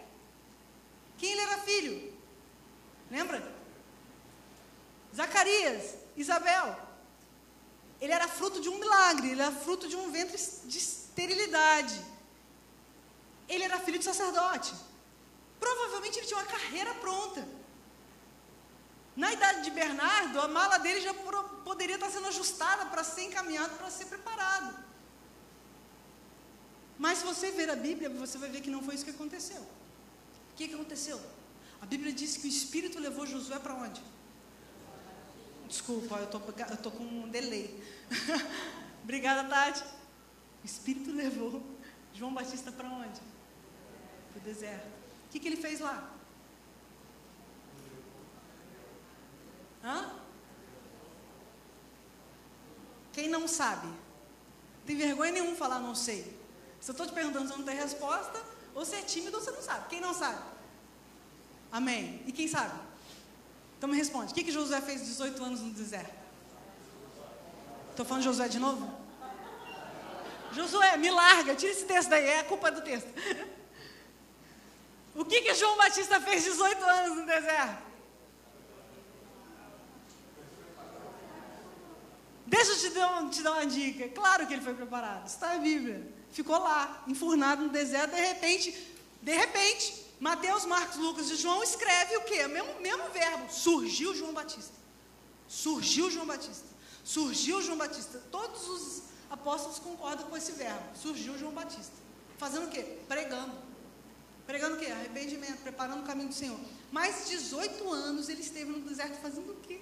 Quem 1.18 1.32
ele 1.32 1.42
era 1.42 1.58
filho? 1.60 2.14
Lembra? 3.10 3.56
Zacarias, 5.16 5.96
Isabel. 6.16 6.89
Ele 8.02 8.14
era 8.14 8.28
fruto 8.28 8.62
de 8.62 8.70
um 8.70 8.80
milagre, 8.80 9.32
ele 9.32 9.42
era 9.42 9.52
fruto 9.52 9.88
de 9.88 9.96
um 9.96 10.12
ventre 10.12 10.38
de 10.66 10.78
esterilidade. 10.78 12.00
Ele 13.48 13.64
era 13.64 13.80
filho 13.80 14.00
de 14.00 14.06
sacerdote. 14.06 14.74
Provavelmente 15.60 16.18
ele 16.18 16.28
tinha 16.28 16.40
uma 16.40 16.46
carreira 16.46 16.94
pronta. 16.96 17.46
Na 19.16 19.34
idade 19.34 19.64
de 19.64 19.72
Bernardo, 19.72 20.40
a 20.40 20.48
mala 20.48 20.78
dele 20.78 21.02
já 21.02 21.14
poderia 21.66 21.96
estar 21.96 22.10
sendo 22.10 22.28
ajustada 22.28 22.86
para 22.86 23.04
ser 23.04 23.24
encaminhado, 23.24 23.76
para 23.76 23.90
ser 23.90 24.06
preparado. 24.06 24.74
Mas 26.98 27.20
se 27.20 27.26
você 27.26 27.52
ver 27.52 27.70
a 27.70 27.76
Bíblia, 27.76 28.10
você 28.10 28.38
vai 28.38 28.50
ver 28.50 28.62
que 28.62 28.70
não 28.70 28.84
foi 28.84 28.96
isso 28.96 29.04
que 29.04 29.12
aconteceu. 29.12 29.62
O 30.52 30.56
que, 30.56 30.74
aconteceu? 30.74 31.20
A 31.82 31.86
Bíblia 31.86 32.12
diz 32.12 32.38
que 32.38 32.48
o 32.48 32.50
Espírito 32.50 33.00
levou 33.00 33.26
Josué 33.26 33.58
para 33.60 33.74
onde? 33.74 34.02
Desculpa, 35.70 36.16
eu 36.16 36.28
tô, 36.28 36.40
tô 36.40 36.90
com 36.90 37.04
um 37.04 37.30
delay. 37.30 37.82
Obrigada, 39.04 39.48
Tati. 39.48 39.84
O 40.64 40.66
Espírito 40.66 41.12
levou 41.12 41.64
João 42.12 42.34
Batista 42.34 42.72
para 42.72 42.90
onde? 42.90 43.22
Para 44.32 44.40
o 44.40 44.42
deserto. 44.42 44.88
O 45.28 45.30
que, 45.30 45.40
que 45.40 45.48
ele 45.48 45.56
fez 45.56 45.80
lá? 45.80 46.12
Hã? 49.84 50.12
Quem 53.14 53.30
não 53.30 53.48
sabe? 53.48 53.88
Tem 54.88 54.98
vergonha 54.98 55.32
nenhum 55.32 55.56
falar 55.56 55.80
não 55.80 55.94
sei. 55.94 56.24
Se 56.82 56.90
eu 56.90 56.94
estou 56.94 57.06
te 57.06 57.14
perguntando, 57.14 57.48
você 57.48 57.56
não 57.56 57.64
tem 57.64 57.76
resposta, 57.76 58.44
ou 58.74 58.84
você 58.84 58.96
é 58.96 59.02
tímido 59.04 59.38
ou 59.38 59.44
você 59.44 59.52
não 59.52 59.62
sabe. 59.62 59.88
Quem 59.88 60.02
não 60.02 60.16
sabe? 60.16 60.42
Amém. 61.72 62.24
E 62.26 62.32
quem 62.32 62.48
sabe? 62.48 62.89
Então 63.80 63.90
me 63.90 63.96
responde. 63.96 64.34
O 64.34 64.36
que, 64.36 64.44
que 64.44 64.52
Josué 64.52 64.82
fez 64.82 65.06
18 65.06 65.42
anos 65.42 65.62
no 65.62 65.72
deserto? 65.72 66.14
Estou 67.92 68.06
falando 68.06 68.24
de 68.24 68.28
Josué 68.28 68.50
de 68.50 68.60
novo? 68.60 68.94
Josué, 70.52 70.98
me 70.98 71.10
larga, 71.10 71.56
tira 71.56 71.72
esse 71.72 71.86
texto 71.86 72.10
daí, 72.10 72.26
é 72.26 72.40
a 72.42 72.44
culpa 72.44 72.70
do 72.70 72.82
texto. 72.82 73.08
O 75.16 75.24
que, 75.24 75.42
que 75.42 75.54
João 75.54 75.78
Batista 75.78 76.20
fez 76.20 76.44
18 76.44 76.84
anos 76.84 77.18
no 77.20 77.26
deserto? 77.26 77.84
Deixa 82.46 82.72
eu 82.72 82.78
te 82.80 82.90
dar, 82.90 83.30
te 83.30 83.42
dar 83.42 83.52
uma 83.54 83.66
dica. 83.66 84.10
Claro 84.10 84.46
que 84.46 84.56
ele 84.56 84.62
foi 84.62 84.74
preparado. 84.74 85.26
Está 85.26 85.54
na 85.54 85.60
Bíblia. 85.60 86.06
Ficou 86.32 86.60
lá, 86.60 87.02
enfurnado 87.08 87.64
no 87.64 87.70
deserto, 87.70 88.14
de 88.14 88.22
repente, 88.22 88.72
de 89.22 89.32
repente, 89.32 90.06
Mateus, 90.20 90.66
Marcos, 90.66 90.98
Lucas 90.98 91.30
e 91.30 91.36
João 91.36 91.64
escreve 91.64 92.18
o 92.18 92.22
quê? 92.22 92.46
O 92.46 92.50
mesmo, 92.50 92.82
mesmo 92.82 93.10
verbo. 93.10 93.52
Surgiu 93.52 94.16
João 94.16 94.34
Batista. 94.34 94.74
Surgiu 95.48 96.12
João 96.12 96.26
Batista. 96.26 96.66
Surgiu 97.04 97.62
João 97.62 97.78
Batista. 97.78 98.22
Todos 98.32 98.68
os 98.68 99.04
apóstolos 99.30 99.80
concordam 99.80 100.28
com 100.28 100.36
esse 100.36 100.52
verbo. 100.52 100.84
Surgiu 100.96 101.38
João 101.38 101.54
Batista. 101.54 101.96
Fazendo 102.38 102.68
o 102.68 102.70
quê? 102.70 102.98
Pregando. 103.08 103.54
Pregando 104.46 104.76
o 104.76 104.80
quê? 104.80 104.88
Arrependimento, 104.88 105.62
preparando 105.62 106.02
o 106.02 106.06
caminho 106.06 106.30
do 106.30 106.36
Senhor. 106.36 106.60
Mais 106.92 107.30
18 107.30 107.92
anos 107.92 108.30
ele 108.30 108.42
esteve 108.42 108.72
no 108.72 108.82
deserto 108.82 109.22
fazendo 109.22 109.52
o 109.52 109.56
quê? 109.58 109.80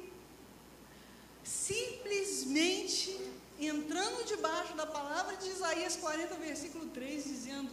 simplesmente 1.48 3.18
entrando 3.58 4.26
debaixo 4.26 4.76
da 4.76 4.86
palavra 4.86 5.38
de 5.38 5.50
Isaías 5.50 5.96
40, 5.96 6.36
versículo 6.36 6.88
3, 6.88 7.24
dizendo: 7.24 7.72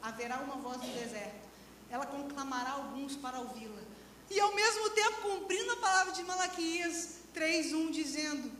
haverá 0.00 0.38
uma 0.38 0.56
voz 0.56 0.80
no 0.80 0.88
deserto, 0.94 1.45
ela 1.90 2.06
conclamará 2.06 2.72
alguns 2.72 3.16
para 3.16 3.38
ouvi-la. 3.38 3.82
E 4.30 4.40
ao 4.40 4.54
mesmo 4.54 4.90
tempo 4.90 5.22
cumprindo 5.22 5.72
a 5.72 5.76
palavra 5.76 6.12
de 6.12 6.22
Malaquias 6.24 7.18
3:1 7.34 7.90
dizendo: 7.90 8.50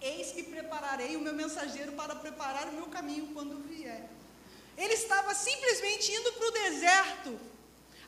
Eis 0.00 0.32
que 0.32 0.42
prepararei 0.42 1.16
o 1.16 1.20
meu 1.20 1.34
mensageiro 1.34 1.92
para 1.92 2.14
preparar 2.14 2.68
o 2.68 2.72
meu 2.72 2.86
caminho 2.86 3.32
quando 3.32 3.62
vier. 3.66 4.10
Ele 4.76 4.92
estava 4.92 5.34
simplesmente 5.34 6.12
indo 6.12 6.32
para 6.34 6.48
o 6.48 6.50
deserto, 6.52 7.40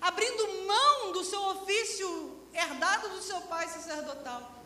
abrindo 0.01 0.67
mão 0.67 1.13
do 1.13 1.25
seu 1.25 1.41
ofício 1.55 2.39
herdado 2.53 3.09
do 3.11 3.23
seu 3.23 3.41
pai 3.43 3.67
sacerdotal 3.69 4.59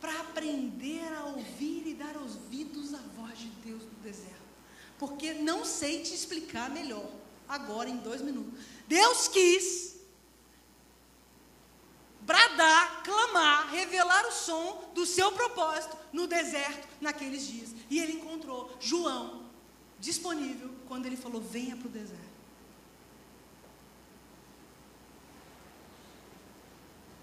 para 0.00 0.18
aprender 0.20 1.12
a 1.12 1.26
ouvir 1.26 1.86
e 1.86 1.94
dar 1.94 2.16
ouvidos 2.16 2.94
à 2.94 2.98
voz 3.16 3.38
de 3.38 3.48
Deus 3.64 3.82
no 3.82 3.98
deserto. 4.02 4.40
Porque 4.98 5.34
não 5.34 5.64
sei 5.64 6.02
te 6.02 6.14
explicar 6.14 6.70
melhor, 6.70 7.08
agora 7.50 7.90
em 7.90 7.96
dois 7.96 8.22
minutos. 8.22 8.58
Deus 8.86 9.28
quis 9.28 9.96
bradar, 12.20 13.02
clamar, 13.02 13.70
revelar 13.70 14.24
o 14.26 14.32
som 14.32 14.90
do 14.94 15.04
seu 15.04 15.32
propósito 15.32 15.96
no 16.12 16.28
deserto 16.28 16.88
naqueles 17.00 17.46
dias. 17.46 17.70
E 17.90 17.98
ele 17.98 18.12
encontrou 18.12 18.74
João 18.78 19.50
disponível 19.98 20.70
quando 20.86 21.06
ele 21.06 21.16
falou: 21.16 21.40
venha 21.40 21.76
para 21.76 21.88
o 21.88 21.90
deserto. 21.90 22.30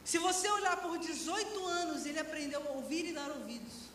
Se 0.03 0.17
você 0.17 0.49
olhar 0.49 0.77
por 0.77 0.97
18 0.97 1.65
anos, 1.65 2.05
ele 2.05 2.19
aprendeu 2.19 2.65
a 2.65 2.71
ouvir 2.71 3.05
e 3.05 3.13
dar 3.13 3.29
ouvidos. 3.29 3.87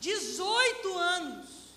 18 0.00 0.94
anos. 0.96 1.67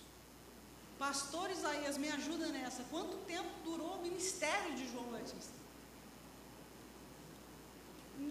Pastor 1.02 1.50
Isaías, 1.50 1.98
me 1.98 2.10
ajuda 2.12 2.46
nessa. 2.50 2.84
Quanto 2.92 3.18
tempo 3.26 3.50
durou 3.64 3.96
o 3.96 4.02
ministério 4.04 4.76
de 4.76 4.88
João 4.92 5.06
Batista? 5.06 5.54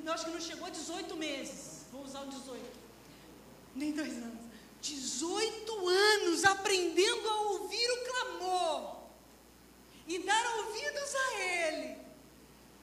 Eu 0.06 0.12
acho 0.12 0.26
que 0.26 0.30
não 0.30 0.40
chegou 0.40 0.68
a 0.68 0.70
18 0.70 1.16
meses. 1.16 1.86
Vou 1.90 2.04
usar 2.04 2.20
o 2.20 2.28
18. 2.28 2.64
Nem 3.74 3.90
dois 3.90 4.12
anos. 4.12 4.44
18 4.82 5.88
anos 5.88 6.44
aprendendo 6.44 7.28
a 7.28 7.40
ouvir 7.54 7.90
o 7.90 8.04
clamor 8.04 9.00
e 10.06 10.20
dar 10.20 10.46
ouvidos 10.58 11.14
a 11.16 11.40
Ele 11.40 11.98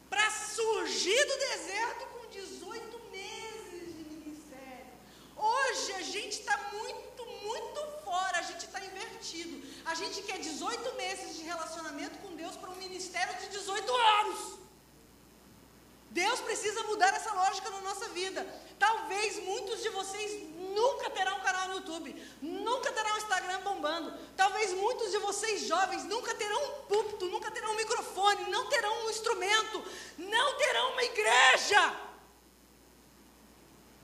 para 0.09 0.29
surgir 0.29 1.25
do 1.27 1.37
deserto 1.37 2.07
com 2.07 2.27
18 2.29 2.99
meses 3.09 3.95
de 3.95 4.03
ministério. 4.03 4.91
Hoje 5.37 5.93
a 5.93 6.01
gente 6.01 6.39
está 6.41 6.57
muito, 6.73 7.25
muito 7.25 7.96
fora, 8.07 8.37
a 8.39 8.47
gente 8.49 8.63
está 8.65 8.79
invertido. 8.89 9.55
A 9.85 9.95
gente 10.01 10.21
quer 10.27 10.39
18 10.39 10.95
meses 11.03 11.35
de 11.37 11.43
relacionamento 11.51 12.17
com 12.19 12.35
Deus 12.41 12.55
para 12.55 12.69
um 12.69 12.79
ministério 12.85 13.33
de 13.41 13.47
18 13.49 13.95
anos. 14.19 14.39
Deus 16.09 16.39
precisa 16.39 16.81
mudar 16.83 17.13
essa 17.13 17.33
lógica 17.33 17.69
na 17.69 17.81
nossa 17.81 18.07
vida. 18.19 18.41
Talvez 18.79 19.43
muitos 19.43 19.81
de 19.83 19.89
vocês 19.89 20.29
nunca 20.79 21.09
terão 21.09 21.35
um 21.37 21.41
canal 21.41 21.67
no 21.67 21.75
YouTube, 21.75 22.09
nunca 22.41 22.91
terão 22.97 23.13
um 23.13 23.17
Instagram 23.17 23.59
bombando. 23.69 24.13
Talvez 24.35 24.73
muitos 24.73 25.11
de 25.11 25.19
vocês 25.27 25.67
jovens 25.73 26.05
nunca 26.05 26.33
terão 26.35 26.61
um 26.67 26.73
púlpito, 26.91 27.25
nunca 27.27 27.51
terão 27.51 27.71
um 27.73 27.75
microfone, 27.83 28.49
não 28.49 28.67
terão 28.69 28.93
um 29.05 29.09
instrumento, 29.09 29.83
não 30.17 30.57
terão 30.57 30.91
uma 30.93 31.03
igreja. 31.03 32.06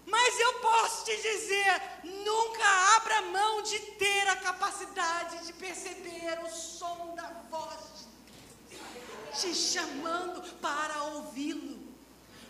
Mas 0.05 0.39
eu 0.39 0.53
posso 0.59 1.05
te 1.05 1.15
dizer, 1.15 1.81
nunca 2.03 2.65
abra 2.97 3.21
mão 3.23 3.61
de 3.61 3.80
ter 3.80 4.27
a 4.30 4.35
capacidade 4.35 5.45
de 5.45 5.53
perceber 5.53 6.39
o 6.43 6.49
som 6.49 7.15
da 7.15 7.27
voz 7.49 7.93
te 9.39 9.53
chamando 9.53 10.41
para 10.57 11.03
ouvi-lo. 11.03 11.81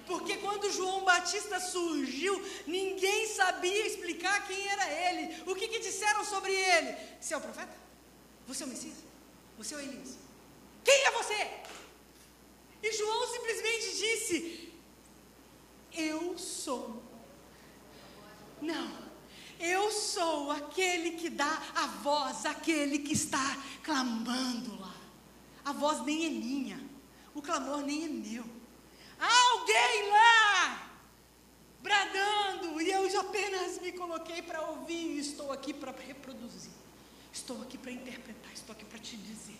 Porque 0.06 0.38
quando 0.38 0.72
João 0.72 1.06
Batista 1.06 1.60
surgiu, 1.60 2.42
ninguém 2.68 3.28
sabia 3.28 3.88
explicar 3.88 4.46
quem 4.48 4.68
era 4.68 4.92
ele. 4.92 5.44
O 5.50 5.56
que, 5.56 5.68
que 5.68 5.80
disseram 5.80 6.26
sobre 6.26 6.54
ele? 6.54 6.96
Você 7.20 7.34
é 7.34 7.38
o 7.38 7.42
profeta? 7.42 7.74
Você 8.48 8.64
é 8.64 8.66
o 8.66 8.70
Messias? 8.70 8.98
Você 9.58 9.74
é 9.74 9.78
o 9.78 9.82
Elias? 9.82 10.18
Quem 10.84 11.06
é 11.06 11.12
você? 11.12 11.52
E 12.82 12.92
João 12.92 13.28
simplesmente 13.32 13.98
disse: 13.98 14.74
Eu 15.94 16.38
sou. 16.38 17.02
Não. 18.64 19.04
Eu 19.60 19.92
sou 19.92 20.52
aquele 20.52 21.12
que 21.12 21.30
dá 21.30 21.62
a 21.76 21.88
voz, 21.88 22.46
aquele 22.46 23.00
que 23.00 23.14
está 23.14 23.58
clamando 23.84 24.80
lá. 24.80 24.96
A 25.64 25.72
voz 25.72 26.04
nem 26.04 26.26
é 26.26 26.30
minha, 26.30 26.80
o 27.34 27.42
clamor 27.42 27.82
nem 27.82 28.06
é 28.06 28.10
meu 28.10 28.64
alguém 29.24 30.10
lá 30.10 30.90
bradando 31.82 32.82
e 32.82 32.90
eu 32.90 33.20
apenas 33.20 33.80
me 33.80 33.92
coloquei 33.92 34.42
para 34.42 34.62
ouvir 34.62 35.16
e 35.16 35.20
estou 35.20 35.52
aqui 35.52 35.74
para 35.74 35.92
reproduzir. 35.92 36.72
Estou 37.32 37.62
aqui 37.62 37.78
para 37.78 37.92
interpretar, 37.92 38.54
estou 38.54 38.74
aqui 38.74 38.86
para 38.86 39.00
te 39.00 39.18
dizer. 39.18 39.60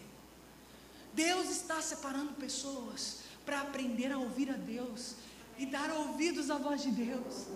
Deus 1.14 1.50
está 1.50 1.82
separando 1.82 2.34
pessoas 2.34 3.20
para 3.46 3.62
aprender 3.62 4.12
a 4.12 4.18
ouvir 4.18 4.50
a 4.50 4.54
Deus 4.54 5.16
e 5.58 5.66
dar 5.66 5.92
ouvidos 5.92 6.50
à 6.50 6.58
voz 6.58 6.82
de 6.82 6.92
Deus. 6.92 7.48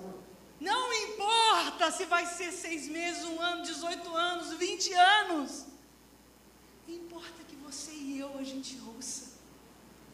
Não 0.60 0.92
importa 0.92 1.92
se 1.92 2.06
vai 2.06 2.26
ser 2.26 2.52
seis 2.52 2.88
meses, 2.88 3.24
um 3.26 3.40
ano, 3.40 3.64
18 3.64 4.16
anos, 4.16 4.54
20 4.54 4.94
anos. 4.94 5.66
Importa 6.88 7.44
que 7.48 7.56
você 7.58 7.92
e 7.92 8.20
eu 8.20 8.38
a 8.38 8.44
gente 8.44 8.80
ouça 8.96 9.34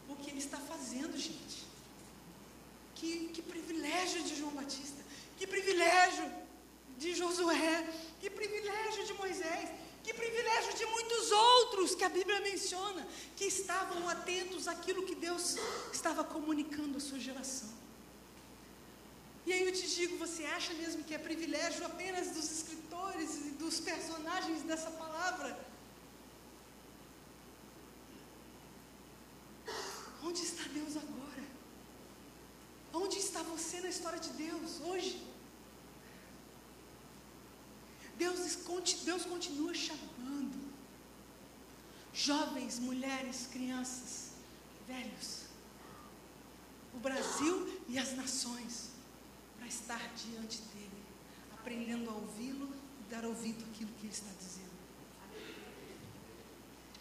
o 0.08 0.16
que 0.16 0.30
Ele 0.30 0.38
está 0.38 0.58
fazendo, 0.58 1.16
gente. 1.16 1.64
Que, 2.94 3.28
que 3.28 3.42
privilégio 3.42 4.22
de 4.22 4.36
João 4.36 4.52
Batista, 4.52 5.02
que 5.36 5.46
privilégio 5.46 6.30
de 6.98 7.14
Josué, 7.14 7.88
que 8.20 8.28
privilégio 8.30 9.06
de 9.06 9.14
Moisés, 9.14 9.68
que 10.02 10.12
privilégio 10.12 10.74
de 10.74 10.86
muitos 10.86 11.32
outros 11.32 11.94
que 11.94 12.04
a 12.04 12.08
Bíblia 12.08 12.40
menciona, 12.40 13.06
que 13.34 13.46
estavam 13.46 14.08
atentos 14.08 14.68
àquilo 14.68 15.04
que 15.04 15.14
Deus 15.14 15.56
estava 15.92 16.22
comunicando 16.22 16.98
à 16.98 17.00
sua 17.00 17.18
geração. 17.18 17.83
E 19.46 19.52
aí 19.52 19.62
eu 19.66 19.72
te 19.72 19.86
digo, 19.94 20.16
você 20.16 20.44
acha 20.46 20.72
mesmo 20.74 21.04
que 21.04 21.14
é 21.14 21.18
privilégio 21.18 21.84
apenas 21.84 22.30
dos 22.36 22.50
escritores 22.50 23.30
e 23.36 23.50
dos 23.62 23.78
personagens 23.80 24.62
dessa 24.62 24.90
palavra? 24.90 25.50
Onde 30.22 30.42
está 30.42 30.64
Deus 30.78 30.96
agora? 30.96 31.44
Onde 32.94 33.18
está 33.18 33.42
você 33.42 33.80
na 33.80 33.88
história 33.88 34.18
de 34.18 34.30
Deus 34.30 34.80
hoje? 34.80 35.22
Deus, 38.16 38.38
Deus 39.04 39.24
continua 39.24 39.74
chamando 39.74 40.58
jovens, 42.14 42.78
mulheres, 42.78 43.48
crianças, 43.52 44.30
velhos, 44.86 45.42
o 46.94 46.98
Brasil 46.98 47.82
e 47.88 47.98
as 47.98 48.14
nações, 48.16 48.93
estar 49.74 50.14
diante 50.14 50.60
dele, 50.72 51.02
aprendendo 51.52 52.10
a 52.10 52.14
ouvi-lo 52.14 52.74
e 53.00 53.10
dar 53.10 53.24
ouvido 53.24 53.64
àquilo 53.70 53.90
que 53.98 54.06
ele 54.06 54.12
está 54.12 54.30
dizendo. 54.38 54.74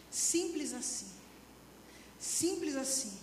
Simples 0.10 0.74
assim. 0.74 1.12
Simples 2.20 2.76
assim. 2.76 3.20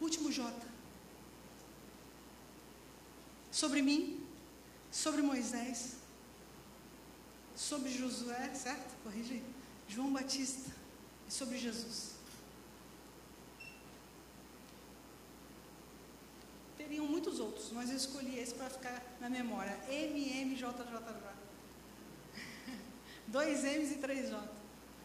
Último 0.00 0.30
J. 0.30 0.52
Sobre 3.50 3.80
mim, 3.80 4.26
sobre 4.90 5.22
Moisés, 5.22 5.94
sobre 7.54 7.90
Josué, 7.90 8.52
certo? 8.54 8.92
Corrige. 9.02 9.42
João 9.88 10.12
Batista 10.12 10.70
e 11.28 11.32
sobre 11.32 11.58
Jesus. 11.58 12.14
Teriam 16.84 17.06
muitos 17.06 17.40
outros, 17.40 17.70
mas 17.72 17.88
eu 17.88 17.96
escolhi 17.96 18.38
esse 18.38 18.54
para 18.54 18.68
ficar 18.68 19.02
na 19.18 19.30
memória. 19.30 19.74
MMJJJ. 19.88 20.74
Dois 23.26 23.64
M's 23.64 23.92
e 23.92 23.94
três 23.96 24.28
J. 24.28 24.38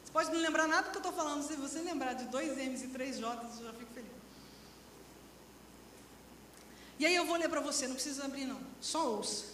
Você 0.03 0.11
pode 0.11 0.29
não 0.29 0.41
lembrar 0.41 0.67
nada 0.67 0.87
do 0.87 0.91
que 0.91 0.97
eu 0.97 0.99
estou 0.99 1.13
falando. 1.13 1.41
Se 1.47 1.55
você 1.55 1.79
lembrar 1.79 2.13
de 2.13 2.25
dois 2.25 2.57
M's 2.57 2.83
e 2.83 2.87
três 2.89 3.17
J, 3.17 3.45
eu 3.45 3.65
já 3.65 3.73
fico 3.73 3.93
feliz. 3.93 4.11
E 6.99 7.05
aí 7.05 7.15
eu 7.15 7.25
vou 7.25 7.37
ler 7.37 7.47
para 7.47 7.61
você, 7.61 7.87
não 7.87 7.95
precisa 7.95 8.25
abrir 8.25 8.45
não. 8.45 8.59
Só 8.81 9.09
ouça. 9.09 9.53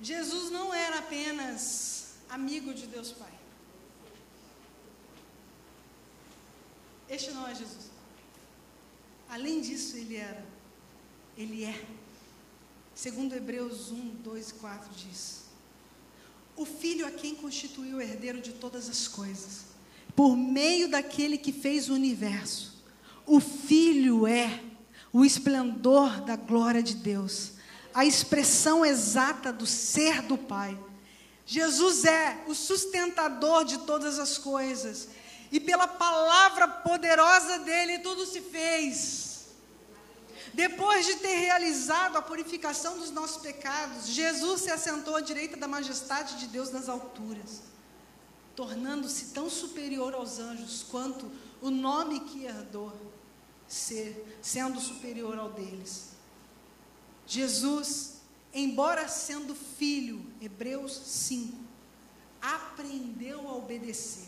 Jesus 0.00 0.50
não 0.50 0.74
era 0.74 0.98
apenas 0.98 2.16
amigo 2.28 2.74
de 2.74 2.88
Deus 2.88 3.12
Pai. 3.12 3.32
Este 7.08 7.30
não 7.30 7.46
é 7.46 7.54
Jesus. 7.54 7.95
Além 9.28 9.60
disso, 9.60 9.96
ele 9.96 10.16
era, 10.16 10.44
ele 11.36 11.64
é. 11.64 11.84
Segundo 12.94 13.34
Hebreus 13.34 13.90
1, 13.90 14.16
2 14.22 14.50
e 14.50 14.54
4 14.54 14.90
diz: 14.94 15.44
O 16.56 16.64
filho 16.64 17.06
a 17.06 17.10
quem 17.10 17.34
constituiu 17.34 17.98
o 17.98 18.00
herdeiro 18.00 18.40
de 18.40 18.52
todas 18.52 18.88
as 18.88 19.06
coisas, 19.06 19.66
por 20.14 20.36
meio 20.36 20.88
daquele 20.88 21.36
que 21.36 21.52
fez 21.52 21.88
o 21.88 21.94
universo. 21.94 22.76
O 23.26 23.40
filho 23.40 24.26
é 24.26 24.62
o 25.12 25.24
esplendor 25.24 26.20
da 26.22 26.36
glória 26.36 26.82
de 26.82 26.94
Deus 26.94 27.56
a 27.96 28.04
expressão 28.04 28.84
exata 28.84 29.50
do 29.50 29.64
ser 29.64 30.20
do 30.20 30.36
Pai. 30.36 30.78
Jesus 31.46 32.04
é 32.04 32.44
o 32.46 32.54
sustentador 32.54 33.64
de 33.64 33.78
todas 33.78 34.18
as 34.18 34.36
coisas. 34.36 35.08
E 35.56 35.60
pela 35.60 35.88
palavra 35.88 36.68
poderosa 36.68 37.60
dele 37.60 38.00
tudo 38.00 38.26
se 38.26 38.42
fez. 38.42 39.46
Depois 40.52 41.06
de 41.06 41.14
ter 41.14 41.34
realizado 41.34 42.18
a 42.18 42.20
purificação 42.20 42.98
dos 42.98 43.10
nossos 43.10 43.40
pecados, 43.40 44.06
Jesus 44.06 44.60
se 44.60 44.70
assentou 44.70 45.16
à 45.16 45.22
direita 45.22 45.56
da 45.56 45.66
majestade 45.66 46.36
de 46.36 46.48
Deus 46.48 46.70
nas 46.70 46.90
alturas, 46.90 47.62
tornando-se 48.54 49.32
tão 49.32 49.48
superior 49.48 50.12
aos 50.12 50.38
anjos 50.38 50.82
quanto 50.90 51.32
o 51.62 51.70
nome 51.70 52.20
que 52.20 52.44
herdou 52.44 52.92
ser, 53.66 54.38
sendo 54.42 54.78
superior 54.78 55.38
ao 55.38 55.52
deles. 55.52 56.10
Jesus, 57.26 58.16
embora 58.52 59.08
sendo 59.08 59.54
filho, 59.54 60.22
Hebreus 60.38 60.92
5, 61.06 61.56
aprendeu 62.42 63.48
a 63.48 63.56
obedecer. 63.56 64.25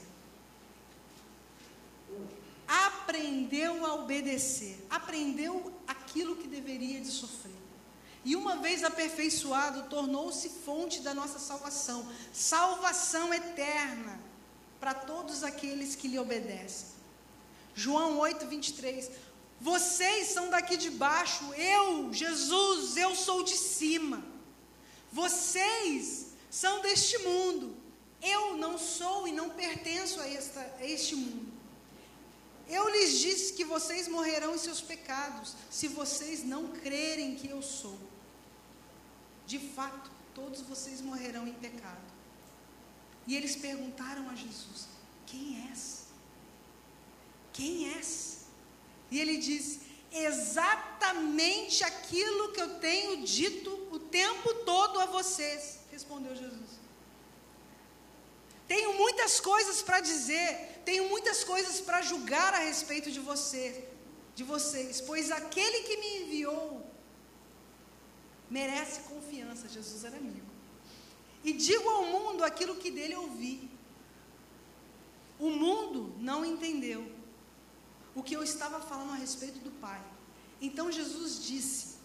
Aprendeu 2.68 3.86
a 3.86 3.94
obedecer, 3.94 4.86
aprendeu 4.90 5.72
aquilo 5.86 6.36
que 6.36 6.46
deveria 6.46 7.00
de 7.00 7.08
sofrer. 7.08 7.56
E 8.24 8.36
uma 8.36 8.56
vez 8.56 8.84
aperfeiçoado, 8.84 9.88
tornou-se 9.88 10.50
fonte 10.50 11.00
da 11.00 11.14
nossa 11.14 11.38
salvação, 11.38 12.06
salvação 12.30 13.32
eterna 13.32 14.20
para 14.78 14.92
todos 14.92 15.42
aqueles 15.42 15.94
que 15.94 16.08
lhe 16.08 16.18
obedecem. 16.18 16.88
João 17.74 18.18
8, 18.18 18.46
23. 18.46 19.10
Vocês 19.60 20.28
são 20.28 20.50
daqui 20.50 20.76
de 20.76 20.90
baixo, 20.90 21.42
eu, 21.54 22.12
Jesus, 22.12 22.96
eu 22.96 23.14
sou 23.16 23.42
de 23.42 23.56
cima. 23.56 24.22
Vocês 25.10 26.26
são 26.50 26.80
deste 26.80 27.18
mundo, 27.18 27.76
eu 28.22 28.56
não 28.56 28.76
sou 28.78 29.26
e 29.26 29.32
não 29.32 29.50
pertenço 29.50 30.20
a, 30.20 30.28
esta, 30.28 30.60
a 30.78 30.84
este 30.84 31.16
mundo. 31.16 31.47
Eu 32.68 32.88
lhes 32.88 33.18
disse 33.18 33.54
que 33.54 33.64
vocês 33.64 34.08
morrerão 34.08 34.54
em 34.54 34.58
seus 34.58 34.80
pecados, 34.80 35.54
se 35.70 35.88
vocês 35.88 36.44
não 36.44 36.68
crerem 36.68 37.34
que 37.34 37.48
eu 37.48 37.62
sou. 37.62 37.98
De 39.46 39.58
fato, 39.58 40.10
todos 40.34 40.60
vocês 40.60 41.00
morrerão 41.00 41.46
em 41.46 41.54
pecado. 41.54 42.06
E 43.26 43.34
eles 43.36 43.56
perguntaram 43.56 44.28
a 44.28 44.34
Jesus: 44.34 44.86
Quem 45.26 45.68
és? 45.70 46.04
Quem 47.52 47.94
és? 47.94 48.40
E 49.10 49.18
ele 49.18 49.38
diz: 49.38 49.80
exatamente 50.12 51.84
aquilo 51.84 52.52
que 52.52 52.60
eu 52.60 52.78
tenho 52.78 53.24
dito 53.24 53.70
o 53.90 53.98
tempo 53.98 54.54
todo 54.64 55.00
a 55.00 55.06
vocês, 55.06 55.80
respondeu 55.90 56.34
Jesus. 56.34 56.78
Tenho 58.66 58.94
muitas 58.94 59.40
coisas 59.40 59.80
para 59.82 60.00
dizer, 60.00 60.77
tenho 60.88 61.06
muitas 61.06 61.44
coisas 61.44 61.82
para 61.86 62.00
julgar 62.00 62.54
a 62.54 62.60
respeito 62.60 63.10
de 63.14 63.20
você, 63.20 63.86
de 64.34 64.42
vocês, 64.42 65.02
pois 65.02 65.30
aquele 65.30 65.80
que 65.86 65.96
me 65.98 66.10
enviou 66.20 66.82
merece 68.48 69.00
confiança. 69.00 69.68
Jesus 69.68 70.02
era 70.08 70.16
amigo. 70.16 70.50
E 71.44 71.52
digo 71.52 71.86
ao 71.90 72.06
mundo 72.06 72.42
aquilo 72.42 72.76
que 72.76 72.90
dele 72.90 73.14
ouvi. 73.16 73.70
O 75.38 75.50
mundo 75.50 76.14
não 76.18 76.42
entendeu, 76.42 77.02
o 78.14 78.22
que 78.22 78.34
eu 78.34 78.42
estava 78.42 78.80
falando 78.80 79.12
a 79.12 79.16
respeito 79.16 79.58
do 79.58 79.70
Pai. 79.72 80.02
Então 80.58 80.90
Jesus 80.90 81.44
disse: 81.44 81.96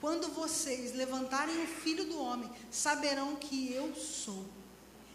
Quando 0.00 0.28
vocês 0.28 0.94
levantarem 0.94 1.64
o 1.64 1.66
filho 1.66 2.04
do 2.04 2.20
homem, 2.20 2.48
saberão 2.70 3.34
que 3.34 3.72
eu 3.72 3.92
sou. 3.96 4.46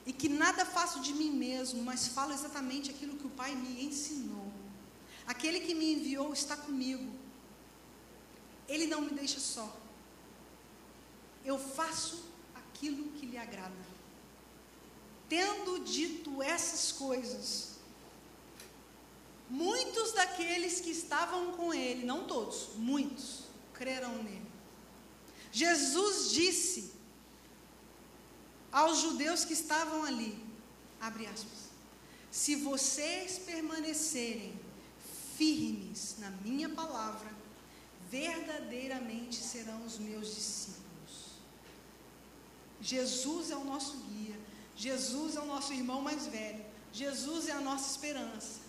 E 0.05 0.11
que 0.11 0.27
nada 0.27 0.65
faço 0.65 0.99
de 0.99 1.13
mim 1.13 1.31
mesmo, 1.31 1.81
mas 1.83 2.07
falo 2.07 2.33
exatamente 2.33 2.89
aquilo 2.89 3.17
que 3.17 3.27
o 3.27 3.31
Pai 3.31 3.55
me 3.55 3.85
ensinou. 3.85 4.51
Aquele 5.25 5.61
que 5.61 5.73
me 5.73 5.93
enviou 5.93 6.33
está 6.33 6.57
comigo. 6.57 7.11
Ele 8.67 8.87
não 8.87 9.01
me 9.01 9.11
deixa 9.11 9.39
só. 9.39 9.75
Eu 11.45 11.57
faço 11.57 12.23
aquilo 12.55 13.11
que 13.11 13.25
lhe 13.25 13.37
agrada. 13.37 13.93
Tendo 15.29 15.79
dito 15.79 16.41
essas 16.41 16.91
coisas, 16.91 17.73
Muitos 19.49 20.13
daqueles 20.13 20.79
que 20.79 20.89
estavam 20.89 21.51
com 21.51 21.71
ele, 21.73 22.05
não 22.05 22.25
todos, 22.25 22.69
muitos, 22.75 23.43
creram 23.73 24.23
nele. 24.23 24.51
Jesus 25.51 26.31
disse 26.31 26.92
aos 28.73 28.97
judeus 28.99 29.45
que 29.45 29.53
estavam 29.53 30.03
ali, 30.03 30.35
abre 30.99 31.27
aspas, 31.27 31.69
se 32.31 32.55
vocês 32.55 33.37
permanecerem 33.37 34.59
firmes 35.37 36.15
na 36.17 36.31
minha 36.31 36.67
palavra, 36.69 37.31
verdadeiramente 38.09 39.35
serão 39.35 39.85
os 39.85 39.99
meus 39.99 40.33
discípulos. 40.33 40.83
Jesus 42.81 43.51
é 43.51 43.55
o 43.55 43.63
nosso 43.63 43.95
guia, 43.97 44.37
Jesus 44.75 45.35
é 45.35 45.39
o 45.39 45.45
nosso 45.45 45.71
irmão 45.71 46.01
mais 46.01 46.25
velho, 46.25 46.65
Jesus 46.91 47.47
é 47.47 47.51
a 47.51 47.61
nossa 47.61 47.91
esperança. 47.91 48.61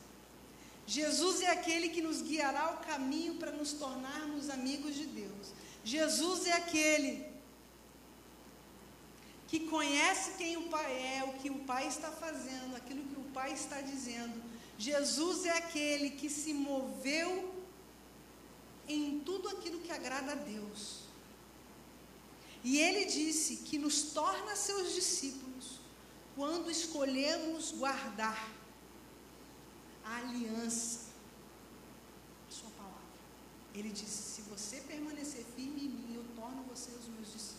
Jesus 0.86 1.40
é 1.40 1.51
aquele 1.51 1.89
que 1.89 2.02
nos 2.02 2.20
guiará 2.20 2.74
o 2.74 2.85
caminho 2.85 3.36
para 3.36 3.51
nos 3.51 3.72
tornarmos 3.72 4.51
amigos 4.51 4.94
de 4.94 5.06
Deus. 5.06 5.52
Jesus 5.82 6.47
é 6.47 6.52
aquele 6.52 7.34
que 9.49 9.61
conhece 9.69 10.33
quem 10.39 10.57
o 10.57 10.69
Pai 10.69 10.93
é, 10.93 11.25
o 11.25 11.35
que 11.35 11.51
o 11.51 11.61
Pai 11.61 11.87
está 11.87 12.11
fazendo, 12.11 12.77
aquilo 12.77 13.05
que 13.05 13.21
o 13.21 13.25
Pai 13.33 13.53
está 13.53 13.81
dizendo. 13.81 14.43
Jesus 14.79 15.45
é 15.47 15.57
aquele 15.59 16.11
que 16.11 16.29
se 16.29 16.53
moveu 16.53 17.55
em 18.89 19.21
tudo 19.21 19.49
aquilo 19.49 19.81
que 19.81 19.93
agrada 19.93 20.33
a 20.33 20.35
Deus. 20.35 21.05
E 22.62 22.79
ele 22.79 23.05
disse 23.05 23.57
que 23.57 23.79
nos 23.79 24.03
torna 24.12 24.57
seus 24.57 24.95
discípulos 24.95 25.81
quando 26.35 26.71
escolhemos 26.71 27.73
guardar 27.73 28.51
a 30.05 30.16
aliança, 30.16 31.01
a 32.49 32.53
sua 32.53 32.71
palavra. 32.71 32.99
Ele 33.75 33.91
disse: 33.91 34.35
se 34.35 34.43
você 34.43 34.81
permanecer 34.81 35.45
firme 35.57 35.85
em 35.85 35.89
mim, 35.89 36.15
eu 36.15 36.25
torno 36.35 36.62
você 36.65 36.91
os 36.91 37.07
meus 37.09 37.33
discípulos. 37.33 37.53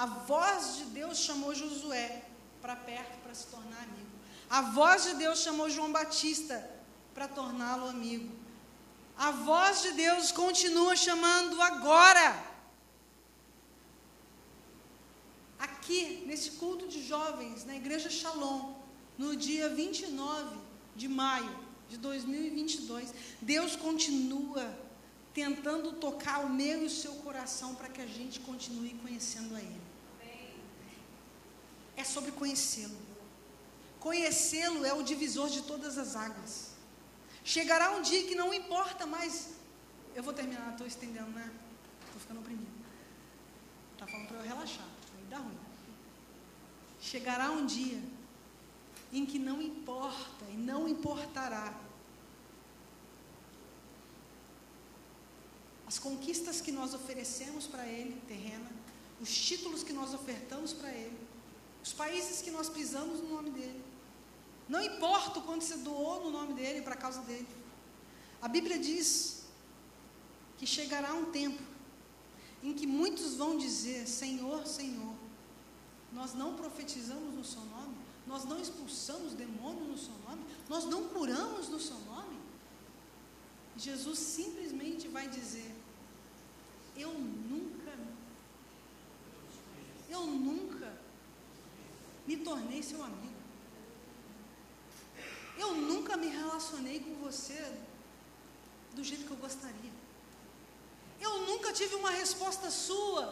A 0.00 0.06
voz 0.06 0.76
de 0.78 0.84
Deus 0.98 1.18
chamou 1.18 1.54
Josué 1.54 2.22
para 2.62 2.74
perto 2.74 3.18
para 3.22 3.34
se 3.34 3.46
tornar 3.48 3.82
amigo. 3.82 4.12
A 4.48 4.62
voz 4.62 5.02
de 5.04 5.14
Deus 5.16 5.40
chamou 5.40 5.68
João 5.68 5.92
Batista 5.92 6.56
para 7.12 7.28
torná-lo 7.28 7.86
amigo. 7.86 8.34
A 9.14 9.30
voz 9.30 9.82
de 9.82 9.92
Deus 9.92 10.32
continua 10.32 10.96
chamando 10.96 11.60
agora. 11.60 12.28
Aqui, 15.58 16.24
nesse 16.26 16.52
culto 16.52 16.88
de 16.88 17.06
jovens, 17.06 17.66
na 17.66 17.76
Igreja 17.76 18.08
Shalom, 18.08 18.76
no 19.18 19.36
dia 19.36 19.68
29 19.68 20.56
de 20.96 21.08
maio 21.08 21.54
de 21.90 21.98
2022, 21.98 23.12
Deus 23.42 23.76
continua 23.76 24.64
tentando 25.34 25.92
tocar 25.92 26.40
o 26.46 26.48
meu 26.48 26.82
e 26.84 26.86
o 26.86 26.90
seu 26.90 27.12
coração 27.16 27.74
para 27.74 27.90
que 27.90 28.00
a 28.00 28.06
gente 28.06 28.40
continue 28.40 28.94
conhecendo 29.02 29.54
a 29.54 29.60
Ele. 29.60 29.79
É 32.00 32.04
sobre 32.04 32.30
conhecê-lo. 32.32 33.00
Conhecê-lo 34.06 34.84
é 34.90 34.92
o 34.94 35.02
divisor 35.02 35.48
de 35.56 35.62
todas 35.70 35.98
as 35.98 36.16
águas. 36.26 36.70
Chegará 37.44 37.90
um 37.96 38.02
dia 38.10 38.22
que 38.28 38.34
não 38.34 38.52
importa 38.54 39.06
mais. 39.06 39.34
Eu 40.14 40.22
vou 40.22 40.32
terminar, 40.32 40.70
estou 40.70 40.86
estendendo, 40.86 41.30
né? 41.38 41.46
Estou 42.06 42.20
ficando 42.22 42.40
oprimido. 42.40 42.72
Está 43.92 44.06
falando 44.06 44.28
para 44.28 44.38
eu 44.38 44.44
relaxar. 44.52 44.88
Aí 45.16 45.24
dá 45.28 45.38
ruim. 45.38 45.58
Chegará 47.00 47.50
um 47.50 47.66
dia 47.66 48.02
em 49.12 49.26
que 49.26 49.38
não 49.38 49.60
importa 49.60 50.44
e 50.54 50.56
não 50.56 50.88
importará 50.88 51.74
as 55.86 55.98
conquistas 55.98 56.60
que 56.60 56.72
nós 56.72 56.94
oferecemos 56.94 57.66
para 57.66 57.86
Ele, 57.86 58.18
terrena, 58.26 58.70
os 59.20 59.34
títulos 59.48 59.82
que 59.82 59.92
nós 59.92 60.14
ofertamos 60.14 60.72
para 60.72 60.90
Ele, 60.90 61.19
os 61.82 61.92
países 61.92 62.42
que 62.42 62.50
nós 62.50 62.68
pisamos 62.68 63.20
no 63.20 63.30
nome 63.30 63.50
dEle. 63.50 63.82
Não 64.68 64.82
importa 64.82 65.38
o 65.38 65.42
quanto 65.42 65.64
você 65.64 65.76
doou 65.78 66.24
no 66.24 66.30
nome 66.30 66.54
dele, 66.54 66.82
para 66.82 66.94
a 66.94 66.96
causa 66.96 67.20
dele. 67.22 67.48
A 68.40 68.48
Bíblia 68.48 68.78
diz 68.78 69.44
que 70.58 70.66
chegará 70.66 71.12
um 71.14 71.26
tempo 71.32 71.62
em 72.62 72.72
que 72.72 72.86
muitos 72.86 73.34
vão 73.34 73.56
dizer: 73.56 74.06
Senhor, 74.06 74.66
Senhor, 74.66 75.14
nós 76.12 76.34
não 76.34 76.54
profetizamos 76.54 77.34
no 77.34 77.44
seu 77.44 77.62
nome, 77.62 77.96
nós 78.26 78.44
não 78.44 78.60
expulsamos 78.60 79.32
demônios 79.34 79.88
no 79.88 79.98
seu 79.98 80.14
nome, 80.28 80.44
nós 80.68 80.84
não 80.84 81.08
curamos 81.08 81.68
no 81.68 81.80
seu 81.80 81.98
nome. 82.00 82.38
Jesus 83.76 84.18
simplesmente 84.18 85.08
vai 85.08 85.28
dizer: 85.28 85.74
Eu 86.96 87.12
nunca, 87.12 87.92
eu 90.08 90.26
nunca 90.26 90.79
me 92.26 92.36
tornei 92.48 92.82
seu 92.82 93.02
amigo. 93.02 93.40
Eu 95.58 95.74
nunca 95.74 96.16
me 96.16 96.28
relacionei 96.28 97.00
com 97.00 97.14
você 97.26 97.60
do 98.94 99.04
jeito 99.04 99.26
que 99.26 99.30
eu 99.30 99.36
gostaria. 99.36 99.92
Eu 101.20 101.32
nunca 101.48 101.72
tive 101.72 101.94
uma 101.96 102.10
resposta 102.10 102.70
sua 102.70 103.24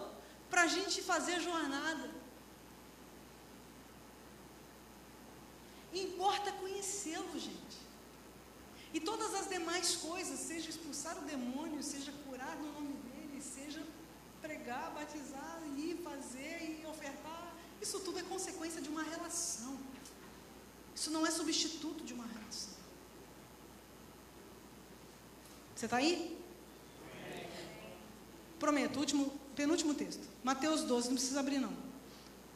para 0.50 0.62
a 0.62 0.66
gente 0.66 1.02
fazer 1.02 1.40
jornada. 1.40 2.10
Importa 5.92 6.52
conhecê-lo, 6.52 7.38
gente. 7.38 7.78
E 8.92 9.00
todas 9.00 9.34
as 9.34 9.48
demais 9.48 9.96
coisas, 9.96 10.38
seja 10.38 10.70
expulsar 10.70 11.16
o 11.18 11.26
demônio, 11.32 11.82
seja 11.82 12.12
curar 12.26 12.54
no 12.56 12.72
nome 12.72 12.94
dele, 13.06 13.40
seja 13.42 13.82
pregar, 14.40 14.86
batizar, 14.92 15.60
ir 15.76 15.96
fazer 16.08 16.56
e 16.80 16.86
ofertar, 16.86 17.37
isso 17.80 18.00
tudo 18.00 18.18
é 18.18 18.22
consequência 18.22 18.80
de 18.80 18.88
uma 18.88 19.02
relação. 19.02 19.78
Isso 20.94 21.10
não 21.10 21.26
é 21.26 21.30
substituto 21.30 22.04
de 22.04 22.12
uma 22.12 22.26
relação. 22.26 22.72
Você 25.74 25.84
está 25.84 25.98
aí? 25.98 26.36
Prometo, 28.58 28.98
último, 28.98 29.32
penúltimo 29.54 29.94
texto. 29.94 30.26
Mateus 30.42 30.82
12, 30.82 31.08
não 31.08 31.14
precisa 31.14 31.38
abrir 31.38 31.60
não. 31.60 31.72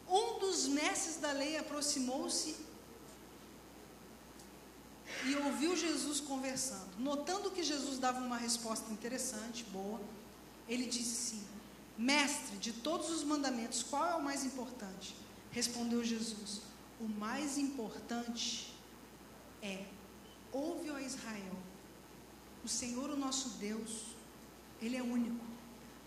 Um 0.09 0.40
dos 0.40 0.66
mestres 0.66 1.16
da 1.16 1.31
lei 1.31 1.57
aproximou-se 1.57 2.57
e 5.24 5.36
ouviu 5.36 5.77
Jesus 5.77 6.20
conversando. 6.20 6.99
Notando 6.99 7.51
que 7.51 7.62
Jesus 7.62 7.99
dava 7.99 8.19
uma 8.19 8.36
resposta 8.36 8.90
interessante, 8.93 9.62
boa, 9.65 10.01
ele 10.69 10.86
disse 10.86 11.36
assim: 11.36 11.52
Mestre, 11.97 12.56
de 12.56 12.73
todos 12.73 13.10
os 13.10 13.23
mandamentos, 13.23 13.82
qual 13.82 14.06
é 14.06 14.14
o 14.14 14.23
mais 14.23 14.44
importante? 14.44 15.14
Respondeu 15.51 16.02
Jesus: 16.02 16.62
o 17.01 17.09
mais 17.09 17.59
importante 17.59 18.73
é: 19.60 19.86
ouve, 20.52 20.90
ó 20.90 20.98
Israel, 20.98 21.56
o 22.64 22.69
Senhor, 22.69 23.10
o 23.10 23.16
nosso 23.16 23.51
Deus, 23.59 24.06
Ele 24.81 24.97
é 24.97 25.02
único. 25.02 25.44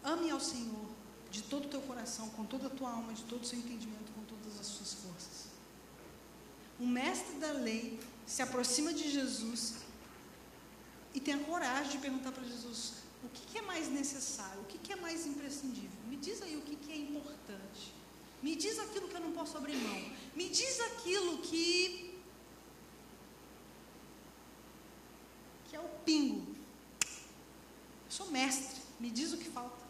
Ame 0.03 0.29
ao 0.29 0.39
Senhor 0.39 0.85
de 1.29 1.43
todo 1.43 1.65
o 1.65 1.69
teu 1.69 1.81
coração, 1.81 2.29
com 2.29 2.45
toda 2.45 2.67
a 2.67 2.69
tua 2.69 2.89
alma, 2.89 3.13
de 3.13 3.23
todo 3.23 3.41
o 3.41 3.45
seu 3.45 3.59
entendimento, 3.59 4.11
com 4.13 4.23
todas 4.23 4.59
as 4.59 4.65
suas 4.67 4.93
forças. 4.93 5.47
O 6.79 6.85
mestre 6.85 7.35
da 7.39 7.51
lei 7.51 7.99
se 8.25 8.41
aproxima 8.41 8.93
de 8.93 9.11
Jesus 9.11 9.75
e 11.13 11.19
tem 11.19 11.33
a 11.33 11.39
coragem 11.39 11.91
de 11.91 11.97
perguntar 11.97 12.31
para 12.31 12.43
Jesus: 12.43 13.05
o 13.26 13.30
que, 13.30 13.45
que, 13.47 13.57
é 13.57 13.61
mais 13.61 13.88
necessário, 13.89 14.61
o 14.61 14.65
que, 14.65 14.77
que, 14.77 14.93
é 14.93 14.95
mais 14.95 15.26
imprescindível? 15.26 15.99
Me 16.07 16.18
diz 16.18 16.41
aí 16.41 16.56
o 16.56 16.61
que, 16.61 16.76
que 16.76 16.91
é 16.91 16.97
importante. 16.97 17.93
Me 18.41 18.56
diz 18.56 18.77
aquilo 18.77 19.07
que 19.07 19.15
eu 19.15 19.22
não 19.22 19.31
posso 19.31 19.57
abrir 19.57 19.76
mão. 19.76 20.11
Me 20.35 20.47
diz 20.49 20.80
aquilo 20.81 21.39
que. 21.39 22.14
que 25.68 25.76
é 25.76 25.80
o 25.80 25.89
pingo. 26.06 26.45
Eu 28.06 28.11
sou 28.11 28.27
mestre, 28.30 28.81
me 28.99 29.10
diz 29.10 29.34
o 29.34 29.38
que 29.38 29.49
falta. 29.49 29.84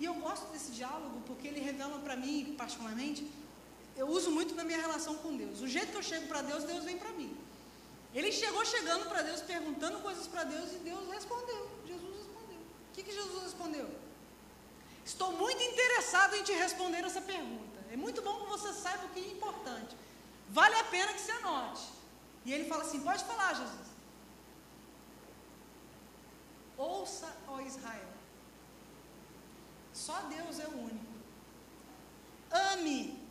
E 0.00 0.04
eu 0.04 0.14
gosto 0.14 0.50
desse 0.52 0.72
diálogo 0.72 1.22
porque 1.26 1.48
ele 1.48 1.60
revela 1.60 1.98
para 1.98 2.16
mim, 2.16 2.54
particularmente, 2.56 3.26
eu 3.96 4.06
uso 4.08 4.30
muito 4.30 4.54
na 4.54 4.64
minha 4.64 4.80
relação 4.80 5.16
com 5.16 5.36
Deus. 5.36 5.60
O 5.60 5.68
jeito 5.68 5.90
que 5.90 5.96
eu 5.96 6.02
chego 6.02 6.26
para 6.26 6.42
Deus, 6.42 6.64
Deus 6.64 6.84
vem 6.84 6.98
para 6.98 7.12
mim. 7.12 7.34
Ele 8.14 8.32
chegou 8.32 8.64
chegando 8.64 9.08
para 9.08 9.22
Deus, 9.22 9.42
perguntando 9.42 10.00
coisas 10.00 10.26
para 10.26 10.44
Deus 10.44 10.72
e 10.72 10.78
Deus 10.78 11.08
respondeu. 11.10 11.75
Que, 12.96 13.02
que 13.02 13.12
Jesus 13.12 13.42
respondeu? 13.42 13.86
Estou 15.04 15.32
muito 15.32 15.62
interessado 15.62 16.34
em 16.34 16.42
te 16.42 16.52
responder 16.52 17.04
essa 17.04 17.20
pergunta. 17.20 17.78
É 17.92 17.96
muito 17.96 18.22
bom 18.22 18.40
que 18.40 18.48
você 18.48 18.72
saiba 18.72 19.04
o 19.04 19.10
que 19.10 19.20
é 19.20 19.32
importante. 19.32 19.94
Vale 20.48 20.74
a 20.76 20.84
pena 20.84 21.12
que 21.12 21.20
você 21.20 21.32
anote. 21.32 21.82
E 22.46 22.54
ele 22.54 22.66
fala 22.70 22.84
assim: 22.84 23.00
pode 23.00 23.22
falar, 23.24 23.52
Jesus. 23.52 23.88
Ouça, 26.78 27.36
ó 27.46 27.60
Israel. 27.60 28.08
Só 29.92 30.18
Deus 30.22 30.58
é 30.58 30.66
o 30.66 30.78
único. 30.78 31.14
Ame 32.50 33.22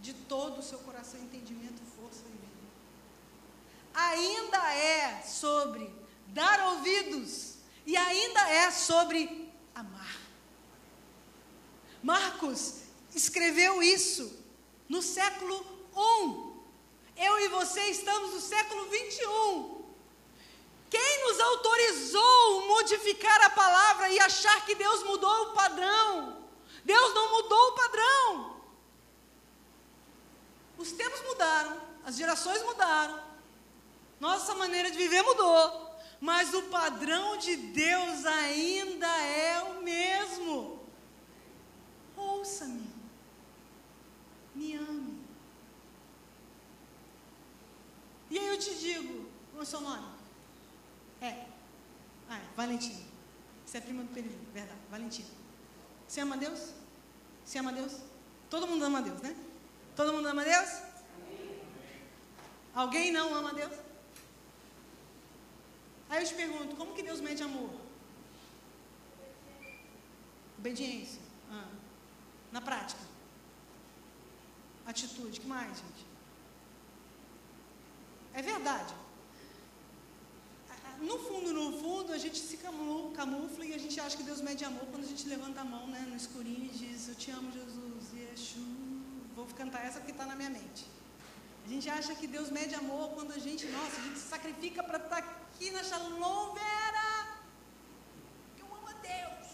de 0.00 0.14
todo 0.14 0.60
o 0.60 0.62
seu 0.62 0.78
coração, 0.78 1.20
entendimento, 1.20 1.82
força 1.94 2.22
e 2.26 2.32
vida. 2.32 2.48
Ainda 3.92 4.74
é 4.74 5.22
sobre 5.22 5.94
dar 6.28 6.58
ouvidos 6.72 7.59
e 7.86 7.96
ainda 7.96 8.40
é 8.50 8.70
sobre 8.70 9.52
amar. 9.74 10.16
Marcos 12.02 12.82
escreveu 13.14 13.82
isso 13.82 14.38
no 14.88 15.02
século 15.02 15.64
I. 15.96 16.50
Eu 17.16 17.38
e 17.40 17.48
você 17.48 17.80
estamos 17.88 18.32
no 18.32 18.40
século 18.40 18.86
21. 18.88 19.80
Quem 20.88 21.24
nos 21.24 21.38
autorizou 21.38 22.66
modificar 22.66 23.40
a 23.42 23.50
palavra 23.50 24.08
e 24.08 24.18
achar 24.18 24.64
que 24.64 24.74
Deus 24.74 25.04
mudou 25.04 25.42
o 25.42 25.52
padrão? 25.52 26.44
Deus 26.84 27.14
não 27.14 27.30
mudou 27.32 27.68
o 27.68 27.72
padrão. 27.72 28.60
Os 30.78 30.92
tempos 30.92 31.20
mudaram, 31.22 31.80
as 32.04 32.16
gerações 32.16 32.62
mudaram, 32.62 33.22
nossa 34.18 34.54
maneira 34.54 34.90
de 34.90 34.96
viver 34.96 35.22
mudou, 35.22 35.89
mas 36.20 36.52
o 36.52 36.62
padrão 36.64 37.38
de 37.38 37.56
Deus 37.56 38.26
ainda 38.26 39.08
é 39.22 39.62
o 39.62 39.82
mesmo. 39.82 40.78
Ouça-me, 42.16 42.86
me 44.54 44.74
ame. 44.74 45.18
E 48.30 48.38
aí 48.38 48.46
eu 48.48 48.58
te 48.58 48.74
digo, 48.78 49.28
qual 49.50 49.60
é 49.60 49.62
o 49.62 49.66
seu 49.66 49.80
nome? 49.80 50.06
É, 51.22 51.46
ah, 52.28 52.38
é 52.38 52.78
Você 53.64 53.78
é 53.78 53.80
prima 53.80 54.02
do 54.02 54.12
Pedrinho, 54.12 54.46
verdade, 54.52 54.78
Valentim, 54.90 55.24
Você 56.06 56.20
ama 56.20 56.36
Deus? 56.36 56.72
Você 57.44 57.58
ama 57.58 57.72
Deus? 57.72 57.96
Todo 58.50 58.66
mundo 58.66 58.84
ama 58.84 59.00
Deus, 59.00 59.20
né? 59.22 59.34
Todo 59.96 60.12
mundo 60.12 60.28
ama 60.28 60.44
Deus? 60.44 60.82
Alguém 62.74 63.10
não 63.10 63.34
ama 63.34 63.52
Deus? 63.54 63.89
Aí 66.10 66.22
eu 66.22 66.28
te 66.28 66.34
pergunto, 66.34 66.74
como 66.74 66.94
que 66.96 67.04
Deus 67.08 67.20
mede 67.20 67.42
amor? 67.42 67.70
Obediência. 70.58 71.22
Ah. 71.50 71.68
Na 72.50 72.60
prática. 72.60 73.04
Atitude. 74.86 75.38
que 75.40 75.46
mais, 75.46 75.78
gente? 75.82 76.04
É 78.34 78.42
verdade. 78.42 78.92
No 81.00 81.16
fundo, 81.26 81.52
no 81.58 81.66
fundo, 81.80 82.12
a 82.12 82.18
gente 82.18 82.38
se 82.38 82.56
camufla 82.58 83.64
e 83.64 83.72
a 83.72 83.78
gente 83.78 83.98
acha 83.98 84.16
que 84.18 84.22
Deus 84.22 84.40
mede 84.48 84.64
amor 84.64 84.84
quando 84.90 85.04
a 85.04 85.10
gente 85.12 85.26
levanta 85.28 85.60
a 85.62 85.64
mão 85.64 85.86
né, 85.86 86.00
no 86.10 86.16
escurinho 86.16 86.64
e 86.66 86.76
diz: 86.82 87.08
Eu 87.08 87.14
te 87.14 87.30
amo, 87.30 87.50
Jesus, 87.52 88.12
Yeshua. 88.12 88.64
Vou 89.34 89.46
cantar 89.60 89.84
essa 89.86 89.98
porque 90.00 90.12
está 90.12 90.26
na 90.26 90.36
minha 90.36 90.50
mente. 90.50 90.84
A 91.64 91.68
gente 91.68 91.88
acha 91.88 92.14
que 92.14 92.26
Deus 92.26 92.50
mede 92.50 92.74
amor 92.74 93.10
quando 93.10 93.32
a 93.32 93.38
gente, 93.38 93.64
nossa, 93.68 93.96
a 94.00 94.04
gente 94.06 94.18
se 94.18 94.28
sacrifica 94.28 94.82
para 94.82 94.98
estar 94.98 95.22
tá 95.22 95.40
aqui 95.60 95.70
na 95.72 95.82
Shalom. 95.84 96.54
Que 98.56 98.62
eu 98.62 98.74
amo 98.74 98.88
a 98.88 98.92
Deus. 98.94 99.48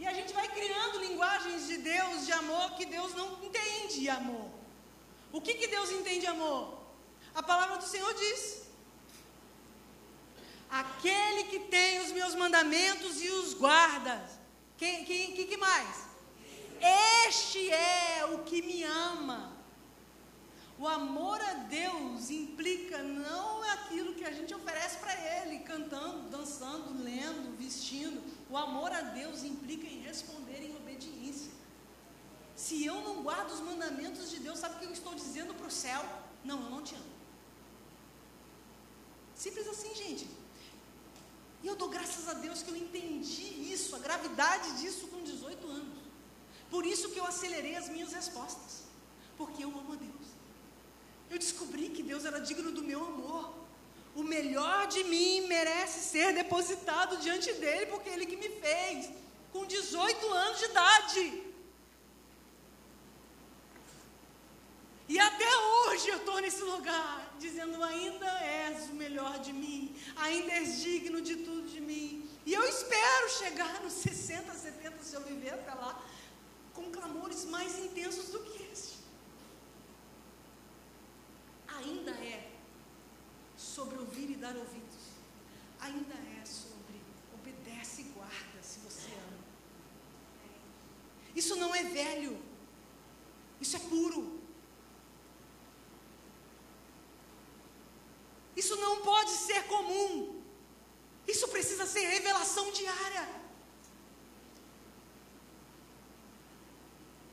E 0.00 0.04
a 0.04 0.12
gente 0.12 0.32
vai 0.32 0.48
criando 0.48 0.98
linguagens 0.98 1.68
de 1.68 1.78
Deus, 1.78 2.26
de 2.26 2.32
amor, 2.32 2.74
que 2.74 2.84
Deus 2.84 3.14
não 3.14 3.38
entende 3.44 4.08
amor. 4.08 4.50
O 5.30 5.40
que, 5.40 5.54
que 5.54 5.68
Deus 5.68 5.92
entende 5.92 6.26
amor? 6.26 6.76
A 7.36 7.42
palavra 7.42 7.76
do 7.76 7.84
Senhor 7.84 8.12
diz: 8.14 8.62
Aquele 10.68 11.44
que 11.44 11.60
tem 11.60 12.00
os 12.00 12.10
meus 12.10 12.34
mandamentos 12.34 13.22
e 13.22 13.30
os 13.30 13.54
guarda. 13.54 14.28
Quem, 14.76 15.04
quem, 15.04 15.34
que, 15.36 15.44
que 15.44 15.56
mais? 15.56 16.08
Este 17.28 17.70
é 17.70 18.26
o 18.32 18.38
que 18.42 18.60
me 18.60 18.82
ama. 18.82 19.57
O 20.78 20.86
amor 20.86 21.40
a 21.40 21.54
Deus 21.54 22.30
implica 22.30 23.02
não 23.02 23.62
aquilo 23.72 24.14
que 24.14 24.24
a 24.24 24.30
gente 24.30 24.54
oferece 24.54 24.98
para 24.98 25.12
Ele, 25.12 25.58
cantando, 25.60 26.28
dançando, 26.30 27.02
lendo, 27.02 27.56
vestindo. 27.58 28.22
O 28.48 28.56
amor 28.56 28.92
a 28.92 29.00
Deus 29.00 29.42
implica 29.42 29.86
em 29.86 30.00
responder 30.02 30.62
em 30.62 30.76
obediência. 30.76 31.50
Se 32.54 32.84
eu 32.84 33.00
não 33.00 33.22
guardo 33.22 33.50
os 33.50 33.60
mandamentos 33.60 34.30
de 34.30 34.38
Deus, 34.38 34.58
sabe 34.58 34.76
o 34.76 34.78
que 34.78 34.84
eu 34.84 34.92
estou 34.92 35.14
dizendo 35.14 35.52
para 35.52 35.66
o 35.66 35.70
céu? 35.70 36.04
Não, 36.44 36.62
eu 36.62 36.70
não 36.70 36.82
te 36.82 36.94
amo. 36.94 37.12
Simples 39.34 39.66
assim, 39.66 39.94
gente. 39.94 40.28
E 41.62 41.66
eu 41.66 41.74
dou 41.74 41.88
graças 41.88 42.28
a 42.28 42.34
Deus 42.34 42.62
que 42.62 42.70
eu 42.70 42.76
entendi 42.76 43.72
isso, 43.72 43.96
a 43.96 43.98
gravidade 43.98 44.80
disso 44.80 45.08
com 45.08 45.22
18 45.22 45.66
anos. 45.66 45.98
Por 46.70 46.86
isso 46.86 47.10
que 47.10 47.18
eu 47.18 47.24
acelerei 47.24 47.74
as 47.74 47.88
minhas 47.88 48.12
respostas. 48.12 48.82
Porque 49.36 49.64
eu 49.64 49.70
amo 49.70 49.92
a 49.92 49.96
Deus. 49.96 50.17
Eu 51.30 51.38
descobri 51.38 51.88
que 51.90 52.02
Deus 52.02 52.24
era 52.24 52.40
digno 52.40 52.70
do 52.72 52.82
meu 52.82 53.04
amor. 53.04 53.54
O 54.14 54.22
melhor 54.22 54.86
de 54.88 55.04
mim 55.04 55.46
merece 55.46 56.00
ser 56.00 56.34
depositado 56.34 57.18
diante 57.18 57.52
dele, 57.54 57.86
porque 57.86 58.08
ele 58.08 58.26
que 58.26 58.36
me 58.36 58.48
fez, 58.48 59.10
com 59.52 59.64
18 59.64 60.32
anos 60.32 60.58
de 60.58 60.64
idade. 60.64 61.42
E 65.08 65.18
até 65.18 65.48
hoje 65.56 66.08
eu 66.08 66.18
estou 66.18 66.38
nesse 66.40 66.62
lugar, 66.62 67.34
dizendo: 67.38 67.82
ainda 67.82 68.26
és 68.40 68.90
o 68.90 68.94
melhor 68.94 69.38
de 69.38 69.52
mim, 69.52 69.96
ainda 70.16 70.52
és 70.52 70.80
digno 70.82 71.20
de 71.22 71.36
tudo 71.36 71.62
de 71.68 71.80
mim. 71.80 72.28
E 72.44 72.52
eu 72.52 72.64
espero 72.68 73.30
chegar 73.38 73.80
nos 73.82 73.94
60, 73.94 74.52
70, 74.52 75.02
se 75.02 75.14
eu 75.14 75.22
viver 75.22 75.54
até 75.54 75.72
lá, 75.72 76.02
com 76.74 76.90
clamores 76.90 77.44
mais 77.46 77.78
intensos 77.78 78.28
do 78.30 78.40
que 78.40 78.62
este. 78.70 78.97
Ainda 81.78 82.10
é 82.10 82.52
sobre 83.56 83.98
ouvir 83.98 84.30
e 84.30 84.36
dar 84.36 84.56
ouvidos, 84.56 85.04
ainda 85.80 86.14
é 86.14 86.44
sobre 86.44 87.00
obedece 87.34 88.02
e 88.02 88.04
guarda 88.04 88.62
se 88.62 88.80
você 88.80 89.10
ama. 89.12 89.38
Isso 91.34 91.54
não 91.56 91.74
é 91.74 91.84
velho, 91.84 92.40
isso 93.60 93.76
é 93.76 93.80
puro. 93.80 94.38
Isso 98.56 98.74
não 98.76 99.02
pode 99.02 99.30
ser 99.30 99.62
comum. 99.68 100.42
Isso 101.28 101.46
precisa 101.48 101.86
ser 101.86 102.00
revelação 102.00 102.72
diária. 102.72 103.28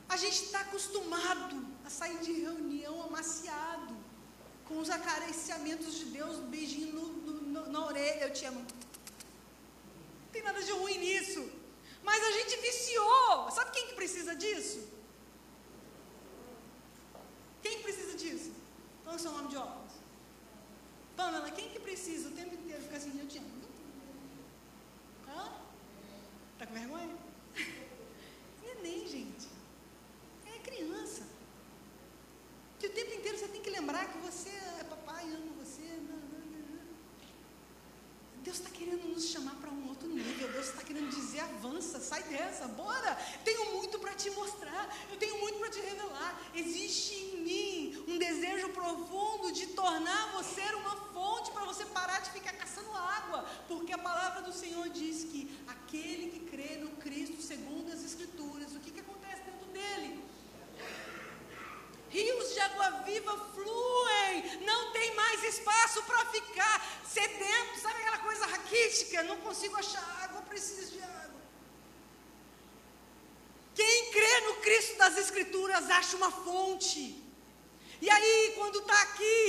A 0.07 0.17
gente 0.17 0.43
está 0.43 0.61
acostumado 0.61 1.65
a 1.83 1.89
sair 1.89 2.19
de 2.19 2.31
reunião 2.31 3.01
amaciado, 3.03 4.04
com 4.67 4.79
os 4.79 4.89
acariciamentos 4.89 5.95
de 5.95 6.05
Deus, 6.05 6.37
um 6.37 6.47
beijinho 6.47 6.93
no, 6.93 7.07
no, 7.53 7.69
na 7.69 7.85
orelha, 7.85 8.25
eu 8.25 8.33
te 8.33 8.45
amo. 8.45 8.59
Não 8.59 10.31
tem 10.31 10.43
nada 10.43 10.61
de 10.61 10.71
ruim 10.71 10.97
nisso. 10.97 11.49
Mas 12.03 12.23
a 12.23 12.31
gente 12.31 12.57
viciou. 12.57 13.51
Sabe 13.51 13.71
quem 13.71 13.87
que 13.87 13.93
precisa 13.93 14.35
disso? 14.35 14.79
Quem 17.61 17.81
precisa 17.81 18.15
disso? 18.17 18.51
Qual 19.03 19.15
é 19.15 19.17
o 19.17 19.21
seu 19.21 19.31
nome 19.31 19.49
de 19.49 19.57
óculos? 19.57 19.93
Pamela, 21.15 21.49
quem 21.51 21.69
que 21.69 21.79
precisa 21.79 22.29
o 22.29 22.31
tempo 22.31 22.53
inteiro 22.55 22.81
ficar 22.83 22.97
assim, 22.97 23.19
eu 23.19 23.27
te 23.27 23.37
amo? 23.37 23.55
Hã? 25.27 25.51
Tá 26.59 26.65
com 26.67 26.73
vergonha? 26.73 27.15
Neném, 28.63 29.07
gente. 29.07 29.47
É 30.45 30.59
criança. 30.59 31.23
Que 32.79 32.87
o 32.87 32.91
tempo 32.91 33.13
inteiro 33.13 33.37
você 33.37 33.47
tem 33.47 33.61
que 33.61 33.69
lembrar 33.69 34.05
que 34.11 34.17
você 34.19 34.49
é 34.49 34.83
papai, 34.83 35.23
ama 35.23 35.53
você. 35.63 35.81
Não, 35.81 36.17
não, 36.17 36.45
não. 36.51 36.85
Deus 38.43 38.57
está 38.57 38.69
querendo 38.69 39.07
nos 39.07 39.25
chamar 39.29 39.55
para 39.55 39.71
um 39.71 39.87
outro 39.89 40.07
nível. 40.07 40.51
Deus 40.51 40.67
está 40.67 40.83
querendo 40.83 41.09
dizer: 41.09 41.39
avança, 41.39 41.99
sai 41.99 42.23
dessa, 42.23 42.67
bora. 42.67 43.15
Tenho 43.43 43.73
muito 43.73 43.97
para 43.99 44.13
te 44.13 44.29
mostrar. 44.31 44.85
Eu 45.09 45.17
tenho 45.17 45.39
muito 45.39 45.59
para 45.59 45.69
te 45.69 45.79
revelar. 45.79 46.41
Existe 46.53 47.13
em 47.15 47.41
mim 47.41 48.05
um 48.07 48.17
desejo 48.17 48.69
profundo 48.69 49.51
de 49.51 49.67
tornar 49.67 50.33
você 50.33 50.61
uma 50.75 50.95
fonte 51.13 51.51
para 51.51 51.65
você 51.65 51.85
parar 51.85 52.19
de 52.21 52.29
ficar 52.31 52.53
caçando 52.53 52.91
água, 52.93 53.45
porque 53.67 53.91
a 53.93 53.97
palavra 53.97 54.41
do 54.41 54.53
Senhor 54.53 54.87
diz 54.89 55.23
que 55.23 55.41
aquele 55.67 56.29
que 56.31 56.41
crê 56.51 56.77
no 56.77 56.91
Cristo, 56.97 57.41
segundo 57.41 57.91
as 57.91 58.03
Escrituras, 58.03 58.75
o 58.75 58.79
que, 58.79 58.91
que 58.91 58.99
acontece 58.99 59.41
dentro 59.43 59.67
dele? 59.77 60.23
Rios 62.09 62.53
de 62.53 62.59
água 62.61 62.89
viva 63.09 63.33
fluem, 63.53 64.63
não 64.65 64.93
tem 64.93 65.13
mais 65.15 65.43
espaço 65.43 66.01
para 66.03 66.25
ficar 66.27 66.75
sedento, 67.05 67.79
sabe 67.81 67.99
aquela 68.01 68.19
coisa 68.19 68.45
raquítica? 68.45 69.23
Não 69.23 69.37
consigo 69.37 69.75
achar 69.75 70.05
água, 70.23 70.41
preciso 70.43 70.91
de 70.91 71.01
água. 71.01 71.41
Quem 73.75 74.11
crê 74.11 74.39
no 74.47 74.53
Cristo 74.61 74.97
das 74.97 75.17
Escrituras 75.17 75.83
acha 75.97 76.17
uma 76.17 76.31
fonte. 76.31 77.03
E 78.01 78.09
aí, 78.09 78.53
quando 78.57 78.79
está 78.79 79.01
aqui, 79.03 79.39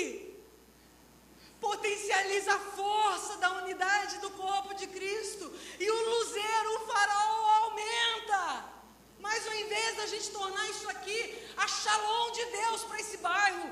potencializa 1.60 2.54
a 2.54 2.64
força 2.80 3.36
da 3.38 3.50
unidade 3.62 4.18
do 4.18 4.30
corpo 4.30 4.74
de 4.74 4.86
Cristo. 4.86 5.52
E 5.78 5.90
o 5.90 5.98
luzeiro, 6.10 6.68
o 6.76 6.86
farol 6.86 7.46
aumenta. 7.60 8.42
Mas 9.18 9.46
ao 9.46 9.54
invés 9.54 9.96
da 9.96 10.06
gente 10.06 10.30
tornar 10.30 10.68
isso 10.70 10.88
aqui 10.88 11.18
a 11.56 11.66
shalom 11.66 12.30
de 12.32 12.44
Deus 12.58 12.84
para 12.84 13.00
esse 13.00 13.16
bairro, 13.18 13.70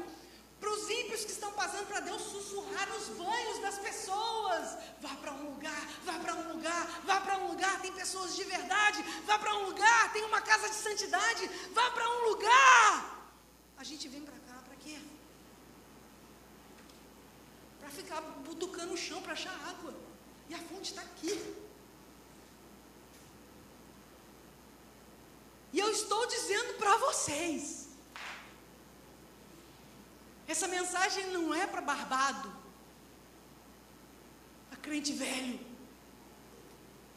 para 0.65 0.73
os 0.73 0.85
ímpios 0.89 1.25
que 1.27 1.33
estão 1.33 1.53
passando 1.53 1.87
para 1.87 2.01
Deus 2.01 2.23
sussurrar 2.23 2.89
nos 2.89 3.09
banhos 3.23 3.59
das 3.61 3.79
pessoas. 3.79 4.79
Vá 5.03 5.15
para 5.23 5.33
um 5.33 5.51
lugar, 5.51 5.83
vá 6.07 6.15
para 6.19 6.35
um 6.35 6.53
lugar, 6.53 6.85
vá 7.05 7.21
para 7.21 7.37
um 7.41 7.49
lugar, 7.49 7.75
tem 7.83 7.93
pessoas 7.93 8.35
de 8.35 8.45
verdade, 8.45 9.03
vá 9.27 9.39
para 9.39 9.55
um 9.57 9.67
lugar, 9.67 10.13
tem 10.15 10.25
uma 10.25 10.41
casa 10.41 10.71
de 10.71 10.77
santidade, 10.87 11.51
vá 11.73 11.91
para 11.91 12.09
um 12.15 12.21
lugar. 12.31 12.89
A 13.77 13.85
gente 13.85 14.09
vem 14.09 14.23
para 14.23 14.35
ficar 17.95 18.21
butucando 18.47 18.95
o 18.95 18.97
chão 18.97 19.23
para 19.23 19.35
achar 19.35 19.55
água. 19.69 19.95
E 20.49 20.55
a 20.55 20.59
fonte 20.59 20.91
está 20.91 21.03
aqui. 21.03 21.33
E 25.73 25.79
eu 25.79 25.91
estou 25.91 26.27
dizendo 26.27 26.75
para 26.75 26.97
vocês: 26.97 27.84
essa 30.47 30.69
mensagem 30.69 31.31
não 31.33 31.55
é 31.55 31.67
para 31.67 31.81
barbado, 31.81 32.53
para 34.69 34.79
crente 34.79 35.13
velho. 35.13 35.59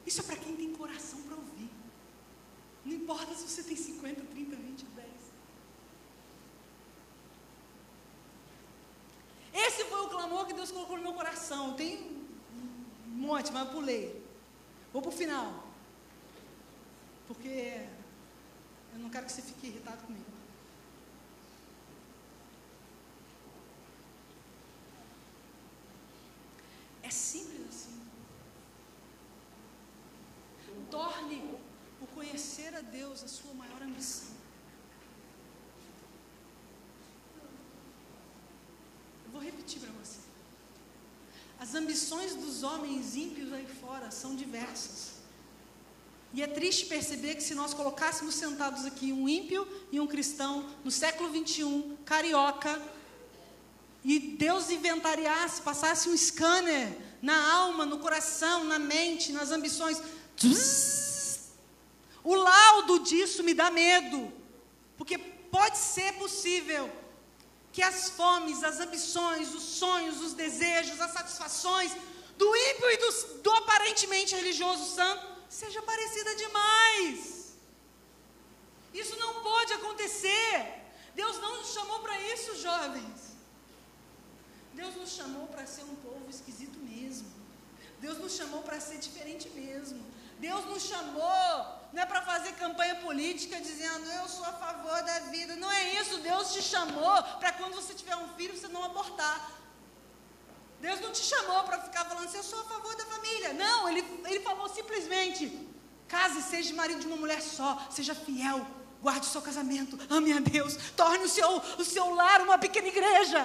Isso 0.06 0.22
é 0.22 0.24
para 0.24 0.38
quem 0.38 0.56
tem 0.56 0.74
coração 0.74 1.22
para 1.24 1.36
ouvir. 1.36 1.70
Não 2.86 2.94
importa 2.94 3.34
se 3.36 3.48
você 3.48 3.64
tem 3.64 3.76
50, 3.76 4.22
30, 4.22 4.56
20, 4.56 4.86
10. 4.86 5.08
Esse 9.54 9.84
foi 9.86 10.02
o 10.02 10.10
clamor 10.10 10.46
que 10.46 10.54
Deus 10.54 10.72
colocou 10.72 10.96
no 10.96 11.04
meu 11.04 11.14
coração. 11.14 11.74
Tem 11.74 11.98
um 13.08 13.10
monte, 13.10 13.52
mas 13.52 13.68
eu 13.68 13.74
pulei. 13.74 14.26
Vou 14.94 15.02
para 15.02 15.10
o 15.10 15.12
final. 15.12 15.68
Porque 17.28 17.86
eu 18.94 19.00
não 19.00 19.10
quero 19.10 19.26
que 19.26 19.34
você 19.34 19.42
fique 19.42 19.68
irritado 19.68 20.04
comigo. 20.04 20.27
É 27.08 27.10
simples 27.10 27.62
assim. 27.70 27.98
Torne 30.92 31.42
o 32.02 32.08
conhecer 32.08 32.76
a 32.76 32.82
Deus 32.82 33.24
a 33.24 33.28
sua 33.30 33.54
maior 33.54 33.82
ambição. 33.82 34.36
Eu 39.26 39.32
vou 39.32 39.42
repetir 39.42 39.80
para 39.80 39.92
você. 39.92 40.20
As 41.58 41.74
ambições 41.76 42.36
dos 42.36 42.64
homens 42.64 43.16
ímpios 43.16 43.54
aí 43.54 43.68
fora 43.80 44.12
são 44.12 44.36
diversas. 44.36 45.14
E 46.34 46.44
é 46.44 46.48
triste 46.48 46.88
perceber 46.88 47.36
que 47.36 47.44
se 47.44 47.56
nós 47.56 47.74
colocássemos 47.74 48.36
sentados 48.36 48.86
aqui 48.86 49.14
um 49.14 49.30
ímpio 49.30 49.66
e 49.94 50.00
um 50.00 50.08
cristão 50.08 50.70
no 50.84 50.92
século 50.92 51.30
21, 51.30 51.96
carioca, 52.04 52.82
e 54.04 54.20
Deus 54.20 54.70
inventariasse, 54.70 55.62
passasse 55.62 56.10
um 56.10 56.16
scanner 56.16 56.98
na 57.22 57.54
alma, 57.54 57.86
no 57.86 58.00
coração, 58.00 58.64
na 58.64 58.80
mente, 58.80 59.32
nas 59.32 59.52
ambições, 59.52 60.02
o 62.24 62.36
laudo 62.36 63.00
disso 63.00 63.44
me 63.44 63.54
dá 63.54 63.72
medo, 63.72 64.32
porque 64.98 65.18
pode 65.18 65.78
ser 65.78 66.14
possível 66.14 66.92
que 67.72 67.82
as 67.82 68.10
fomes, 68.10 68.64
as 68.64 68.80
ambições, 68.80 69.54
os 69.54 69.64
sonhos, 69.64 70.22
os 70.22 70.34
desejos, 70.34 71.00
as 71.00 71.12
satisfações 71.12 71.92
do 72.38 72.56
ímpio 72.56 72.92
e 72.92 72.98
do, 72.98 73.42
do 73.44 73.52
aparentemente 73.52 74.36
religioso 74.36 74.96
santo 74.96 75.26
seja 75.50 75.82
parecida 75.82 76.36
demais. 76.36 77.56
Isso 78.94 79.16
não 79.18 79.42
pode 79.42 79.74
acontecer. 79.74 80.84
Deus 81.16 81.38
não 81.40 81.58
nos 81.58 81.74
chamou 81.74 82.00
para 82.00 82.20
isso, 82.34 82.62
jovens. 82.62 83.27
Deus 84.80 84.96
nos 84.96 85.12
chamou 85.20 85.48
para 85.48 85.66
ser 85.66 85.84
um 85.92 85.96
povo 85.96 86.30
esquisito 86.30 86.78
mesmo. 86.80 87.28
Deus 88.00 88.18
nos 88.24 88.34
chamou 88.40 88.62
para 88.62 88.80
ser 88.80 88.98
diferente 89.00 89.50
mesmo. 89.50 90.00
Deus 90.40 90.64
nos 90.66 90.84
chamou 90.84 91.78
não 91.94 92.04
é 92.04 92.06
para 92.06 92.22
fazer 92.22 92.52
campanha 92.64 92.96
política 93.08 93.60
dizendo 93.60 94.06
eu 94.20 94.28
sou 94.28 94.46
a 94.46 94.54
favor 94.54 95.02
da 95.10 95.20
vida. 95.36 95.56
Não 95.56 95.72
é 95.72 95.84
isso. 96.00 96.20
Deus 96.20 96.54
te 96.54 96.62
chamou 96.62 97.16
para 97.40 97.54
quando 97.54 97.74
você 97.74 97.94
tiver 97.96 98.16
um 98.18 98.30
filho 98.36 98.56
você 98.56 98.68
não 98.68 98.84
abortar. 98.84 99.52
Deus 100.80 101.02
não 101.02 101.12
te 101.12 101.24
chamou 101.24 101.64
para 101.64 101.82
ficar 101.82 102.06
falando 102.06 102.26
assim, 102.26 102.38
eu 102.38 102.44
sou 102.44 102.60
a 102.60 102.66
favor 102.66 102.96
da 102.96 103.06
família. 103.06 103.54
Não, 103.54 103.90
ele, 103.90 104.02
ele 104.26 104.42
falou 104.42 104.70
simplesmente: 104.70 105.68
case, 106.08 106.44
seja 106.44 106.76
marido 106.76 107.00
de 107.00 107.08
uma 107.08 107.18
mulher 107.18 107.42
só, 107.42 107.88
seja 107.90 108.14
fiel, 108.14 108.60
guarde 109.02 109.26
o 109.26 109.32
seu 109.32 109.42
casamento, 109.42 109.98
ame 110.08 110.34
a 110.34 110.40
Deus, 110.40 110.78
torne 110.96 111.24
o 111.26 111.30
seu, 111.30 111.50
o 111.80 111.84
seu 111.84 112.14
lar 112.14 112.42
uma 112.42 112.60
pequena 112.60 112.90
igreja. 112.90 113.42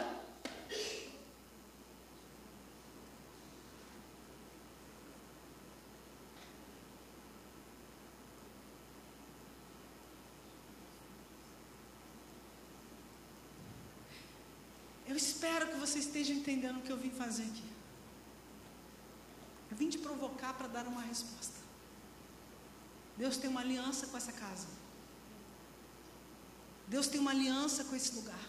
Eu 15.13 15.19
espero 15.53 15.71
que 15.71 15.77
você 15.77 15.99
esteja 15.99 16.33
entendendo 16.33 16.79
o 16.79 16.83
que 16.83 16.91
eu 16.91 16.97
vim 16.97 17.11
fazer 17.11 17.43
aqui. 17.43 17.69
Eu 19.71 19.77
vim 19.77 19.89
te 19.91 19.99
provocar 19.99 20.55
para 20.55 20.67
dar 20.67 20.87
uma 20.87 21.03
resposta. 21.03 21.61
Deus 23.19 23.37
tem 23.37 23.51
uma 23.51 23.61
aliança 23.61 24.07
com 24.07 24.17
essa 24.17 24.33
casa. 24.33 24.67
Deus 26.89 27.07
tem 27.07 27.21
uma 27.21 27.33
aliança 27.33 27.85
com 27.85 27.95
esse 27.95 28.15
lugar. 28.15 28.45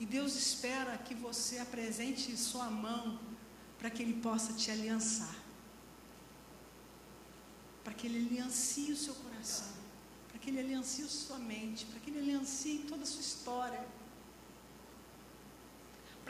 E 0.00 0.06
Deus 0.06 0.34
espera 0.34 0.96
que 0.96 1.14
você 1.14 1.58
apresente 1.58 2.34
sua 2.36 2.70
mão 2.70 3.20
para 3.78 3.90
que 3.90 4.02
Ele 4.02 4.14
possa 4.14 4.54
te 4.54 4.70
aliançar. 4.70 5.36
Para 7.84 7.92
que 7.92 8.06
Ele 8.06 8.26
aliancie 8.26 8.92
o 8.92 8.96
seu 8.96 9.14
coração. 9.14 9.74
Para 10.28 10.38
que 10.38 10.48
Ele 10.48 10.60
aliancie 10.60 11.06
sua 11.06 11.38
mente. 11.38 11.84
Para 11.84 12.00
que 12.00 12.10
Ele 12.10 12.20
aliancie 12.20 12.86
toda 12.88 13.02
a 13.02 13.06
sua 13.06 13.20
história 13.20 14.01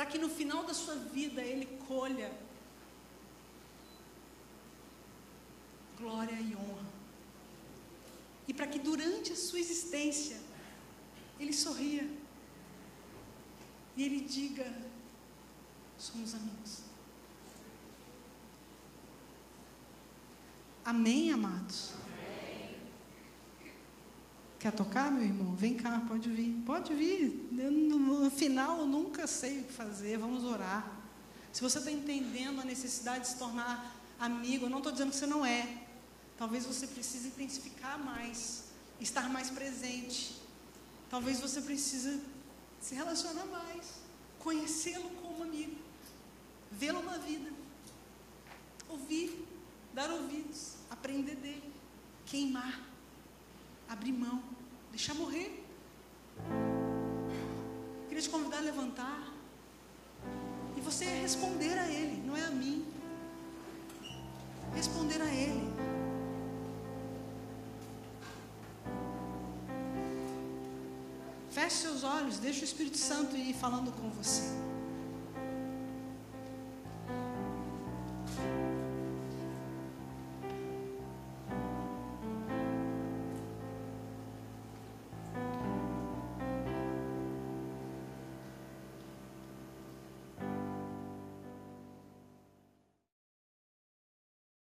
para 0.03 0.11
que 0.11 0.19
no 0.19 0.29
final 0.29 0.65
da 0.65 0.75
sua 0.75 0.97
vida 0.97 1.41
ele 1.41 1.65
colha 1.87 2.37
glória 5.97 6.35
e 6.35 6.57
honra. 6.57 6.93
E 8.49 8.53
para 8.53 8.67
que 8.67 8.81
durante 8.81 9.33
a 9.33 9.37
sua 9.37 9.61
existência 9.61 10.41
ele 11.39 11.53
sorria 11.53 12.11
e 13.97 14.03
ele 14.03 14.23
diga: 14.23 14.67
somos 15.97 16.35
amigos. 16.35 16.81
Amém, 20.85 21.31
amados? 21.31 22.02
Quer 24.63 24.71
tocar, 24.71 25.11
meu 25.11 25.25
irmão? 25.25 25.57
Vem 25.57 25.75
cá, 25.75 26.01
pode 26.07 26.31
vir. 26.31 26.55
Pode 26.65 26.95
vir. 26.95 27.49
no, 27.51 28.31
final 28.31 28.79
eu 28.79 28.87
nunca 28.87 29.27
sei 29.27 29.59
o 29.59 29.65
que 29.65 29.73
fazer. 29.73 30.17
Vamos 30.17 30.45
orar. 30.45 30.89
Se 31.53 31.61
você 31.61 31.79
está 31.79 31.91
entendendo 31.91 32.61
a 32.61 32.65
necessidade 32.65 33.25
de 33.25 33.31
se 33.31 33.39
tornar 33.39 33.93
amigo, 34.21 34.67
eu 34.67 34.71
não 34.71 34.79
estou 34.79 34.93
dizendo 34.93 35.11
que 35.11 35.17
você 35.17 35.27
não 35.27 35.45
é. 35.45 35.83
Talvez 36.39 36.65
você 36.65 36.87
precise 36.87 37.27
intensificar 37.27 37.99
mais, 37.99 38.67
estar 39.01 39.29
mais 39.29 39.51
presente. 39.51 40.41
Talvez 41.11 41.41
você 41.41 41.61
precise 41.61 42.23
se 42.81 42.95
relacionar 42.95 43.47
mais, 43.47 43.95
conhecê-lo 44.39 45.11
como 45.23 45.43
amigo, 45.43 45.77
vê-lo 46.71 47.03
na 47.03 47.19
vida, 47.19 47.51
ouvir, 48.89 49.45
dar 49.93 50.09
ouvidos, 50.09 50.75
aprender 50.89 51.35
dele, 51.35 51.73
queimar, 52.27 52.81
abrir 53.89 54.13
mão. 54.13 54.52
Deixar 54.93 55.15
morrer. 55.15 55.65
Queria 58.09 58.23
te 58.23 58.29
convidar 58.29 58.59
a 58.59 58.61
levantar. 58.61 59.33
E 60.77 60.81
você 60.81 61.07
responder 61.07 61.79
a 61.79 61.89
Ele, 61.89 62.23
não 62.27 62.37
é 62.37 62.45
a 62.45 62.51
mim. 62.51 62.87
Responder 64.75 65.21
a 65.21 65.33
Ele. 65.35 65.73
Feche 71.51 71.77
seus 71.77 72.05
olhos, 72.05 72.39
deixa 72.39 72.61
o 72.61 72.65
Espírito 72.65 72.99
Santo 72.99 73.35
ir 73.35 73.55
falando 73.55 73.91
com 73.93 74.11
você. 74.11 74.72